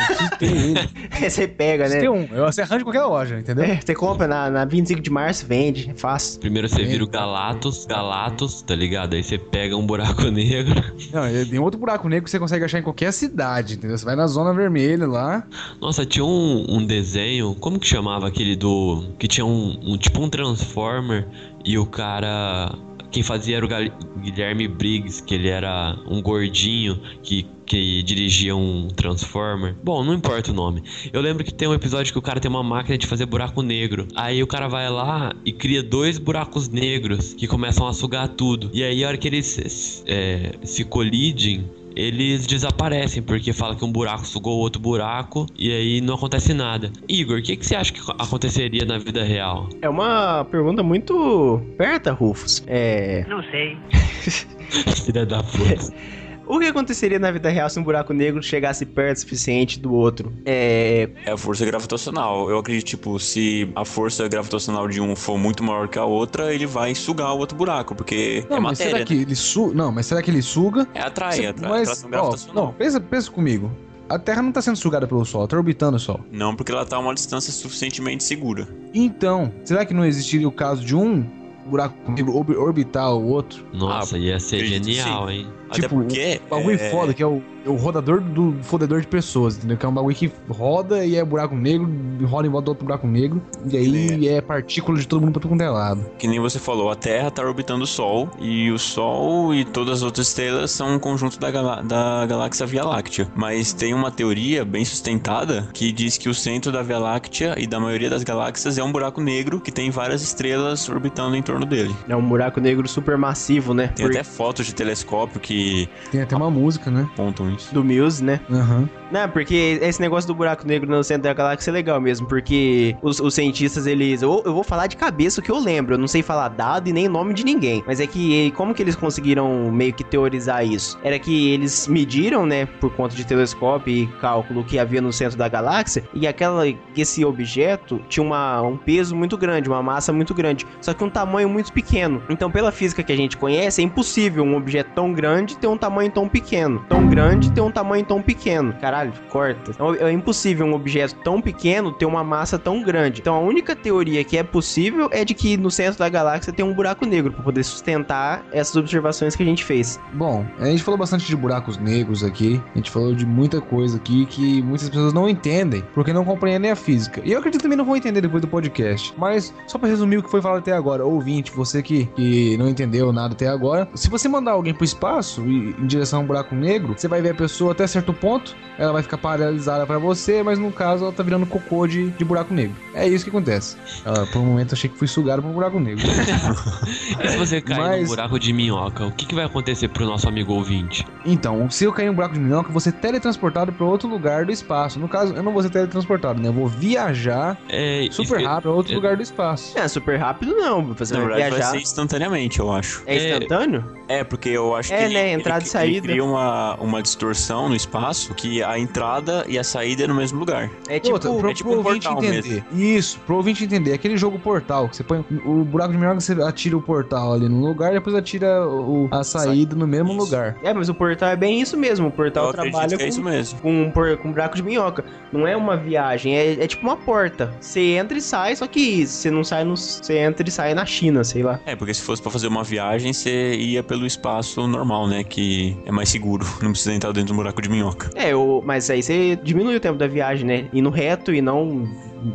É, 1.20 1.28
você 1.28 1.46
pega, 1.46 1.88
né? 1.88 2.00
Preciso 2.00 2.00
ter 2.00 2.09
um. 2.09 2.46
Você 2.46 2.62
arranjo 2.62 2.80
em 2.80 2.84
qualquer 2.84 3.05
loja, 3.05 3.38
entendeu? 3.38 3.64
É, 3.64 3.80
você 3.80 3.94
compra 3.94 4.26
na, 4.26 4.50
na 4.50 4.64
25 4.64 5.00
de 5.00 5.11
março, 5.11 5.46
vende, 5.46 5.90
é 5.90 5.94
fácil. 5.94 6.40
Primeiro 6.40 6.68
você 6.68 6.82
vira 6.84 7.05
o 7.05 7.07
Galatos, 7.07 7.86
Galatos, 7.86 8.62
tá 8.62 8.74
ligado? 8.74 9.14
Aí 9.14 9.22
você 9.22 9.38
pega 9.38 9.76
um 9.76 9.86
buraco 9.93 10.22
negro. 10.30 10.82
Não, 11.12 11.22
tem 11.47 11.59
outro 11.59 11.78
buraco 11.78 12.09
negro 12.09 12.24
que 12.24 12.30
você 12.30 12.38
consegue 12.38 12.64
achar 12.64 12.78
em 12.78 12.82
qualquer 12.82 13.12
cidade, 13.12 13.74
entendeu? 13.74 13.97
Você 13.97 14.05
vai 14.05 14.16
na 14.16 14.26
zona 14.26 14.53
vermelha 14.55 15.07
lá. 15.07 15.47
Nossa, 15.80 16.07
tinha 16.07 16.24
um, 16.24 16.64
um 16.68 16.86
desenho, 16.86 17.55
como 17.57 17.78
que 17.78 17.86
chamava 17.86 18.26
aquele 18.26 18.57
do. 18.57 19.05
Que 19.18 19.28
tinha 19.28 19.45
um, 19.45 19.78
um 19.82 19.99
tipo 19.99 20.20
um 20.20 20.30
Transformer 20.30 21.28
e 21.64 21.76
o 21.76 21.84
cara. 21.84 22.74
Quem 23.11 23.22
fazia 23.22 23.59
era 23.59 23.66
o 23.66 24.20
Guilherme 24.20 24.66
Briggs, 24.66 25.22
que 25.22 25.34
ele 25.34 25.49
era 25.49 25.99
um 26.09 26.22
gordinho 26.22 26.99
que, 27.22 27.47
que 27.73 28.03
dirigia 28.03 28.55
um 28.55 28.89
Transformer. 28.89 29.75
Bom, 29.83 30.05
não 30.05 30.12
importa 30.12 30.51
o 30.51 30.55
nome. 30.55 30.83
Eu 31.11 31.23
lembro 31.23 31.43
que 31.43 31.55
tem 31.55 31.66
um 31.66 31.73
episódio 31.73 32.12
que 32.12 32.18
o 32.18 32.23
cara 32.23 32.39
tem 32.39 32.51
uma 32.51 32.62
máquina 32.62 32.99
de 32.99 33.07
fazer 33.07 33.25
buraco 33.25 33.62
negro. 33.62 34.07
Aí 34.14 34.43
o 34.43 34.47
cara 34.47 34.68
vai 34.68 34.91
lá 34.91 35.33
e 35.43 35.53
cria 35.53 35.83
dois 35.83 36.18
buracos 36.18 36.68
negros 36.68 37.33
que 37.33 37.47
começam 37.47 37.87
a 37.87 37.95
sugar 37.95 38.29
tudo. 38.29 38.70
E 38.75 38.85
aí, 38.85 39.03
a 39.03 39.09
hora 39.09 39.16
que 39.16 39.27
eles 39.27 40.05
é, 40.07 40.53
se 40.62 40.85
colidem, 40.85 41.64
eles 41.97 42.47
desaparecem, 42.47 43.23
porque 43.23 43.55
fala 43.55 43.75
que 43.75 43.87
um 43.87 43.91
buraco 43.91 44.27
sugou 44.27 44.59
outro 44.59 44.79
buraco 44.81 45.47
e 45.59 45.73
aí 45.73 46.03
não 46.03 46.16
acontece 46.16 46.53
nada. 46.53 46.93
Igor, 47.09 47.39
o 47.39 47.43
que, 47.43 47.57
que 47.57 47.64
você 47.64 47.75
acha 47.75 47.91
que 47.91 48.01
aconteceria 48.18 48.85
na 48.85 48.99
vida 48.99 49.25
real? 49.25 49.70
É 49.81 49.89
uma 49.89 50.45
pergunta 50.45 50.83
muito 50.83 51.62
perta, 51.79 52.12
Rufus. 52.12 52.62
É. 52.66 53.25
Não 53.27 53.43
sei. 53.45 53.79
Filha 55.07 55.25
da 55.25 55.43
puta. 55.43 56.22
O 56.55 56.59
que 56.59 56.66
aconteceria 56.66 57.18
na 57.18 57.30
vida 57.30 57.48
real 57.48 57.70
se 57.70 57.80
um 57.80 57.82
buraco 57.82 58.12
negro 58.12 58.42
chegasse 58.42 58.84
perto 58.84 59.16
o 59.16 59.20
suficiente 59.20 59.80
do 59.80 59.94
outro? 59.94 60.30
É. 60.44 61.09
É 61.24 61.30
a 61.32 61.36
força 61.38 61.64
gravitacional. 61.64 62.50
Eu 62.50 62.59
acredito, 62.59 62.84
tipo, 62.88 63.18
se 63.18 63.70
a 63.74 63.86
força 63.86 64.28
gravitacional 64.28 64.86
de 64.86 65.00
um 65.00 65.16
for 65.16 65.38
muito 65.38 65.64
maior 65.64 65.88
que 65.88 65.98
a 65.98 66.05
outra, 66.05 66.53
ele 66.55 66.66
vai 66.66 66.94
sugar 66.94 67.32
o 67.32 67.38
outro 67.38 67.57
buraco, 67.57 67.94
porque 67.94 68.44
Não, 68.50 68.59
é 68.59 68.61
mas 68.61 68.78
matéria. 68.78 68.92
será 68.98 69.05
que 69.07 69.14
ele 69.14 69.34
suga? 69.34 69.74
Não, 69.74 69.90
mas 69.90 70.05
será 70.05 70.20
que 70.22 70.30
ele 70.30 70.42
suga? 70.42 70.86
É 70.92 71.00
atrai, 71.00 71.32
Cê- 71.32 71.46
atrai, 71.46 71.70
mas, 71.70 72.05
ó, 72.12 72.36
não, 72.53 72.72
pensa, 72.74 73.00
pensa 73.00 73.30
comigo. 73.30 73.70
A 74.07 74.18
Terra 74.18 74.42
não 74.42 74.53
tá 74.53 74.61
sendo 74.61 74.76
sugada 74.76 75.07
pelo 75.07 75.24
Sol, 75.24 75.40
ela 75.40 75.48
tá 75.48 75.57
orbitando 75.57 75.96
o 75.96 76.00
Sol. 76.00 76.20
Não, 76.30 76.55
porque 76.55 76.70
ela 76.70 76.84
tá 76.84 76.96
a 76.96 76.98
uma 76.98 77.14
distância 77.14 77.50
suficientemente 77.50 78.22
segura. 78.24 78.68
Então, 78.92 79.50
será 79.64 79.86
que 79.86 79.94
não 79.94 80.05
existiria 80.05 80.46
o 80.46 80.53
caso 80.53 80.84
de 80.84 80.94
um 80.94 81.24
buraco 81.64 82.11
negro 82.12 82.36
orbi- 82.36 82.57
orbitar 82.57 83.11
o 83.14 83.26
outro? 83.26 83.64
Nossa, 83.72 84.18
ia 84.18 84.38
ser 84.38 84.66
genial, 84.66 85.28
sim. 85.28 85.34
hein? 85.34 85.46
Até 85.73 85.83
tipo, 85.83 85.97
porque, 85.97 86.41
um 86.47 86.49
bagulho 86.49 86.75
é- 86.81 86.91
foda, 86.91 87.14
que 87.14 87.23
é 87.23 87.27
o, 87.27 87.43
é 87.64 87.68
o 87.68 87.75
rodador 87.77 88.20
do 88.20 88.57
fodedor 88.62 89.01
de 89.01 89.07
pessoas, 89.07 89.57
entendeu? 89.57 89.77
Que 89.77 89.87
é 89.87 89.89
um 89.89 89.93
bagulho 89.95 90.14
que 90.16 90.31
roda 90.49 91.05
e 91.05 91.16
é 91.16 91.25
buraco 91.25 91.55
negro, 91.55 91.89
roda 92.27 92.47
em 92.47 92.51
volta 92.51 92.66
do 92.66 92.68
outro 92.70 92.85
buraco 92.85 93.07
negro, 93.07 93.41
e 93.70 93.77
aí 93.77 94.29
é 94.29 94.41
partícula 94.41 94.99
de 94.99 95.07
todo 95.07 95.20
mundo 95.20 95.33
pra 95.33 95.43
todo 95.43 95.51
mundo 95.51 95.62
é 95.62 95.70
lado. 95.70 96.05
Que 96.18 96.27
nem 96.29 96.41
você 96.41 96.59
falou, 96.59 96.91
a 96.91 96.95
Terra 96.97 97.31
tá 97.31 97.43
orbitando 97.43 97.85
o 97.85 97.87
Sol, 97.87 98.29
e 98.41 98.70
o 98.70 98.79
Sol 98.79 99.55
e 99.55 99.64
todas 99.64 99.99
as 99.99 100.03
outras 100.03 100.29
estrelas 100.29 100.70
são 100.70 100.95
um 100.95 100.99
conjunto 100.99 101.39
da, 101.39 101.51
galá- 101.51 101.83
da 101.83 102.27
galáxia 102.27 102.66
Via 102.66 102.85
Láctea. 102.85 103.29
Mas 103.35 103.73
tem 103.73 103.95
uma 103.95 104.11
teoria 104.11 104.64
bem 104.64 104.85
sustentada 104.85 105.68
que 105.73 105.91
diz 105.93 106.18
que 106.18 106.29
o 106.29 106.35
centro 106.35 106.70
da 106.73 106.83
Via 106.83 106.99
Láctea 106.99 107.55
e 107.59 107.66
da 107.66 107.79
maioria 107.81 108.11
das 108.11 108.23
galáxias 108.23 108.79
é 108.79 108.83
um 108.83 108.91
buraco 108.93 109.20
negro 109.20 109.61
que 109.61 109.70
tem 109.70 109.91
várias 109.91 110.23
estrelas 110.23 110.89
orbitando 110.89 111.37
em 111.37 111.43
torno 111.43 111.64
dele. 111.64 111.95
É 112.09 112.16
um 112.16 112.27
buraco 112.29 112.61
negro 112.61 112.87
supermassivo, 112.89 113.73
né? 113.75 113.89
Tem 113.89 114.07
até 114.07 114.23
fotos 114.23 114.66
de 114.66 114.75
telescópio 114.75 115.41
que 115.41 115.62
Tem 116.11 116.23
até 116.23 116.37
uma 116.37 116.51
música, 116.51 116.91
né? 116.91 117.09
apontam 117.13 117.51
isso. 117.51 117.73
Do 117.75 117.85
Muse, 117.85 118.23
né? 118.25 118.41
Aham. 118.51 118.89
Não, 119.13 119.29
porque 119.29 119.79
esse 119.83 120.01
negócio 120.01 120.27
do 120.27 120.35
buraco 120.35 120.67
negro 120.67 120.91
no 120.91 121.05
centro 121.05 121.25
da 121.25 121.35
galáxia 121.35 121.71
é 121.71 121.73
legal 121.73 122.01
mesmo, 122.01 122.27
porque 122.27 122.97
os, 123.03 123.21
os 123.21 123.35
cientistas, 123.35 123.87
eles. 123.87 124.23
Eu, 124.23 124.43
eu 124.47 124.55
vou 124.55 124.65
falar 124.65 124.87
de 124.87 124.97
cabeça 124.97 125.39
o 125.39 125.45
que 125.45 125.51
eu 125.51 125.59
lembro, 125.59 125.95
eu 125.95 125.99
não 125.99 126.09
sei 126.09 126.23
falar 126.23 126.49
dado 126.49 126.89
e 126.89 126.95
nem 126.95 127.09
nome 127.09 127.35
de 127.35 127.45
ninguém. 127.45 127.85
Mas 127.87 128.01
é 128.01 128.07
que 128.07 128.51
como 128.53 128.73
que 128.73 128.83
eles 128.83 128.97
conseguiram 128.97 129.71
meio 129.71 129.93
que 129.93 130.03
teorizar 130.03 130.67
isso? 130.67 130.99
Era 131.05 131.19
que 131.19 131.51
eles 131.51 131.87
mediram, 131.87 132.47
né, 132.47 132.65
por 132.65 132.91
conta 132.95 133.15
de 133.15 133.27
telescópio 133.27 133.93
e 133.93 134.07
cálculo 134.19 134.65
que 134.65 134.79
havia 134.79 135.03
no 135.03 135.13
centro 135.13 135.37
da 135.37 135.47
galáxia, 135.47 136.05
e 136.15 136.27
aquela, 136.27 136.65
esse 136.97 137.23
objeto 137.23 138.01
tinha 138.09 138.25
uma, 138.25 138.63
um 138.63 138.79
peso 138.79 139.15
muito 139.15 139.37
grande, 139.37 139.69
uma 139.69 139.83
massa 139.83 140.11
muito 140.11 140.33
grande, 140.33 140.67
só 140.81 140.95
que 140.95 141.05
um 141.05 141.11
tamanho 141.11 141.51
muito 141.51 141.71
pequeno. 141.71 142.23
Então, 142.31 142.51
pela 142.51 142.73
física 142.73 143.03
que 143.03 143.13
a 143.13 143.17
gente 143.17 143.37
conhece, 143.37 143.83
é 143.83 143.85
impossível 143.85 144.43
um 144.43 144.57
objeto 144.57 144.93
tão 144.95 145.13
grande 145.13 145.59
ter 145.59 145.67
um 145.67 145.77
tamanho 145.77 146.11
tão 146.11 146.27
pequeno. 146.27 146.83
Tão 146.89 147.07
grande 147.07 147.53
ter 147.53 147.61
um 147.61 147.71
tamanho 147.71 148.07
tão 148.07 148.23
pequeno. 148.23 148.73
Caralho, 149.03 149.12
corta. 149.28 149.70
Então, 149.70 149.94
é 149.94 150.12
impossível 150.12 150.66
um 150.66 150.74
objeto 150.74 151.16
tão 151.24 151.40
pequeno 151.40 151.92
ter 151.92 152.07
uma 152.07 152.22
massa 152.22 152.59
tão 152.59 152.82
grande. 152.82 153.20
Então, 153.20 153.34
a 153.34 153.40
única 153.40 153.74
teoria 153.74 154.22
que 154.22 154.36
é 154.36 154.42
possível 154.42 155.09
é 155.11 155.24
de 155.24 155.34
que 155.34 155.57
no 155.57 155.70
centro 155.70 155.98
da 155.98 156.09
galáxia 156.09 156.53
tem 156.53 156.64
um 156.64 156.72
buraco 156.72 157.05
negro 157.05 157.32
para 157.32 157.42
poder 157.42 157.64
sustentar 157.64 158.44
essas 158.53 158.76
observações 158.76 159.34
que 159.34 159.42
a 159.42 159.46
gente 159.46 159.64
fez. 159.64 159.98
Bom, 160.12 160.46
a 160.59 160.66
gente 160.66 160.82
falou 160.82 160.98
bastante 160.98 161.26
de 161.26 161.36
buracos 161.36 161.76
negros 161.78 162.22
aqui, 162.22 162.61
a 162.74 162.78
gente 162.78 162.90
falou 162.90 163.14
de 163.14 163.26
muita 163.26 163.61
coisa 163.61 163.96
aqui 163.96 164.26
que 164.26 164.62
muitas 164.62 164.88
pessoas 164.88 165.12
não 165.12 165.28
entendem, 165.28 165.82
porque 165.94 166.12
não 166.12 166.24
compreendem 166.24 166.70
a 166.70 166.76
física. 166.76 167.20
E 167.24 167.32
eu 167.32 167.38
acredito 167.38 167.61
que 167.61 167.64
também 167.64 167.78
não 167.78 167.84
vão 167.84 167.96
entender 167.96 168.20
depois 168.20 168.40
do 168.40 168.48
podcast. 168.48 169.12
Mas, 169.16 169.53
só 169.66 169.78
pra 169.78 169.88
resumir 169.88 170.18
o 170.18 170.22
que 170.22 170.30
foi 170.30 170.40
falado 170.40 170.59
até 170.59 170.72
agora, 170.72 171.05
ouvinte, 171.05 171.50
você 171.53 171.82
que, 171.82 172.07
que 172.07 172.57
não 172.57 172.68
entendeu 172.68 173.12
nada 173.12 173.34
até 173.34 173.48
agora, 173.48 173.88
se 173.94 174.09
você 174.09 174.28
mandar 174.28 174.53
alguém 174.53 174.74
pro 174.74 174.84
espaço 174.84 175.42
e 175.42 175.70
em 175.78 175.86
direção 175.86 176.20
a 176.20 176.22
um 176.22 176.26
buraco 176.26 176.55
negro, 176.55 176.94
você 176.96 177.09
vai 177.09 177.20
ver 177.20 177.30
a 177.30 177.34
pessoa 177.34 177.72
até 177.72 177.86
certo 177.86 178.12
ponto, 178.12 178.55
ela 178.78 178.91
vai 178.93 179.03
ficar 179.03 179.18
paralisada 179.18 179.86
pra 179.86 179.99
você, 179.99 180.43
mas 180.43 180.59
no 180.59 180.70
caso 180.70 181.05
ela 181.05 181.12
tá 181.12 181.22
virando 181.22 181.47
cocô 181.47 181.86
de, 181.86 182.11
de 182.11 182.24
buraco 182.24 182.53
negro. 182.55 182.76
É 182.95 183.07
isso 183.09 183.24
que 183.24 183.30
acontece. 183.30 183.76
Ela, 184.05 184.26
por 184.26 184.38
um 184.40 184.45
momento, 184.47 184.74
achei 184.74 184.88
que 184.90 184.99
fui 184.99 185.09
sugado 185.09 185.43
por 185.43 185.49
um 185.49 185.55
buraco 185.55 185.78
negro. 185.80 186.03
E 187.22 187.28
se 187.28 187.36
você 187.36 187.61
cair 187.61 187.78
Mas- 187.78 188.01
num 188.03 188.07
buraco 188.09 188.38
de 188.38 188.53
minhoca, 188.53 189.07
o 189.07 189.12
que, 189.12 189.26
que 189.26 189.34
vai 189.34 189.45
acontecer 189.45 189.88
pro 189.88 190.05
nosso 190.05 190.28
amigo 190.28 190.53
ouvinte? 190.53 191.07
Então, 191.24 191.70
se 191.70 191.84
eu 191.84 191.93
cair 191.93 192.07
em 192.07 192.11
um 192.11 192.14
buraco 192.14 192.34
de 192.34 192.40
minhoca, 192.40 192.68
eu 192.68 192.72
vou 192.72 192.80
ser 192.80 192.93
teletransportado 192.93 193.72
para 193.72 193.84
outro 193.86 194.09
lugar 194.09 194.45
do 194.45 194.53
espaço. 194.53 194.99
No 194.99 195.09
caso, 195.09 195.32
eu 195.34 195.43
não 195.43 195.53
vou 195.53 195.62
ser 195.62 195.70
teletransportado, 195.70 196.40
né? 196.40 196.49
Eu 196.49 196.53
vou 196.53 196.66
viajar 196.66 197.57
É, 197.68 198.07
super 198.11 198.38
que- 198.38 198.45
rápido 198.45 198.62
para 198.62 198.70
outro 198.72 198.93
é- 198.93 198.97
lugar 198.97 199.16
do 199.16 199.22
espaço. 199.22 199.78
É, 199.78 199.86
super 199.88 200.18
rápido 200.18 200.55
não, 200.57 200.84
você 200.95 201.14
Na 201.14 201.20
vai 201.20 201.28
verdade, 201.28 201.51
viajar. 201.51 201.70
vai 201.70 201.78
ser 201.78 201.82
instantaneamente, 201.82 202.59
eu 202.61 202.72
acho. 202.72 203.03
É 203.07 203.16
instantâneo? 203.34 203.84
É, 204.09 204.24
porque 204.24 204.49
eu 204.51 204.74
acho 204.74 204.93
É, 204.93 204.97
que 204.99 205.05
ele, 205.05 205.14
né, 205.14 205.20
ele- 205.32 205.40
entrada 205.40 205.61
e 205.61 205.62
ele 205.62 205.70
saída. 205.70 206.07
cria 206.09 206.24
uma, 206.24 206.74
uma 206.76 207.03
distorção 207.03 207.68
no 207.68 207.74
espaço 207.76 208.34
que 208.34 208.62
a 208.62 208.78
entrada 208.83 209.45
e 209.49 209.59
a 209.59 209.64
saída 209.64 210.05
é 210.05 210.07
no 210.07 210.14
mesmo 210.14 210.39
lugar. 210.39 210.70
É 210.89 210.99
tipo, 210.99 211.14
Outra, 211.14 211.30
pro, 211.33 211.51
é 211.51 211.55
tipo 211.55 211.70
pro 211.70 211.80
um 211.80 211.85
ouvinte 211.85 212.07
portal 212.09 212.24
entender. 212.24 212.64
Isso, 212.74 213.18
pro 213.26 213.37
ouvinte 213.37 213.64
entender. 213.64 213.93
Aquele 213.93 214.16
jogo 214.16 214.39
portal, 214.39 214.89
que 214.89 214.97
você 214.97 215.03
põe 215.05 215.24
o 215.45 215.64
buraco 215.64 215.93
de 215.93 215.99
minhoca, 215.99 216.20
você 216.20 216.33
atira 216.43 216.76
o 216.76 216.83
portal 216.83 217.33
ali 217.33 217.49
no 217.49 217.64
lugar, 217.66 217.93
depois 217.93 218.14
atira 218.14 218.66
o- 218.68 219.09
a 219.11 219.22
saída 219.24 219.74
no 219.76 219.87
mesmo 219.87 220.12
lugar. 220.12 220.57
É, 220.62 220.72
mas 220.74 220.89
o 220.89 220.95
portal 220.95 221.28
é 221.30 221.37
bem 221.37 221.61
isso 221.61 221.76
mesmo. 221.76 222.09
O 222.09 222.11
portal 222.11 222.47
Eu 222.49 222.53
trabalha 222.53 222.89
que 222.97 223.03
é 223.03 223.07
com, 223.07 223.09
isso 223.09 223.22
mesmo. 223.22 223.59
com, 223.61 223.91
por- 223.93 224.16
com 224.18 224.30
buraco 224.30 224.57
de 224.57 224.62
minhoca. 224.62 225.05
Não 225.33 225.47
é 225.47 225.57
uma 225.57 225.76
viagem, 225.76 226.37
é, 226.37 226.53
é 226.62 226.66
tipo 226.66 226.83
uma 226.83 226.97
porta. 226.97 227.53
Você 227.61 227.80
entra 227.95 228.16
e 228.18 228.20
sai, 228.20 228.57
só 228.57 228.66
que 228.66 229.07
você 229.07 229.30
não 229.30 229.45
sai 229.45 229.64
no. 229.64 229.76
Você 229.76 230.18
entra 230.18 230.47
e 230.47 230.51
sai 230.51 230.74
na 230.74 230.85
China, 230.85 231.24
sei 231.24 231.43
lá. 231.43 231.61
É, 231.66 231.74
porque 231.76 231.95
se 231.95 232.03
fosse 232.03 232.20
pra 232.20 232.30
fazer 232.30 232.47
uma 232.49 232.62
viagem, 232.64 233.12
você 233.12 233.55
ia 233.55 233.83
pelo 233.83 234.07
espaço 234.07 234.66
normal, 234.66 235.07
né? 235.09 235.24
Que 235.24 235.76
é 235.85 235.93
mais 235.93 236.09
seguro. 236.09 236.45
Não 236.62 236.70
precisa 236.70 236.93
entrar 236.95 237.12
dentro 237.12 237.28
do 237.33 237.37
buraco 237.37 237.61
de 237.62 237.68
minhoca. 237.68 238.11
É, 238.14 238.35
o, 238.35 238.62
mas 238.65 238.89
aí 238.91 239.03
você 239.03 239.37
diminui 239.37 239.77
o 239.77 239.81
tempo 239.81 239.99
da 239.99 240.07
viagem, 240.07 240.47
né? 240.47 240.69
Indo 240.73 240.91
reto 240.91 241.33
e 241.33 241.41
não 241.43 241.87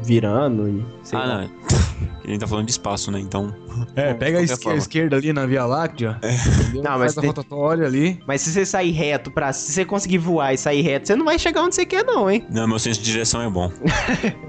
virando 0.02 0.68
e. 0.68 0.86
Sei 1.04 1.18
ah, 1.18 1.24
lá. 1.24 1.42
não. 1.42 1.50
A 2.28 2.30
gente 2.30 2.42
tá 2.42 2.48
falando 2.48 2.66
de 2.66 2.72
espaço, 2.72 3.10
né? 3.10 3.22
Então. 3.22 3.56
É, 3.96 4.14
pega 4.14 4.40
a, 4.40 4.42
esquer- 4.42 4.76
esquerda 4.76 5.16
ali 5.16 5.32
na 5.32 5.46
Via 5.46 5.66
Láctea. 5.66 6.20
entendeu? 6.22 6.84
Não, 6.84 6.92
mas 7.00 7.14
Faz 7.14 7.18
a 7.20 7.22
tem- 7.22 7.28
rotatória 7.30 7.86
ali. 7.86 8.20
Mas 8.28 8.42
se 8.42 8.52
você 8.52 8.66
sair 8.66 8.92
reto 8.92 9.32
pra. 9.32 9.54
Se 9.54 9.72
você 9.72 9.86
conseguir 9.86 10.18
voar 10.18 10.54
e 10.54 10.58
sair 10.58 10.82
reto, 10.82 11.08
você 11.08 11.16
não 11.16 11.24
vai 11.24 11.40
chegar 11.40 11.64
onde 11.64 11.76
você 11.76 11.86
quer, 11.86 12.04
não, 12.04 12.30
hein? 12.30 12.46
Não, 12.50 12.68
meu 12.68 12.80
senso 12.80 13.00
de 13.02 13.12
direção 13.12 13.42
é 13.42 13.50
bom. 13.50 13.72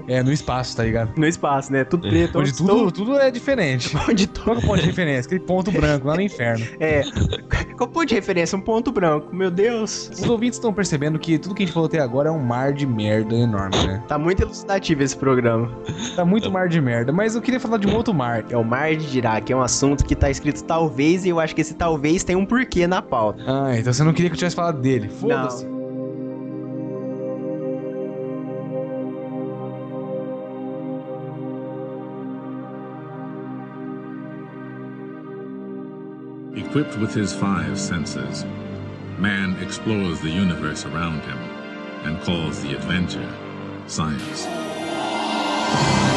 É, 0.09 0.21
no 0.21 0.33
espaço, 0.33 0.75
tá 0.75 0.83
ligado? 0.83 1.17
No 1.17 1.25
espaço, 1.25 1.71
né? 1.71 1.85
Tudo 1.85 2.09
preto. 2.09 2.39
Onde 2.39 2.53
tudo, 2.53 2.91
tudo 2.91 3.17
é 3.17 3.31
diferente. 3.31 3.95
Onde 4.09 4.27
Qual 4.27 4.57
que 4.57 4.61
é 4.61 4.65
o 4.65 4.67
ponto 4.67 4.79
de 4.81 4.85
referência? 4.87 5.27
Aquele 5.29 5.45
ponto 5.45 5.71
branco 5.71 6.07
lá 6.07 6.15
no 6.15 6.21
inferno. 6.21 6.65
É. 6.81 7.03
qual 7.77 7.87
ponto 7.89 8.07
de 8.07 8.15
referência? 8.15 8.57
Um 8.57 8.61
ponto 8.61 8.91
branco. 8.91 9.33
Meu 9.33 9.51
Deus. 9.51 10.09
Os 10.13 10.27
ouvintes 10.27 10.57
estão 10.57 10.73
percebendo 10.73 11.17
que 11.19 11.37
tudo 11.37 11.55
que 11.55 11.63
a 11.63 11.65
gente 11.65 11.73
falou 11.73 11.87
até 11.87 11.99
agora 11.99 12.29
é 12.29 12.31
um 12.31 12.39
mar 12.39 12.73
de 12.73 12.85
merda 12.85 13.35
enorme, 13.35 13.77
né? 13.85 14.03
Tá 14.07 14.17
muito 14.17 14.41
elucidativo 14.41 15.01
esse 15.03 15.15
programa. 15.15 15.28
Tá 16.15 16.25
muito 16.25 16.51
mar 16.51 16.67
de 16.67 16.79
merda, 16.81 17.11
mas 17.11 17.35
eu 17.35 17.41
queria 17.41 17.59
falar 17.59 17.77
de 17.77 17.87
um 17.87 17.95
outro 17.95 18.13
mar. 18.13 18.45
É 18.49 18.57
o 18.57 18.63
mar 18.63 18.95
de 18.95 19.09
Dirac, 19.09 19.51
é 19.51 19.55
um 19.55 19.61
assunto 19.61 20.05
que 20.05 20.15
tá 20.15 20.29
escrito 20.29 20.63
talvez 20.63 21.25
e 21.25 21.29
eu 21.29 21.39
acho 21.39 21.55
que 21.55 21.61
esse 21.61 21.73
talvez 21.73 22.23
tem 22.23 22.35
um 22.35 22.45
porquê 22.45 22.87
na 22.87 23.01
pauta. 23.01 23.43
Ah, 23.47 23.77
então 23.77 23.91
você 23.91 24.03
não 24.03 24.13
queria 24.13 24.29
que 24.29 24.35
eu 24.35 24.39
tivesse 24.39 24.55
falado 24.55 24.79
dele. 24.81 25.09
Foda-se. 25.09 25.65
Equipped 36.55 36.97
with 36.99 37.13
his 37.13 37.33
five 37.33 37.79
senses, 37.79 38.45
man 39.17 39.55
explores 39.61 40.19
the 40.21 40.29
universe 40.29 40.85
around 40.85 41.21
him 41.21 41.37
and 42.05 42.21
calls 42.21 42.61
the 42.61 42.75
adventure 42.75 43.27
science. 43.87 44.68
Então 45.71 46.08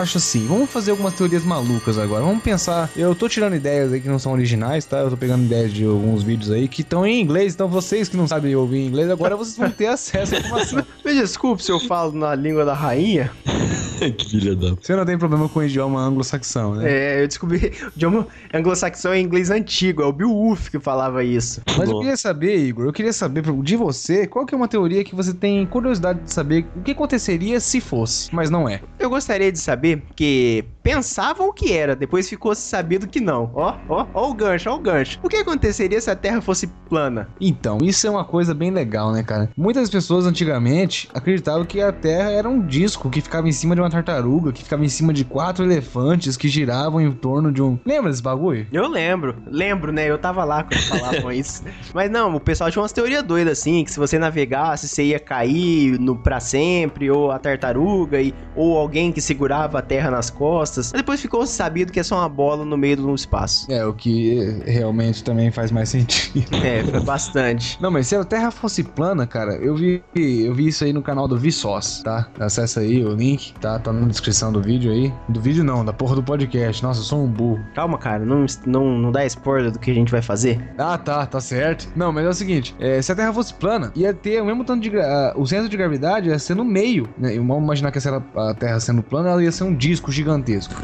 acho 0.00 0.18
assim, 0.18 0.46
vamos 0.46 0.70
fazer 0.70 0.90
algumas 0.90 1.14
teorias 1.14 1.44
malucas 1.44 1.98
agora. 1.98 2.24
Vamos 2.24 2.42
pensar. 2.42 2.90
Eu 2.96 3.14
tô 3.14 3.28
tirando 3.28 3.54
ideias 3.54 3.92
aí 3.92 4.00
que 4.00 4.08
não 4.08 4.18
são 4.18 4.32
originais, 4.32 4.84
tá? 4.84 4.98
Eu 4.98 5.10
tô 5.10 5.16
pegando 5.16 5.44
ideias 5.44 5.72
de 5.72 5.84
alguns 5.84 6.22
vídeos 6.22 6.50
aí 6.50 6.68
que 6.68 6.82
estão 6.82 7.06
em 7.06 7.20
inglês. 7.20 7.54
Então 7.54 7.68
vocês 7.68 8.08
que 8.08 8.16
não 8.16 8.26
sabem 8.26 8.54
ouvir 8.54 8.86
inglês, 8.86 9.10
agora 9.10 9.36
vocês 9.36 9.56
vão 9.56 9.70
ter 9.70 9.86
acesso 9.86 10.34
à 10.34 10.38
informação. 10.38 10.86
Me 11.04 11.14
desculpe 11.14 11.62
se 11.62 11.70
eu 11.70 11.80
falo 11.80 12.12
na 12.12 12.34
língua 12.34 12.64
da 12.64 12.74
rainha. 12.74 13.30
que 14.16 14.30
filha 14.30 14.54
da. 14.54 14.74
Você 14.74 14.94
não 14.94 15.04
tem 15.04 15.18
problema 15.18 15.48
com 15.48 15.60
o 15.60 15.64
idioma 15.64 16.00
anglo-saxão, 16.00 16.74
né? 16.74 16.90
É, 16.90 17.22
eu 17.22 17.28
descobri. 17.28 17.72
O 17.86 17.92
idioma 17.96 18.26
anglo-saxão 18.52 19.12
é 19.12 19.20
inglês 19.20 19.50
antigo. 19.50 20.02
É 20.02 20.06
o 20.06 20.12
Beowulf 20.12 20.68
que 20.68 20.78
falava 20.78 21.22
isso. 21.24 21.60
Mas 21.78 21.88
eu 21.88 21.98
queria 21.98 22.16
saber, 22.16 22.58
Igor, 22.58 22.86
eu 22.86 22.92
queria 22.92 23.12
saber 23.12 23.42
de 23.62 23.76
você, 23.76 24.26
qual 24.26 24.44
que 24.44 24.54
é 24.54 24.56
uma 24.56 24.68
teoria 24.68 25.04
que 25.04 25.14
você 25.14 25.32
tem 25.32 25.64
curiosidade 25.66 26.20
de 26.20 26.32
saber 26.32 26.66
o 26.76 26.82
que 26.82 26.92
aconteceria 26.92 27.60
se 27.60 27.80
fosse, 27.80 28.34
mas 28.34 28.50
não 28.50 28.68
é. 28.68 28.80
Eu 28.98 29.08
gostaria 29.08 29.50
de 29.50 29.58
saber 29.58 29.85
que 29.94 30.64
pensavam 30.86 31.52
que 31.52 31.72
era, 31.72 31.96
depois 31.96 32.28
ficou 32.28 32.54
sabido 32.54 33.08
que 33.08 33.20
não. 33.20 33.50
Ó, 33.54 33.74
ó, 33.88 34.06
ó 34.14 34.30
o 34.30 34.34
gancho, 34.34 34.70
ó 34.70 34.76
o 34.76 34.78
gancho. 34.78 35.18
O 35.20 35.28
que 35.28 35.36
aconteceria 35.36 36.00
se 36.00 36.08
a 36.08 36.14
Terra 36.14 36.40
fosse 36.40 36.68
plana? 36.88 37.28
Então, 37.40 37.78
isso 37.82 38.06
é 38.06 38.10
uma 38.10 38.24
coisa 38.24 38.54
bem 38.54 38.70
legal, 38.70 39.10
né, 39.10 39.24
cara? 39.24 39.50
Muitas 39.56 39.90
pessoas 39.90 40.26
antigamente 40.26 41.08
acreditavam 41.12 41.64
que 41.64 41.80
a 41.80 41.90
Terra 41.90 42.30
era 42.30 42.48
um 42.48 42.64
disco 42.64 43.10
que 43.10 43.20
ficava 43.20 43.48
em 43.48 43.52
cima 43.52 43.74
de 43.74 43.80
uma 43.80 43.90
tartaruga, 43.90 44.52
que 44.52 44.62
ficava 44.62 44.84
em 44.84 44.88
cima 44.88 45.12
de 45.12 45.24
quatro 45.24 45.64
elefantes 45.64 46.36
que 46.36 46.48
giravam 46.48 47.00
em 47.00 47.10
torno 47.10 47.50
de 47.50 47.60
um. 47.60 47.76
Lembra 47.84 48.10
desse 48.10 48.22
bagulho? 48.22 48.66
Eu 48.72 48.88
lembro, 48.88 49.34
lembro, 49.46 49.90
né? 49.90 50.08
Eu 50.08 50.18
tava 50.18 50.44
lá 50.44 50.62
quando 50.62 50.82
falavam 50.82 51.32
isso. 51.34 51.64
Mas 51.92 52.08
não, 52.08 52.32
o 52.36 52.40
pessoal 52.40 52.70
tinha 52.70 52.82
umas 52.82 52.92
teorias 52.92 53.24
doidas 53.24 53.58
assim, 53.58 53.82
que 53.82 53.90
se 53.90 53.98
você 53.98 54.20
navegasse, 54.20 54.86
você 54.86 55.02
ia 55.02 55.18
cair 55.18 55.98
no 55.98 56.16
pra 56.16 56.38
sempre, 56.38 57.10
ou 57.10 57.32
a 57.32 57.40
tartaruga, 57.40 58.22
e, 58.22 58.32
ou 58.54 58.78
alguém 58.78 59.10
que 59.10 59.20
segurava 59.20 59.75
a 59.76 59.82
Terra 59.82 60.10
nas 60.10 60.30
costas. 60.30 60.92
Mas 60.92 61.02
depois 61.02 61.20
ficou 61.20 61.46
sabido 61.46 61.92
que 61.92 62.00
é 62.00 62.02
só 62.02 62.16
uma 62.16 62.28
bola 62.28 62.64
no 62.64 62.76
meio 62.76 62.96
do 62.96 63.14
espaço. 63.14 63.70
É, 63.70 63.84
o 63.84 63.92
que 63.92 64.62
realmente 64.66 65.24
também 65.24 65.50
faz 65.50 65.70
mais 65.70 65.88
sentido. 65.90 66.54
É, 66.56 66.84
foi 66.84 67.00
bastante. 67.00 67.80
Não, 67.80 67.90
mas 67.90 68.06
se 68.06 68.16
a 68.16 68.24
Terra 68.24 68.50
fosse 68.50 68.82
plana, 68.82 69.26
cara, 69.26 69.54
eu 69.56 69.74
vi, 69.74 70.02
eu 70.14 70.54
vi 70.54 70.68
isso 70.68 70.84
aí 70.84 70.92
no 70.92 71.02
canal 71.02 71.26
do 71.26 71.38
Vsauce, 71.38 72.02
tá? 72.02 72.28
Acessa 72.38 72.80
aí 72.80 73.04
o 73.04 73.14
link, 73.14 73.54
tá? 73.60 73.78
Tá 73.78 73.92
na 73.92 74.06
descrição 74.06 74.52
do 74.52 74.60
vídeo 74.60 74.92
aí. 74.92 75.12
Do 75.28 75.40
vídeo 75.40 75.64
não, 75.64 75.84
da 75.84 75.92
porra 75.92 76.14
do 76.14 76.22
podcast. 76.22 76.82
Nossa, 76.82 77.00
eu 77.00 77.04
sou 77.04 77.24
um 77.24 77.28
burro. 77.28 77.60
Calma, 77.74 77.98
cara, 77.98 78.24
não, 78.24 78.44
não, 78.66 78.98
não 78.98 79.12
dá 79.12 79.24
spoiler 79.26 79.70
do 79.70 79.78
que 79.78 79.90
a 79.90 79.94
gente 79.94 80.10
vai 80.10 80.22
fazer. 80.22 80.60
Ah, 80.78 80.98
tá, 80.98 81.24
tá 81.26 81.40
certo. 81.40 81.88
Não, 81.96 82.12
mas 82.12 82.24
é 82.24 82.28
o 82.28 82.34
seguinte, 82.34 82.74
é, 82.78 83.00
se 83.00 83.10
a 83.10 83.14
Terra 83.14 83.32
fosse 83.32 83.54
plana, 83.54 83.92
ia 83.94 84.12
ter 84.12 84.40
o 84.42 84.44
mesmo 84.46 84.64
tanto 84.64 84.82
de... 84.82 84.98
ah, 84.98 85.32
o 85.36 85.46
centro 85.46 85.68
de 85.68 85.76
gravidade 85.76 86.28
ia 86.28 86.38
ser 86.38 86.54
no 86.54 86.64
meio, 86.64 87.08
né? 87.18 87.34
E 87.34 87.38
Vamos 87.46 87.64
imaginar 87.64 87.92
que 87.92 87.98
a 87.98 88.54
Terra 88.54 88.80
sendo 88.80 89.02
plana, 89.02 89.30
ela 89.30 89.42
ia 89.42 89.52
ser 89.52 89.64
um 89.66 89.74
disco 89.74 90.10
gigantesco. 90.10 90.74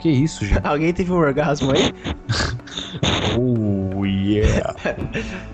Que 0.00 0.08
isso, 0.08 0.46
gente? 0.46 0.66
Alguém 0.66 0.92
teve 0.94 1.12
um 1.12 1.16
orgasmo 1.16 1.72
aí? 1.72 1.92
Oh, 3.38 4.04
yeah. 4.04 4.74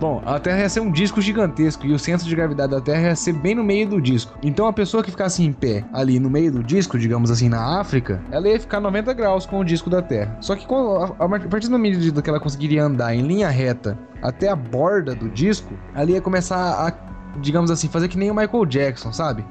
Bom, 0.01 0.23
a 0.25 0.39
Terra 0.39 0.61
ia 0.61 0.69
ser 0.69 0.81
um 0.81 0.91
disco 0.91 1.21
gigantesco 1.21 1.85
e 1.87 1.93
o 1.93 1.99
centro 1.99 2.27
de 2.27 2.35
gravidade 2.35 2.73
da 2.73 2.81
Terra 2.81 3.09
ia 3.09 3.17
ser 3.17 3.33
bem 3.33 3.55
no 3.55 3.65
meio 3.65 3.89
do 3.89 4.01
disco. 4.01 4.39
Então 4.43 4.67
a 4.67 4.73
pessoa 4.73 5.03
que 5.03 5.11
ficasse 5.11 5.43
em 5.43 5.53
pé 5.53 5.85
ali 5.93 6.19
no 6.19 6.31
meio 6.31 6.53
do 6.53 6.63
disco, 6.63 6.99
digamos 6.99 7.31
assim, 7.31 7.49
na 7.49 7.81
África, 7.81 8.23
ela 8.31 8.49
ia 8.49 8.59
ficar 8.59 8.81
90 8.81 9.13
graus 9.15 9.47
com 9.47 9.59
o 9.59 9.65
disco 9.65 9.91
da 9.91 10.01
Terra. 10.01 10.37
Só 10.41 10.55
que 10.55 10.67
com 10.67 11.15
a, 11.19 11.25
a 11.25 11.29
partir 11.49 11.69
da 11.69 11.79
medida 11.79 12.23
que 12.23 12.31
ela 12.31 12.41
conseguiria 12.41 12.85
andar 12.85 13.15
em 13.15 13.23
linha 13.23 13.49
reta 13.49 13.99
até 14.23 14.49
a 14.49 14.57
borda 14.57 15.15
do 15.15 15.29
disco, 15.29 15.75
ela 15.95 16.11
ia 16.11 16.21
começar 16.21 16.57
a, 16.57 16.93
digamos 17.41 17.71
assim, 17.71 17.89
fazer 17.89 18.09
que 18.09 18.17
nem 18.17 18.31
o 18.31 18.35
Michael 18.35 18.65
Jackson, 18.67 19.13
sabe? 19.13 19.45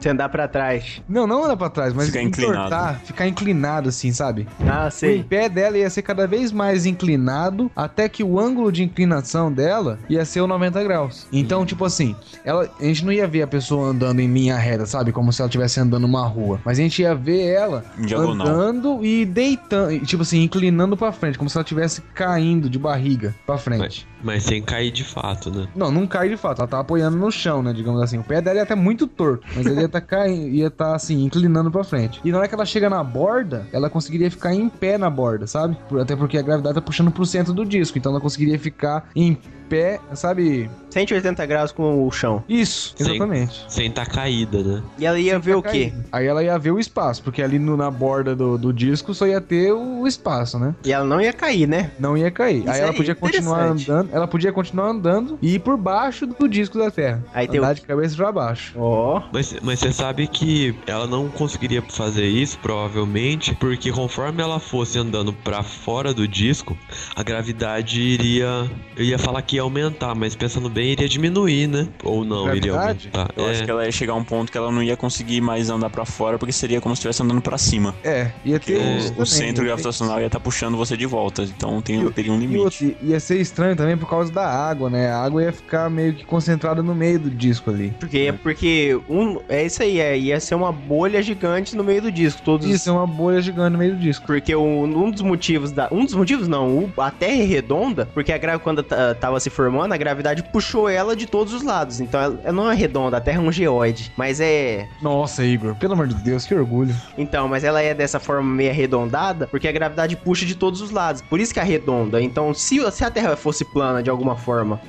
Você 0.00 0.08
andar 0.08 0.28
pra 0.30 0.48
trás. 0.48 1.02
Não, 1.08 1.26
não 1.26 1.44
andar 1.44 1.56
pra 1.56 1.68
trás, 1.68 1.92
mas 1.92 2.06
Ficar 2.06 2.22
inclinado. 2.22 2.54
entortar, 2.58 3.00
ficar 3.04 3.28
inclinado 3.28 3.88
assim, 3.90 4.12
sabe? 4.12 4.48
Ah, 4.66 4.86
O 4.88 4.90
sei. 4.90 5.22
pé 5.22 5.48
dela 5.48 5.76
ia 5.76 5.90
ser 5.90 6.02
cada 6.02 6.26
vez 6.26 6.50
mais 6.52 6.86
inclinado, 6.86 7.70
até 7.76 8.08
que 8.08 8.24
o 8.24 8.38
ângulo 8.40 8.72
de 8.72 8.82
inclinação 8.82 9.52
dela 9.52 9.98
ia 10.08 10.24
ser 10.24 10.40
o 10.40 10.46
90 10.46 10.82
graus. 10.84 11.26
Então, 11.32 11.66
tipo 11.66 11.84
assim, 11.84 12.16
ela, 12.44 12.68
a 12.80 12.84
gente 12.84 13.04
não 13.04 13.12
ia 13.12 13.26
ver 13.26 13.42
a 13.42 13.46
pessoa 13.46 13.88
andando 13.88 14.20
em 14.20 14.26
linha 14.32 14.56
reta, 14.56 14.86
sabe? 14.86 15.12
Como 15.12 15.32
se 15.32 15.42
ela 15.42 15.48
estivesse 15.48 15.78
andando 15.80 16.02
numa 16.02 16.26
rua. 16.26 16.60
Mas 16.64 16.78
a 16.78 16.82
gente 16.82 17.02
ia 17.02 17.14
ver 17.14 17.46
ela 17.48 17.84
diagonal. 17.98 18.46
andando 18.46 19.04
e 19.04 19.24
deitando, 19.26 19.98
tipo 20.06 20.22
assim, 20.22 20.42
inclinando 20.42 20.96
pra 20.96 21.12
frente, 21.12 21.36
como 21.36 21.50
se 21.50 21.56
ela 21.58 21.62
estivesse 21.62 22.00
caindo 22.14 22.70
de 22.70 22.78
barriga 22.78 23.34
pra 23.46 23.58
frente. 23.58 24.08
Mas 24.22 24.44
sem 24.44 24.62
cair 24.62 24.90
de 24.90 25.04
fato, 25.04 25.50
né? 25.50 25.68
Não, 25.74 25.90
não 25.90 26.06
cai 26.06 26.28
de 26.28 26.36
fato, 26.36 26.60
ela 26.60 26.68
tá 26.68 26.80
apoiando 26.80 27.16
no 27.16 27.30
chão, 27.30 27.62
né? 27.62 27.72
Digamos 27.72 28.00
assim. 28.02 28.18
O 28.18 28.24
pé 28.24 28.40
dela 28.40 28.56
ia 28.56 28.62
até 28.62 28.74
muito 28.74 29.06
torto, 29.06 29.46
mas 29.54 29.66
ele 29.66 29.80
ia 29.80 29.88
tá 29.88 30.00
caindo, 30.00 30.48
ia 30.48 30.70
tá 30.70 30.94
assim, 30.94 31.24
inclinando 31.24 31.70
pra 31.70 31.84
frente. 31.84 32.20
E 32.24 32.30
na 32.30 32.38
hora 32.38 32.48
que 32.48 32.54
ela 32.54 32.66
chega 32.66 32.90
na 32.90 33.02
borda, 33.02 33.66
ela 33.72 33.88
conseguiria 33.88 34.30
ficar 34.30 34.54
em 34.54 34.68
pé 34.68 34.98
na 34.98 35.08
borda, 35.08 35.46
sabe? 35.46 35.76
Até 36.00 36.14
porque 36.14 36.38
a 36.38 36.42
gravidade 36.42 36.74
tá 36.74 36.80
puxando 36.80 37.10
pro 37.10 37.24
centro 37.24 37.52
do 37.52 37.64
disco, 37.64 37.98
então 37.98 38.12
ela 38.12 38.20
conseguiria 38.20 38.58
ficar 38.58 39.08
em 39.14 39.38
pé, 39.68 40.00
sabe? 40.14 40.68
180 40.90 41.46
graus 41.46 41.72
com 41.72 42.06
o 42.06 42.10
chão. 42.10 42.42
Isso, 42.48 42.92
Sem- 42.96 43.06
exatamente. 43.06 43.64
Sem 43.68 43.90
tá 43.90 44.04
caída, 44.04 44.62
né? 44.62 44.82
E 44.98 45.06
ela 45.06 45.18
ia 45.18 45.38
ver 45.38 45.54
o 45.56 45.62
quê? 45.62 45.92
Aí 46.12 46.26
ela 46.26 46.42
ia 46.42 46.58
ver 46.58 46.70
o 46.72 46.78
espaço, 46.78 47.22
porque 47.22 47.42
ali 47.42 47.58
no- 47.58 47.76
na 47.76 47.90
borda 47.90 48.34
do, 48.34 48.58
do 48.58 48.72
disco 48.72 49.14
só 49.14 49.26
ia 49.26 49.40
ter 49.40 49.72
o 49.72 50.06
espaço, 50.06 50.58
né? 50.58 50.74
E 50.84 50.92
ela 50.92 51.04
não 51.04 51.20
ia 51.20 51.32
cair, 51.32 51.66
né? 51.66 51.90
Não 51.98 52.16
ia 52.16 52.30
cair. 52.30 52.60
Isso 52.60 52.70
Aí 52.70 52.80
ela 52.80 52.90
é 52.90 52.96
podia 52.96 53.14
continuar 53.14 53.62
andando, 53.64 54.08
ela 54.12 54.26
podia 54.26 54.52
continuar 54.52 54.88
andando 54.88 55.38
e 55.40 55.54
ir 55.54 55.58
por 55.60 55.76
baixo 55.76 56.26
do 56.26 56.48
disco 56.48 56.78
da 56.78 56.90
Terra. 56.90 57.24
Aí 57.32 57.46
tem 57.46 57.58
andar 57.58 57.72
o- 57.72 57.74
de 57.74 57.80
cabeça 57.82 58.16
pra 58.16 58.32
baixo. 58.32 58.72
Ó. 58.76 59.22
Mas, 59.32 59.54
mas 59.62 59.78
você 59.78 59.92
sabe 59.92 60.26
que 60.26 60.74
ela 60.86 61.06
não 61.06 61.28
conseguiria 61.28 61.82
fazer 61.82 62.26
isso, 62.26 62.58
provavelmente, 62.58 63.54
porque 63.54 63.92
conforme 63.92 64.42
ela 64.42 64.58
fosse 64.58 64.98
andando 64.98 65.32
pra 65.32 65.62
fora 65.62 66.12
do 66.12 66.26
disco, 66.26 66.76
a 67.14 67.22
gravidade 67.22 68.00
iria. 68.00 68.68
Eu 68.96 69.04
ia 69.04 69.18
falar 69.18 69.42
que 69.42 69.56
ia 69.56 69.62
aumentar, 69.62 70.14
mas 70.14 70.34
pensando 70.34 70.68
bem, 70.68 70.79
iria 70.84 71.08
diminuir, 71.08 71.66
né? 71.66 71.88
Ou 72.04 72.24
não, 72.24 72.46
iria 72.54 72.72
Gravidade? 72.72 73.10
aumentar. 73.12 73.34
Eu 73.36 73.46
acho 73.50 73.62
É. 73.62 73.64
que 73.64 73.70
ela 73.70 73.84
ia 73.86 73.92
chegar 73.92 74.12
a 74.12 74.16
um 74.16 74.24
ponto 74.24 74.50
que 74.50 74.58
ela 74.58 74.70
não 74.72 74.82
ia 74.82 74.96
conseguir 74.96 75.40
mais 75.40 75.70
andar 75.70 75.90
pra 75.90 76.04
fora, 76.04 76.38
porque 76.38 76.52
seria 76.52 76.80
como 76.80 76.94
se 76.94 77.00
estivesse 77.00 77.22
andando 77.22 77.40
pra 77.40 77.58
cima. 77.58 77.94
É, 78.04 78.30
ia 78.44 78.58
Porque 78.58 78.74
ter 78.74 78.78
o, 78.78 79.10
também, 79.10 79.26
centro 79.26 79.62
ter 79.62 79.68
gravitacional 79.68 80.20
ia 80.20 80.26
estar 80.26 80.40
puxando 80.40 80.76
você 80.76 80.96
de 80.96 81.06
volta. 81.06 81.42
Então 81.42 81.80
tem, 81.82 82.04
E- 82.06 82.10
teria 82.12 82.32
um 82.32 82.36
E 82.36 82.40
limite. 82.40 82.58
outro, 82.60 82.96
ia 83.02 83.20
ser 83.20 83.40
estranho 83.40 83.76
também 83.76 83.96
por 83.96 84.08
causa 84.08 84.30
da 84.32 84.46
água, 84.46 84.88
né? 84.90 85.10
A 85.10 85.22
água 85.22 85.42
ia 85.42 85.52
ficar 85.52 85.88
meio 85.90 86.14
que 86.14 86.24
concentrada 86.24 86.82
no 86.82 86.94
meio 86.94 87.18
do 87.18 87.30
disco 87.30 87.70
ali. 87.70 87.92
Porque, 87.98 88.34
porque 88.42 88.98
um, 89.08 89.38
é 89.48 89.64
isso 89.64 89.82
aí, 89.82 89.98
é, 90.00 90.18
ia 90.18 90.38
ser 90.40 90.54
uma 90.54 90.72
bolha 90.72 91.22
gigante 91.22 91.76
no 91.76 91.84
meio 91.84 92.02
do 92.02 92.12
disco. 92.12 92.42
Todos 92.42 92.66
Isso 92.66 92.88
é 92.88 92.92
uma 92.92 93.06
bolha 93.06 93.40
gigante 93.40 93.72
no 93.72 93.78
meio 93.78 93.94
do 93.94 93.98
disco. 94.00 94.26
Porque 94.26 94.54
o- 94.54 94.84
um 94.84 95.10
dos 95.10 95.22
motivos 95.22 95.72
da. 95.72 95.88
Um 95.90 96.04
dos 96.04 96.14
motivos 96.14 96.46
não, 96.48 96.68
o- 96.78 96.92
a 97.00 97.10
Terra 97.10 97.42
é 97.42 97.44
redonda, 97.44 98.06
porque 98.12 98.32
a 98.32 98.38
gravidade, 98.38 98.62
quando 98.64 98.82
ta- 98.82 99.14
tava 99.14 99.38
se 99.40 99.50
formando, 99.50 99.92
a 99.92 99.96
gravidade 99.96 100.42
puxou 100.52 100.69
ela 100.88 101.16
de 101.16 101.26
todos 101.26 101.52
os 101.52 101.62
lados. 101.62 102.00
Então 102.00 102.20
ela, 102.20 102.40
ela 102.44 102.52
não 102.52 102.70
é 102.70 102.74
redonda, 102.74 103.16
a 103.16 103.20
Terra 103.20 103.38
é 103.38 103.40
um 103.40 103.52
geoide. 103.52 104.12
Mas 104.16 104.40
é. 104.40 104.88
Nossa, 105.02 105.44
Igor, 105.44 105.74
pelo 105.76 105.94
amor 105.94 106.06
de 106.06 106.14
Deus, 106.14 106.46
que 106.46 106.54
orgulho. 106.54 106.94
Então, 107.16 107.48
mas 107.48 107.64
ela 107.64 107.80
é 107.80 107.94
dessa 107.94 108.18
forma 108.20 108.42
meio 108.42 108.70
arredondada, 108.70 109.46
porque 109.46 109.68
a 109.68 109.72
gravidade 109.72 110.16
puxa 110.16 110.46
de 110.46 110.54
todos 110.54 110.80
os 110.80 110.90
lados. 110.90 111.22
Por 111.22 111.40
isso 111.40 111.52
que 111.52 111.60
é 111.60 111.64
redonda. 111.64 112.20
Então, 112.20 112.52
se, 112.54 112.78
se 112.90 113.04
a 113.04 113.10
Terra 113.10 113.36
fosse 113.36 113.64
plana 113.64 114.02
de 114.02 114.10
alguma 114.10 114.36
forma, 114.36 114.80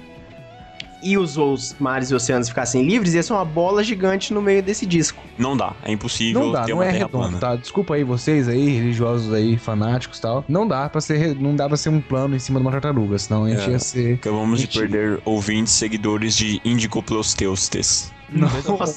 e 1.03 1.17
os, 1.17 1.37
os 1.37 1.75
mares 1.79 2.11
e 2.11 2.15
oceanos 2.15 2.49
ficassem 2.49 2.85
livres, 2.85 3.13
ia 3.13 3.23
ser 3.23 3.33
uma 3.33 3.45
bola 3.45 3.83
gigante 3.83 4.33
no 4.33 4.41
meio 4.41 4.61
desse 4.61 4.85
disco. 4.85 5.21
Não 5.37 5.55
dá, 5.57 5.73
é 5.83 5.91
impossível 5.91 6.41
Não 6.41 6.51
dá, 6.51 6.63
ter 6.63 6.71
não 6.71 6.77
uma 6.79 6.85
é 6.85 6.91
terra 6.91 7.05
redondo, 7.05 7.23
plana. 7.23 7.39
tá? 7.39 7.55
Desculpa 7.55 7.95
aí 7.95 8.03
vocês 8.03 8.47
aí, 8.47 8.69
religiosos 8.69 9.33
aí, 9.33 9.57
fanáticos 9.57 10.19
e 10.19 10.21
tal. 10.21 10.45
Não 10.47 10.67
dá 10.67 10.87
pra 10.89 11.01
ser, 11.01 11.35
não 11.35 11.55
dá 11.55 11.67
pra 11.67 11.77
ser 11.77 11.89
um 11.89 11.99
plano 12.01 12.35
em 12.35 12.39
cima 12.39 12.59
de 12.59 12.65
uma 12.65 12.71
tartaruga, 12.71 13.17
senão 13.17 13.45
a 13.45 13.49
gente 13.49 13.67
É. 13.67 13.71
ia 13.71 13.79
ser... 13.79 14.13
Acabamos 14.15 14.59
de 14.61 14.67
perder 14.67 15.19
ouvintes, 15.25 15.73
seguidores 15.73 16.35
de 16.35 16.61
Indicopleusteustes. 16.63 18.11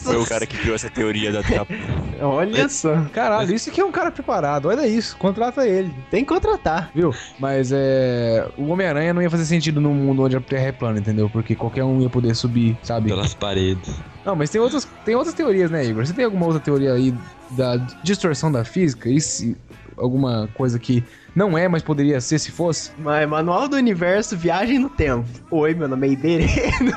Foi 0.03 0.17
o 0.17 0.27
cara 0.27 0.47
que 0.47 0.57
criou 0.57 0.75
essa 0.75 0.89
teoria 0.89 1.33
da 1.33 1.43
terra 1.43 1.65
plana. 1.65 1.83
Olha 2.23 2.69
só. 2.69 3.03
Caralho, 3.13 3.55
isso 3.55 3.69
aqui 3.69 3.81
é 3.81 3.85
um 3.85 3.91
cara 3.91 4.11
preparado, 4.11 4.69
olha 4.69 4.87
isso, 4.87 5.17
contrata 5.17 5.67
ele. 5.67 5.93
Tem 6.11 6.25
que 6.25 6.33
contratar. 6.33 6.91
Viu? 6.95 7.13
Mas 7.39 7.73
é. 7.73 8.49
O 8.57 8.69
Homem-Aranha 8.69 9.13
não 9.13 9.21
ia 9.21 9.31
fazer 9.31 9.45
sentido 9.45 9.81
num 9.81 9.93
mundo 9.93 10.23
onde 10.23 10.37
a 10.37 10.41
Terra 10.41 10.67
é 10.67 10.73
plana, 10.73 10.99
entendeu? 10.99 11.29
Porque 11.29 11.55
qualquer 11.55 11.83
um 11.85 12.01
ia 12.01 12.09
poder 12.09 12.35
subir, 12.37 12.77
sabe? 12.83 13.09
Pelas 13.09 13.35
paredes. 13.35 13.95
Não, 14.25 14.37
mas 14.37 14.51
tem 14.51 14.61
outras, 14.61 14.89
tem 15.05 15.15
outras 15.15 15.35
teorias, 15.35 15.71
né, 15.71 15.85
Igor? 15.85 16.07
Você 16.07 16.13
tem 16.13 16.25
alguma 16.25 16.47
outra 16.47 16.61
teoria 16.61 16.93
aí 16.93 17.13
da 17.51 17.77
distorção 18.03 18.51
da 18.51 18.65
física? 18.65 19.09
E 19.09 19.21
se 19.21 19.57
alguma 19.97 20.49
coisa 20.55 20.79
que 20.79 21.05
não 21.35 21.59
é, 21.59 21.67
mas 21.69 21.83
poderia 21.83 22.21
ser 22.21 22.39
se 22.39 22.51
fosse? 22.51 22.93
Mas 22.99 23.29
Manual 23.29 23.69
do 23.69 23.77
Universo, 23.77 24.37
Viagem 24.37 24.79
no 24.79 24.89
Tempo. 24.89 25.29
Oi, 25.51 25.75
meu 25.75 25.89
nome 25.89 26.07
é 26.07 26.11
Ibereno. 26.13 26.97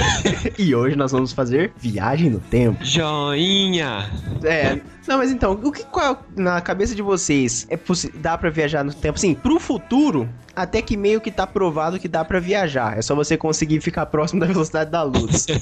e 0.58 0.74
hoje 0.74 0.96
nós 0.96 1.12
vamos 1.12 1.32
fazer 1.32 1.72
Viagem 1.76 2.30
no 2.30 2.40
Tempo. 2.40 2.82
Joinha! 2.84 4.10
É. 4.42 4.80
Não, 5.06 5.18
mas 5.18 5.30
então, 5.30 5.52
o 5.62 5.70
que 5.72 5.84
qual, 5.84 6.22
na 6.36 6.60
cabeça 6.60 6.94
de 6.94 7.02
vocês 7.02 7.66
é 7.70 7.78
dá 8.14 8.36
pra 8.38 8.50
viajar 8.50 8.82
no 8.84 8.92
tempo? 8.92 9.16
Assim, 9.18 9.34
pro 9.34 9.60
futuro, 9.60 10.28
até 10.56 10.80
que 10.80 10.96
meio 10.96 11.20
que 11.20 11.30
tá 11.30 11.46
provado 11.46 11.98
que 11.98 12.08
dá 12.08 12.24
pra 12.24 12.40
viajar. 12.40 12.96
É 12.98 13.02
só 13.02 13.14
você 13.14 13.36
conseguir 13.36 13.80
ficar 13.80 14.06
próximo 14.06 14.40
da 14.40 14.46
velocidade 14.46 14.90
da 14.90 15.02
luz. 15.02 15.46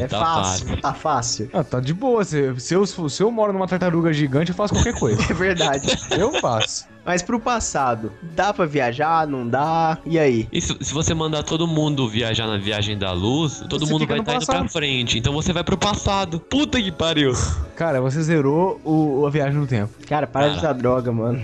É 0.00 0.06
Tá 0.06 0.18
fácil, 0.20 0.66
fácil. 0.66 0.80
tá 0.82 0.94
fácil. 0.94 1.50
Ah, 1.52 1.64
tá 1.64 1.80
de 1.80 1.92
boa. 1.92 2.24
Se, 2.24 2.54
se, 2.60 2.74
eu, 2.74 2.86
se 2.86 3.22
eu 3.22 3.30
moro 3.30 3.52
numa 3.52 3.66
tartaruga 3.66 4.12
gigante, 4.12 4.50
eu 4.50 4.56
faço 4.56 4.74
qualquer 4.74 4.94
coisa. 4.98 5.20
É 5.30 5.34
verdade. 5.34 5.86
eu 6.18 6.32
faço. 6.40 6.86
Mas 7.04 7.22
pro 7.22 7.38
passado, 7.38 8.12
dá 8.34 8.52
pra 8.52 8.66
viajar, 8.66 9.28
não 9.28 9.46
dá? 9.48 9.96
E 10.04 10.18
aí? 10.18 10.48
E 10.52 10.60
se, 10.60 10.76
se 10.80 10.92
você 10.92 11.14
mandar 11.14 11.44
todo 11.44 11.64
mundo 11.64 12.08
viajar 12.08 12.48
na 12.48 12.58
viagem 12.58 12.98
da 12.98 13.12
luz, 13.12 13.62
todo 13.68 13.86
Você 13.86 13.92
mundo 13.92 14.06
vai 14.08 14.18
estar 14.18 14.32
indo 14.34 14.40
passado. 14.40 14.58
pra 14.58 14.68
frente. 14.68 15.16
Então 15.16 15.32
você 15.32 15.52
vai 15.52 15.62
pro 15.62 15.78
passado. 15.78 16.40
Puta 16.40 16.82
que 16.82 16.90
pariu. 16.90 17.32
Cara, 17.76 18.00
você 18.00 18.22
zerou 18.22 18.80
o, 18.84 19.26
a 19.26 19.30
viagem 19.30 19.54
no 19.60 19.66
tempo. 19.66 19.92
Cara, 20.08 20.26
para 20.26 20.48
de 20.48 20.54
Ah. 20.54 20.58
usar 20.58 20.72
droga, 20.72 21.12
mano. 21.12 21.38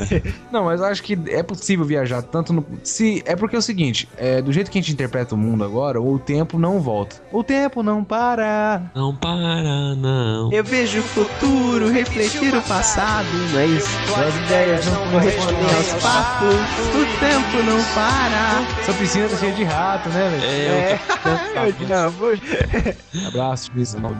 Não, 0.50 0.64
mas 0.64 0.80
eu 0.80 0.86
acho 0.86 1.02
que 1.02 1.18
é 1.28 1.42
possível 1.42 1.84
viajar 1.84 2.22
tanto 2.22 2.52
no. 2.52 2.64
Se, 2.82 3.22
é 3.26 3.36
porque 3.36 3.54
é 3.56 3.58
o 3.58 3.62
seguinte: 3.62 4.08
é, 4.16 4.40
do 4.40 4.52
jeito 4.52 4.70
que 4.70 4.78
a 4.78 4.80
gente 4.80 4.92
interpreta 4.92 5.34
o 5.34 5.38
mundo 5.38 5.62
agora, 5.64 6.00
o 6.00 6.18
tempo 6.18 6.58
não 6.58 6.80
volta. 6.80 7.16
O 7.30 7.44
tempo 7.44 7.82
não 7.82 8.02
para. 8.02 8.82
Não 8.94 9.14
para, 9.14 9.94
não. 9.96 10.50
Eu 10.50 10.64
vejo 10.64 11.00
o 11.00 11.02
futuro 11.02 11.90
refletir 11.90 12.54
o 12.54 12.62
passado, 12.62 13.26
não 13.52 13.60
é 13.60 13.66
isso? 13.66 13.88
As 14.16 14.34
ideias 14.46 14.86
não 14.86 15.10
correspondem 15.10 15.74
aos 15.76 15.88
fatos, 16.02 16.54
o 16.94 17.20
tempo 17.20 17.62
não 17.70 17.84
para. 17.94 18.80
Essa 18.80 18.92
piscina 18.94 19.28
tá 19.28 19.36
cheia 19.36 19.52
de 19.52 19.64
rato, 19.64 20.08
né, 20.08 20.30
velho? 20.30 20.44
É, 20.44 21.00
eu 21.82 21.86
não, 21.88 22.10
vou... 22.12 22.32
Abraço, 23.28 23.70
Luiz. 23.74 23.94
Não, 23.94 24.10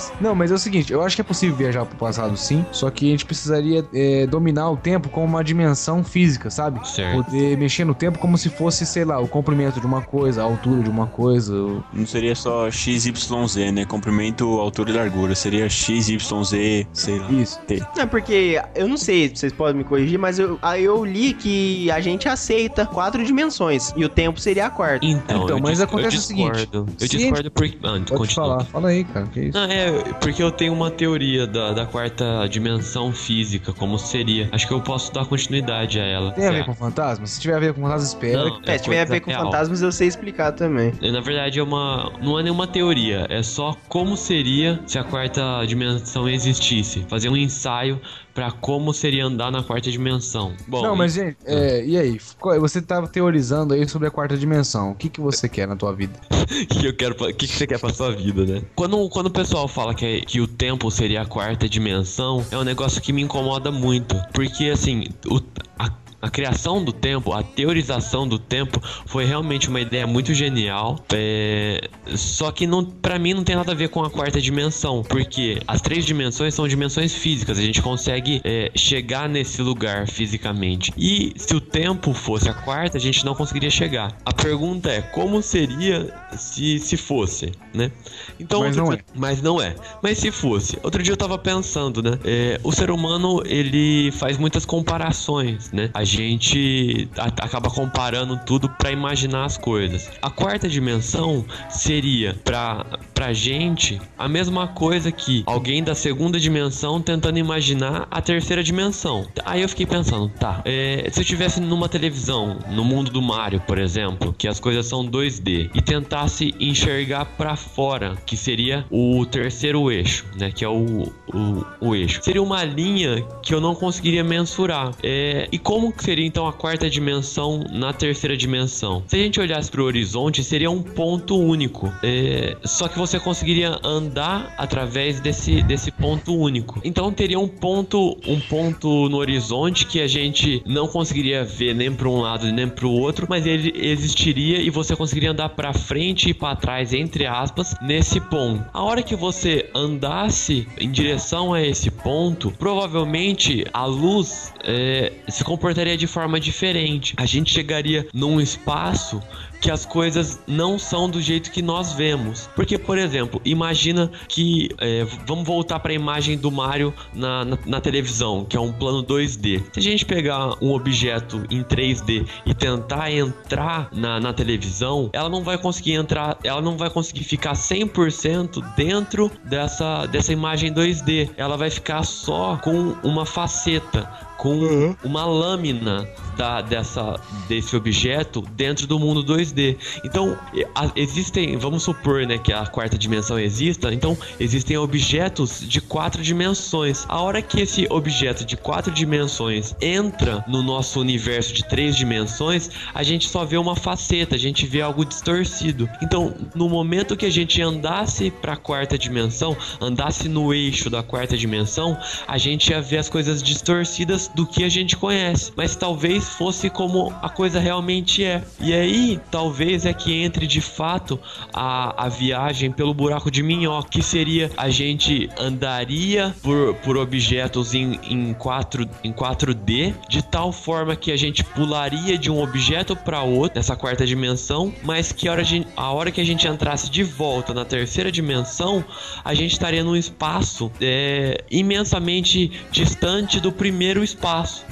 doideira, 0.00 0.16
não, 0.20 0.34
Mas, 0.34 0.50
é 0.50 0.54
o 0.54 0.58
seguinte: 0.58 0.92
eu 0.92 1.02
acho 1.02 1.14
que 1.16 1.20
é 1.20 1.24
possível 1.24 1.54
viajar 1.56 1.84
pro 1.84 1.96
passado 1.96 2.36
sim, 2.36 2.64
só 2.70 2.90
que 2.90 3.08
a 3.08 3.10
gente 3.10 3.24
precisaria 3.26 3.84
é, 3.92 4.26
dominar 4.26 4.70
o 4.70 4.76
tempo 4.76 5.08
como 5.08 5.26
uma 5.26 5.44
dimensão 5.44 6.02
física, 6.02 6.50
sabe? 6.50 6.80
Certo. 6.86 7.24
Poder 7.24 7.56
mexer 7.58 7.84
no 7.84 7.94
tempo 7.94 8.18
como 8.18 8.36
se 8.38 8.48
fosse, 8.48 8.86
sei 8.86 9.04
lá, 9.04 9.18
o 9.20 9.28
comprimento 9.28 9.80
de 9.80 9.86
uma 9.86 10.02
coisa, 10.02 10.40
a 10.40 10.44
altura 10.44 10.82
de 10.82 10.88
uma 10.90 11.06
coisa. 11.06 11.54
o- 11.54 11.82
Não 11.92 12.06
seria 12.06 12.34
só 12.34 12.70
XYZ, 12.70 13.72
né? 13.72 13.84
Comprimento, 13.84 14.44
altura 14.58 14.90
e 14.90 14.92
largura. 14.94 15.34
Seria 15.34 15.68
XYZ, 15.68 16.86
sei 16.92 17.18
lá. 17.18 17.30
Isso. 17.30 17.60
T. 17.66 17.82
Não, 17.96 18.06
porque 18.08 18.60
eu 18.74 18.88
não 18.88 18.96
sei, 18.96 19.28
vocês 19.34 19.52
podem 19.52 19.76
me 19.78 19.84
corrigir, 19.84 20.18
mas 20.18 20.38
eu, 20.38 20.58
aí 20.62 20.84
eu 20.84 21.04
li 21.04 21.34
que 21.34 21.90
a 21.90 22.00
gente 22.00 22.28
aceita 22.28 22.86
quatro 22.86 23.24
dimensões 23.24 23.92
e 23.96 24.04
o 24.04 24.08
tempo 24.08 24.40
seria 24.40 24.66
a 24.66 24.70
quarta. 24.70 25.04
Então, 25.04 25.44
Então, 25.44 25.56
eu 25.56 25.62
mas 25.62 25.72
dis- 25.72 25.80
acontece 25.80 26.16
eu 26.16 26.20
o 26.20 26.22
seguinte, 26.22 26.52
discordo. 26.56 26.92
Eu 27.00 27.08
discordo 27.08 27.50
porque. 27.50 27.78
Ah, 27.82 27.90
Pode 27.90 28.04
continua. 28.12 28.46
falar, 28.48 28.64
fala 28.64 28.88
aí, 28.88 29.04
cara, 29.04 29.26
que 29.26 29.40
isso? 29.40 29.58
Não, 29.58 29.64
é, 29.64 29.89
porque 30.20 30.42
eu 30.42 30.50
tenho 30.50 30.72
uma 30.72 30.90
teoria 30.90 31.46
da, 31.46 31.72
da 31.72 31.86
quarta 31.86 32.46
dimensão 32.48 33.12
física, 33.12 33.72
como 33.72 33.98
seria. 33.98 34.48
Acho 34.52 34.66
que 34.66 34.72
eu 34.74 34.80
posso 34.80 35.12
dar 35.12 35.24
continuidade 35.26 35.98
a 36.00 36.04
ela. 36.04 36.32
Tem 36.32 36.46
a 36.46 36.50
ver 36.52 36.64
com 36.64 36.74
fantasma? 36.74 37.26
Se 37.26 37.40
tiver 37.40 37.54
a 37.56 37.60
ver 37.60 37.74
com 37.74 37.82
fantasma, 37.82 38.06
espera. 38.06 38.44
Não, 38.44 38.60
É, 38.66 38.78
se 38.78 38.84
tiver 38.84 39.00
a 39.00 39.04
ver 39.04 39.20
com 39.20 39.30
real. 39.30 39.44
fantasmas, 39.44 39.82
eu 39.82 39.92
sei 39.92 40.08
explicar 40.08 40.52
também. 40.52 40.92
É, 41.00 41.10
Na 41.10 41.20
verdade, 41.20 41.58
é 41.58 41.62
uma. 41.62 42.12
Não 42.22 42.38
é 42.38 42.42
nenhuma 42.42 42.66
teoria, 42.66 43.26
é 43.28 43.42
só 43.42 43.76
como 43.88 44.16
seria 44.16 44.80
se 44.86 44.98
a 44.98 45.04
quarta 45.04 45.64
dimensão 45.66 46.28
existisse. 46.28 47.04
Fazer 47.08 47.28
um 47.28 47.36
ensaio 47.36 48.00
pra 48.40 48.50
como 48.52 48.94
seria 48.94 49.26
andar 49.26 49.52
na 49.52 49.62
quarta 49.62 49.90
dimensão. 49.90 50.54
Bom, 50.66 50.80
Não, 50.80 50.96
mas 50.96 51.12
gente, 51.12 51.36
é, 51.44 51.84
e 51.84 51.94
aí? 51.98 52.18
Você 52.58 52.80
tava 52.80 53.06
teorizando 53.06 53.74
aí 53.74 53.86
sobre 53.86 54.08
a 54.08 54.10
quarta 54.10 54.34
dimensão. 54.34 54.92
O 54.92 54.94
que, 54.94 55.10
que 55.10 55.20
você 55.20 55.46
quer 55.46 55.68
na 55.68 55.76
tua 55.76 55.92
vida? 55.92 56.18
o 56.32 56.66
que 56.66 56.86
eu 56.86 56.96
quero, 56.96 57.14
o 57.22 57.34
que, 57.34 57.46
que 57.46 57.48
você 57.48 57.66
quer 57.66 57.78
pra 57.78 57.92
sua 57.92 58.12
vida, 58.12 58.46
né? 58.46 58.62
Quando, 58.74 59.10
quando 59.10 59.26
o 59.26 59.30
pessoal 59.30 59.68
fala 59.68 59.94
que, 59.94 60.06
é- 60.06 60.20
que 60.22 60.40
o 60.40 60.46
tempo 60.46 60.90
seria 60.90 61.20
a 61.20 61.26
quarta 61.26 61.68
dimensão, 61.68 62.42
é 62.50 62.56
um 62.56 62.64
negócio 62.64 63.02
que 63.02 63.12
me 63.12 63.20
incomoda 63.20 63.70
muito. 63.70 64.16
Porque, 64.32 64.70
assim, 64.70 65.04
o- 65.26 65.42
a, 65.78 65.90
a 66.22 66.28
criação 66.30 66.84
do 66.84 66.92
tempo, 66.92 67.32
a 67.32 67.42
teorização 67.42 68.26
do 68.28 68.38
tempo 68.38 68.80
foi 69.06 69.24
realmente 69.24 69.68
uma 69.68 69.80
ideia 69.80 70.06
muito 70.06 70.34
genial. 70.34 70.98
é, 71.12 71.88
só 72.14 72.50
que 72.50 72.66
não, 72.66 72.84
para 72.84 73.18
mim 73.18 73.34
não 73.34 73.44
tem 73.44 73.56
nada 73.56 73.72
a 73.72 73.74
ver 73.74 73.88
com 73.88 74.02
a 74.04 74.10
quarta 74.10 74.40
dimensão, 74.40 75.02
porque 75.02 75.60
as 75.66 75.80
três 75.80 76.04
dimensões 76.04 76.54
são 76.54 76.66
dimensões 76.66 77.14
físicas. 77.14 77.58
A 77.58 77.62
gente 77.62 77.80
consegue 77.80 78.40
é, 78.44 78.70
chegar 78.74 79.28
nesse 79.28 79.62
lugar 79.62 80.06
fisicamente. 80.08 80.92
E 80.96 81.32
se 81.36 81.54
o 81.54 81.60
tempo 81.60 82.12
fosse 82.12 82.48
a 82.48 82.54
quarta, 82.54 82.96
a 82.98 83.00
gente 83.00 83.24
não 83.24 83.34
conseguiria 83.34 83.70
chegar. 83.70 84.16
A 84.24 84.32
pergunta 84.32 84.90
é 84.90 85.00
como 85.00 85.42
seria 85.42 86.12
se, 86.36 86.78
se 86.78 86.96
fosse, 86.96 87.52
né? 87.72 87.90
Então, 88.38 88.60
Mas 88.60 88.76
não 88.76 88.90
dia- 88.90 89.04
mas 89.14 89.42
não 89.42 89.60
é. 89.60 89.74
Mas 90.02 90.18
se 90.18 90.30
fosse. 90.30 90.78
Outro 90.82 91.02
dia 91.02 91.12
eu 91.12 91.16
tava 91.16 91.38
pensando, 91.38 92.02
né? 92.02 92.18
É, 92.24 92.60
o 92.62 92.72
ser 92.72 92.90
humano, 92.90 93.42
ele 93.46 94.10
faz 94.12 94.36
muitas 94.36 94.64
comparações, 94.64 95.70
né? 95.72 95.90
A 95.94 96.04
gente 96.10 97.08
acaba 97.16 97.70
comparando 97.70 98.38
tudo 98.44 98.68
pra 98.68 98.90
imaginar 98.90 99.44
as 99.44 99.56
coisas. 99.56 100.10
A 100.20 100.30
quarta 100.30 100.68
dimensão 100.68 101.44
seria 101.68 102.34
pra, 102.44 102.84
pra 103.14 103.32
gente 103.32 104.00
a 104.18 104.28
mesma 104.28 104.68
coisa 104.68 105.12
que 105.12 105.42
alguém 105.46 105.82
da 105.82 105.94
segunda 105.94 106.38
dimensão 106.38 107.00
tentando 107.00 107.38
imaginar 107.38 108.08
a 108.10 108.20
terceira 108.20 108.62
dimensão. 108.62 109.26
Aí 109.44 109.62
eu 109.62 109.68
fiquei 109.68 109.86
pensando, 109.86 110.28
tá, 110.28 110.62
é, 110.64 111.08
se 111.10 111.20
eu 111.20 111.22
estivesse 111.22 111.60
numa 111.60 111.88
televisão, 111.88 112.58
no 112.70 112.84
mundo 112.84 113.10
do 113.10 113.22
Mario, 113.22 113.60
por 113.60 113.78
exemplo, 113.78 114.34
que 114.36 114.48
as 114.48 114.58
coisas 114.58 114.86
são 114.86 115.04
2D, 115.04 115.70
e 115.74 115.80
tentasse 115.80 116.54
enxergar 116.58 117.24
pra 117.24 117.56
fora, 117.56 118.16
que 118.26 118.36
seria 118.36 118.84
o 118.90 119.24
terceiro 119.26 119.90
eixo, 119.90 120.24
né? 120.36 120.50
Que 120.50 120.64
é 120.64 120.68
o, 120.68 121.12
o, 121.32 121.64
o 121.80 121.94
eixo. 121.94 122.22
Seria 122.22 122.42
uma 122.42 122.64
linha 122.64 123.22
que 123.42 123.54
eu 123.54 123.60
não 123.60 123.74
conseguiria 123.74 124.24
mensurar. 124.24 124.92
É, 125.02 125.48
e 125.52 125.58
como 125.58 125.92
que 126.00 126.04
seria 126.04 126.24
então 126.24 126.48
a 126.48 126.52
quarta 126.52 126.88
dimensão 126.88 127.62
na 127.70 127.92
terceira 127.92 128.34
dimensão? 128.34 129.04
Se 129.06 129.16
a 129.16 129.18
gente 129.18 129.38
olhasse 129.38 129.70
pro 129.70 129.84
horizonte, 129.84 130.42
seria 130.42 130.70
um 130.70 130.82
ponto 130.82 131.38
único. 131.38 131.92
É, 132.02 132.56
só 132.64 132.88
que 132.88 132.98
você 132.98 133.20
conseguiria 133.20 133.78
andar 133.84 134.54
através 134.56 135.20
desse, 135.20 135.62
desse 135.62 135.90
ponto 135.90 136.34
único. 136.34 136.80
Então 136.82 137.12
teria 137.12 137.38
um 137.38 137.46
ponto, 137.46 138.16
um 138.26 138.40
ponto 138.40 139.10
no 139.10 139.18
horizonte 139.18 139.84
que 139.84 140.00
a 140.00 140.06
gente 140.06 140.62
não 140.64 140.88
conseguiria 140.88 141.44
ver 141.44 141.74
nem 141.74 141.92
para 141.92 142.08
um 142.08 142.20
lado 142.20 142.50
nem 142.50 142.66
para 142.66 142.86
o 142.86 142.92
outro, 142.92 143.26
mas 143.28 143.44
ele 143.44 143.70
existiria 143.76 144.58
e 144.58 144.70
você 144.70 144.96
conseguiria 144.96 145.32
andar 145.32 145.50
para 145.50 145.74
frente 145.74 146.30
e 146.30 146.34
para 146.34 146.56
trás 146.56 146.94
entre 146.94 147.26
aspas 147.26 147.74
nesse 147.82 148.18
ponto. 148.20 148.64
A 148.72 148.82
hora 148.82 149.02
que 149.02 149.14
você 149.14 149.68
andasse 149.74 150.66
em 150.78 150.90
direção 150.90 151.52
a 151.52 151.60
esse 151.60 151.90
ponto, 151.90 152.50
provavelmente 152.58 153.66
a 153.70 153.84
luz 153.84 154.54
é, 154.64 155.12
se 155.28 155.44
comportaria 155.44 155.89
de 155.96 156.06
forma 156.06 156.40
diferente. 156.40 157.14
A 157.16 157.26
gente 157.26 157.52
chegaria 157.52 158.06
num 158.12 158.40
espaço 158.40 159.22
que 159.60 159.70
as 159.70 159.84
coisas 159.84 160.40
não 160.46 160.78
são 160.78 161.08
do 161.08 161.20
jeito 161.20 161.50
que 161.50 161.60
nós 161.60 161.92
vemos. 161.92 162.48
Porque, 162.56 162.78
por 162.78 162.98
exemplo, 162.98 163.40
imagina 163.44 164.10
que. 164.28 164.70
é, 164.78 165.06
vamos 165.26 165.46
voltar 165.46 165.78
para 165.80 165.92
a 165.92 165.94
imagem 165.94 166.36
do 166.38 166.50
Mario 166.50 166.94
na, 167.12 167.44
na, 167.44 167.58
na 167.66 167.80
televisão, 167.80 168.44
que 168.44 168.56
é 168.56 168.60
um 168.60 168.72
plano 168.72 169.04
2D. 169.04 169.62
Se 169.72 169.80
a 169.80 169.82
gente 169.82 170.04
pegar 170.04 170.54
um 170.62 170.72
objeto 170.72 171.44
em 171.50 171.62
3D 171.62 172.26
e 172.46 172.54
tentar 172.54 173.12
entrar 173.12 173.88
na, 173.92 174.18
na 174.18 174.32
televisão, 174.32 175.10
ela 175.12 175.28
não 175.28 175.42
vai 175.42 175.58
conseguir 175.58 175.92
entrar, 175.92 176.38
ela 176.42 176.62
não 176.62 176.76
vai 176.76 176.88
conseguir 176.88 177.24
ficar 177.24 177.52
100% 177.52 178.74
dentro 178.74 179.30
dessa, 179.44 180.06
dessa 180.06 180.32
imagem 180.32 180.72
2D. 180.72 181.30
Ela 181.36 181.56
vai 181.56 181.70
ficar 181.70 182.02
só 182.04 182.56
com 182.56 182.96
uma 183.02 183.26
faceta 183.26 184.29
com 184.40 184.96
uma 185.04 185.26
lâmina 185.26 186.08
da, 186.34 186.62
dessa, 186.62 187.20
desse 187.46 187.76
objeto 187.76 188.40
dentro 188.56 188.86
do 188.86 188.98
mundo 188.98 189.22
2D. 189.22 189.76
Então, 190.02 190.34
a- 190.74 190.90
existem, 190.96 191.58
vamos 191.58 191.82
supor 191.82 192.26
né, 192.26 192.38
que 192.38 192.50
a 192.50 192.64
quarta 192.66 192.96
dimensão 192.96 193.38
exista, 193.38 193.92
então 193.92 194.16
existem 194.38 194.78
objetos 194.78 195.60
de 195.60 195.78
quatro 195.82 196.22
dimensões. 196.22 197.04
A 197.06 197.20
hora 197.20 197.42
que 197.42 197.60
esse 197.60 197.86
objeto 197.90 198.42
de 198.42 198.56
quatro 198.56 198.90
dimensões 198.90 199.74
entra 199.78 200.42
no 200.48 200.62
nosso 200.62 200.98
universo 200.98 201.52
de 201.52 201.62
três 201.68 201.94
dimensões, 201.94 202.70
a 202.94 203.02
gente 203.02 203.28
só 203.28 203.44
vê 203.44 203.58
uma 203.58 203.76
faceta, 203.76 204.36
a 204.36 204.38
gente 204.38 204.64
vê 204.66 204.80
algo 204.80 205.04
distorcido. 205.04 205.86
Então, 206.02 206.32
no 206.54 206.66
momento 206.66 207.14
que 207.14 207.26
a 207.26 207.30
gente 207.30 207.60
andasse 207.60 208.30
para 208.30 208.54
a 208.54 208.56
quarta 208.56 208.96
dimensão, 208.96 209.54
andasse 209.78 210.30
no 210.30 210.54
eixo 210.54 210.88
da 210.88 211.02
quarta 211.02 211.36
dimensão, 211.36 211.98
a 212.26 212.38
gente 212.38 212.70
ia 212.70 212.80
ver 212.80 212.96
as 212.96 213.10
coisas 213.10 213.42
distorcidas 213.42 214.29
do 214.34 214.46
que 214.46 214.64
a 214.64 214.68
gente 214.68 214.96
conhece. 214.96 215.52
Mas 215.56 215.76
talvez 215.76 216.28
fosse 216.28 216.68
como 216.70 217.12
a 217.22 217.28
coisa 217.28 217.58
realmente 217.60 218.24
é. 218.24 218.42
E 218.60 218.72
aí, 218.72 219.20
talvez 219.30 219.86
é 219.86 219.92
que 219.92 220.12
entre 220.22 220.46
de 220.46 220.60
fato 220.60 221.18
a, 221.52 222.06
a 222.06 222.08
viagem 222.08 222.70
pelo 222.70 222.92
buraco 222.94 223.30
de 223.30 223.42
minhoca, 223.42 223.88
que 223.88 224.02
seria 224.02 224.50
a 224.56 224.68
gente 224.70 225.28
andaria 225.38 226.34
por, 226.42 226.74
por 226.76 226.96
objetos 226.96 227.74
em, 227.74 227.98
em, 228.08 228.34
4, 228.34 228.88
em 229.04 229.12
4D, 229.12 229.94
de 230.08 230.22
tal 230.22 230.52
forma 230.52 230.94
que 230.96 231.10
a 231.12 231.16
gente 231.16 231.42
pularia 231.44 232.16
de 232.18 232.30
um 232.30 232.40
objeto 232.42 232.94
para 232.96 233.22
outro 233.22 233.56
nessa 233.56 233.76
quarta 233.76 234.06
dimensão, 234.06 234.72
mas 234.82 235.12
que 235.12 235.28
a 235.28 235.32
hora, 235.32 235.44
gente- 235.44 235.68
a 235.76 235.90
hora 235.92 236.10
que 236.10 236.20
a 236.20 236.24
gente 236.24 236.46
entrasse 236.46 236.90
de 236.90 237.02
volta 237.02 237.52
na 237.54 237.64
terceira 237.64 238.10
dimensão, 238.10 238.84
a 239.24 239.34
gente 239.34 239.52
estaria 239.52 239.82
num 239.84 239.96
espaço 239.96 240.70
é, 240.80 241.42
imensamente 241.50 242.50
distante 242.70 243.40
do 243.40 243.50
primeiro 243.52 244.02
espaço. 244.04 244.19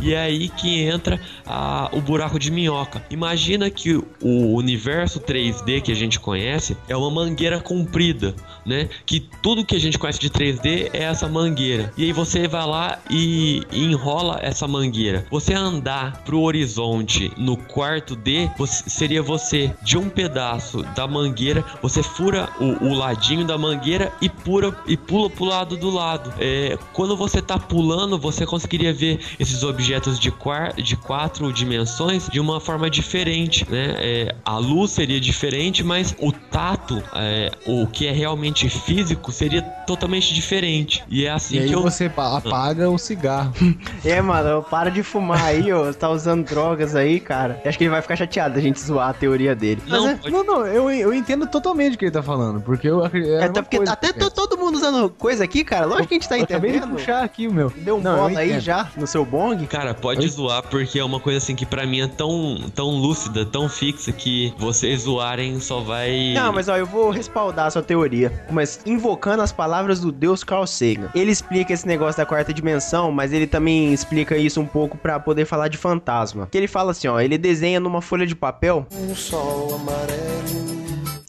E 0.01 0.13
é 0.15 0.19
aí 0.21 0.49
que 0.49 0.83
entra 0.83 1.21
a- 1.47 1.89
o 1.93 2.01
buraco 2.01 2.39
de 2.39 2.51
minhoca. 2.51 3.03
Imagina 3.11 3.71
que 3.71 3.95
o 4.23 4.55
universo 4.55 5.21
3D 5.21 5.81
que 5.81 5.91
a 5.93 5.95
gente 5.97 6.21
conhece 6.21 6.77
é 6.89 6.97
uma 6.97 7.11
mangueira 7.11 7.61
comprida, 7.61 8.35
né? 8.65 8.89
Que 9.07 9.21
tudo 9.43 9.65
que 9.65 9.75
a 9.75 9.81
gente 9.81 9.99
conhece 9.99 10.19
de 10.21 10.31
3D 10.31 10.91
é 10.93 11.05
essa 11.05 11.29
mangueira. 11.29 11.93
E 11.97 12.05
aí 12.05 12.13
você 12.13 12.47
vai 12.47 12.67
lá 12.67 12.99
e 13.11 13.63
enrola 13.73 14.39
essa 14.43 14.69
mangueira. 14.69 15.27
Você 15.31 15.55
andar 15.55 16.23
pro 16.25 16.41
horizonte 16.41 17.33
no 17.37 17.57
quarto 17.57 18.15
D, 18.15 18.51
você- 18.59 18.89
seria 18.89 19.23
você 19.23 19.73
de 19.83 19.97
um 19.97 20.09
pedaço 20.09 20.83
da 20.95 21.07
mangueira, 21.07 21.65
você 21.83 22.03
fura 22.03 22.49
o, 22.61 22.89
o 22.89 22.95
ladinho 22.95 23.45
da 23.47 23.57
mangueira 23.57 24.13
e 24.21 24.29
pula 24.29 24.77
e 24.87 24.97
pula 24.97 25.31
pro 25.31 25.45
lado 25.45 25.77
do 25.77 25.91
lado. 25.91 26.33
É, 26.39 26.77
quando 26.93 27.17
você 27.17 27.41
tá 27.41 27.59
pulando, 27.59 28.19
você 28.19 28.45
conseguiria 28.45 28.93
ver 28.93 29.19
esses 29.39 29.63
objetos 29.63 30.19
de, 30.19 30.31
quar, 30.31 30.75
de 30.75 30.97
quatro 30.97 31.53
dimensões 31.53 32.29
de 32.29 32.41
uma 32.41 32.61
forma 32.61 32.89
diferente, 32.91 33.67
né? 33.71 33.95
É, 33.99 34.35
a 34.45 34.59
luz 34.59 34.91
seria 34.93 35.21
diferente, 35.21 35.83
mas 35.85 36.15
o 36.19 36.33
tato, 36.33 37.03
é, 37.15 37.51
o 37.67 37.87
que 37.87 38.07
é 38.07 38.13
realmente 38.13 38.69
físico, 38.69 39.31
seria 39.33 39.63
totalmente 39.63 40.35
diferente. 40.35 41.05
E 41.09 41.25
é 41.25 41.31
assim 41.31 41.57
E 41.57 41.61
aí 41.61 41.69
que 41.69 41.75
eu 41.75 41.83
você 41.83 42.09
pa- 42.09 42.39
apaga 42.39 42.89
o 42.91 42.99
cigarro. 42.99 43.53
É, 44.05 44.21
mano, 44.23 44.63
para 44.63 44.91
de 44.91 45.03
fumar 45.03 45.43
aí, 45.43 45.73
ó. 45.73 45.85
Você 45.85 45.99
tá 45.99 46.09
usando 46.09 46.45
drogas 46.47 46.95
aí, 46.95 47.19
cara. 47.21 47.61
Eu 47.65 47.69
acho 47.69 47.77
que 47.79 47.85
ele 47.85 47.91
vai 47.91 48.01
ficar 48.01 48.17
chateado 48.17 48.55
da 48.55 48.61
gente 48.61 48.81
zoar 48.81 49.09
a 49.11 49.13
teoria 49.13 49.55
dele. 49.55 49.83
Mas 49.87 49.93
Não, 50.01 50.09
é, 50.09 50.19
Não, 50.31 50.45
não, 50.45 50.67
eu, 50.67 50.91
eu 50.91 51.13
entendo 51.13 51.47
totalmente 51.47 51.95
o 51.95 51.99
que 51.99 52.05
ele 52.07 52.13
tá 52.13 52.23
falando, 52.23 52.61
porque 52.61 52.89
eu 52.89 53.05
acredito. 53.05 53.33
é, 53.33 53.45
até 53.45 53.63
porque 53.63 53.77
até 53.89 54.13
tô 54.13 54.31
todo 54.31 54.57
mundo 54.57 54.77
usando 54.77 55.11
coisa 55.11 55.45
aqui, 55.45 55.65
cara. 55.65 55.85
Lógico 55.87 56.09
que 56.09 56.15
a 56.15 56.19
gente 56.19 56.29
tá 56.29 56.39
eu 56.39 56.45
acabei 56.45 56.71
de 56.73 56.77
entendendo. 56.79 56.97
puxar 56.97 57.23
aqui 57.25 57.47
o 57.49 57.53
meu. 57.53 57.71
Deu 57.77 57.97
um 57.97 58.01
Não, 58.01 58.31
eu 58.31 58.39
aí 58.39 58.61
já 58.61 58.89
no 58.97 59.07
seu 59.07 59.25
bong. 59.29 59.67
Cara, 59.67 59.95
pode 59.95 60.23
Oi? 60.23 60.29
zoar 60.29 60.63
porque 60.63 60.99
é 60.99 61.05
uma 61.05 61.21
coisa 61.21 61.39
assim 61.39 61.55
que 61.55 61.67
pra 61.67 61.87
mim 61.87 62.01
é 62.01 62.07
tão, 62.07 62.57
tão 62.75 62.91
lúcida, 62.91 63.45
tão 63.45 63.69
fixa 63.69 64.11
que 64.13 64.53
vocês 64.59 65.03
zoarem 65.03 65.61
só 65.61 65.81
vai. 65.81 66.33
Não, 66.35 66.53
mas 66.53 66.69
ó, 66.69 66.77
eu 66.77 66.87
vou 66.87 67.11
respaldar 67.11 67.67
a 67.67 67.71
sua 67.71 67.83
teoria. 67.83 68.33
Mas 68.51 68.81
invocando 68.87 69.43
as 69.43 69.53
palavras 69.53 70.01
do 70.01 70.11
deus 70.11 70.43
Carl 70.43 70.67
Sagan. 70.67 71.11
Ele 71.15 71.31
explica 71.31 71.73
esse 71.73 71.87
negócio 71.87 72.19
da 72.19 72.27
quarta 72.27 72.53
dimensão, 72.53 73.13
mas 73.13 73.33
ele 73.33 73.47
também 73.47 73.93
explica 73.93 74.37
isso 74.37 74.61
um 74.61 74.67
pouco 74.67 74.97
pra 74.97 75.21
poder 75.21 75.45
falar 75.45 75.69
de 75.69 75.77
fantasma. 75.77 76.49
Que 76.51 76.59
ele 76.59 76.69
fala 76.69 76.93
assim, 76.93 77.09
ó, 77.09 77.21
ele 77.21 77.39
desenha 77.39 77.81
numa 77.81 78.01
folha 78.01 78.27
de 78.27 78.35
papel 78.35 78.87
Um 78.93 79.15
sol 79.15 79.75
amarelo. 79.75 80.58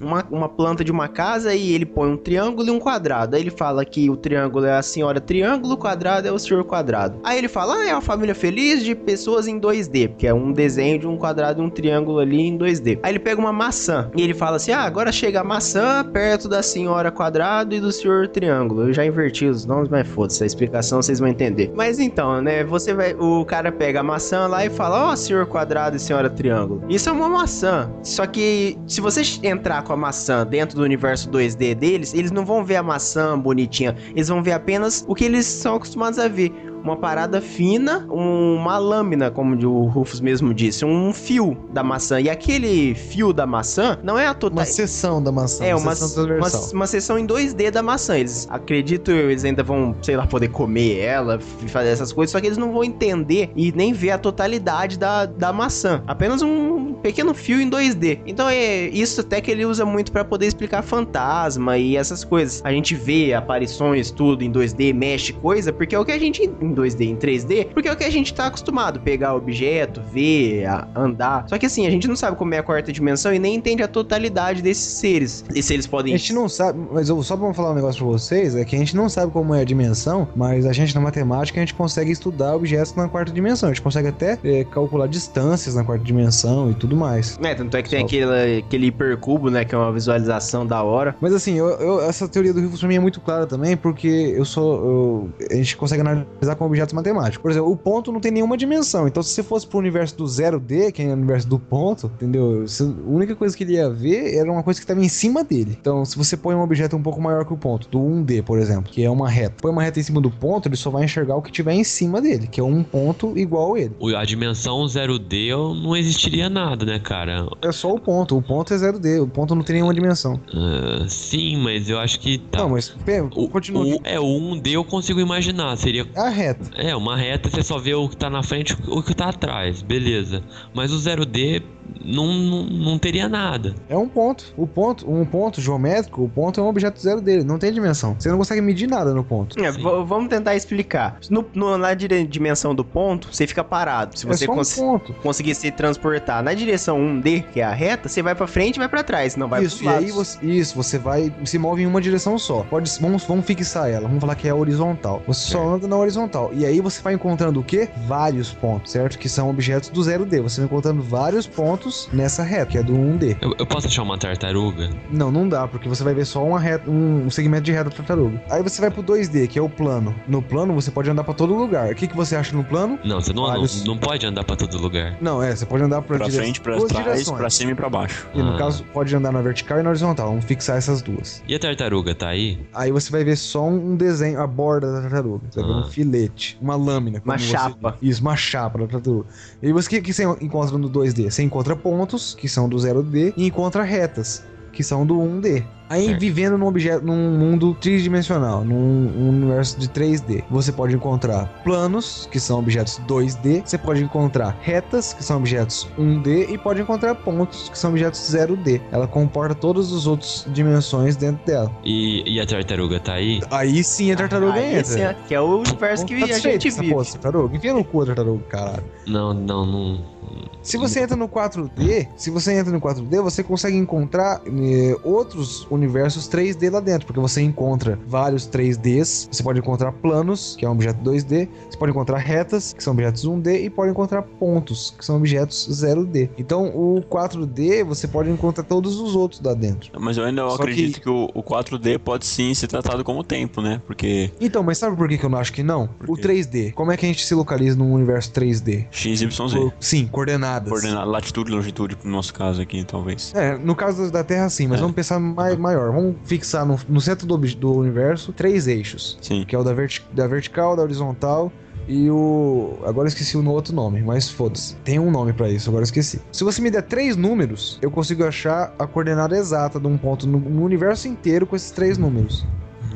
Uma, 0.01 0.25
uma 0.29 0.49
planta 0.49 0.83
de 0.83 0.91
uma 0.91 1.07
casa 1.07 1.53
e 1.53 1.73
ele 1.73 1.85
põe 1.85 2.09
um 2.09 2.17
triângulo 2.17 2.67
e 2.67 2.71
um 2.71 2.79
quadrado. 2.79 3.35
Aí 3.35 3.41
ele 3.41 3.51
fala 3.51 3.83
que 3.85 4.09
o 4.09 4.15
triângulo 4.15 4.65
é 4.65 4.77
a 4.77 4.81
senhora 4.81 5.19
triângulo, 5.19 5.73
o 5.73 5.77
quadrado 5.77 6.27
é 6.27 6.31
o 6.31 6.39
senhor 6.39 6.63
quadrado. 6.63 7.19
Aí 7.23 7.37
ele 7.37 7.47
fala, 7.47 7.75
ah, 7.75 7.87
é 7.87 7.93
uma 7.93 8.01
família 8.01 8.35
feliz 8.35 8.83
de 8.83 8.95
pessoas 8.95 9.47
em 9.47 9.59
2D, 9.59 10.09
porque 10.09 10.27
é 10.27 10.33
um 10.33 10.51
desenho 10.51 10.99
de 10.99 11.07
um 11.07 11.17
quadrado 11.17 11.61
e 11.61 11.65
um 11.65 11.69
triângulo 11.69 12.19
ali 12.19 12.41
em 12.41 12.57
2D. 12.57 12.99
Aí 13.03 13.11
ele 13.11 13.19
pega 13.19 13.39
uma 13.39 13.53
maçã 13.53 14.09
e 14.15 14.21
ele 14.21 14.33
fala 14.33 14.57
assim, 14.57 14.71
ah, 14.71 14.81
agora 14.81 15.11
chega 15.11 15.41
a 15.41 15.43
maçã 15.43 16.03
perto 16.03 16.47
da 16.47 16.63
senhora 16.63 17.11
quadrado 17.11 17.75
e 17.75 17.79
do 17.79 17.91
senhor 17.91 18.27
triângulo. 18.27 18.87
Eu 18.87 18.93
já 18.93 19.05
inverti 19.05 19.45
os 19.45 19.65
nomes, 19.65 19.89
mas 19.89 20.07
foda-se, 20.07 20.43
a 20.43 20.45
explicação 20.47 21.01
vocês 21.01 21.19
vão 21.19 21.27
entender. 21.27 21.71
Mas 21.75 21.99
então, 21.99 22.41
né, 22.41 22.63
você 22.63 22.93
vai, 22.93 23.13
o 23.13 23.43
cara 23.45 23.71
pega 23.71 23.99
a 23.99 24.03
maçã 24.03 24.47
lá 24.47 24.65
e 24.65 24.69
fala, 24.69 25.11
ó, 25.11 25.15
senhor 25.15 25.45
quadrado 25.47 25.97
e 25.97 25.99
senhora 25.99 26.29
triângulo. 26.29 26.83
Isso 26.89 27.09
é 27.09 27.11
uma 27.11 27.29
maçã. 27.29 27.91
Só 28.03 28.25
que 28.25 28.77
se 28.87 29.01
você 29.01 29.21
entrar 29.43 29.83
com 29.89 29.93
a 29.93 29.97
maçã 29.97 30.45
dentro 30.45 30.77
do 30.77 30.83
universo 30.83 31.27
2D 31.31 31.73
deles, 31.73 32.13
eles 32.13 32.29
não 32.31 32.45
vão 32.45 32.63
ver 32.63 32.75
a 32.75 32.83
maçã 32.83 33.37
bonitinha, 33.37 33.95
eles 34.15 34.27
vão 34.27 34.43
ver 34.43 34.51
apenas 34.51 35.03
o 35.07 35.15
que 35.15 35.25
eles 35.25 35.47
são 35.47 35.75
acostumados 35.77 36.19
a 36.19 36.27
ver. 36.27 36.53
Uma 36.81 36.95
parada 36.95 37.41
fina, 37.41 38.07
um- 38.09 38.55
uma 38.55 38.77
lâmina, 38.77 39.29
como 39.29 39.53
o 39.67 39.87
Rufus 39.87 40.21
mesmo 40.21 40.53
disse, 40.53 40.85
um 40.85 41.11
fio 41.11 41.57
da 41.73 41.83
maçã. 41.83 42.21
E 42.21 42.29
aquele 42.29 42.95
fio 42.95 43.33
da 43.33 43.45
maçã 43.45 43.97
não 44.01 44.17
é 44.17 44.27
a 44.27 44.33
total. 44.33 44.59
Uma 44.59 44.65
seção 44.65 45.21
da 45.21 45.29
maçã. 45.29 45.65
É, 45.65 45.75
uma, 45.75 45.93
seção 45.93 46.23
uma, 46.25 46.47
uma 46.75 46.87
sessão 46.87 47.19
em 47.19 47.25
2D 47.27 47.69
da 47.69 47.83
maçã. 47.83 48.17
Eles 48.17 48.47
acredito, 48.49 49.11
eles 49.11 49.43
ainda 49.43 49.61
vão, 49.61 49.93
sei 50.01 50.15
lá, 50.15 50.25
poder 50.25 50.47
comer 50.49 50.99
ela, 50.99 51.35
f- 51.35 51.67
fazer 51.67 51.89
essas 51.89 52.13
coisas, 52.13 52.31
só 52.31 52.39
que 52.39 52.45
eles 52.47 52.57
não 52.57 52.71
vão 52.71 52.81
entender 52.85 53.51
e 53.57 53.73
nem 53.73 53.91
ver 53.91 54.11
a 54.11 54.17
totalidade 54.17 54.97
da, 54.97 55.25
da 55.25 55.51
maçã. 55.51 56.01
Apenas 56.07 56.41
um 56.41 56.93
pequeno 56.93 57.33
fio 57.33 57.59
em 57.59 57.69
2D. 57.69 58.19
Então 58.25 58.47
é 58.47 58.87
isso 58.87 59.19
até 59.19 59.41
que 59.41 59.51
ele 59.51 59.65
usa 59.65 59.78
muito 59.85 60.11
pra 60.11 60.23
poder 60.23 60.45
explicar 60.47 60.81
fantasma 60.81 61.77
e 61.77 61.95
essas 61.95 62.23
coisas. 62.23 62.61
A 62.63 62.71
gente 62.71 62.95
vê 62.95 63.33
aparições, 63.33 64.11
tudo 64.11 64.43
em 64.43 64.51
2D, 64.51 64.93
mexe 64.93 65.33
coisa, 65.33 65.71
porque 65.73 65.95
é 65.95 65.99
o 65.99 66.05
que 66.05 66.11
a 66.11 66.19
gente 66.19 66.43
em 66.43 66.73
2D, 66.73 67.01
em 67.01 67.15
3D, 67.15 67.67
porque 67.73 67.87
é 67.87 67.91
o 67.91 67.95
que 67.95 68.03
a 68.03 68.09
gente 68.09 68.33
tá 68.33 68.47
acostumado, 68.47 68.99
pegar 68.99 69.35
objeto, 69.35 70.01
ver, 70.11 70.65
andar. 70.95 71.45
Só 71.47 71.57
que 71.57 71.65
assim, 71.65 71.85
a 71.87 71.89
gente 71.89 72.07
não 72.07 72.15
sabe 72.15 72.37
como 72.37 72.53
é 72.53 72.57
a 72.59 72.63
quarta 72.63 72.91
dimensão 72.91 73.33
e 73.33 73.39
nem 73.39 73.55
entende 73.55 73.83
a 73.83 73.87
totalidade 73.87 74.61
desses 74.61 74.93
seres. 74.99 75.43
E 75.53 75.61
se 75.61 75.73
eles 75.73 75.87
podem 75.87 76.13
A 76.13 76.17
gente 76.17 76.33
não 76.33 76.47
sabe, 76.49 76.79
mas 76.91 77.09
eu, 77.09 77.21
só 77.23 77.35
pra 77.37 77.53
falar 77.53 77.71
um 77.71 77.75
negócio 77.75 78.01
pra 78.03 78.11
vocês, 78.11 78.55
é 78.55 78.63
que 78.65 78.75
a 78.75 78.79
gente 78.79 78.95
não 78.95 79.09
sabe 79.09 79.31
como 79.31 79.53
é 79.53 79.61
a 79.61 79.65
dimensão, 79.65 80.27
mas 80.35 80.65
a 80.65 80.73
gente 80.73 80.93
na 80.95 81.01
matemática 81.01 81.59
a 81.59 81.61
gente 81.61 81.73
consegue 81.73 82.11
estudar 82.11 82.55
objetos 82.55 82.93
na 82.95 83.07
quarta 83.07 83.31
dimensão. 83.31 83.69
A 83.69 83.73
gente 83.73 83.81
consegue 83.81 84.07
até 84.07 84.37
é, 84.43 84.63
calcular 84.63 85.07
distâncias 85.07 85.75
na 85.75 85.83
quarta 85.83 86.03
dimensão 86.03 86.71
e 86.71 86.73
tudo 86.73 86.95
mais. 86.95 87.37
É, 87.41 87.55
tanto 87.55 87.75
é 87.77 87.81
que 87.81 87.89
tem 87.89 87.99
Só- 87.99 88.05
aquele, 88.05 88.57
aquele 88.59 88.87
hipercubo, 88.87 89.49
né? 89.49 89.65
Que 89.69 89.75
é 89.75 89.77
uma 89.77 89.91
visualização 89.91 90.65
da 90.65 90.81
hora. 90.83 91.15
Mas 91.21 91.31
assim, 91.33 91.53
eu, 91.55 91.67
eu- 91.69 92.01
essa 92.01 92.27
teoria 92.27 92.51
do 92.53 92.59
Rufus 92.61 92.79
pra 92.79 92.89
mim 92.89 92.95
é 92.95 92.99
muito 92.99 93.21
clara 93.21 93.45
também, 93.45 93.77
porque 93.77 94.33
eu 94.35 94.43
sou. 94.43 95.29
eu- 95.39 95.47
a 95.51 95.55
gente 95.55 95.77
consegue 95.77 96.01
analisar 96.01 96.55
com 96.57 96.65
objetos 96.65 96.93
matemáticos. 96.93 97.37
Por 97.41 97.51
exemplo, 97.51 97.71
o 97.71 97.77
ponto 97.77 98.11
não 98.11 98.19
tem 98.19 98.31
nenhuma 98.31 98.57
dimensão. 98.57 99.07
Então, 99.07 99.21
se 99.21 99.29
você 99.29 99.43
fosse 99.43 99.67
pro 99.67 99.77
universo 99.77 100.17
do 100.17 100.27
zero 100.27 100.59
D, 100.59 100.91
que 100.91 101.01
é 101.03 101.07
o 101.09 101.13
universo 101.13 101.47
do 101.47 101.59
ponto, 101.59 102.07
entendeu? 102.15 102.61
Você- 102.67 102.83
a 102.83 102.87
única 103.09 103.35
coisa 103.35 103.55
que 103.55 103.63
ele 103.63 103.73
ia 103.73 103.89
ver 103.89 104.35
era 104.35 104.51
uma 104.51 104.63
coisa 104.63 104.79
que 104.79 104.83
estava 104.83 104.99
em 105.03 105.07
cima 105.09 105.43
dele. 105.43 105.77
Então, 105.79 106.03
se 106.03 106.17
você 106.17 106.35
põe 106.35 106.55
um 106.55 106.61
objeto 106.63 106.95
um 106.95 107.01
pouco 107.03 107.21
maior 107.21 107.45
que 107.45 107.53
o 107.53 107.57
ponto, 107.57 107.87
do 107.89 107.99
1D, 107.99 108.41
por 108.41 108.57
exemplo, 108.57 108.91
que 108.91 109.03
é 109.03 109.09
uma 109.09 109.29
reta, 109.29 109.55
põe 109.61 109.71
uma 109.71 109.83
reta 109.83 109.99
em 109.99 110.03
cima 110.03 110.19
do 110.19 110.31
ponto, 110.31 110.67
ele 110.67 110.75
só 110.75 110.89
vai 110.89 111.03
enxergar 111.05 111.35
o 111.35 111.41
que 111.43 111.51
tiver 111.51 111.73
em 111.73 111.83
cima 111.83 112.19
dele, 112.21 112.47
que 112.47 112.59
é 112.59 112.63
um 112.63 112.81
ponto 112.83 113.37
igual 113.37 113.75
a 113.75 113.79
ele. 113.79 113.91
A 114.17 114.25
dimensão 114.25 114.83
0D 114.87 115.45
eu- 115.51 115.75
não 115.75 115.95
existiria 115.95 116.49
nada, 116.49 116.85
né, 116.85 116.97
cara? 116.99 117.47
É 117.61 117.71
só 117.71 117.93
o 117.93 117.99
ponto. 117.99 118.35
O 118.37 118.41
ponto 118.41 118.73
é 118.73 118.77
0D. 118.77 119.19
O 119.19 119.27
ponto 119.27 119.53
não 119.59 119.65
tem 119.65 119.75
nenhuma 119.75 119.93
dimensão. 119.93 120.39
Ah, 120.53 121.05
sim, 121.07 121.57
mas 121.57 121.89
eu 121.89 121.99
acho 121.99 122.19
que 122.19 122.37
tá. 122.37 122.59
Não, 122.59 122.69
mas 122.69 122.89
pê, 123.05 123.21
O, 123.21 123.47
continua. 123.49 123.85
o- 123.85 123.99
é, 124.03 124.19
o 124.19 124.23
1D 124.25 124.71
eu 124.71 124.83
consigo 124.83 125.19
imaginar. 125.19 125.75
Seria. 125.77 126.07
A 126.15 126.29
reta. 126.29 126.69
É, 126.75 126.95
uma 126.95 127.15
reta 127.15 127.49
você 127.49 127.61
só 127.61 127.77
vê 127.77 127.93
o 127.93 128.09
que 128.09 128.17
tá 128.17 128.29
na 128.29 128.41
frente 128.41 128.71
e 128.73 128.89
o 128.89 129.03
que 129.03 129.13
tá 129.13 129.29
atrás. 129.29 129.81
Beleza. 129.81 130.43
Mas 130.73 130.91
o 130.91 130.97
0D 130.97 131.61
não, 132.03 132.27
não, 132.27 132.63
não 132.65 132.99
teria 132.99 133.27
nada. 133.29 133.75
É 133.87 133.97
um 133.97 134.07
ponto. 134.07 134.53
O 134.57 134.67
ponto, 134.67 135.09
um 135.11 135.25
ponto 135.25 135.61
geométrico, 135.61 136.23
o 136.23 136.29
ponto 136.29 136.59
é 136.59 136.63
um 136.63 136.67
objeto 136.67 136.99
zero 137.01 137.21
dele, 137.21 137.43
não 137.43 137.57
tem 137.59 137.71
dimensão. 137.71 138.15
Você 138.17 138.29
não 138.29 138.37
consegue 138.37 138.61
medir 138.61 138.87
nada 138.87 139.13
no 139.13 139.23
ponto. 139.23 139.59
É, 139.63 139.71
vamos 139.71 140.27
tentar 140.29 140.55
explicar. 140.55 141.17
No, 141.29 141.45
no- 141.53 141.77
na 141.77 141.93
dimensão 141.93 142.73
do 142.75 142.83
ponto, 142.83 143.29
você 143.31 143.45
fica 143.47 143.63
parado. 143.63 144.17
Se 144.17 144.25
É 144.25 144.29
você 144.29 144.49
um 144.49 144.55
cons- 144.55 144.75
ponto. 144.75 145.13
conseguir 145.15 145.55
se 145.55 145.71
transportar 145.71 146.43
na 146.43 146.53
direção 146.53 146.97
1D, 146.99 147.43
que 147.53 147.59
é 147.61 147.63
a 147.63 147.71
reta, 147.73 148.07
você 148.09 148.21
vai 148.21 148.35
pra 148.35 148.47
frente 148.47 148.75
e 148.75 148.79
vai 148.79 148.89
pra 148.89 149.03
trás, 149.03 149.35
não 149.35 149.47
vai 149.47 149.63
isso, 149.63 149.77
pros 149.83 149.91
e 149.91 149.95
aí 149.95 150.11
você, 150.11 150.45
isso, 150.45 150.75
você 150.75 150.97
vai, 150.97 151.33
se 151.45 151.57
move 151.57 151.81
em 151.83 151.85
uma 151.85 152.01
direção 152.01 152.37
só. 152.37 152.63
Pode, 152.69 152.89
vamos, 152.99 153.23
vamos 153.23 153.45
fixar 153.45 153.89
ela, 153.89 154.07
vamos 154.07 154.19
falar 154.21 154.35
que 154.35 154.47
é 154.47 154.53
horizontal. 154.53 155.21
Você 155.27 155.51
só 155.51 155.67
anda 155.75 155.87
na 155.87 155.97
horizontal. 155.97 156.51
E 156.53 156.65
aí 156.65 156.79
você 156.81 157.01
vai 157.01 157.13
encontrando 157.13 157.59
o 157.59 157.63
quê? 157.63 157.89
Vários 158.07 158.51
pontos, 158.51 158.91
certo? 158.91 159.17
Que 159.17 159.29
são 159.29 159.49
objetos 159.49 159.89
do 159.89 160.01
0D. 160.01 160.41
Você 160.41 160.61
vai 160.61 160.65
encontrando 160.65 161.01
vários 161.01 161.47
pontos 161.47 161.78
nessa 162.13 162.43
reta, 162.43 162.65
que 162.71 162.77
é 162.77 162.83
do 162.83 162.93
1D. 162.93 163.37
Eu, 163.41 163.53
eu 163.57 163.65
posso 163.65 163.87
achar 163.87 164.03
uma 164.03 164.17
tartaruga? 164.17 164.89
Não, 165.11 165.31
não 165.31 165.47
dá, 165.47 165.67
porque 165.67 165.87
você 165.87 166.03
vai 166.03 166.13
ver 166.13 166.25
só 166.25 166.43
uma 166.45 166.59
reta, 166.59 166.89
um, 166.89 167.29
segmento 167.29 167.63
de 167.63 167.71
reta 167.71 167.89
tartaruga. 167.89 168.41
Aí 168.49 168.61
você 168.63 168.81
vai 168.81 168.89
pro 168.91 169.03
2D, 169.03 169.47
que 169.47 169.57
é 169.57 169.61
o 169.61 169.69
plano. 169.69 170.13
No 170.27 170.41
plano 170.41 170.73
você 170.73 170.91
pode 170.91 171.09
andar 171.09 171.23
pra 171.23 171.33
todo 171.33 171.53
lugar. 171.55 171.91
O 171.91 171.95
que, 171.95 172.07
que 172.07 172.15
você 172.15 172.35
acha 172.35 172.55
no 172.55 172.63
plano? 172.63 172.99
Não, 173.03 173.21
você 173.21 173.33
não, 173.33 173.43
não, 173.43 173.49
Vários. 173.49 173.83
não 173.85 173.97
pode 173.97 174.25
andar 174.25 174.43
pra 174.43 174.55
todo 174.55 174.77
lugar. 174.77 175.17
Não, 175.21 175.41
é, 175.41 175.55
você 175.55 175.65
pode 175.65 175.83
andar 175.83 176.01
pra, 176.01 176.17
Pra 176.17 176.27
dire- 176.27 176.37
frente, 176.43 176.61
pra 176.61 176.75
duas 176.75 176.89
trás, 176.91 177.05
direções. 177.05 177.37
pra 177.37 177.49
cima 177.49 177.71
e 177.71 177.75
pra 177.75 177.89
baixo. 177.89 178.27
E 178.33 178.41
no 178.41 178.55
Ah. 178.55 178.57
caso, 178.57 178.83
pode 178.93 179.15
andar 179.15 179.31
na 179.31 179.41
vertical 179.41 179.79
e 179.79 179.83
na 179.83 179.89
horizontal. 179.89 180.29
Vamos 180.29 180.45
fixar 180.45 180.77
essas 180.77 181.01
duas. 181.01 181.41
E 181.47 181.55
a 181.55 181.59
tartaruga 181.59 182.13
tá 182.13 182.29
aí? 182.29 182.59
Aí 182.73 182.91
você 182.91 183.11
vai 183.11 183.23
ver 183.23 183.35
só 183.37 183.67
um 183.67 183.95
desenho, 183.95 184.41
a 184.41 184.47
borda 184.47 184.91
da 184.91 185.01
tartaruga. 185.01 185.45
Você 185.49 185.59
vai 185.61 185.69
ver 185.69 185.75
Ah. 185.75 185.79
um 185.81 185.89
filete, 185.89 186.57
uma 186.61 186.75
lâmina. 186.75 187.21
Uma 187.23 187.37
você- 187.37 187.45
chapa. 187.45 187.97
Isso, 188.01 188.21
uma 188.21 188.35
chapa 188.35 188.79
da 188.79 188.87
tartaruga. 188.87 189.25
E 189.61 189.71
você, 189.71 189.87
o 189.87 189.89
que, 189.89 190.01
que 190.01 190.13
você 190.13 190.23
encontra 190.41 190.77
no 190.77 190.89
2D? 190.89 191.29
Você 191.31 191.43
encontra 191.43 191.68
pontos, 191.75 192.33
que 192.33 192.47
são 192.47 192.67
do 192.67 192.77
0D, 192.77 193.33
e 193.35 193.47
encontra 193.47 193.83
retas, 193.83 194.43
que 194.71 194.83
são 194.83 195.05
do 195.05 195.15
1D. 195.15 195.65
Aí, 195.89 196.05
Certo. 196.05 196.19
vivendo 196.19 196.57
num 196.57 196.67
objeto, 196.67 197.03
num 197.03 197.31
mundo 197.37 197.73
tridimensional, 197.81 198.63
num 198.63 198.75
um 199.17 199.29
universo 199.29 199.79
de 199.79 199.87
3D, 199.89 200.43
você 200.49 200.71
pode 200.71 200.95
encontrar 200.95 201.47
planos, 201.63 202.29
que 202.31 202.39
são 202.39 202.59
objetos 202.59 202.99
2D, 203.07 203.63
você 203.65 203.77
pode 203.77 204.03
encontrar 204.03 204.55
retas, 204.61 205.13
que 205.13 205.23
são 205.23 205.37
objetos 205.37 205.87
1D, 205.97 206.49
e 206.51 206.57
pode 206.59 206.81
encontrar 206.81 207.15
pontos, 207.15 207.69
que 207.69 207.77
são 207.77 207.89
objetos 207.89 208.19
0D. 208.19 208.79
Ela 208.91 209.07
comporta 209.07 209.55
todas 209.55 209.91
as 209.91 210.05
outras 210.05 210.45
dimensões 210.49 211.15
dentro 211.15 211.43
dela. 211.45 211.71
E, 211.83 212.35
e 212.35 212.39
a 212.39 212.45
tartaruga 212.45 212.99
tá 212.99 213.13
aí? 213.13 213.41
Aí 213.49 213.83
sim 213.83 214.11
a 214.11 214.15
tartaruga 214.15 214.59
Aí, 214.59 214.77
entra. 214.77 214.99
é- 214.99 215.15
que 215.27 215.33
é 215.33 215.41
o 215.41 215.57
universo 215.57 216.05
que 216.05 216.19
Tá 216.19 216.25
a 216.35 216.39
gente 216.39 216.67
essa 216.67 216.81
vive. 216.81 216.93
porra 216.93 217.05
tartaruga? 217.05 217.55
Enfia 217.57 217.73
no 217.73 217.83
cu 217.83 218.03
a 218.03 218.05
tartaruga, 218.05 218.43
caralho. 218.47 218.83
Não, 219.07 219.33
não, 219.33 219.65
não. 219.65 220.19
Se 220.61 220.77
você 220.77 220.99
entra 221.01 221.15
no 221.15 221.27
4D, 221.27 222.07
se 222.15 222.29
você 222.29 222.53
entra 222.53 222.71
no 222.71 222.79
4D, 222.79 223.21
você 223.21 223.41
consegue 223.41 223.75
encontrar 223.77 224.41
eh, 224.45 224.95
outros 225.03 225.65
universos 225.71 225.78
3D 225.87 226.69
lá 226.71 226.79
dentro, 226.79 227.05
porque 227.07 227.19
você 227.19 227.41
encontra 227.41 227.97
vários 228.07 228.47
3Ds, 228.47 229.29
você 229.31 229.43
pode 229.43 229.59
encontrar 229.59 229.91
planos, 229.91 230.55
que 230.57 230.65
é 230.65 230.69
um 230.69 230.73
objeto 230.73 230.99
2D, 231.03 231.47
você 231.69 231.77
pode 231.77 231.91
encontrar 231.91 232.17
retas, 232.17 232.73
que 232.73 232.83
são 232.83 232.93
objetos 232.93 233.25
1D, 233.25 233.63
e 233.65 233.69
pode 233.69 233.91
encontrar 233.91 234.21
pontos, 234.21 234.93
que 234.97 235.05
são 235.05 235.17
objetos 235.17 235.67
0D. 235.69 236.29
Então, 236.37 236.67
o 236.67 237.01
4D, 237.09 237.83
você 237.83 238.07
pode 238.07 238.29
encontrar 238.29 238.63
todos 238.63 238.99
os 238.99 239.15
outros 239.15 239.41
lá 239.41 239.53
dentro. 239.53 239.91
Mas 239.99 240.17
eu 240.17 240.23
ainda 240.25 240.41
Só 240.49 240.55
acredito 240.55 240.95
que- 240.95 241.01
que, 241.01 241.09
o, 241.09 241.29
o 241.33 241.43
4D 241.43 241.97
pode 241.99 242.25
sim 242.25 242.53
ser 242.53 242.67
tratado 242.67 243.03
como 243.03 243.23
tempo, 243.23 243.61
né? 243.61 243.81
Porque 243.85 244.31
Então, 244.39 244.63
mas 244.63 244.77
sabe 244.77 244.95
por 244.95 245.07
que 245.07 245.17
que 245.17 245.25
eu 245.25 245.29
não 245.29 245.37
acho 245.37 245.53
que 245.53 245.63
não? 245.63 245.89
O 246.07 246.13
3D, 246.17 246.73
como 246.73 246.91
é 246.91 246.97
que 246.97 247.05
a 247.05 247.09
gente 247.09 247.25
se 247.25 247.33
localiza 247.33 247.77
num 247.77 247.93
universo 247.93 248.31
3D? 248.31 248.85
X, 248.91 249.21
Y, 249.21 249.47
Z. 249.47 249.57
Por- 249.59 249.73
Sim, 249.79 250.07
coordenadas. 250.07 250.69
Coordenada, 250.69 251.05
latitude 251.05 251.51
e 251.51 251.55
longitude, 251.55 251.97
no 252.03 252.11
nosso 252.11 252.33
caso 252.33 252.61
aqui, 252.61 252.83
talvez. 252.83 253.33
É, 253.35 253.57
no 253.57 253.75
caso 253.75 254.11
da 254.11 254.23
Terra, 254.23 254.49
sim, 254.49 254.67
mas 254.67 254.77
É. 254.79 254.81
vamos 254.81 254.95
pensar 254.95 255.19
mai- 255.19 255.55
maior. 255.69 255.91
Vamos 255.91 256.15
fixar 256.25 256.65
no, 256.65 256.79
no 256.87 256.99
centro 257.01 257.25
do, 257.27 257.37
do 257.37 257.73
universo 257.73 258.33
três 258.33 258.67
eixos. 258.67 259.17
Sim. 259.21 259.45
Que 259.47 259.55
é 259.55 259.59
o 259.59 259.63
da, 259.63 259.73
verti- 259.73 260.05
da 260.13 260.27
vertical, 260.27 260.75
da 260.75 260.81
horizontal 260.83 261.51
e 261.87 262.09
o. 262.09 262.77
Agora 262.85 263.07
eu 263.07 263.09
esqueci 263.09 263.35
o 263.37 263.41
no 263.41 263.51
outro 263.51 263.73
nome, 263.73 264.01
mas 264.01 264.29
foda-se. 264.29 264.75
Tem 264.83 264.99
um 264.99 265.09
nome 265.09 265.33
pra 265.33 265.49
isso, 265.49 265.69
agora 265.69 265.81
eu 265.81 265.85
esqueci. 265.85 266.21
Se 266.31 266.43
você 266.43 266.61
me 266.61 266.69
der 266.69 266.83
três 266.83 267.15
números, 267.15 267.79
eu 267.81 267.89
consigo 267.89 268.23
achar 268.23 268.73
a 268.77 268.85
coordenada 268.85 269.35
exata 269.35 269.79
de 269.79 269.87
um 269.87 269.97
ponto 269.97 270.27
no 270.27 270.63
universo 270.63 271.07
inteiro 271.07 271.47
com 271.47 271.55
esses 271.55 271.71
três 271.71 271.97
números. 271.97 272.45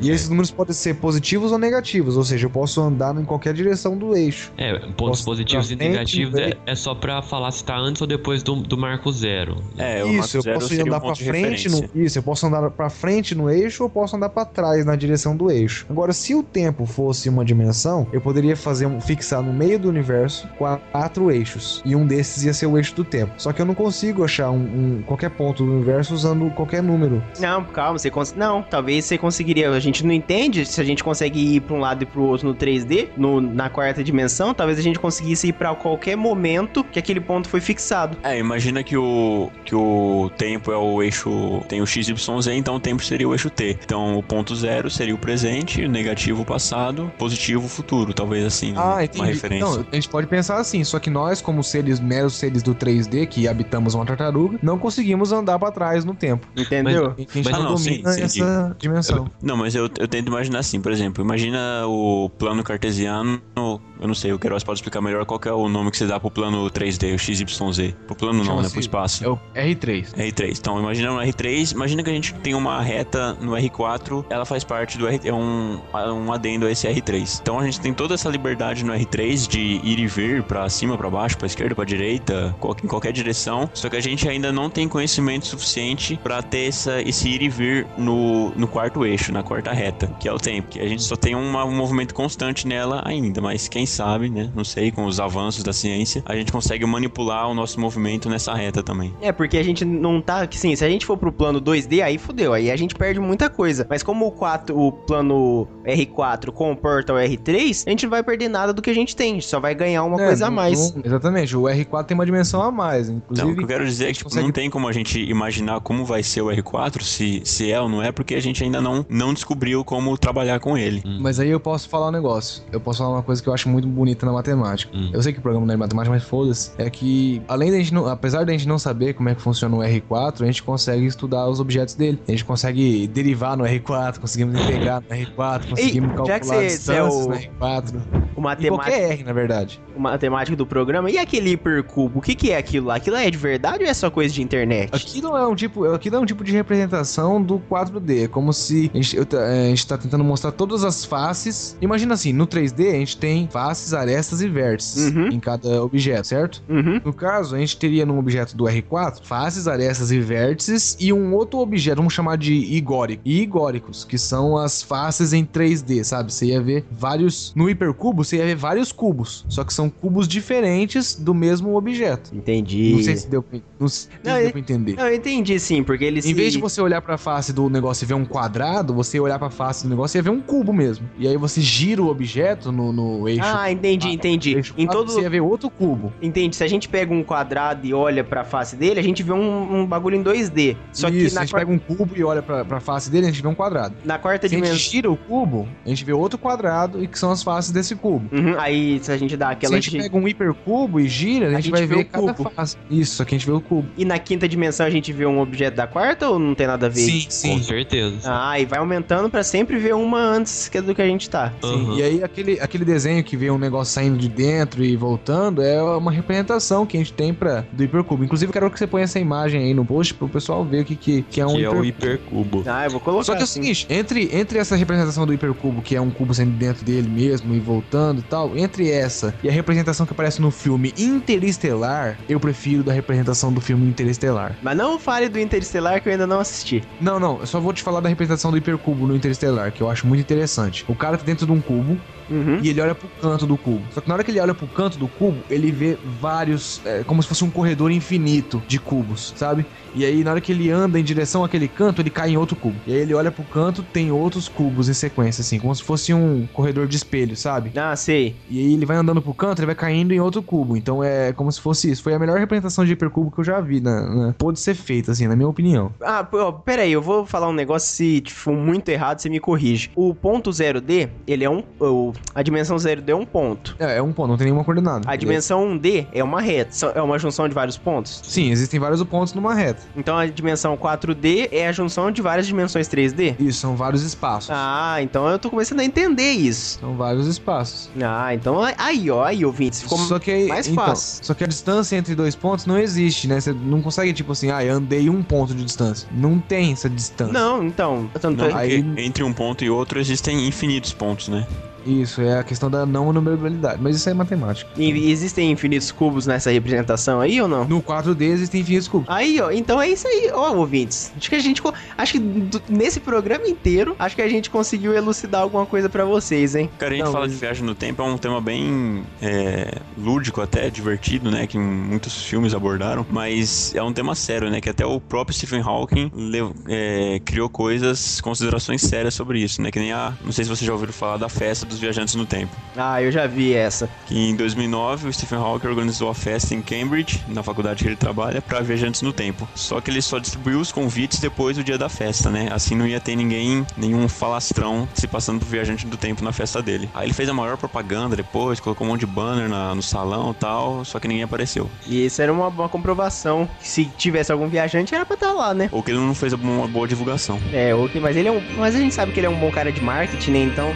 E 0.00 0.10
esses 0.10 0.28
números 0.28 0.50
podem 0.50 0.74
ser 0.74 0.94
positivos 0.96 1.52
ou 1.52 1.58
negativos, 1.58 2.16
ou 2.16 2.24
seja, 2.24 2.46
eu 2.46 2.50
posso 2.50 2.80
andar 2.80 3.16
em 3.16 3.24
qualquer 3.24 3.54
direção 3.54 3.96
do 3.96 4.16
eixo. 4.16 4.52
É, 4.56 4.72
pontos 4.78 4.94
Posso 5.20 5.24
positivos 5.24 5.70
e 5.70 5.76
negativos 5.76 6.38
é, 6.38 6.54
é 6.66 6.74
só 6.74 6.94
pra 6.94 7.22
falar 7.22 7.50
se 7.52 7.64
tá 7.64 7.76
antes 7.76 8.00
ou 8.02 8.06
depois 8.08 8.42
do, 8.42 8.56
do 8.56 8.76
marco 8.76 9.10
zero. 9.12 9.56
É, 9.78 10.02
o 10.04 10.08
isso, 10.08 10.16
Marco 10.18 10.36
eu 10.36 10.42
Zero 10.42 10.54
posso 10.58 10.68
seria 10.68 10.84
um 10.84 10.86
andar 10.88 11.00
pra 11.00 11.08
ponto 11.10 11.18
de 11.18 11.24
frente 11.24 11.68
no, 11.68 11.90
isso, 11.94 12.18
eu 12.18 12.22
posso 12.22 12.46
andar 12.46 12.70
pra 12.70 12.90
frente 12.90 13.34
no 13.34 13.48
eixo 13.50 13.82
ou 13.84 13.90
posso 13.90 14.16
andar 14.16 14.28
pra 14.28 14.44
trás 14.44 14.84
na 14.84 14.96
direção 14.96 15.36
do 15.36 15.50
eixo. 15.50 15.86
Agora, 15.88 16.12
se 16.12 16.34
o 16.34 16.42
tempo 16.42 16.86
fosse 16.86 17.28
uma 17.28 17.44
dimensão, 17.44 18.06
eu 18.12 18.20
poderia 18.20 18.56
fazer 18.56 18.86
um, 18.86 19.00
fixar 19.00 19.42
no 19.42 19.52
meio 19.52 19.78
do 19.78 19.88
universo 19.88 20.48
quatro 20.58 21.30
eixos 21.30 21.82
e 21.84 21.94
um 21.94 22.06
desses 22.06 22.44
ia 22.44 22.52
ser 22.52 22.66
o 22.66 22.76
eixo 22.76 22.94
do 22.94 23.04
tempo. 23.04 23.32
Só 23.38 23.52
que 23.52 23.60
eu 23.62 23.66
não 23.66 23.74
consigo 23.74 24.24
achar 24.24 24.50
um, 24.50 24.56
um- 24.98 25.02
qualquer 25.06 25.30
ponto 25.30 25.64
do 25.64 25.72
universo 25.72 26.14
usando 26.14 26.50
qualquer 26.50 26.82
número. 26.82 27.22
Não, 27.38 27.64
calma, 27.64 27.98
você 27.98 28.10
cons... 28.10 28.34
Não, 28.34 28.62
talvez 28.62 29.04
você 29.04 29.16
conseguiria. 29.18 29.83
A 29.84 29.86
gente 29.86 30.04
não 30.06 30.12
entende 30.12 30.64
se 30.64 30.80
a 30.80 30.84
gente 30.84 31.04
consegue 31.04 31.56
ir 31.56 31.60
pra 31.60 31.74
um 31.74 31.78
lado 31.78 32.02
e 32.02 32.06
pro 32.06 32.22
outro 32.22 32.48
no 32.48 32.54
3D, 32.54 33.10
no, 33.18 33.38
na 33.38 33.68
quarta 33.68 34.02
dimensão. 34.02 34.54
Talvez 34.54 34.78
a 34.78 34.82
gente 34.82 34.98
conseguisse 34.98 35.48
ir 35.48 35.52
pra 35.52 35.74
qualquer 35.74 36.16
momento 36.16 36.82
que 36.82 36.98
aquele 36.98 37.20
ponto 37.20 37.50
foi 37.50 37.60
fixado. 37.60 38.16
É, 38.22 38.38
imagina 38.38 38.82
que 38.82 38.96
o, 38.96 39.50
que 39.62 39.74
o 39.74 40.30
tempo 40.38 40.72
é 40.72 40.76
o 40.76 41.02
eixo. 41.02 41.62
Tem 41.68 41.82
o 41.82 41.86
x, 41.86 42.08
y, 42.08 42.40
z, 42.40 42.54
então 42.54 42.76
o 42.76 42.80
tempo 42.80 43.04
seria 43.04 43.28
o 43.28 43.34
eixo 43.34 43.50
t. 43.50 43.78
Então 43.84 44.16
o 44.18 44.22
ponto 44.22 44.56
zero 44.56 44.88
seria 44.88 45.14
o 45.14 45.18
presente, 45.18 45.84
o 45.84 45.88
negativo 45.88 46.42
o 46.42 46.44
passado, 46.46 47.12
positivo 47.18 47.66
o 47.66 47.68
futuro, 47.68 48.14
talvez 48.14 48.44
assim. 48.44 48.72
Ah, 48.76 48.98
Uma 49.14 49.26
referência. 49.26 49.66
Não, 49.66 49.86
a 49.92 49.94
gente 49.94 50.08
pode 50.08 50.26
pensar 50.26 50.56
assim, 50.56 50.82
só 50.82 50.98
que 50.98 51.10
nós, 51.10 51.42
como 51.42 51.62
seres, 51.62 52.00
meros 52.00 52.36
seres 52.36 52.62
do 52.62 52.74
3D, 52.74 53.26
que 53.26 53.46
habitamos 53.46 53.94
uma 53.94 54.06
tartaruga, 54.06 54.58
não 54.62 54.78
conseguimos 54.78 55.30
andar 55.30 55.58
pra 55.58 55.70
trás 55.70 56.06
no 56.06 56.14
tempo. 56.14 56.46
Entendeu? 56.56 57.12
A 57.16 57.20
gente 57.20 57.42
Mas 57.44 57.52
não, 57.52 57.62
não, 57.62 57.76
sim, 57.76 57.90
domina 58.02 58.12
sim, 58.12 58.22
essa 58.22 58.76
dimensão. 58.78 59.30
Não, 59.42 59.56
mas 59.56 59.73
eu, 59.74 59.90
eu 59.98 60.08
tento 60.08 60.28
imaginar 60.28 60.60
assim, 60.60 60.80
por 60.80 60.92
exemplo, 60.92 61.24
imagina 61.24 61.86
o 61.86 62.30
plano 62.30 62.62
cartesiano, 62.62 63.40
eu 63.56 64.08
não 64.08 64.14
sei, 64.14 64.32
o 64.32 64.38
Queiroz 64.38 64.62
pode 64.62 64.78
explicar 64.78 65.00
melhor 65.00 65.24
qual 65.24 65.38
que 65.38 65.48
é 65.48 65.52
o 65.52 65.68
nome 65.68 65.90
que 65.90 65.96
você 65.96 66.06
dá 66.06 66.18
pro 66.20 66.30
plano 66.30 66.68
3D, 66.70 67.14
o 67.14 67.18
XYZ. 67.18 67.94
Pro 68.06 68.14
plano 68.14 68.44
não, 68.44 68.60
né, 68.60 68.68
pro 68.68 68.80
espaço. 68.80 69.24
É 69.24 69.28
o 69.28 69.38
R3. 69.54 70.14
R3. 70.14 70.58
Então, 70.58 70.78
imagina 70.78 71.12
no 71.12 71.18
R3, 71.18 71.72
imagina 71.72 72.02
que 72.02 72.10
a 72.10 72.12
gente 72.12 72.34
tem 72.34 72.54
uma 72.54 72.82
reta 72.82 73.34
no 73.40 73.52
R4, 73.52 74.24
ela 74.28 74.44
faz 74.44 74.64
parte 74.64 74.98
do 74.98 75.08
R, 75.08 75.20
é 75.24 75.32
um, 75.32 75.80
um 75.94 76.32
adendo 76.32 76.66
a 76.66 76.70
esse 76.70 76.86
R3. 76.86 77.40
Então 77.40 77.58
a 77.58 77.64
gente 77.64 77.80
tem 77.80 77.94
toda 77.94 78.14
essa 78.14 78.28
liberdade 78.28 78.84
no 78.84 78.92
R3 78.92 79.48
de 79.48 79.80
ir 79.82 79.98
e 79.98 80.06
vir 80.06 80.42
pra 80.42 80.68
cima, 80.68 80.96
pra 80.98 81.08
baixo, 81.08 81.38
pra 81.38 81.46
esquerda, 81.46 81.74
pra 81.74 81.84
direita, 81.84 82.54
em 82.82 82.86
qualquer 82.86 83.12
direção. 83.12 83.70
Só 83.72 83.88
que 83.88 83.96
a 83.96 84.00
gente 84.00 84.28
ainda 84.28 84.52
não 84.52 84.68
tem 84.68 84.88
conhecimento 84.88 85.46
suficiente 85.46 86.18
pra 86.22 86.42
ter 86.42 86.68
essa, 86.68 87.00
esse 87.00 87.28
ir 87.28 87.42
e 87.42 87.48
vir 87.48 87.86
no, 87.96 88.50
no 88.50 88.66
quarto 88.66 89.04
eixo, 89.04 89.32
na 89.32 89.42
quarta 89.42 89.63
reta, 89.72 90.06
que 90.20 90.28
é 90.28 90.32
o 90.32 90.38
tempo. 90.38 90.68
Que 90.68 90.80
a 90.80 90.88
gente 90.88 91.02
só 91.02 91.16
tem 91.16 91.34
uma- 91.34 91.64
um 91.64 91.74
movimento 91.74 92.14
constante 92.14 92.66
nela 92.66 93.02
ainda, 93.04 93.40
mas 93.40 93.68
quem 93.68 93.86
sabe, 93.86 94.28
né? 94.30 94.50
Não 94.54 94.64
sei, 94.64 94.90
com 94.90 95.04
os 95.06 95.18
avanços 95.20 95.62
da 95.62 95.72
ciência, 95.72 96.22
a 96.26 96.34
gente 96.34 96.50
consegue 96.52 96.84
manipular 96.86 97.48
o 97.48 97.54
nosso 97.54 97.80
movimento 97.80 98.28
nessa 98.28 98.54
reta 98.54 98.82
também. 98.82 99.14
É, 99.20 99.32
porque 99.32 99.56
a 99.58 99.62
gente 99.62 99.84
não 99.84 100.20
tá. 100.20 100.46
que 100.46 100.58
Sim, 100.58 100.74
se 100.76 100.84
a 100.84 100.88
gente 100.88 101.04
for 101.06 101.16
pro 101.16 101.32
plano 101.32 101.60
2D, 101.60 102.00
aí 102.02 102.18
fudeu. 102.18 102.52
Aí 102.52 102.70
a 102.70 102.76
gente 102.76 102.94
perde 102.94 103.18
muita 103.20 103.48
coisa. 103.50 103.86
Mas 103.88 104.02
como 104.02 104.26
o, 104.26 104.30
4, 104.32 104.76
o 104.78 104.90
plano 104.92 105.66
R4 105.84 106.50
comporta 106.52 107.12
o 107.12 107.16
R3, 107.16 107.84
a 107.86 107.90
gente 107.90 108.04
não 108.04 108.10
vai 108.10 108.22
perder 108.22 108.48
nada 108.48 108.72
do 108.72 108.80
que 108.82 108.90
a 108.90 108.94
gente 108.94 109.14
tem. 109.16 109.30
A 109.32 109.34
gente 109.34 109.46
só 109.46 109.60
vai 109.60 109.74
ganhar 109.74 110.02
uma 110.04 110.20
É, 110.20 110.26
coisa 110.26 110.46
a 110.46 110.50
não- 110.50 110.56
mais. 110.56 110.94
não- 110.94 111.02
exatamente, 111.04 111.56
o 111.56 111.62
R4 111.68 112.04
tem 112.06 112.14
uma 112.14 112.26
dimensão 112.26 112.62
a 112.62 112.70
mais. 112.70 113.08
Inclusive, 113.08 113.46
Não, 113.46 113.52
o 113.54 113.56
que 113.56 113.62
eu 113.64 113.68
quero 113.68 113.84
dizer 113.84 114.04
é 114.04 114.08
que 114.08 114.14
tipo, 114.14 114.28
consegue- 114.30 114.44
não 114.46 114.52
tem 114.52 114.68
como 114.70 114.88
a 114.88 114.92
gente 114.92 115.18
imaginar 115.20 115.80
como 115.80 116.04
vai 116.04 116.22
ser 116.22 116.42
o 116.42 116.50
R4, 116.50 117.02
se, 117.02 117.42
se 117.44 117.70
é 117.70 117.80
ou 117.80 117.88
não 117.88 118.02
é, 118.02 118.10
porque 118.12 118.34
a 118.34 118.40
gente 118.40 118.62
ainda 118.62 118.80
não, 118.80 119.04
não 119.08 119.32
descobriu 119.34 119.53
como 119.84 120.16
trabalhar 120.18 120.58
com 120.60 120.76
ele. 120.76 121.02
Mas 121.20 121.38
aí 121.40 121.48
eu 121.48 121.60
posso 121.60 121.88
falar 121.88 122.08
um 122.08 122.10
negócio. 122.10 122.62
Eu 122.72 122.80
posso 122.80 122.98
falar 122.98 123.10
uma 123.16 123.22
coisa 123.22 123.42
que 123.42 123.48
eu 123.48 123.54
acho 123.54 123.68
muito 123.68 123.86
bonita 123.88 124.26
na 124.26 124.32
matemática. 124.32 124.90
Hum. 124.96 125.10
Eu 125.12 125.22
sei 125.22 125.32
que 125.32 125.38
o 125.38 125.42
programa 125.42 125.66
não 125.66 125.72
é 125.72 125.76
de 125.76 125.80
matemática, 125.80 126.14
mas 126.14 126.24
foda-se. 126.24 126.72
É 126.78 126.88
que, 126.90 127.40
além 127.48 127.70
da 127.70 127.78
gente 127.78 127.94
não, 127.94 128.06
apesar 128.06 128.44
da 128.44 128.52
gente 128.52 128.66
não 128.68 128.78
saber 128.78 129.14
como 129.14 129.28
é 129.28 129.34
que 129.34 129.40
funciona 129.42 129.74
o 129.76 129.80
R4, 129.80 130.42
a 130.42 130.46
gente 130.46 130.62
consegue 130.62 131.06
estudar 131.06 131.46
os 131.48 131.60
objetos 131.60 131.94
dele. 131.94 132.18
A 132.26 132.30
gente 132.30 132.44
consegue 132.44 133.06
derivar 133.06 133.56
no 133.56 133.64
R4, 133.64 134.18
conseguimos 134.18 134.60
integrar 134.60 135.02
no 135.02 135.08
R4, 135.16 135.68
conseguimos 135.70 136.10
já 136.26 136.40
que 136.40 136.46
calcular 136.46 136.54
você- 136.62 136.70
você 136.70 136.92
é 136.92 137.00
distâncias 137.00 137.14
o- 137.26 137.28
no 137.28 137.34
R4. 137.34 138.02
O 138.36 138.40
matemático, 138.40 138.76
qualquer 138.76 139.10
R, 139.12 139.24
na 139.24 139.32
verdade. 139.32 139.80
o 139.96 140.00
matemático 140.00 140.56
do 140.56 140.66
programa. 140.66 141.08
E 141.10 141.16
aquele 141.18 141.50
hipercubo? 141.52 142.18
O 142.18 142.22
que, 142.22 142.34
que 142.34 142.50
é 142.50 142.56
aquilo 142.58 142.88
lá? 142.88 142.96
Aquilo 142.96 143.16
é 143.16 143.30
de 143.30 143.38
verdade 143.38 143.84
ou 143.84 143.88
é 143.88 143.94
só 143.94 144.10
coisa 144.10 144.34
de 144.34 144.42
internet? 144.42 144.90
Aquilo 144.92 145.36
é 145.36 145.46
um 145.46 145.54
tipo, 145.54 145.84
aquilo 145.92 146.16
é 146.16 146.18
um 146.18 146.26
tipo 146.26 146.42
de 146.42 146.50
representação 146.52 147.40
do 147.40 147.58
4D, 147.60 148.24
é 148.24 148.28
como 148.28 148.52
se 148.52 148.90
a 148.92 148.96
gente, 148.96 149.16
eu 149.16 149.24
é, 149.38 149.43
a 149.44 149.66
gente 149.68 149.86
tá 149.86 149.96
tentando 149.98 150.24
mostrar 150.24 150.52
todas 150.52 150.84
as 150.84 151.04
faces. 151.04 151.76
Imagina 151.80 152.14
assim, 152.14 152.32
no 152.32 152.46
3D 152.46 152.88
a 152.90 152.92
gente 152.94 153.16
tem 153.16 153.48
faces, 153.50 153.92
arestas 153.94 154.40
e 154.40 154.48
vértices 154.48 155.12
Uhum. 155.14 155.28
em 155.28 155.40
cada 155.40 155.82
objeto, 155.82 156.26
certo? 156.26 156.62
Uhum. 156.68 157.00
No 157.04 157.12
caso, 157.12 157.54
a 157.54 157.58
gente 157.58 157.76
teria 157.76 158.04
num 158.06 158.18
objeto 158.18 158.56
do 158.56 158.64
R4 158.64 159.20
faces, 159.22 159.66
arestas 159.68 160.10
e 160.10 160.18
vértices 160.20 160.96
e 161.00 161.12
um 161.12 161.34
outro 161.34 161.58
objeto, 161.58 161.96
vamos 161.96 162.12
chamar 162.12 162.36
de 162.36 162.52
igórico, 162.54 163.22
e 163.24 163.40
igóricos, 163.42 164.04
que 164.04 164.18
são 164.18 164.56
as 164.56 164.82
faces 164.82 165.32
em 165.32 165.44
3D, 165.44 166.02
sabe? 166.04 166.32
Você 166.32 166.46
ia 166.46 166.60
ver 166.60 166.84
vários 166.90 167.52
no 167.54 167.68
hipercubo, 167.68 168.24
você 168.24 168.36
ia 168.38 168.44
ver 168.46 168.56
vários 168.56 168.92
cubos, 168.92 169.44
só 169.48 169.64
que 169.64 169.72
são 169.72 169.88
cubos 169.90 170.26
diferentes 170.28 171.14
do 171.16 171.34
mesmo 171.34 171.76
objeto. 171.76 172.30
Entendi. 172.34 172.92
Não 172.94 173.02
sei 173.02 173.16
se 173.16 173.28
deu, 173.28 173.42
pra- 173.42 173.58
não 173.78 173.88
sei 173.88 174.10
se 174.12 174.28
Não, 174.28 174.36
deu 174.38 174.48
e- 174.48 174.50
pra 174.50 174.60
entender. 174.60 174.94
Não, 174.96 175.06
eu 175.08 175.14
entendi 175.14 175.58
sim, 175.58 175.82
porque 175.82 176.04
eles. 176.04 176.24
Em 176.24 176.28
se- 176.28 176.34
vez 176.34 176.52
de 176.52 176.58
você 176.60 176.80
olhar 176.80 177.00
pra 177.02 177.18
face 177.18 177.52
do 177.52 177.68
negócio 177.68 178.04
e 178.04 178.06
ver 178.06 178.14
um 178.14 178.24
quadrado, 178.24 178.94
você 178.94 179.18
olhar 179.20 179.33
pra 179.38 179.50
face 179.50 179.84
do 179.84 179.90
negócio 179.90 180.18
e 180.18 180.22
ver 180.22 180.30
um 180.30 180.40
cubo 180.40 180.72
mesmo. 180.72 181.08
E 181.18 181.26
aí 181.28 181.36
você 181.36 181.60
gira 181.60 182.02
o 182.02 182.08
objeto 182.08 182.70
no, 182.72 182.92
no 182.92 183.28
eixo. 183.28 183.40
Ah, 183.44 183.70
entendi, 183.70 184.08
entendi. 184.10 184.54
eixo 184.56 184.74
Em 184.76 184.86
todo. 184.86 185.10
Você 185.12 185.20
ia 185.22 185.30
ver 185.30 185.40
outro 185.40 185.68
cubo. 185.70 186.12
Entendi. 186.22 186.56
Se 186.56 186.64
a 186.64 186.68
gente 186.68 186.88
pega 186.88 187.12
um 187.12 187.22
quadrado 187.22 187.86
e 187.86 187.92
olha 187.94 188.22
pra 188.24 188.44
face 188.44 188.76
dele, 188.76 189.00
a 189.00 189.02
gente 189.02 189.22
vê 189.22 189.32
um, 189.32 189.80
um 189.80 189.86
bagulho 189.86 190.16
em 190.16 190.22
2D. 190.22 190.76
Só 190.92 191.08
Isso, 191.08 191.16
que 191.18 191.32
a 191.32 191.34
na, 191.34 191.40
gente 191.42 191.50
quar- 191.52 191.60
pega 191.66 191.72
um 191.72 191.78
cubo 191.78 192.16
e 192.16 192.24
olha 192.24 192.42
pra, 192.42 192.64
pra 192.64 192.80
face 192.80 193.10
dele, 193.10 193.26
a 193.26 193.30
gente 193.30 193.42
vê 193.42 193.48
um 193.48 193.54
quadrado. 193.54 193.94
na 194.04 194.18
quarta 194.18 194.48
Se 194.48 194.54
a 194.54 194.58
gente 194.58 194.66
dimensão. 194.66 194.90
gira 194.90 195.10
o 195.10 195.16
cubo, 195.16 195.68
a 195.84 195.88
gente 195.88 196.04
vê 196.04 196.12
outro 196.12 196.38
quadrado 196.38 197.02
e 197.02 197.06
que 197.06 197.18
são 197.18 197.30
as 197.30 197.42
faces 197.42 197.70
desse 197.70 197.94
cubo. 197.94 198.28
Uhum, 198.34 198.54
aí, 198.58 198.98
se 199.02 199.10
a 199.12 199.16
gente 199.16 199.36
dá 199.36 199.46
Se 199.46 199.50
a 199.50 199.52
aquela. 199.54 199.74
gente 199.80 199.96
pega 199.98 200.16
um 200.16 200.26
hipercubo 200.28 201.00
e 201.00 201.08
gira, 201.08 201.48
a 201.48 201.50
gente, 201.52 201.64
gente 201.64 201.70
vai 201.72 201.86
ver 201.86 201.96
o 201.98 202.04
cada 202.06 202.34
cubo. 202.34 202.50
face. 202.50 202.76
Isso, 202.90 203.22
aqui 203.22 203.34
a 203.34 203.38
gente 203.38 203.46
vê 203.46 203.52
o 203.52 203.60
cubo. 203.60 203.88
E 203.96 204.04
na 204.04 204.18
quinta 204.18 204.48
dimensão 204.48 204.86
a 204.86 204.90
gente 204.90 205.12
vê 205.12 205.26
um 205.26 205.40
objeto 205.40 205.76
da 205.76 205.86
quarta 205.86 206.28
ou 206.28 206.38
não 206.38 206.54
tem 206.54 206.66
nada 206.66 206.86
a 206.86 206.88
ver? 206.88 207.04
Com 207.42 207.62
certeza. 207.62 208.20
Ah, 208.24 208.58
e 208.58 208.64
vai 208.66 208.78
aumentando 208.78 209.13
pra 209.30 209.42
sempre 209.42 209.78
ver 209.78 209.94
uma 209.94 210.18
antes 210.18 210.68
que 210.68 210.80
do 210.80 210.94
que 210.94 211.02
a 211.02 211.06
gente 211.06 211.28
tá. 211.30 211.52
Sim, 211.62 211.74
Uhum. 211.74 211.98
E 211.98 212.02
aí 212.02 212.22
aquele, 212.22 212.60
aquele 212.60 212.84
desenho 212.84 213.22
que 213.22 213.36
vê 213.36 213.50
um 213.50 213.58
negócio 213.58 213.92
saindo 213.92 214.16
de 214.16 214.28
dentro 214.28 214.84
e 214.84 214.96
voltando 214.96 215.62
é 215.62 215.82
uma 215.82 216.10
representação 216.10 216.86
que 216.86 216.96
a 216.96 217.00
gente 217.00 217.12
tem 217.12 217.34
pra, 217.34 217.64
do 217.72 217.82
hipercubo. 217.82 218.24
Inclusive, 218.24 218.48
eu 218.48 218.52
quero 218.52 218.70
que 218.70 218.78
você 218.78 218.86
ponha 218.86 219.04
essa 219.04 219.18
imagem 219.18 219.62
aí 219.62 219.74
no 219.74 219.84
post 219.84 220.14
pro 220.14 220.28
pessoal 220.28 220.64
ver 220.64 220.82
o 220.82 220.84
que, 220.84 220.96
que, 220.96 221.22
que 221.22 221.40
é 221.40 221.46
um 221.46 221.54
que 221.54 221.64
é 221.64 221.70
o 221.70 221.84
hipercubo. 221.84 222.60
hipercubo. 222.60 222.64
Ah, 222.66 222.84
eu 222.84 222.90
vou 222.90 223.00
colocar. 223.00 223.24
Só 223.24 223.32
que 223.32 223.38
é 223.38 223.40
o 223.40 223.44
assim. 223.44 223.62
seguinte, 223.62 223.86
entre, 223.90 224.30
entre 224.32 224.58
essa 224.58 224.76
representação 224.76 225.26
do 225.26 225.32
hipercubo, 225.34 225.82
que 225.82 225.94
é 225.96 226.00
um 226.00 226.10
cubo 226.10 226.32
saindo 226.32 226.52
dentro 226.52 226.84
dele 226.84 227.08
mesmo 227.08 227.54
e 227.54 227.60
voltando 227.60 228.20
e 228.20 228.22
tal, 228.22 228.56
entre 228.56 228.90
essa 228.90 229.34
e 229.42 229.48
a 229.48 229.52
representação 229.52 230.06
que 230.06 230.12
aparece 230.12 230.40
no 230.40 230.50
filme 230.50 230.92
Interestelar, 230.96 232.18
eu 232.28 232.40
prefiro 232.40 232.82
da 232.82 232.92
representação 232.92 233.52
do 233.52 233.60
filme 233.60 233.86
Interestelar. 233.86 234.56
Mas 234.62 234.76
não 234.76 234.98
fale 234.98 235.28
do 235.28 235.38
Interestelar 235.38 236.00
que 236.00 236.08
eu 236.08 236.12
ainda 236.12 236.26
não 236.26 236.40
assisti. 236.40 236.82
Não, 237.00 237.18
não, 237.20 237.40
eu 237.40 237.46
só 237.46 237.60
vou 237.60 237.72
te 237.72 237.82
falar 237.82 238.00
da 238.00 238.08
representação 238.08 238.50
do 238.50 238.56
hipercubo 238.56 239.03
no 239.06 239.16
Interestelar, 239.16 239.72
que 239.72 239.82
eu 239.82 239.90
acho 239.90 240.06
muito 240.06 240.20
interessante. 240.20 240.84
O 240.88 240.94
cara 240.96 241.16
tá 241.16 241.24
dentro 241.24 241.46
de 241.46 241.52
um 241.52 241.60
cubo, 241.60 241.98
Uhum. 242.30 242.58
e 242.62 242.70
ele 242.70 242.80
olha 242.80 242.94
pro 242.94 243.06
canto 243.20 243.46
do 243.46 243.58
cubo. 243.58 243.92
Só 243.92 244.00
que 244.00 244.08
na 244.08 244.14
hora 244.14 244.24
que 244.24 244.30
ele 244.30 244.40
olha 244.40 244.54
pro 244.54 244.66
canto 244.66 244.98
do 244.98 245.06
cubo, 245.06 245.44
ele 245.50 245.70
vê 245.70 245.98
vários. 246.02 246.80
É, 246.86 247.04
como 247.04 247.22
se 247.22 247.28
fosse 247.28 247.44
um 247.44 247.50
corredor 247.50 247.90
infinito 247.92 248.62
de 248.66 248.78
cubos, 248.80 249.34
sabe? 249.36 249.66
E 249.94 250.04
aí, 250.04 250.24
na 250.24 250.32
hora 250.32 250.40
que 250.40 250.50
ele 250.52 250.70
anda 250.70 250.98
em 250.98 251.04
direção 251.04 251.44
àquele 251.44 251.68
canto, 251.68 252.02
ele 252.02 252.10
cai 252.10 252.30
em 252.30 252.36
outro 252.36 252.56
cubo. 252.56 252.80
E 252.86 252.92
aí 252.92 253.00
ele 253.00 253.14
olha 253.14 253.30
pro 253.30 253.44
canto, 253.44 253.82
tem 253.82 254.10
outros 254.10 254.48
cubos 254.48 254.88
em 254.88 254.94
sequência, 254.94 255.40
assim, 255.42 255.58
como 255.58 255.74
se 255.74 255.82
fosse 255.82 256.12
um 256.12 256.46
corredor 256.48 256.86
de 256.86 256.96
espelho, 256.96 257.36
sabe? 257.36 257.72
Ah, 257.76 257.94
sei. 257.94 258.36
E 258.48 258.58
aí 258.58 258.72
ele 258.74 258.84
vai 258.86 258.96
andando 258.96 259.22
pro 259.22 259.32
canto, 259.34 259.60
ele 259.60 259.66
vai 259.66 259.74
caindo 259.74 260.12
em 260.12 260.20
outro 260.20 260.42
cubo. 260.42 260.76
Então 260.76 261.02
é 261.02 261.32
como 261.32 261.50
se 261.52 261.60
fosse 261.60 261.90
isso. 261.90 262.02
Foi 262.02 262.12
a 262.14 262.18
melhor 262.18 262.38
representação 262.38 262.84
de 262.84 262.92
hipercubo 262.92 263.30
que 263.30 263.38
eu 263.40 263.44
já 263.44 263.60
vi, 263.60 263.80
na, 263.80 264.00
na- 264.02 264.32
pôde 264.32 264.58
ser 264.58 264.74
feita, 264.74 265.12
assim, 265.12 265.26
na 265.28 265.36
minha 265.36 265.48
opinião. 265.48 265.92
Ah, 266.00 266.24
pô, 266.24 266.52
pera 266.52 266.82
aí, 266.82 266.92
eu 266.92 267.00
vou 267.02 267.24
falar 267.24 267.48
um 267.48 267.52
negócio, 267.52 267.88
se 267.94 268.22
for 268.28 268.54
muito 268.54 268.88
errado, 268.88 269.20
você 269.20 269.28
me 269.28 269.38
corrige. 269.38 269.90
O 269.94 270.14
ponto 270.14 270.50
0D, 270.50 271.08
ele 271.26 271.44
é 271.44 271.50
um... 271.50 271.62
o- 271.80 272.12
a 272.34 272.42
dimensão 272.42 272.76
0D 272.76 273.10
é 273.12 273.14
um 273.14 273.24
ponto. 273.24 273.76
É, 273.78 273.98
é 273.98 274.02
um 274.02 274.12
ponto, 274.12 274.28
não 274.28 274.36
tem 274.36 274.46
nenhuma 274.46 274.64
coordenada. 274.64 275.04
A 275.08 275.14
dimensão 275.16 275.64
1D 275.78 276.06
é 276.12 276.22
uma 276.24 276.40
reta, 276.40 276.86
é 276.94 277.00
uma 277.02 277.18
junção 277.18 277.48
de 277.48 277.54
vários 277.54 277.76
pontos. 277.78 278.20
Sim, 278.24 278.50
existem 278.50 278.80
vários 278.80 279.02
pontos 279.04 279.34
numa 279.34 279.54
reta. 279.54 279.83
Então 279.96 280.16
a 280.16 280.26
dimensão 280.26 280.76
4D 280.76 281.48
é 281.52 281.68
a 281.68 281.72
junção 281.72 282.10
de 282.10 282.20
várias 282.22 282.46
dimensões 282.46 282.88
3D. 282.88 283.36
Isso, 283.38 283.60
são 283.60 283.76
vários 283.76 284.02
espaços. 284.02 284.50
Ah, 284.52 284.96
então 285.00 285.28
eu 285.28 285.38
tô 285.38 285.50
começando 285.50 285.80
a 285.80 285.84
entender 285.84 286.32
isso. 286.32 286.78
São 286.80 286.96
vários 286.96 287.26
espaços. 287.26 287.90
Ah, 288.02 288.34
então 288.34 288.60
aí, 288.78 289.10
ó, 289.10 289.24
aí, 289.24 289.44
ouvintes, 289.44 289.82
ficou 289.82 289.98
só 289.98 290.18
que 290.18 290.46
mais 290.46 290.66
então, 290.66 290.84
fácil. 290.84 291.24
Só 291.24 291.34
que 291.34 291.44
a 291.44 291.46
distância 291.46 291.96
entre 291.96 292.14
dois 292.14 292.34
pontos 292.34 292.66
não 292.66 292.78
existe, 292.78 293.26
né? 293.28 293.40
Você 293.40 293.52
não 293.52 293.80
consegue, 293.82 294.12
tipo 294.12 294.32
assim, 294.32 294.50
ah, 294.50 294.64
eu 294.64 294.74
andei 294.74 295.08
um 295.08 295.22
ponto 295.22 295.54
de 295.54 295.64
distância. 295.64 296.08
Não 296.12 296.38
tem 296.38 296.72
essa 296.72 296.88
distância. 296.88 297.32
Não, 297.32 297.64
então, 297.64 298.10
tanto 298.20 298.38
Não, 298.38 298.46
é- 298.46 298.54
Aí- 298.54 298.84
entre 298.98 299.22
um 299.22 299.32
ponto 299.32 299.64
e 299.64 299.70
outro 299.70 299.98
existem 300.00 300.46
infinitos 300.46 300.92
pontos, 300.92 301.28
né? 301.28 301.46
Isso, 301.86 302.20
é 302.22 302.38
a 302.38 302.42
questão 302.44 302.70
da 302.70 302.84
não 302.86 303.12
numerabilidade. 303.12 303.78
Mas 303.80 303.96
isso 303.96 304.08
é 304.08 304.14
matemática. 304.14 304.70
E 304.76 305.10
existem 305.10 305.50
infinitos 305.50 305.90
cubos 305.92 306.26
nessa 306.26 306.50
representação 306.50 307.20
aí 307.20 307.40
ou 307.40 307.48
não? 307.48 307.64
No 307.66 307.82
4D 307.82 308.22
existem 308.22 308.60
infinitos 308.60 308.88
cubos. 308.88 309.08
Aí, 309.08 309.40
ó, 309.40 309.50
então 309.50 309.80
é 309.80 309.88
isso 309.88 310.06
aí, 310.06 310.30
ó, 310.32 310.52
ouvintes. 310.54 311.12
Acho 311.16 311.28
que 311.28 311.34
a 311.36 311.38
gente, 311.40 311.62
acho 311.96 312.12
que 312.12 312.18
do- 312.18 312.62
nesse 312.68 313.00
programa 313.00 313.46
inteiro, 313.46 313.94
acho 313.98 314.14
que 314.16 314.22
a 314.22 314.28
gente 314.28 314.50
conseguiu 314.50 314.92
elucidar 314.94 315.42
alguma 315.42 315.66
coisa 315.66 315.88
pra 315.88 316.04
vocês, 316.04 316.54
hein? 316.54 316.70
Cara, 316.78 316.92
a 316.92 316.96
gente 316.96 317.04
Não, 317.04 317.12
fala 317.12 317.24
mas- 317.24 317.32
de 317.34 317.38
viagem 317.40 317.64
no 317.64 317.74
tempo, 317.74 318.02
é 318.02 318.04
um 318.04 318.18
tema 318.18 318.40
bem 318.40 319.02
é, 319.20 319.78
lúdico 319.98 320.40
até, 320.40 320.70
divertido, 320.70 321.30
né? 321.30 321.46
Que 321.46 321.58
muitos 321.58 322.24
filmes 322.24 322.54
abordaram, 322.54 323.06
mas 323.10 323.74
é 323.74 323.82
um 323.82 323.92
tema 323.92 324.14
sério, 324.14 324.50
né? 324.50 324.60
Que 324.60 324.70
até 324.70 324.84
o 324.86 325.00
próprio 325.00 325.34
Stephen 325.36 325.60
Hawking 325.60 326.10
lev- 326.14 326.52
é, 326.68 327.20
criou 327.24 327.48
coisas, 327.48 328.20
considerações 328.20 328.82
sérias 328.82 329.14
sobre 329.14 329.40
isso, 329.40 329.60
né? 329.62 329.70
Que 329.70 329.78
nem 329.78 329.92
a... 329.92 330.12
Não 330.24 330.32
sei 330.32 330.44
se 330.44 330.50
vocês 330.50 330.66
já 330.66 330.72
ouviram 330.72 330.92
falar 330.92 331.16
da 331.16 331.28
festa 331.28 331.66
dos 331.74 331.80
viajantes 331.80 332.14
no 332.14 332.24
tempo. 332.26 332.54
Ah, 332.76 333.02
eu 333.02 333.10
já 333.12 333.26
vi 333.26 333.52
essa. 333.54 333.88
Que 334.06 334.16
em 334.30 334.34
2009 334.36 335.08
o 335.08 335.12
Stephen 335.12 335.38
Hawking 335.38 335.66
organizou 335.68 336.08
a 336.08 336.14
festa 336.14 336.54
em 336.54 336.62
Cambridge, 336.62 337.22
na 337.28 337.42
faculdade 337.42 337.82
que 337.82 337.88
ele 337.88 337.96
trabalha, 337.96 338.40
para 338.42 338.60
viajantes 338.60 339.02
no 339.02 339.12
tempo. 339.12 339.48
Só 339.54 339.80
que 339.80 339.90
ele 339.90 340.00
só 340.02 340.18
distribuiu 340.18 340.60
os 340.60 340.72
convites 340.72 341.18
depois 341.20 341.56
do 341.56 341.64
dia 341.64 341.76
da 341.78 341.88
festa, 341.88 342.30
né? 342.30 342.48
Assim 342.50 342.74
não 342.74 342.86
ia 342.86 343.00
ter 343.00 343.14
ninguém, 343.16 343.66
nenhum 343.76 344.08
falastrão 344.08 344.88
se 344.94 345.06
passando 345.06 345.38
pro 345.40 345.48
viajante 345.48 345.86
do 345.86 345.96
tempo 345.96 346.24
na 346.24 346.32
festa 346.32 346.62
dele. 346.62 346.88
Aí 346.94 347.06
ele 347.06 347.12
fez 347.14 347.28
a 347.28 347.34
maior 347.34 347.56
propaganda 347.56 348.16
depois, 348.16 348.58
colocou 348.60 348.86
um 348.86 348.90
monte 348.90 349.00
de 349.00 349.06
banner 349.06 349.48
na- 349.48 349.74
no 349.74 349.82
salão 349.82 350.30
e 350.30 350.34
tal, 350.34 350.84
só 350.84 350.98
que 350.98 351.06
ninguém 351.08 351.22
apareceu. 351.24 351.70
E 351.86 352.06
isso 352.06 352.20
era 352.22 352.32
uma, 352.32 352.48
uma 352.48 352.68
comprovação. 352.68 353.48
que 353.60 353.68
Se 353.68 353.84
tivesse 353.84 354.30
algum 354.32 354.48
viajante, 354.48 354.94
era 354.94 355.04
pra 355.06 355.14
estar 355.14 355.32
lá, 355.32 355.52
né? 355.54 355.68
Ou 355.72 355.82
que 355.82 355.90
ele 355.90 355.98
não 355.98 356.14
fez 356.14 356.32
uma 356.32 356.66
boa 356.68 356.86
divulgação. 356.88 357.38
É, 357.52 357.74
ok, 357.74 358.00
mas 358.00 358.16
ele 358.16 358.28
é 358.28 358.32
um. 358.32 358.42
Mas 358.56 358.74
a 358.74 358.78
gente 358.78 358.94
sabe 358.94 359.12
que 359.12 359.20
ele 359.20 359.26
é 359.26 359.30
um 359.30 359.38
bom 359.38 359.50
cara 359.50 359.72
de 359.72 359.80
marketing, 359.82 360.30
né? 360.30 360.38
Então. 360.40 360.74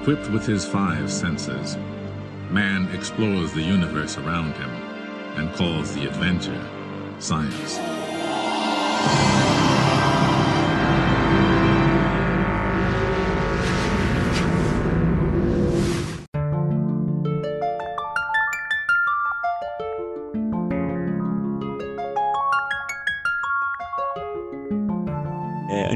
Equipped 0.00 0.30
with 0.30 0.46
his 0.46 0.64
five 0.64 1.12
senses, 1.12 1.76
man 2.48 2.88
explores 2.94 3.52
the 3.52 3.60
universe 3.60 4.16
around 4.16 4.54
him 4.54 4.70
and 5.36 5.52
calls 5.52 5.94
the 5.94 6.06
adventure 6.06 6.66
science. 7.18 7.89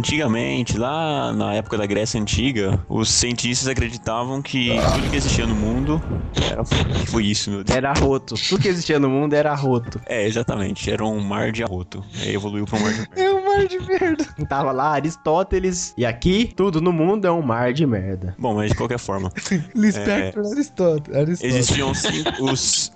Antigamente, 0.05 0.77
lá 0.77 1.33
na 1.33 1.55
época 1.55 1.79
da 1.79 1.87
Grécia 1.87 2.21
Antiga, 2.21 2.79
os 2.91 3.09
cientistas 3.09 3.67
acreditavam 3.67 4.43
que 4.43 4.77
tudo 4.93 5.11
que 5.11 5.17
existia 5.17 5.47
no 5.47 5.55
mundo 5.55 6.01
era. 6.51 6.63
foi 7.07 7.25
isso, 7.25 7.51
meu 7.51 7.65
Deus? 7.65 7.75
Era 7.75 7.95
roto. 7.95 8.35
Tudo 8.35 8.61
que 8.61 8.69
existia 8.69 8.99
no 8.99 9.09
mundo 9.09 9.33
era 9.33 9.55
roto. 9.55 9.99
É, 10.05 10.27
exatamente. 10.27 10.91
Era 10.91 11.03
um 11.07 11.21
mar 11.21 11.51
de 11.51 11.65
arroto. 11.65 12.05
Aí 12.21 12.35
evoluiu 12.35 12.67
pra 12.67 12.79
um 12.79 12.83
mar 12.83 12.93
de 12.93 13.09
É 13.17 13.31
um 13.33 13.45
mar 13.47 13.67
de 13.67 13.81
merda. 13.81 14.25
Tava 14.47 14.73
lá 14.73 14.91
Aristóteles. 14.91 15.95
E 15.97 16.05
aqui, 16.05 16.53
tudo 16.55 16.83
no 16.83 16.93
mundo 16.93 17.27
é 17.27 17.33
um 17.33 17.41
mar 17.41 17.73
de 17.73 17.87
merda. 17.87 18.35
Bom, 18.39 18.55
mas 18.55 18.73
de 18.73 18.77
qualquer 18.77 18.99
forma. 18.99 19.33
Lispector 19.75 20.45
Aristóteles. 20.53 21.17
Aristóteles. 21.17 21.43
Existiam 21.43 21.95
sim 21.95 22.25
os, 22.41 22.93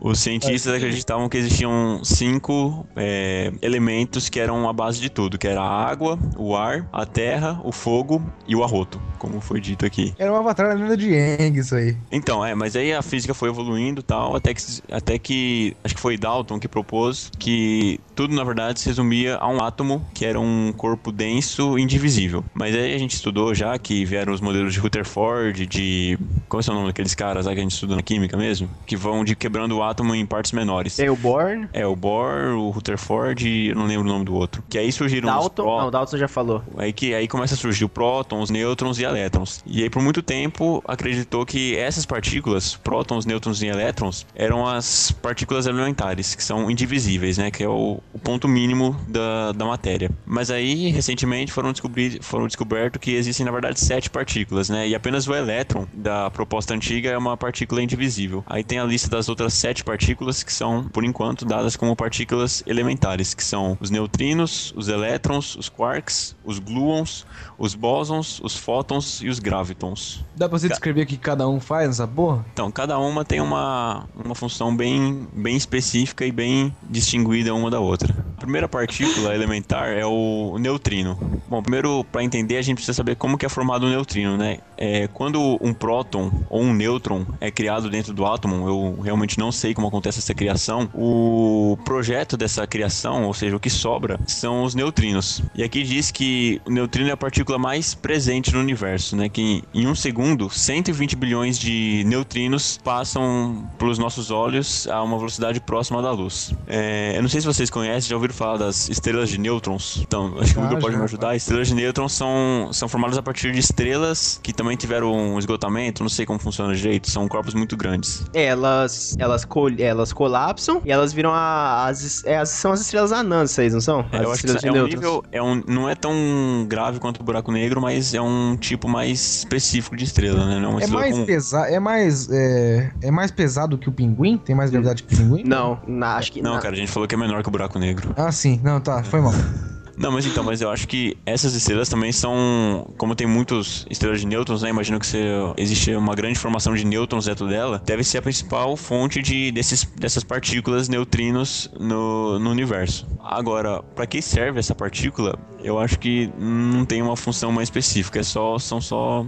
Os 0.00 0.20
cientistas 0.20 0.72
acreditavam 0.72 1.28
que 1.28 1.36
existiam 1.36 2.00
cinco 2.04 2.86
é, 2.94 3.52
elementos 3.60 4.28
que 4.28 4.38
eram 4.38 4.68
a 4.68 4.72
base 4.72 5.00
de 5.00 5.10
tudo, 5.10 5.36
que 5.36 5.48
era 5.48 5.60
a 5.60 5.84
água, 5.84 6.16
o 6.36 6.45
ar, 6.54 6.86
a 6.92 7.04
terra, 7.06 7.60
o 7.64 7.72
fogo 7.72 8.22
e 8.46 8.54
o 8.54 8.62
arroto, 8.62 9.00
como 9.18 9.40
foi 9.40 9.60
dito 9.60 9.84
aqui. 9.86 10.14
Era 10.18 10.32
um 10.32 10.36
avatar 10.36 10.68
da 10.68 10.74
lenda 10.74 10.96
de 10.96 11.10
Yang, 11.10 11.58
isso 11.60 11.74
aí. 11.74 11.96
Então, 12.12 12.44
é, 12.44 12.54
mas 12.54 12.76
aí 12.76 12.92
a 12.92 13.02
física 13.02 13.34
foi 13.34 13.48
evoluindo 13.48 14.00
e 14.00 14.04
tal, 14.04 14.36
até 14.36 14.52
que, 14.54 14.62
até 14.92 15.18
que 15.18 15.76
acho 15.82 15.94
que 15.94 16.00
foi 16.00 16.16
Dalton 16.16 16.58
que 16.60 16.68
propôs 16.68 17.30
que 17.38 17.98
tudo 18.14 18.34
na 18.34 18.44
verdade 18.44 18.80
se 18.80 18.86
resumia 18.86 19.36
a 19.36 19.48
um 19.48 19.62
átomo 19.62 20.04
que 20.14 20.24
era 20.24 20.38
um 20.38 20.72
corpo 20.76 21.10
denso 21.10 21.78
e 21.78 21.82
indivisível. 21.82 22.44
Mas 22.54 22.74
aí 22.74 22.94
a 22.94 22.98
gente 22.98 23.14
estudou 23.14 23.54
já 23.54 23.78
que 23.78 24.04
vieram 24.04 24.32
os 24.32 24.40
modelos 24.40 24.72
de 24.72 24.78
Rutherford, 24.80 25.66
de. 25.66 26.18
Qual 26.48 26.62
é 26.66 26.70
o 26.70 26.74
nome 26.74 26.86
daqueles 26.86 27.14
caras 27.14 27.46
lá 27.46 27.52
que 27.52 27.58
a 27.58 27.62
gente 27.62 27.72
estudou 27.72 27.96
na 27.96 28.02
química 28.02 28.36
mesmo? 28.36 28.70
Que 28.86 28.96
vão 28.96 29.24
de 29.24 29.34
quebrando 29.34 29.76
o 29.76 29.82
átomo 29.82 30.14
em 30.14 30.24
partes 30.24 30.52
menores. 30.52 30.94
Tem 30.94 31.10
o 31.10 31.16
Bohr, 31.16 31.68
É, 31.72 31.84
o 31.84 31.96
Bohr, 31.96 32.56
o 32.56 32.70
Rutherford 32.70 33.48
e 33.48 33.68
eu 33.68 33.74
não 33.74 33.86
lembro 33.86 34.04
o 34.08 34.12
nome 34.12 34.24
do 34.24 34.34
outro. 34.34 34.62
Que 34.68 34.78
aí 34.78 34.92
surgiram 34.92 35.28
os 35.28 35.34
Dalton. 35.34 35.62
pró- 35.64 35.82
Não, 35.82 35.90
Dalton 35.90 36.16
já 36.16 36.28
falou. 36.36 36.62
Aí 36.76 36.92
que 36.92 37.14
aí 37.14 37.26
começa 37.26 37.54
a 37.54 37.56
surgir 37.56 37.86
o 37.86 37.88
prótons, 37.88 38.50
nêutrons 38.50 38.98
e 38.98 39.04
elétrons. 39.04 39.62
E 39.64 39.82
aí 39.82 39.88
por 39.88 40.02
muito 40.02 40.20
tempo 40.22 40.84
acreditou 40.86 41.46
que 41.46 41.74
essas 41.76 42.04
partículas, 42.04 42.76
prótons, 42.76 43.24
nêutrons 43.24 43.62
e 43.62 43.66
elétrons, 43.66 44.26
eram 44.34 44.66
as 44.66 45.10
partículas 45.10 45.66
elementares, 45.66 46.34
que 46.34 46.44
são 46.44 46.70
indivisíveis, 46.70 47.38
né, 47.38 47.50
que 47.50 47.62
é 47.62 47.68
o, 47.68 48.00
o 48.12 48.18
ponto 48.18 48.46
mínimo 48.46 48.94
da, 49.08 49.52
da 49.52 49.64
matéria. 49.64 50.10
Mas 50.26 50.50
aí 50.50 50.90
recentemente 50.90 51.50
foram 51.52 51.72
descobrir 51.72 52.22
foram 52.22 52.46
descoberto 52.46 52.98
que 52.98 53.12
existem 53.12 53.46
na 53.46 53.52
verdade 53.52 53.80
sete 53.80 54.10
partículas, 54.10 54.68
né, 54.68 54.86
e 54.88 54.94
apenas 54.94 55.26
o 55.26 55.34
elétron 55.34 55.86
da 55.94 56.30
proposta 56.30 56.74
antiga 56.74 57.10
é 57.10 57.16
uma 57.16 57.36
partícula 57.36 57.82
indivisível. 57.82 58.44
Aí 58.46 58.62
tem 58.62 58.78
a 58.78 58.84
lista 58.84 59.08
das 59.08 59.28
outras 59.28 59.54
sete 59.54 59.82
partículas 59.82 60.42
que 60.42 60.52
são 60.52 60.84
por 60.84 61.02
enquanto 61.02 61.46
dadas 61.46 61.76
como 61.76 61.96
partículas 61.96 62.62
elementares, 62.66 63.32
que 63.32 63.42
são 63.42 63.78
os 63.80 63.90
neutrinos, 63.90 64.72
os 64.76 64.88
elétrons, 64.88 65.56
os 65.56 65.68
quarks, 65.70 66.15
os 66.44 66.58
gluons, 66.58 67.24
os 67.58 67.74
bósons, 67.74 68.40
os 68.42 68.56
fótons 68.56 69.20
e 69.20 69.28
os 69.28 69.38
gravitons. 69.38 70.24
Dá 70.36 70.48
pra 70.48 70.58
você 70.58 70.68
Ca- 70.68 70.74
descrever 70.74 71.02
o 71.02 71.06
que 71.06 71.16
cada 71.16 71.48
um 71.48 71.60
faz 71.60 71.88
nessa 71.88 72.06
porra? 72.06 72.44
Então, 72.52 72.70
cada 72.70 72.98
uma 72.98 73.24
tem 73.24 73.40
uma, 73.40 74.04
uma 74.14 74.34
função 74.34 74.74
bem, 74.76 75.26
bem 75.32 75.56
específica 75.56 76.24
e 76.24 76.32
bem 76.32 76.74
distinguida 76.88 77.54
uma 77.54 77.70
da 77.70 77.80
outra. 77.80 78.14
A 78.36 78.40
primeira 78.40 78.68
partícula 78.68 79.34
elementar 79.34 79.88
é 79.88 80.04
o 80.04 80.56
neutrino. 80.58 81.18
Bom, 81.48 81.62
primeiro, 81.62 82.04
para 82.04 82.22
entender, 82.22 82.56
a 82.58 82.62
gente 82.62 82.76
precisa 82.76 82.94
saber 82.94 83.16
como 83.16 83.38
que 83.38 83.46
é 83.46 83.48
formado 83.48 83.86
o 83.86 83.88
neutrino, 83.88 84.36
né? 84.36 84.58
É, 84.76 85.08
quando 85.08 85.58
um 85.60 85.72
próton 85.72 86.30
ou 86.50 86.60
um 86.62 86.74
nêutron 86.74 87.24
é 87.40 87.50
criado 87.50 87.88
dentro 87.88 88.12
do 88.12 88.26
átomo, 88.26 88.68
eu 88.68 89.00
realmente 89.00 89.38
não 89.38 89.50
sei 89.50 89.72
como 89.74 89.88
acontece 89.88 90.18
essa 90.18 90.34
criação, 90.34 90.88
o 90.94 91.78
projeto 91.84 92.36
dessa 92.36 92.66
criação, 92.66 93.24
ou 93.24 93.32
seja, 93.34 93.56
o 93.56 93.60
que 93.60 93.70
sobra, 93.70 94.18
são 94.26 94.64
os 94.64 94.74
neutrinos. 94.74 95.42
E 95.54 95.62
aqui 95.62 95.82
diz 95.82 96.05
que 96.10 96.60
o 96.64 96.70
neutrino 96.70 97.08
é 97.08 97.12
a 97.12 97.16
partícula 97.16 97.58
mais 97.58 97.94
presente 97.94 98.52
no 98.52 98.60
universo, 98.60 99.16
né? 99.16 99.28
Que 99.28 99.62
em 99.74 99.86
um 99.86 99.94
segundo, 99.94 100.48
120 100.50 101.16
bilhões 101.16 101.58
de 101.58 102.02
neutrinos 102.06 102.78
passam 102.82 103.68
pelos 103.78 103.98
nossos 103.98 104.30
olhos 104.30 104.86
a 104.88 105.02
uma 105.02 105.16
velocidade 105.18 105.60
próxima 105.60 106.00
da 106.02 106.10
luz. 106.10 106.52
É, 106.66 107.14
eu 107.16 107.22
não 107.22 107.28
sei 107.28 107.40
se 107.40 107.46
vocês 107.46 107.70
conhecem, 107.70 108.08
já 108.10 108.16
ouviram 108.16 108.34
falar 108.34 108.56
das 108.58 108.88
estrelas 108.88 109.28
de 109.28 109.38
nêutrons? 109.38 109.98
Então, 110.00 110.34
acho 110.40 110.52
que 110.54 110.60
o 110.60 110.64
Hugo 110.64 110.78
pode 110.78 110.96
me 110.96 111.02
ajudar. 111.04 111.34
Estrelas 111.36 111.68
de 111.68 111.74
nêutrons 111.74 112.12
são, 112.12 112.68
são 112.72 112.88
formadas 112.88 113.18
a 113.18 113.22
partir 113.22 113.52
de 113.52 113.58
estrelas 113.58 114.38
que 114.42 114.52
também 114.52 114.76
tiveram 114.76 115.12
um 115.12 115.38
esgotamento, 115.38 116.02
não 116.02 116.08
sei 116.10 116.24
como 116.24 116.38
funciona 116.38 116.74
direito, 116.74 117.10
são 117.10 117.26
corpos 117.28 117.54
muito 117.54 117.76
grandes. 117.76 118.24
Elas, 118.32 119.16
elas, 119.18 119.44
col 119.44 119.66
elas 119.78 120.12
colapsam 120.12 120.80
e 120.84 120.92
elas 120.92 121.12
viram 121.12 121.32
a- 121.34 121.86
as, 121.86 122.24
é, 122.24 122.38
as- 122.38 122.50
São 122.50 122.72
as 122.72 122.80
estrelas 122.80 123.10
anãs, 123.12 123.50
vocês 123.50 123.72
não 123.74 123.80
são? 123.80 124.04
É, 124.12 124.18
As 124.18 124.22
eu 124.22 124.32
acho 124.32 124.42
que 124.46 124.66
é 124.68 124.72
um 124.72 124.86
nível, 124.86 125.24
é 125.32 125.42
um, 125.42 125.62
não 125.66 125.88
é 125.88 125.94
tão 125.98 126.64
grave 126.68 126.98
quanto 126.98 127.20
o 127.20 127.24
buraco 127.24 127.50
negro, 127.52 127.80
mas 127.80 128.14
é 128.14 128.20
um 128.20 128.56
tipo 128.56 128.88
mais 128.88 129.38
específico 129.38 129.96
de 129.96 130.04
estrela, 130.04 130.44
né? 130.46 130.58
Não 130.58 130.64
é 130.64 130.68
uma 130.68 130.80
É 130.80 130.84
estrela 130.84 131.00
mais, 131.00 131.12
comum. 131.14 131.26
pesa 131.26 131.60
é, 131.68 131.78
mais, 131.80 132.28
é, 132.30 132.92
é 133.02 133.10
mais 133.10 133.30
pesado 133.30 133.76
que 133.78 133.88
o 133.88 133.92
pinguim? 133.92 134.36
Tem 134.38 134.54
mais 134.54 134.70
gravidade 134.70 135.02
que 135.02 135.14
o 135.14 135.16
pinguim? 135.18 135.42
Não, 135.44 135.78
na- 135.86 136.16
acho 136.16 136.32
que 136.32 136.42
Não, 136.42 136.54
na- 136.54 136.60
cara, 136.60 136.74
a 136.74 136.78
gente 136.78 136.90
falou 136.90 137.06
que 137.08 137.14
é 137.14 137.18
menor 137.18 137.42
que 137.42 137.48
o 137.48 137.52
buraco 137.52 137.78
negro. 137.78 138.12
Ah, 138.16 138.30
sim. 138.32 138.60
Não, 138.62 138.80
tá. 138.80 139.02
Foi 139.02 139.20
mal. 139.20 139.32
Não, 139.96 140.12
mas 140.12 140.26
então, 140.26 140.44
mas 140.44 140.60
eu 140.60 140.70
acho 140.70 140.86
que 140.86 141.16
essas 141.24 141.54
estrelas 141.54 141.88
também 141.88 142.12
são, 142.12 142.86
como 142.98 143.14
tem 143.14 143.26
muitas 143.26 143.86
estrelas 143.88 144.20
de 144.20 144.26
nêutrons, 144.26 144.62
né? 144.62 144.68
Imagino 144.68 145.00
que 145.00 145.06
se 145.06 145.18
existe 145.56 145.94
uma 145.94 146.14
grande 146.14 146.38
formação 146.38 146.74
de 146.74 146.84
nêutrons 146.84 147.24
dentro 147.24 147.48
dela, 147.48 147.82
deve 147.84 148.04
ser 148.04 148.18
a 148.18 148.22
principal 148.22 148.76
fonte 148.76 149.22
de 149.22 149.50
desses, 149.50 149.84
dessas 149.84 150.22
partículas 150.22 150.88
neutrinos 150.88 151.70
no, 151.80 152.38
no 152.38 152.50
universo. 152.50 153.06
Agora, 153.20 153.82
para 153.82 154.06
que 154.06 154.20
serve 154.20 154.60
essa 154.60 154.74
partícula? 154.74 155.38
Eu 155.62 155.78
acho 155.78 155.98
que 155.98 156.30
não 156.38 156.84
tem 156.84 157.00
uma 157.00 157.16
função 157.16 157.50
mais 157.50 157.68
específica, 157.68 158.20
é 158.20 158.22
só 158.22 158.58
são 158.58 158.80
só 158.80 159.26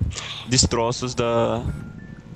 destroços 0.49 1.15
da 1.15 1.63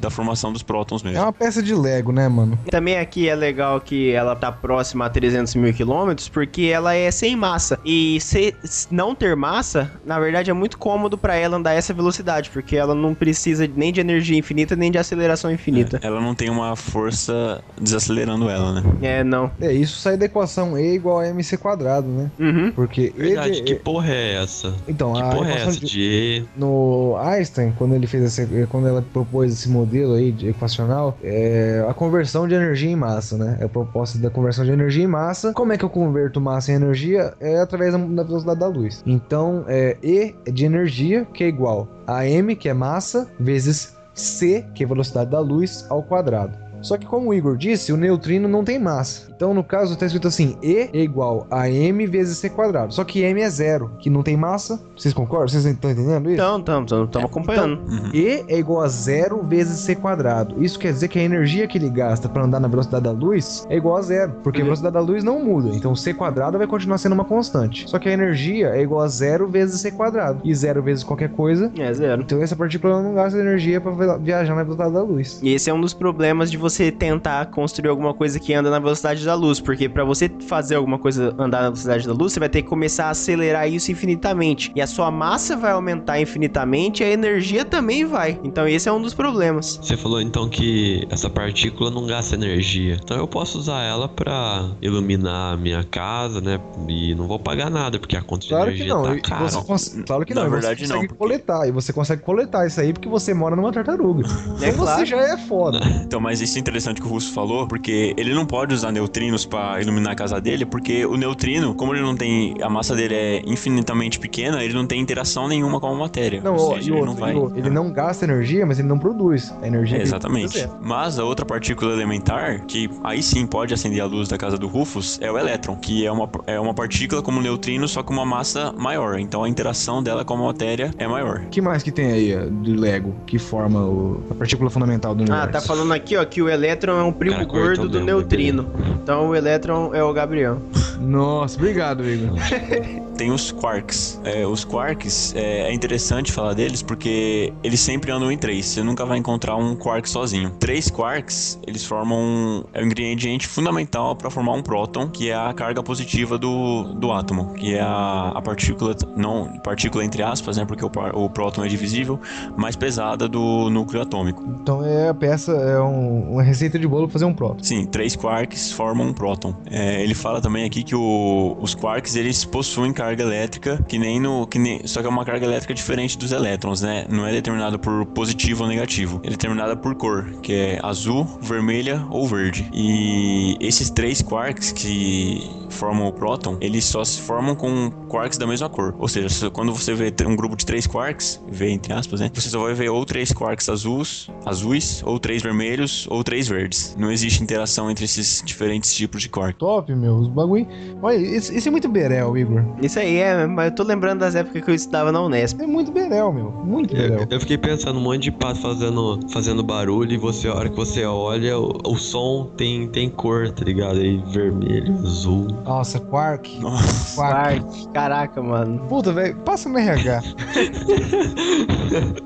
da 0.02 0.10
formação 0.10 0.52
dos 0.52 0.62
prótons 0.62 1.02
mesmo. 1.02 1.18
É 1.18 1.22
uma 1.22 1.32
peça 1.32 1.62
de 1.62 1.72
Lego, 1.74 2.12
né, 2.12 2.28
mano? 2.28 2.58
Também 2.70 2.98
aqui 2.98 3.28
é 3.28 3.34
legal 3.34 3.80
que 3.80 4.10
ela 4.10 4.34
tá 4.34 4.50
próxima 4.50 5.06
a 5.06 5.10
300 5.10 5.54
mil 5.54 5.72
quilômetros, 5.72 6.28
porque 6.28 6.62
ela 6.62 6.94
é 6.94 7.10
sem 7.10 7.36
massa. 7.36 7.78
E 7.84 8.18
se 8.20 8.54
não 8.90 9.14
ter 9.14 9.36
massa, 9.36 9.92
na 10.04 10.18
verdade 10.18 10.50
é 10.50 10.52
muito 10.52 10.76
cômodo 10.76 11.16
pra 11.16 11.36
ela 11.36 11.56
andar 11.56 11.72
essa 11.72 11.94
velocidade, 11.94 12.50
porque 12.50 12.76
ela 12.76 12.94
não 12.94 13.14
precisa 13.14 13.68
nem 13.76 13.92
de 13.92 14.00
energia 14.00 14.36
infinita, 14.36 14.74
nem 14.74 14.90
de 14.90 14.98
aceleração 14.98 15.50
infinita. 15.52 16.00
Ela 16.02 16.20
não 16.20 16.34
tem 16.34 16.50
uma 16.50 16.74
força 16.74 17.62
desacelerando 17.80 18.48
ela, 18.50 18.80
né? 18.80 18.82
É, 19.00 19.22
não. 19.24 19.50
É, 19.60 19.72
isso 19.72 19.98
sai 20.00 20.16
da 20.16 20.24
equação 20.26 20.76
E 20.78 20.94
igual 20.94 21.20
a 21.20 21.28
MC 21.28 21.56
quadrado, 21.56 22.08
né? 22.08 22.30
Uhum. 22.40 22.72
Porque 22.72 23.12
Verdade, 23.16 23.50
ele... 23.58 23.62
que 23.62 23.74
porra 23.76 24.10
é 24.12 24.42
essa? 24.42 24.74
Então, 24.88 25.12
Que 25.12 25.22
a 25.22 25.26
porra 25.28 25.52
é 25.52 25.62
essa 25.62 25.78
de- 25.80 25.86
de... 25.86 26.44
no 26.56 27.16
Einstein, 27.22 27.72
quando 27.78 27.94
ele 27.94 28.06
fez 28.08 28.24
esse, 28.24 28.66
quando 28.68 28.88
ela 28.88 29.00
propôs 29.12 29.52
esse 29.52 29.68
modelo 29.68 29.91
aí 30.14 30.32
de 30.32 30.48
equacional, 30.48 31.16
é 31.22 31.84
a 31.88 31.94
conversão 31.94 32.46
de 32.48 32.54
energia 32.54 32.90
em 32.90 32.96
massa, 32.96 33.36
né? 33.36 33.58
É 33.60 33.64
a 33.64 33.68
proposta 33.68 34.18
da 34.18 34.30
conversão 34.30 34.64
de 34.64 34.70
energia 34.70 35.04
em 35.04 35.08
massa. 35.08 35.52
Como 35.52 35.72
é 35.72 35.78
que 35.78 35.84
eu 35.84 35.90
converto 35.90 36.40
massa 36.40 36.72
em 36.72 36.76
energia? 36.76 37.34
É 37.40 37.60
através 37.60 37.92
da, 37.92 37.98
da 37.98 38.22
velocidade 38.22 38.60
da 38.60 38.68
luz. 38.68 39.02
Então, 39.06 39.64
é 39.68 39.96
E 40.02 40.34
é 40.46 40.50
de 40.50 40.64
energia, 40.64 41.26
que 41.32 41.44
é 41.44 41.48
igual 41.48 41.88
a 42.06 42.26
m, 42.26 42.56
que 42.56 42.68
é 42.68 42.74
massa, 42.74 43.28
vezes 43.38 43.96
c, 44.14 44.64
que 44.74 44.84
é 44.84 44.86
velocidade 44.86 45.30
da 45.30 45.40
luz, 45.40 45.86
ao 45.88 46.02
quadrado. 46.02 46.61
Só 46.82 46.96
que 46.96 47.06
como 47.06 47.30
o 47.30 47.34
Igor 47.34 47.56
disse, 47.56 47.92
o 47.92 47.96
neutrino 47.96 48.48
não 48.48 48.64
tem 48.64 48.78
massa. 48.78 49.32
Então, 49.34 49.54
no 49.54 49.64
caso, 49.64 49.94
está 49.94 50.06
escrito 50.06 50.28
assim: 50.28 50.56
E 50.62 50.88
é 50.92 51.00
igual 51.00 51.46
a 51.50 51.68
m 51.68 52.06
vezes 52.06 52.38
c 52.38 52.48
quadrado. 52.48 52.94
Só 52.94 53.04
que 53.04 53.22
m 53.22 53.40
é 53.40 53.50
zero, 53.50 53.90
que 53.98 54.08
não 54.10 54.22
tem 54.22 54.36
massa. 54.36 54.80
Vocês 54.96 55.12
concordam? 55.12 55.48
Vocês 55.48 55.64
estão 55.64 55.90
entendendo 55.90 56.30
isso? 56.30 56.34
Então, 56.34 56.58
estamos 56.58 56.92
estamos 56.92 57.24
acompanhando. 57.24 57.82
E 58.14 58.44
é 58.48 58.58
igual 58.58 58.82
a 58.82 58.88
zero 58.88 59.42
vezes 59.42 59.80
c 59.80 59.94
quadrado. 59.96 60.62
Isso 60.62 60.78
quer 60.78 60.92
dizer 60.92 61.08
que 61.08 61.18
a 61.18 61.22
energia 61.22 61.66
que 61.66 61.76
ele 61.78 61.90
gasta 61.90 62.28
para 62.28 62.44
andar 62.44 62.60
na 62.60 62.68
velocidade 62.68 63.04
da 63.04 63.10
luz 63.10 63.66
é 63.68 63.76
igual 63.76 63.96
a 63.96 64.02
zero, 64.02 64.34
porque 64.42 64.60
a 64.60 64.64
velocidade 64.64 64.94
da 64.94 65.00
luz 65.00 65.24
não 65.24 65.44
muda. 65.44 65.70
Então 65.74 65.94
c 65.94 66.14
quadrado 66.14 66.58
vai 66.58 66.66
continuar 66.66 66.98
sendo 66.98 67.12
uma 67.12 67.24
constante. 67.24 67.88
Só 67.88 67.98
que 67.98 68.08
a 68.08 68.12
energia 68.12 68.68
é 68.68 68.82
igual 68.82 69.00
a 69.02 69.08
zero 69.08 69.48
vezes 69.48 69.80
c 69.80 69.90
quadrado. 69.90 70.40
E 70.44 70.54
zero 70.54 70.82
vezes 70.82 71.02
qualquer 71.04 71.30
coisa. 71.30 71.70
É 71.78 71.92
zero. 71.92 72.22
Então 72.22 72.40
essa 72.42 72.54
partícula 72.54 73.02
não 73.02 73.14
gasta 73.14 73.38
energia 73.38 73.80
para 73.80 74.16
viajar 74.18 74.54
na 74.54 74.62
velocidade 74.62 74.94
da 74.94 75.02
luz. 75.02 75.40
E 75.42 75.52
esse 75.52 75.68
é 75.68 75.74
um 75.74 75.80
dos 75.80 75.92
problemas 75.92 76.50
de 76.50 76.56
você 76.56 76.71
tentar 76.92 77.46
construir 77.46 77.88
alguma 77.90 78.14
coisa 78.14 78.38
que 78.38 78.54
anda 78.54 78.70
na 78.70 78.78
velocidade 78.78 79.24
da 79.24 79.34
luz, 79.34 79.60
porque 79.60 79.88
pra 79.88 80.04
você 80.04 80.30
fazer 80.46 80.76
alguma 80.76 80.98
coisa 80.98 81.34
andar 81.38 81.58
na 81.62 81.70
velocidade 81.70 82.06
da 82.06 82.12
luz, 82.14 82.32
você 82.32 82.40
vai 82.40 82.48
ter 82.48 82.62
que 82.62 82.68
começar 82.68 83.06
a 83.06 83.10
acelerar 83.10 83.68
isso 83.68 83.90
infinitamente. 83.92 84.72
E 84.74 84.80
a 84.80 84.86
sua 84.86 85.10
massa 85.10 85.56
vai 85.56 85.72
aumentar 85.72 86.20
infinitamente 86.20 87.02
e 87.02 87.06
a 87.06 87.10
energia 87.10 87.64
também 87.64 88.04
vai. 88.04 88.38
Então 88.44 88.66
esse 88.66 88.88
é 88.88 88.92
um 88.92 89.00
dos 89.02 89.14
problemas. 89.14 89.78
Você 89.82 89.96
falou 89.96 90.20
então 90.20 90.48
que 90.48 91.06
essa 91.10 91.28
partícula 91.28 91.90
não 91.90 92.06
gasta 92.06 92.34
energia. 92.34 92.98
Então 93.02 93.16
eu 93.16 93.26
posso 93.28 93.58
usar 93.58 93.82
ela 93.82 94.08
pra 94.08 94.70
iluminar 94.80 95.54
a 95.54 95.56
minha 95.56 95.82
casa, 95.84 96.40
né? 96.40 96.58
E 96.88 97.14
não 97.14 97.26
vou 97.26 97.38
pagar 97.38 97.70
nada, 97.70 97.98
porque 97.98 98.16
a 98.16 98.22
conta 98.22 98.42
de 98.42 98.48
Claro 98.48 98.66
que 98.72 98.76
energia 98.82 98.94
não. 98.94 99.02
tá 99.02 99.20
cara. 99.20 99.48
você 99.48 99.62
cons- 99.62 99.96
Claro 100.06 100.24
que 100.26 100.34
Na 100.34 100.42
não. 100.42 100.48
e 100.48 100.50
verdade, 100.52 100.80
você 100.80 100.86
não, 100.92 100.96
consegue 101.00 101.08
porque- 101.14 101.18
coletar. 101.18 101.68
E 101.68 101.72
você 101.72 101.92
consegue 101.92 102.22
coletar 102.22 102.66
isso 102.66 102.80
aí 102.80 102.92
porque 102.92 103.08
você 103.08 103.34
mora 103.34 103.54
numa 103.56 103.72
tartaruga. 103.72 104.26
É 104.26 104.68
então 104.68 104.72
você 104.72 104.74
claro. 104.84 105.06
já 105.06 105.16
é 105.20 105.36
foda. 105.36 105.80
Então, 106.04 106.20
mas 106.20 106.40
isso 106.40 106.58
interessante 106.62 107.00
que 107.00 107.06
o 107.06 107.10
Russo 107.10 107.32
falou, 107.32 107.66
porque 107.66 108.14
ele 108.16 108.32
não 108.34 108.46
pode 108.46 108.74
usar 108.74 108.90
neutrinos 108.92 109.44
pra 109.44 109.80
iluminar 109.80 110.12
a 110.12 110.16
casa 110.16 110.40
dele, 110.40 110.64
porque 110.64 111.04
o 111.04 111.16
neutrino, 111.16 111.74
como 111.74 111.92
ele 111.94 112.02
não 112.02 112.16
tem. 112.16 112.54
A 112.62 112.68
massa 112.70 112.94
dele 112.94 113.14
é 113.14 113.42
infinitamente 113.44 114.18
pequena, 114.18 114.62
ele 114.62 114.74
não 114.74 114.86
tem 114.86 115.00
interação 115.00 115.48
nenhuma 115.48 115.80
com 115.80 115.86
a 115.88 115.94
matéria. 115.94 116.40
Não, 116.42 116.54
Ou 116.56 116.74
seja, 116.76 116.80
e 116.90 116.92
ele 116.92 116.92
outro, 116.92 117.06
não 117.06 117.14
vai. 117.14 117.32
e 117.32 117.36
outro, 117.36 117.58
ele 117.58 117.70
não 117.70 117.92
gasta 117.92 118.24
energia, 118.24 118.64
mas 118.64 118.78
ele 118.78 118.88
não 118.88 118.98
produz. 118.98 119.52
A 119.62 119.66
energia 119.66 119.96
ele 119.96 120.04
Exatamente. 120.04 120.58
é. 120.60 120.70
Mas 120.80 121.18
a 121.18 121.24
outra 121.24 121.44
partícula 121.44 121.92
elementar, 121.92 122.64
que 122.66 122.88
aí 123.04 123.22
sim 123.22 123.46
pode 123.46 123.74
acender 123.74 124.00
a 124.00 124.06
luz 124.06 124.28
da 124.28 124.38
casa 124.38 124.56
do 124.56 124.68
Rufus, 124.68 125.18
é 125.20 125.30
o 125.30 125.38
elétron, 125.38 125.76
que 125.76 126.06
é 126.06 126.12
uma, 126.12 126.28
é 126.46 126.58
uma 126.60 126.72
partícula 126.74 127.22
como 127.22 127.38
o 127.38 127.42
neutrino, 127.42 127.88
só 127.88 128.02
com 128.02 128.12
uma 128.12 128.24
massa 128.26 128.72
maior. 128.72 129.18
Então 129.18 129.42
a 129.44 129.48
interação 129.48 130.02
dela 130.02 130.24
com 130.24 130.34
a 130.34 130.36
matéria 130.46 130.90
é 130.98 131.06
maior. 131.08 131.40
O 131.46 131.48
que 131.48 131.60
mais 131.60 131.82
que 131.82 131.90
tem 131.90 132.12
aí 132.12 132.34
ó, 132.36 132.46
de 132.62 132.72
Lego 132.74 133.14
que 133.26 133.38
forma 133.38 133.80
o- 133.84 134.22
a 134.30 134.34
partícula 134.34 134.70
fundamental 134.70 135.14
do 135.14 135.22
Ah, 135.22 135.26
universo? 135.26 135.52
tá 135.52 135.60
falando 135.60 135.92
aqui, 135.92 136.16
ó, 136.16 136.24
que 136.24 136.40
o 136.42 136.48
elétron 136.52 136.98
é 136.98 137.02
um 137.02 137.12
primo 137.12 137.36
Cara, 137.36 137.48
gordo 137.48 137.88
do 137.88 137.94
mesmo, 137.94 138.06
neutrino. 138.06 138.66
Então 139.02 139.28
o 139.30 139.34
elétron 139.36 139.94
é 139.94 140.02
o 140.02 140.12
Gabriel. 140.12 140.58
Nossa, 141.00 141.56
obrigado, 141.58 142.04
Igor. 142.04 142.38
Tem 143.22 143.30
os 143.30 143.52
quarks. 143.52 144.20
É, 144.24 144.44
os 144.44 144.64
quarks 144.64 145.32
é, 145.36 145.68
é 145.68 145.72
interessante 145.72 146.32
falar 146.32 146.54
deles 146.54 146.82
porque 146.82 147.52
eles 147.62 147.78
sempre 147.78 148.10
andam 148.10 148.32
em 148.32 148.36
três. 148.36 148.66
Você 148.66 148.82
nunca 148.82 149.06
vai 149.06 149.16
encontrar 149.16 149.54
um 149.54 149.76
quark 149.76 150.10
sozinho. 150.10 150.50
Três 150.58 150.90
quarks, 150.90 151.56
eles 151.64 151.84
formam 151.84 152.18
um, 152.18 152.64
é 152.74 152.82
um 152.82 152.86
ingrediente 152.86 153.46
fundamental 153.46 154.16
para 154.16 154.28
formar 154.28 154.54
um 154.54 154.62
próton, 154.62 155.08
que 155.08 155.30
é 155.30 155.36
a 155.36 155.52
carga 155.52 155.84
positiva 155.84 156.36
do, 156.36 156.82
do 156.94 157.12
átomo, 157.12 157.54
que 157.54 157.76
é 157.76 157.80
a, 157.80 158.32
a 158.34 158.42
partícula, 158.42 158.96
não 159.16 159.56
partícula 159.62 160.04
entre 160.04 160.20
aspas, 160.20 160.56
né, 160.56 160.64
porque 160.64 160.84
o, 160.84 160.90
o 161.14 161.30
próton 161.30 161.64
é 161.64 161.68
divisível, 161.68 162.18
mais 162.56 162.74
pesada 162.74 163.28
do 163.28 163.70
núcleo 163.70 164.02
atômico. 164.02 164.42
Então 164.60 164.84
é 164.84 165.10
a 165.10 165.14
peça, 165.14 165.52
é 165.52 165.80
um- 165.80 166.32
uma 166.32 166.42
receita 166.42 166.76
de 166.76 166.88
bolo 166.88 167.04
pra 167.06 167.12
fazer 167.12 167.24
um 167.26 167.34
próton. 167.34 167.62
Sim, 167.62 167.86
três 167.86 168.16
quarks 168.16 168.72
formam 168.72 169.06
um 169.06 169.12
próton. 169.12 169.54
É, 169.70 170.02
ele 170.02 170.14
fala 170.14 170.40
também 170.40 170.64
aqui 170.64 170.82
que 170.82 170.96
o- 170.96 171.56
os 171.60 171.72
quarks 171.72 172.16
eles 172.16 172.44
possuem 172.44 172.92
carga 172.92 173.11
elétrica, 173.20 173.82
que 173.88 173.98
nem 173.98 174.20
no, 174.20 174.46
que 174.46 174.58
nem, 174.58 174.86
só 174.86 175.00
que 175.00 175.06
é 175.06 175.10
uma 175.10 175.24
carga 175.24 175.44
elétrica 175.44 175.74
diferente 175.74 176.16
dos 176.16 176.32
elétrons, 176.32 176.80
né? 176.80 177.04
Não 177.08 177.26
é 177.26 177.32
determinada 177.32 177.78
por 177.78 178.06
positivo 178.06 178.62
ou 178.62 178.68
negativo. 178.68 179.18
Ele 179.22 179.28
é 179.34 179.36
determinada 179.36 179.76
por 179.76 179.94
cor, 179.94 180.24
que 180.42 180.52
é 180.52 180.80
azul, 180.82 181.26
vermelha 181.40 182.06
ou 182.10 182.26
verde. 182.26 182.68
E 182.72 183.56
esses 183.60 183.90
três 183.90 184.22
quarks 184.22 184.72
que 184.72 185.50
formam 185.70 186.06
o 186.06 186.12
próton, 186.12 186.56
eles 186.60 186.84
só 186.84 187.02
se 187.04 187.20
formam 187.20 187.54
com 187.54 187.90
quarks 188.08 188.38
da 188.38 188.46
mesma 188.46 188.68
cor. 188.68 188.94
Ou 188.98 189.08
seja, 189.08 189.28
se- 189.28 189.50
quando 189.50 189.72
você 189.74 189.94
vê 189.94 190.12
um 190.26 190.36
grupo 190.36 190.54
de 190.56 190.64
três 190.64 190.86
quarks, 190.86 191.42
vê 191.50 191.70
entre 191.70 191.92
aspas, 191.92 192.20
né? 192.20 192.30
Você 192.32 192.48
só 192.50 192.60
vai 192.60 192.74
ver 192.74 192.88
ou 192.90 193.04
três 193.04 193.32
quarks 193.32 193.68
azuis, 193.68 194.28
azuis, 194.44 195.02
ou 195.04 195.18
três 195.18 195.42
vermelhos, 195.42 196.06
ou 196.10 196.22
três 196.22 196.46
verdes. 196.46 196.94
Não 196.98 197.10
existe 197.10 197.42
interação 197.42 197.90
entre 197.90 198.04
esses 198.04 198.42
diferentes 198.44 198.94
tipos 198.94 199.22
de 199.22 199.28
quark. 199.28 199.58
Top, 199.58 199.92
meu. 199.94 200.16
Os 200.16 200.28
bagulho. 200.28 200.66
Olha, 201.02 201.16
esse, 201.16 201.54
esse 201.56 201.68
é 201.68 201.70
muito 201.70 201.88
berel, 201.88 202.36
Igor. 202.36 202.62
Isso 202.92 202.98
aí 202.98 203.20
é, 203.20 203.46
mas 203.46 203.70
eu 203.70 203.74
tô 203.74 203.82
lembrando 203.84 204.18
das 204.18 204.34
épocas 204.34 204.62
que 204.62 204.70
eu 204.70 204.74
estudava 204.74 205.10
na 205.10 205.22
Unesp. 205.22 205.58
É 205.62 205.66
muito 205.66 205.90
berel, 205.90 206.30
meu. 206.30 206.50
Muito 206.50 206.94
berel. 206.94 207.20
Eu, 207.20 207.26
eu 207.30 207.40
fiquei 207.40 207.56
pensando 207.56 207.98
um 207.98 208.02
monte 208.02 208.24
de 208.24 208.30
pato 208.30 208.60
fazendo, 208.60 209.18
fazendo 209.30 209.62
barulho 209.62 210.12
e 210.12 210.18
você, 210.18 210.46
a 210.46 210.54
hora 210.54 210.68
que 210.68 210.76
você 210.76 211.02
olha, 211.06 211.58
o, 211.58 211.72
o 211.86 211.96
som 211.96 212.50
tem, 212.54 212.86
tem 212.88 213.08
cor, 213.08 213.50
tá 213.50 213.64
ligado? 213.64 213.96
Aí 213.96 214.22
vermelho, 214.30 214.92
azul. 214.98 215.46
Nossa, 215.64 215.98
Quark. 216.00 216.60
Nossa. 216.60 217.16
Quark. 217.16 217.88
Caraca, 217.94 218.42
mano. 218.42 218.78
Puta, 218.80 219.10
velho, 219.10 219.36
passa 219.36 219.70
no 219.70 219.78
RH. 219.78 220.22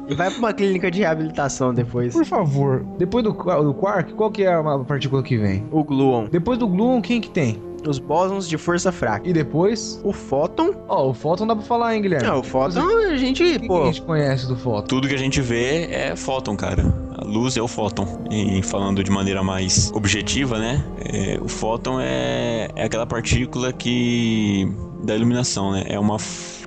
E 0.08 0.14
vai 0.18 0.30
pra 0.30 0.38
uma 0.40 0.52
clínica 0.52 0.90
de 0.90 0.98
reabilitação 0.98 1.72
depois. 1.72 2.12
Por 2.12 2.24
favor, 2.24 2.84
depois 2.98 3.22
do, 3.22 3.30
do 3.30 3.72
Quark, 3.74 4.14
qual 4.14 4.32
que 4.32 4.42
é 4.42 4.52
a 4.52 4.78
partícula 4.80 5.22
que 5.22 5.36
vem? 5.36 5.64
O 5.70 5.84
gluon. 5.84 6.26
Depois 6.28 6.58
do 6.58 6.66
Gluon, 6.66 7.00
quem 7.00 7.20
que 7.20 7.30
tem? 7.30 7.56
Os 7.86 7.98
bósons 7.98 8.48
de 8.48 8.58
força 8.58 8.90
fraca. 8.90 9.28
E 9.28 9.32
depois? 9.32 10.00
O 10.02 10.12
fóton. 10.12 10.74
Ó, 10.88 11.10
o 11.10 11.14
fóton 11.14 11.46
dá 11.46 11.54
pra 11.54 11.64
falar, 11.64 11.94
hein, 11.94 12.02
Guilherme? 12.02 12.26
Não, 12.26 12.40
o 12.40 12.42
fóton 12.42 12.80
a 12.80 13.16
gente, 13.16 13.58
pô. 13.66 13.84
a 13.84 13.86
gente 13.86 14.02
conhece 14.02 14.46
do 14.46 14.56
fóton? 14.56 14.86
Tudo 14.86 15.08
que 15.08 15.14
a 15.14 15.18
gente 15.18 15.40
vê 15.40 15.86
é 15.90 16.16
fóton, 16.16 16.56
cara. 16.56 16.82
A 17.16 17.24
luz 17.24 17.56
é 17.56 17.62
o 17.62 17.68
fóton. 17.68 18.24
E 18.30 18.62
falando 18.62 19.02
de 19.02 19.10
maneira 19.10 19.42
mais 19.42 19.90
objetiva, 19.94 20.58
né? 20.58 20.84
é, 21.12 21.38
o 21.40 21.48
fóton 21.48 22.00
é, 22.00 22.68
é 22.74 22.84
aquela 22.84 23.06
partícula 23.06 23.72
que. 23.72 24.70
da 25.02 25.14
iluminação, 25.14 25.72
né? 25.72 25.84
É 25.88 25.98
uma. 25.98 26.16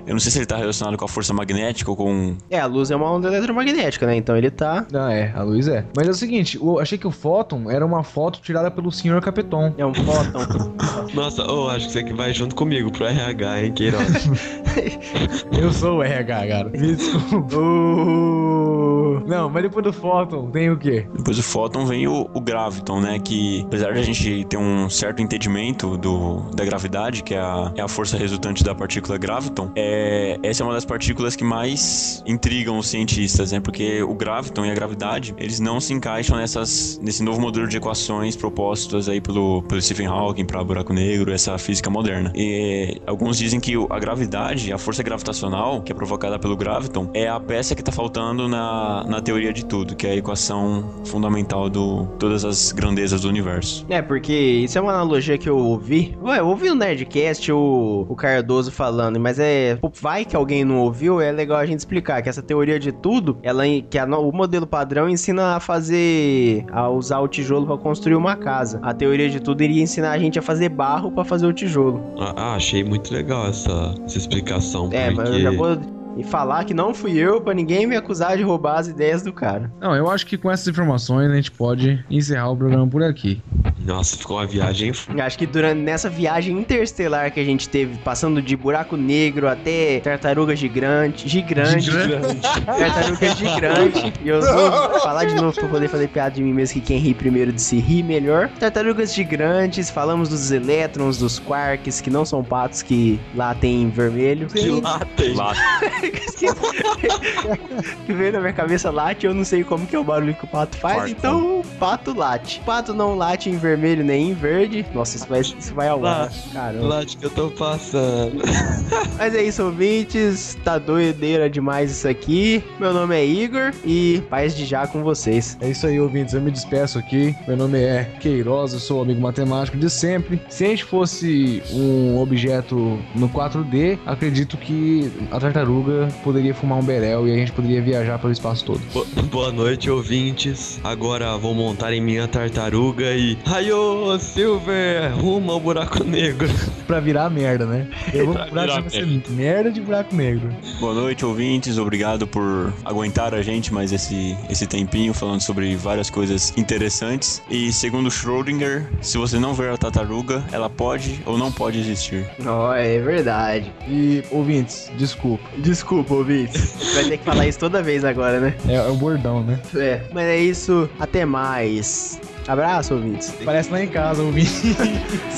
Eu 0.06 0.14
não 0.14 0.20
sei 0.20 0.32
se 0.32 0.38
ele 0.38 0.46
tá 0.46 0.56
relacionado 0.56 0.96
com 0.96 1.04
a 1.04 1.08
força 1.08 1.32
magnética 1.32 1.90
ou 1.90 1.96
com. 1.96 2.36
É, 2.50 2.58
a 2.58 2.66
luz 2.66 2.90
é 2.90 2.96
uma 2.96 3.10
onda 3.10 3.28
eletromagnética, 3.28 4.06
né? 4.06 4.16
Então 4.16 4.36
ele 4.36 4.50
tá. 4.50 4.86
Não, 4.90 5.08
é, 5.08 5.32
a 5.34 5.42
luz 5.42 5.68
é. 5.68 5.84
Mas 5.96 6.08
é 6.08 6.10
o 6.10 6.14
seguinte, 6.14 6.56
eu 6.56 6.78
achei 6.78 6.98
que 6.98 7.06
o 7.06 7.10
fóton 7.10 7.70
era 7.70 7.84
uma 7.84 8.02
foto 8.02 8.40
tirada 8.40 8.70
pelo 8.70 8.90
senhor 8.90 9.20
Capeton. 9.20 9.74
É 9.76 9.84
um 9.84 9.94
fóton. 9.94 10.72
Nossa, 11.14 11.42
eu 11.42 11.70
acho 11.70 11.86
que 11.86 11.92
você 11.92 12.02
que 12.02 12.12
vai 12.12 12.32
junto 12.32 12.54
comigo 12.54 12.90
pro 12.90 13.06
RH, 13.06 13.62
hein, 13.62 13.72
Queiroz? 13.72 14.28
Eu 15.52 15.72
sou 15.72 15.98
o 15.98 16.02
RH, 16.02 16.46
cara. 16.48 16.68
Me 16.70 16.96
desculpa. 16.96 17.56
Uh. 17.60 18.89
Não, 19.26 19.48
mas 19.48 19.62
depois 19.62 19.84
do 19.84 19.92
fóton 19.92 20.50
tem 20.50 20.70
o 20.70 20.76
quê? 20.76 21.06
Depois 21.14 21.36
do 21.36 21.42
fóton 21.42 21.86
vem 21.86 22.06
o, 22.06 22.28
o 22.32 22.40
graviton, 22.40 23.00
né? 23.00 23.18
Que 23.18 23.62
apesar 23.66 23.92
de 23.92 24.00
a 24.00 24.02
gente 24.02 24.44
ter 24.44 24.56
um 24.56 24.88
certo 24.88 25.22
entendimento 25.22 25.96
do, 25.96 26.40
da 26.54 26.64
gravidade, 26.64 27.22
que 27.22 27.34
é 27.34 27.40
a, 27.40 27.72
é 27.76 27.82
a 27.82 27.88
força 27.88 28.16
resultante 28.16 28.64
da 28.64 28.74
partícula 28.74 29.18
graviton, 29.18 29.70
é, 29.76 30.38
essa 30.42 30.62
é 30.62 30.66
uma 30.66 30.74
das 30.74 30.84
partículas 30.84 31.36
que 31.36 31.44
mais 31.44 32.22
intrigam 32.26 32.78
os 32.78 32.88
cientistas, 32.88 33.52
né? 33.52 33.60
Porque 33.60 34.02
o 34.02 34.14
graviton 34.14 34.64
e 34.64 34.70
a 34.70 34.74
gravidade, 34.74 35.34
eles 35.38 35.60
não 35.60 35.80
se 35.80 35.92
encaixam 35.92 36.36
nessas, 36.36 36.98
nesse 37.02 37.22
novo 37.22 37.40
modelo 37.40 37.66
de 37.66 37.76
equações 37.76 38.36
propostas 38.36 39.08
aí 39.08 39.20
pelo, 39.20 39.62
pelo 39.62 39.80
Stephen 39.80 40.06
Hawking 40.06 40.44
para 40.44 40.62
buraco 40.62 40.92
negro, 40.92 41.32
essa 41.32 41.56
física 41.58 41.90
moderna. 41.90 42.32
E 42.34 43.00
alguns 43.06 43.38
dizem 43.38 43.60
que 43.60 43.74
a 43.88 43.98
gravidade, 43.98 44.72
a 44.72 44.78
força 44.78 45.02
gravitacional, 45.02 45.82
que 45.82 45.92
é 45.92 45.94
provocada 45.94 46.38
pelo 46.38 46.56
graviton, 46.56 47.10
é 47.14 47.28
a 47.28 47.38
peça 47.38 47.74
que 47.74 47.82
tá 47.82 47.92
faltando 47.92 48.48
na, 48.48 49.04
na 49.10 49.20
teoria 49.20 49.52
de 49.52 49.64
tudo, 49.64 49.96
que 49.96 50.06
é 50.06 50.12
a 50.12 50.16
equação 50.16 50.84
fundamental 51.04 51.68
do 51.68 52.06
todas 52.18 52.44
as 52.44 52.72
grandezas 52.72 53.22
do 53.22 53.28
universo. 53.28 53.84
É, 53.88 54.00
porque 54.00 54.32
isso 54.32 54.78
é 54.78 54.80
uma 54.80 54.92
analogia 54.92 55.36
que 55.36 55.48
eu 55.48 55.58
ouvi. 55.58 56.16
Ué, 56.22 56.38
eu 56.38 56.46
ouvi 56.46 56.68
no 56.68 56.76
Nerdcast 56.76 57.50
o, 57.52 58.06
o 58.08 58.14
Cardoso 58.14 58.70
falando, 58.70 59.18
mas 59.18 59.38
é. 59.38 59.78
Vai 60.00 60.24
que 60.24 60.36
alguém 60.36 60.64
não 60.64 60.78
ouviu, 60.78 61.20
é 61.20 61.32
legal 61.32 61.58
a 61.58 61.66
gente 61.66 61.80
explicar 61.80 62.22
que 62.22 62.28
essa 62.28 62.42
teoria 62.42 62.78
de 62.78 62.92
tudo, 62.92 63.36
ela 63.42 63.64
que 63.88 63.98
a 63.98 64.06
o 64.06 64.32
modelo 64.32 64.66
padrão 64.66 65.08
ensina 65.08 65.56
a 65.56 65.60
fazer. 65.60 66.64
a 66.72 66.88
usar 66.88 67.20
o 67.20 67.28
tijolo 67.28 67.66
pra 67.66 67.76
construir 67.76 68.14
uma 68.14 68.36
casa. 68.36 68.78
A 68.82 68.94
teoria 68.94 69.28
de 69.28 69.40
tudo 69.40 69.62
iria 69.62 69.82
ensinar 69.82 70.12
a 70.12 70.18
gente 70.18 70.38
a 70.38 70.42
fazer 70.42 70.68
barro 70.68 71.10
pra 71.10 71.24
fazer 71.24 71.46
o 71.46 71.52
tijolo. 71.52 72.00
ah, 72.18 72.34
ah, 72.36 72.54
achei 72.54 72.84
muito 72.84 73.12
legal 73.12 73.48
essa, 73.48 73.94
essa 74.04 74.18
explicação. 74.18 74.88
É, 74.92 75.06
porque... 75.06 75.16
mas 75.16 75.30
eu 75.30 75.40
já 75.40 75.50
vou 75.50 75.99
e 76.16 76.24
falar 76.24 76.64
que 76.64 76.74
não 76.74 76.92
fui 76.94 77.16
eu 77.18 77.40
pra 77.40 77.54
ninguém 77.54 77.86
me 77.86 77.96
acusar 77.96 78.36
de 78.36 78.42
roubar 78.42 78.78
as 78.78 78.88
ideias 78.88 79.22
do 79.22 79.32
cara. 79.32 79.70
Não, 79.80 79.94
eu 79.94 80.10
acho 80.10 80.26
que 80.26 80.36
com 80.36 80.50
essas 80.50 80.68
informações 80.68 81.30
a 81.30 81.34
gente 81.34 81.50
pode 81.50 82.04
encerrar 82.10 82.50
o 82.50 82.56
programa 82.56 82.86
por 82.86 83.02
aqui. 83.02 83.40
Nossa, 83.84 84.16
ficou 84.16 84.36
uma 84.36 84.46
viagem. 84.46 84.92
Acho 85.22 85.38
que 85.38 85.46
durante 85.46 85.80
nessa 85.80 86.10
viagem 86.10 86.58
interestelar 86.58 87.32
que 87.32 87.40
a 87.40 87.44
gente 87.44 87.68
teve, 87.68 87.96
passando 87.98 88.42
de 88.42 88.56
buraco 88.56 88.96
negro 88.96 89.48
até 89.48 90.00
tartaruga 90.00 90.54
gigante, 90.54 91.28
gigante, 91.28 91.80
Gigante. 91.80 92.40
tartaruga 92.66 93.34
gigante. 93.34 94.12
E 94.22 94.28
eu 94.28 94.40
vou 94.42 95.00
falar 95.00 95.24
de 95.24 95.34
novo 95.34 95.54
pra 95.54 95.68
poder 95.68 95.88
fazer 95.88 96.08
piada 96.08 96.32
de 96.32 96.42
mim 96.42 96.52
mesmo 96.52 96.74
que 96.74 96.80
quem 96.80 96.98
ri 96.98 97.14
primeiro 97.14 97.52
de 97.52 97.60
se 97.62 97.78
rir 97.78 98.02
melhor. 98.02 98.48
Tartarugas 98.58 99.14
gigantes, 99.14 99.88
falamos 99.90 100.28
dos 100.28 100.50
elétrons, 100.50 101.18
dos 101.18 101.38
quarks, 101.38 102.00
que 102.00 102.10
não 102.10 102.24
são 102.24 102.44
patos 102.44 102.82
que 102.82 103.18
latem 103.34 103.82
em 103.84 103.90
vermelho. 103.90 104.46
Latem. 104.82 105.34
Lá, 105.34 105.54
que 108.06 108.12
veio 108.12 108.32
na 108.32 108.40
minha 108.40 108.52
cabeça 108.52 108.90
late, 108.90 109.26
eu 109.26 109.34
não 109.34 109.44
sei 109.44 109.64
como 109.64 109.86
que 109.86 109.94
é 109.94 109.98
o 109.98 110.04
barulho 110.04 110.34
que 110.34 110.44
o 110.44 110.48
pato 110.48 110.76
faz, 110.78 111.10
então 111.10 111.60
o 111.60 111.64
pato 111.78 112.16
late. 112.16 112.60
O 112.60 112.64
pato 112.64 112.94
não 112.94 113.16
late 113.16 113.50
em 113.50 113.56
vermelho 113.56 114.04
nem 114.04 114.30
em 114.30 114.34
verde. 114.34 114.86
Nossa, 114.94 115.16
isso 115.16 115.26
vai, 115.28 115.40
isso 115.40 115.74
vai 115.74 115.88
ao 115.88 116.04
ar. 116.04 116.30
Caramba. 116.52 116.86
Late 116.86 117.16
que 117.16 117.26
eu 117.26 117.30
tô 117.30 117.50
passando. 117.50 118.42
Mas 119.18 119.34
é 119.34 119.42
isso, 119.42 119.62
ouvintes. 119.62 120.58
Tá 120.64 120.78
doideira 120.78 121.48
demais 121.48 121.90
isso 121.90 122.08
aqui. 122.08 122.62
Meu 122.78 122.92
nome 122.92 123.14
é 123.14 123.24
Igor 123.24 123.72
e 123.84 124.22
paz 124.30 124.54
de 124.54 124.64
já 124.64 124.86
com 124.86 125.02
vocês. 125.02 125.56
É 125.60 125.68
isso 125.68 125.86
aí, 125.86 126.00
ouvintes. 126.00 126.34
Eu 126.34 126.40
me 126.40 126.50
despeço 126.50 126.98
aqui. 126.98 127.34
Meu 127.46 127.56
nome 127.56 127.78
é 127.78 128.04
Queiroz, 128.20 128.72
eu 128.72 128.78
sou 128.78 129.02
amigo 129.02 129.20
matemático 129.20 129.76
de 129.76 129.90
sempre. 129.90 130.40
Se 130.48 130.64
a 130.64 130.68
gente 130.68 130.84
fosse 130.84 131.62
um 131.72 132.18
objeto 132.18 132.98
no 133.14 133.28
4D, 133.28 133.98
acredito 134.06 134.56
que 134.56 135.10
a 135.30 135.38
tartaruga 135.38 135.89
poderia 136.24 136.54
fumar 136.54 136.78
um 136.78 136.82
berel 136.82 137.26
e 137.28 137.32
a 137.32 137.36
gente 137.36 137.52
poderia 137.52 137.80
viajar 137.82 138.18
pelo 138.18 138.32
espaço 138.32 138.64
todo. 138.64 138.80
Bo- 138.92 139.06
Boa 139.30 139.52
noite, 139.52 139.88
ouvintes. 139.90 140.80
Agora 140.82 141.36
vou 141.36 141.54
montar 141.54 141.92
em 141.92 142.00
minha 142.00 142.26
tartaruga 142.26 143.12
e. 143.14 143.38
Raio, 143.46 144.18
Silver! 144.18 145.12
Rumo 145.14 145.52
ao 145.52 145.60
buraco 145.60 146.02
negro. 146.04 146.48
Pra 146.86 146.98
virar 146.98 147.30
merda, 147.30 147.64
né? 147.66 147.86
Eu 148.12 148.26
vou 148.26 148.34
virar 148.46 148.66
de 148.66 148.82
você 148.90 149.22
merda 149.32 149.70
de 149.70 149.80
buraco 149.80 150.14
negro. 150.14 150.50
boa 150.80 150.92
noite, 150.92 151.24
ouvintes. 151.24 151.78
Obrigado 151.78 152.26
por 152.26 152.72
aguentar 152.84 153.32
a 153.32 153.42
gente 153.42 153.72
mais 153.72 153.92
esse, 153.92 154.36
esse 154.50 154.66
tempinho 154.66 155.14
falando 155.14 155.40
sobre 155.40 155.76
várias 155.76 156.10
coisas 156.10 156.52
interessantes. 156.56 157.40
E 157.48 157.72
segundo 157.72 158.10
Schrödinger, 158.10 158.88
se 159.00 159.16
você 159.18 159.38
não 159.38 159.54
ver 159.54 159.70
a 159.72 159.76
tartaruga, 159.76 160.42
ela 160.50 160.68
pode 160.68 161.20
ou 161.24 161.38
não 161.38 161.52
pode 161.52 161.78
existir. 161.78 162.26
Ó, 162.44 162.74
é 162.74 162.98
verdade. 162.98 163.72
E, 163.86 164.24
ouvintes, 164.32 164.90
desculpa. 164.98 165.44
Desculpa, 165.80 166.12
ouvintes. 166.12 166.74
Vai 166.94 167.04
ter 167.04 167.16
que 167.16 167.24
falar 167.24 167.46
isso 167.46 167.58
toda 167.58 167.82
vez 167.82 168.04
agora, 168.04 168.38
né? 168.38 168.54
É, 168.68 168.74
é 168.74 168.82
o 168.82 168.96
bordão, 168.96 169.42
né? 169.42 169.58
É. 169.74 170.02
Mas 170.12 170.26
é 170.26 170.36
isso. 170.36 170.90
Até 171.00 171.24
mais. 171.24 172.20
Abraço, 172.46 172.92
ouvintes. 172.92 173.32
Parece 173.42 173.70
lá 173.70 173.82
em 173.82 173.88
casa, 173.88 174.22
ouvinte. 174.22 174.76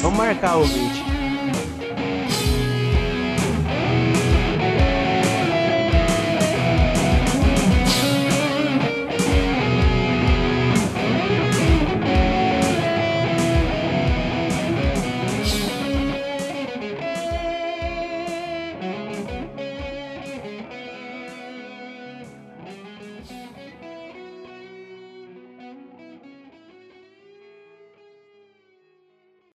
Vamos 0.02 0.19
marcar, 0.19 0.56
ouvinte. 0.56 1.05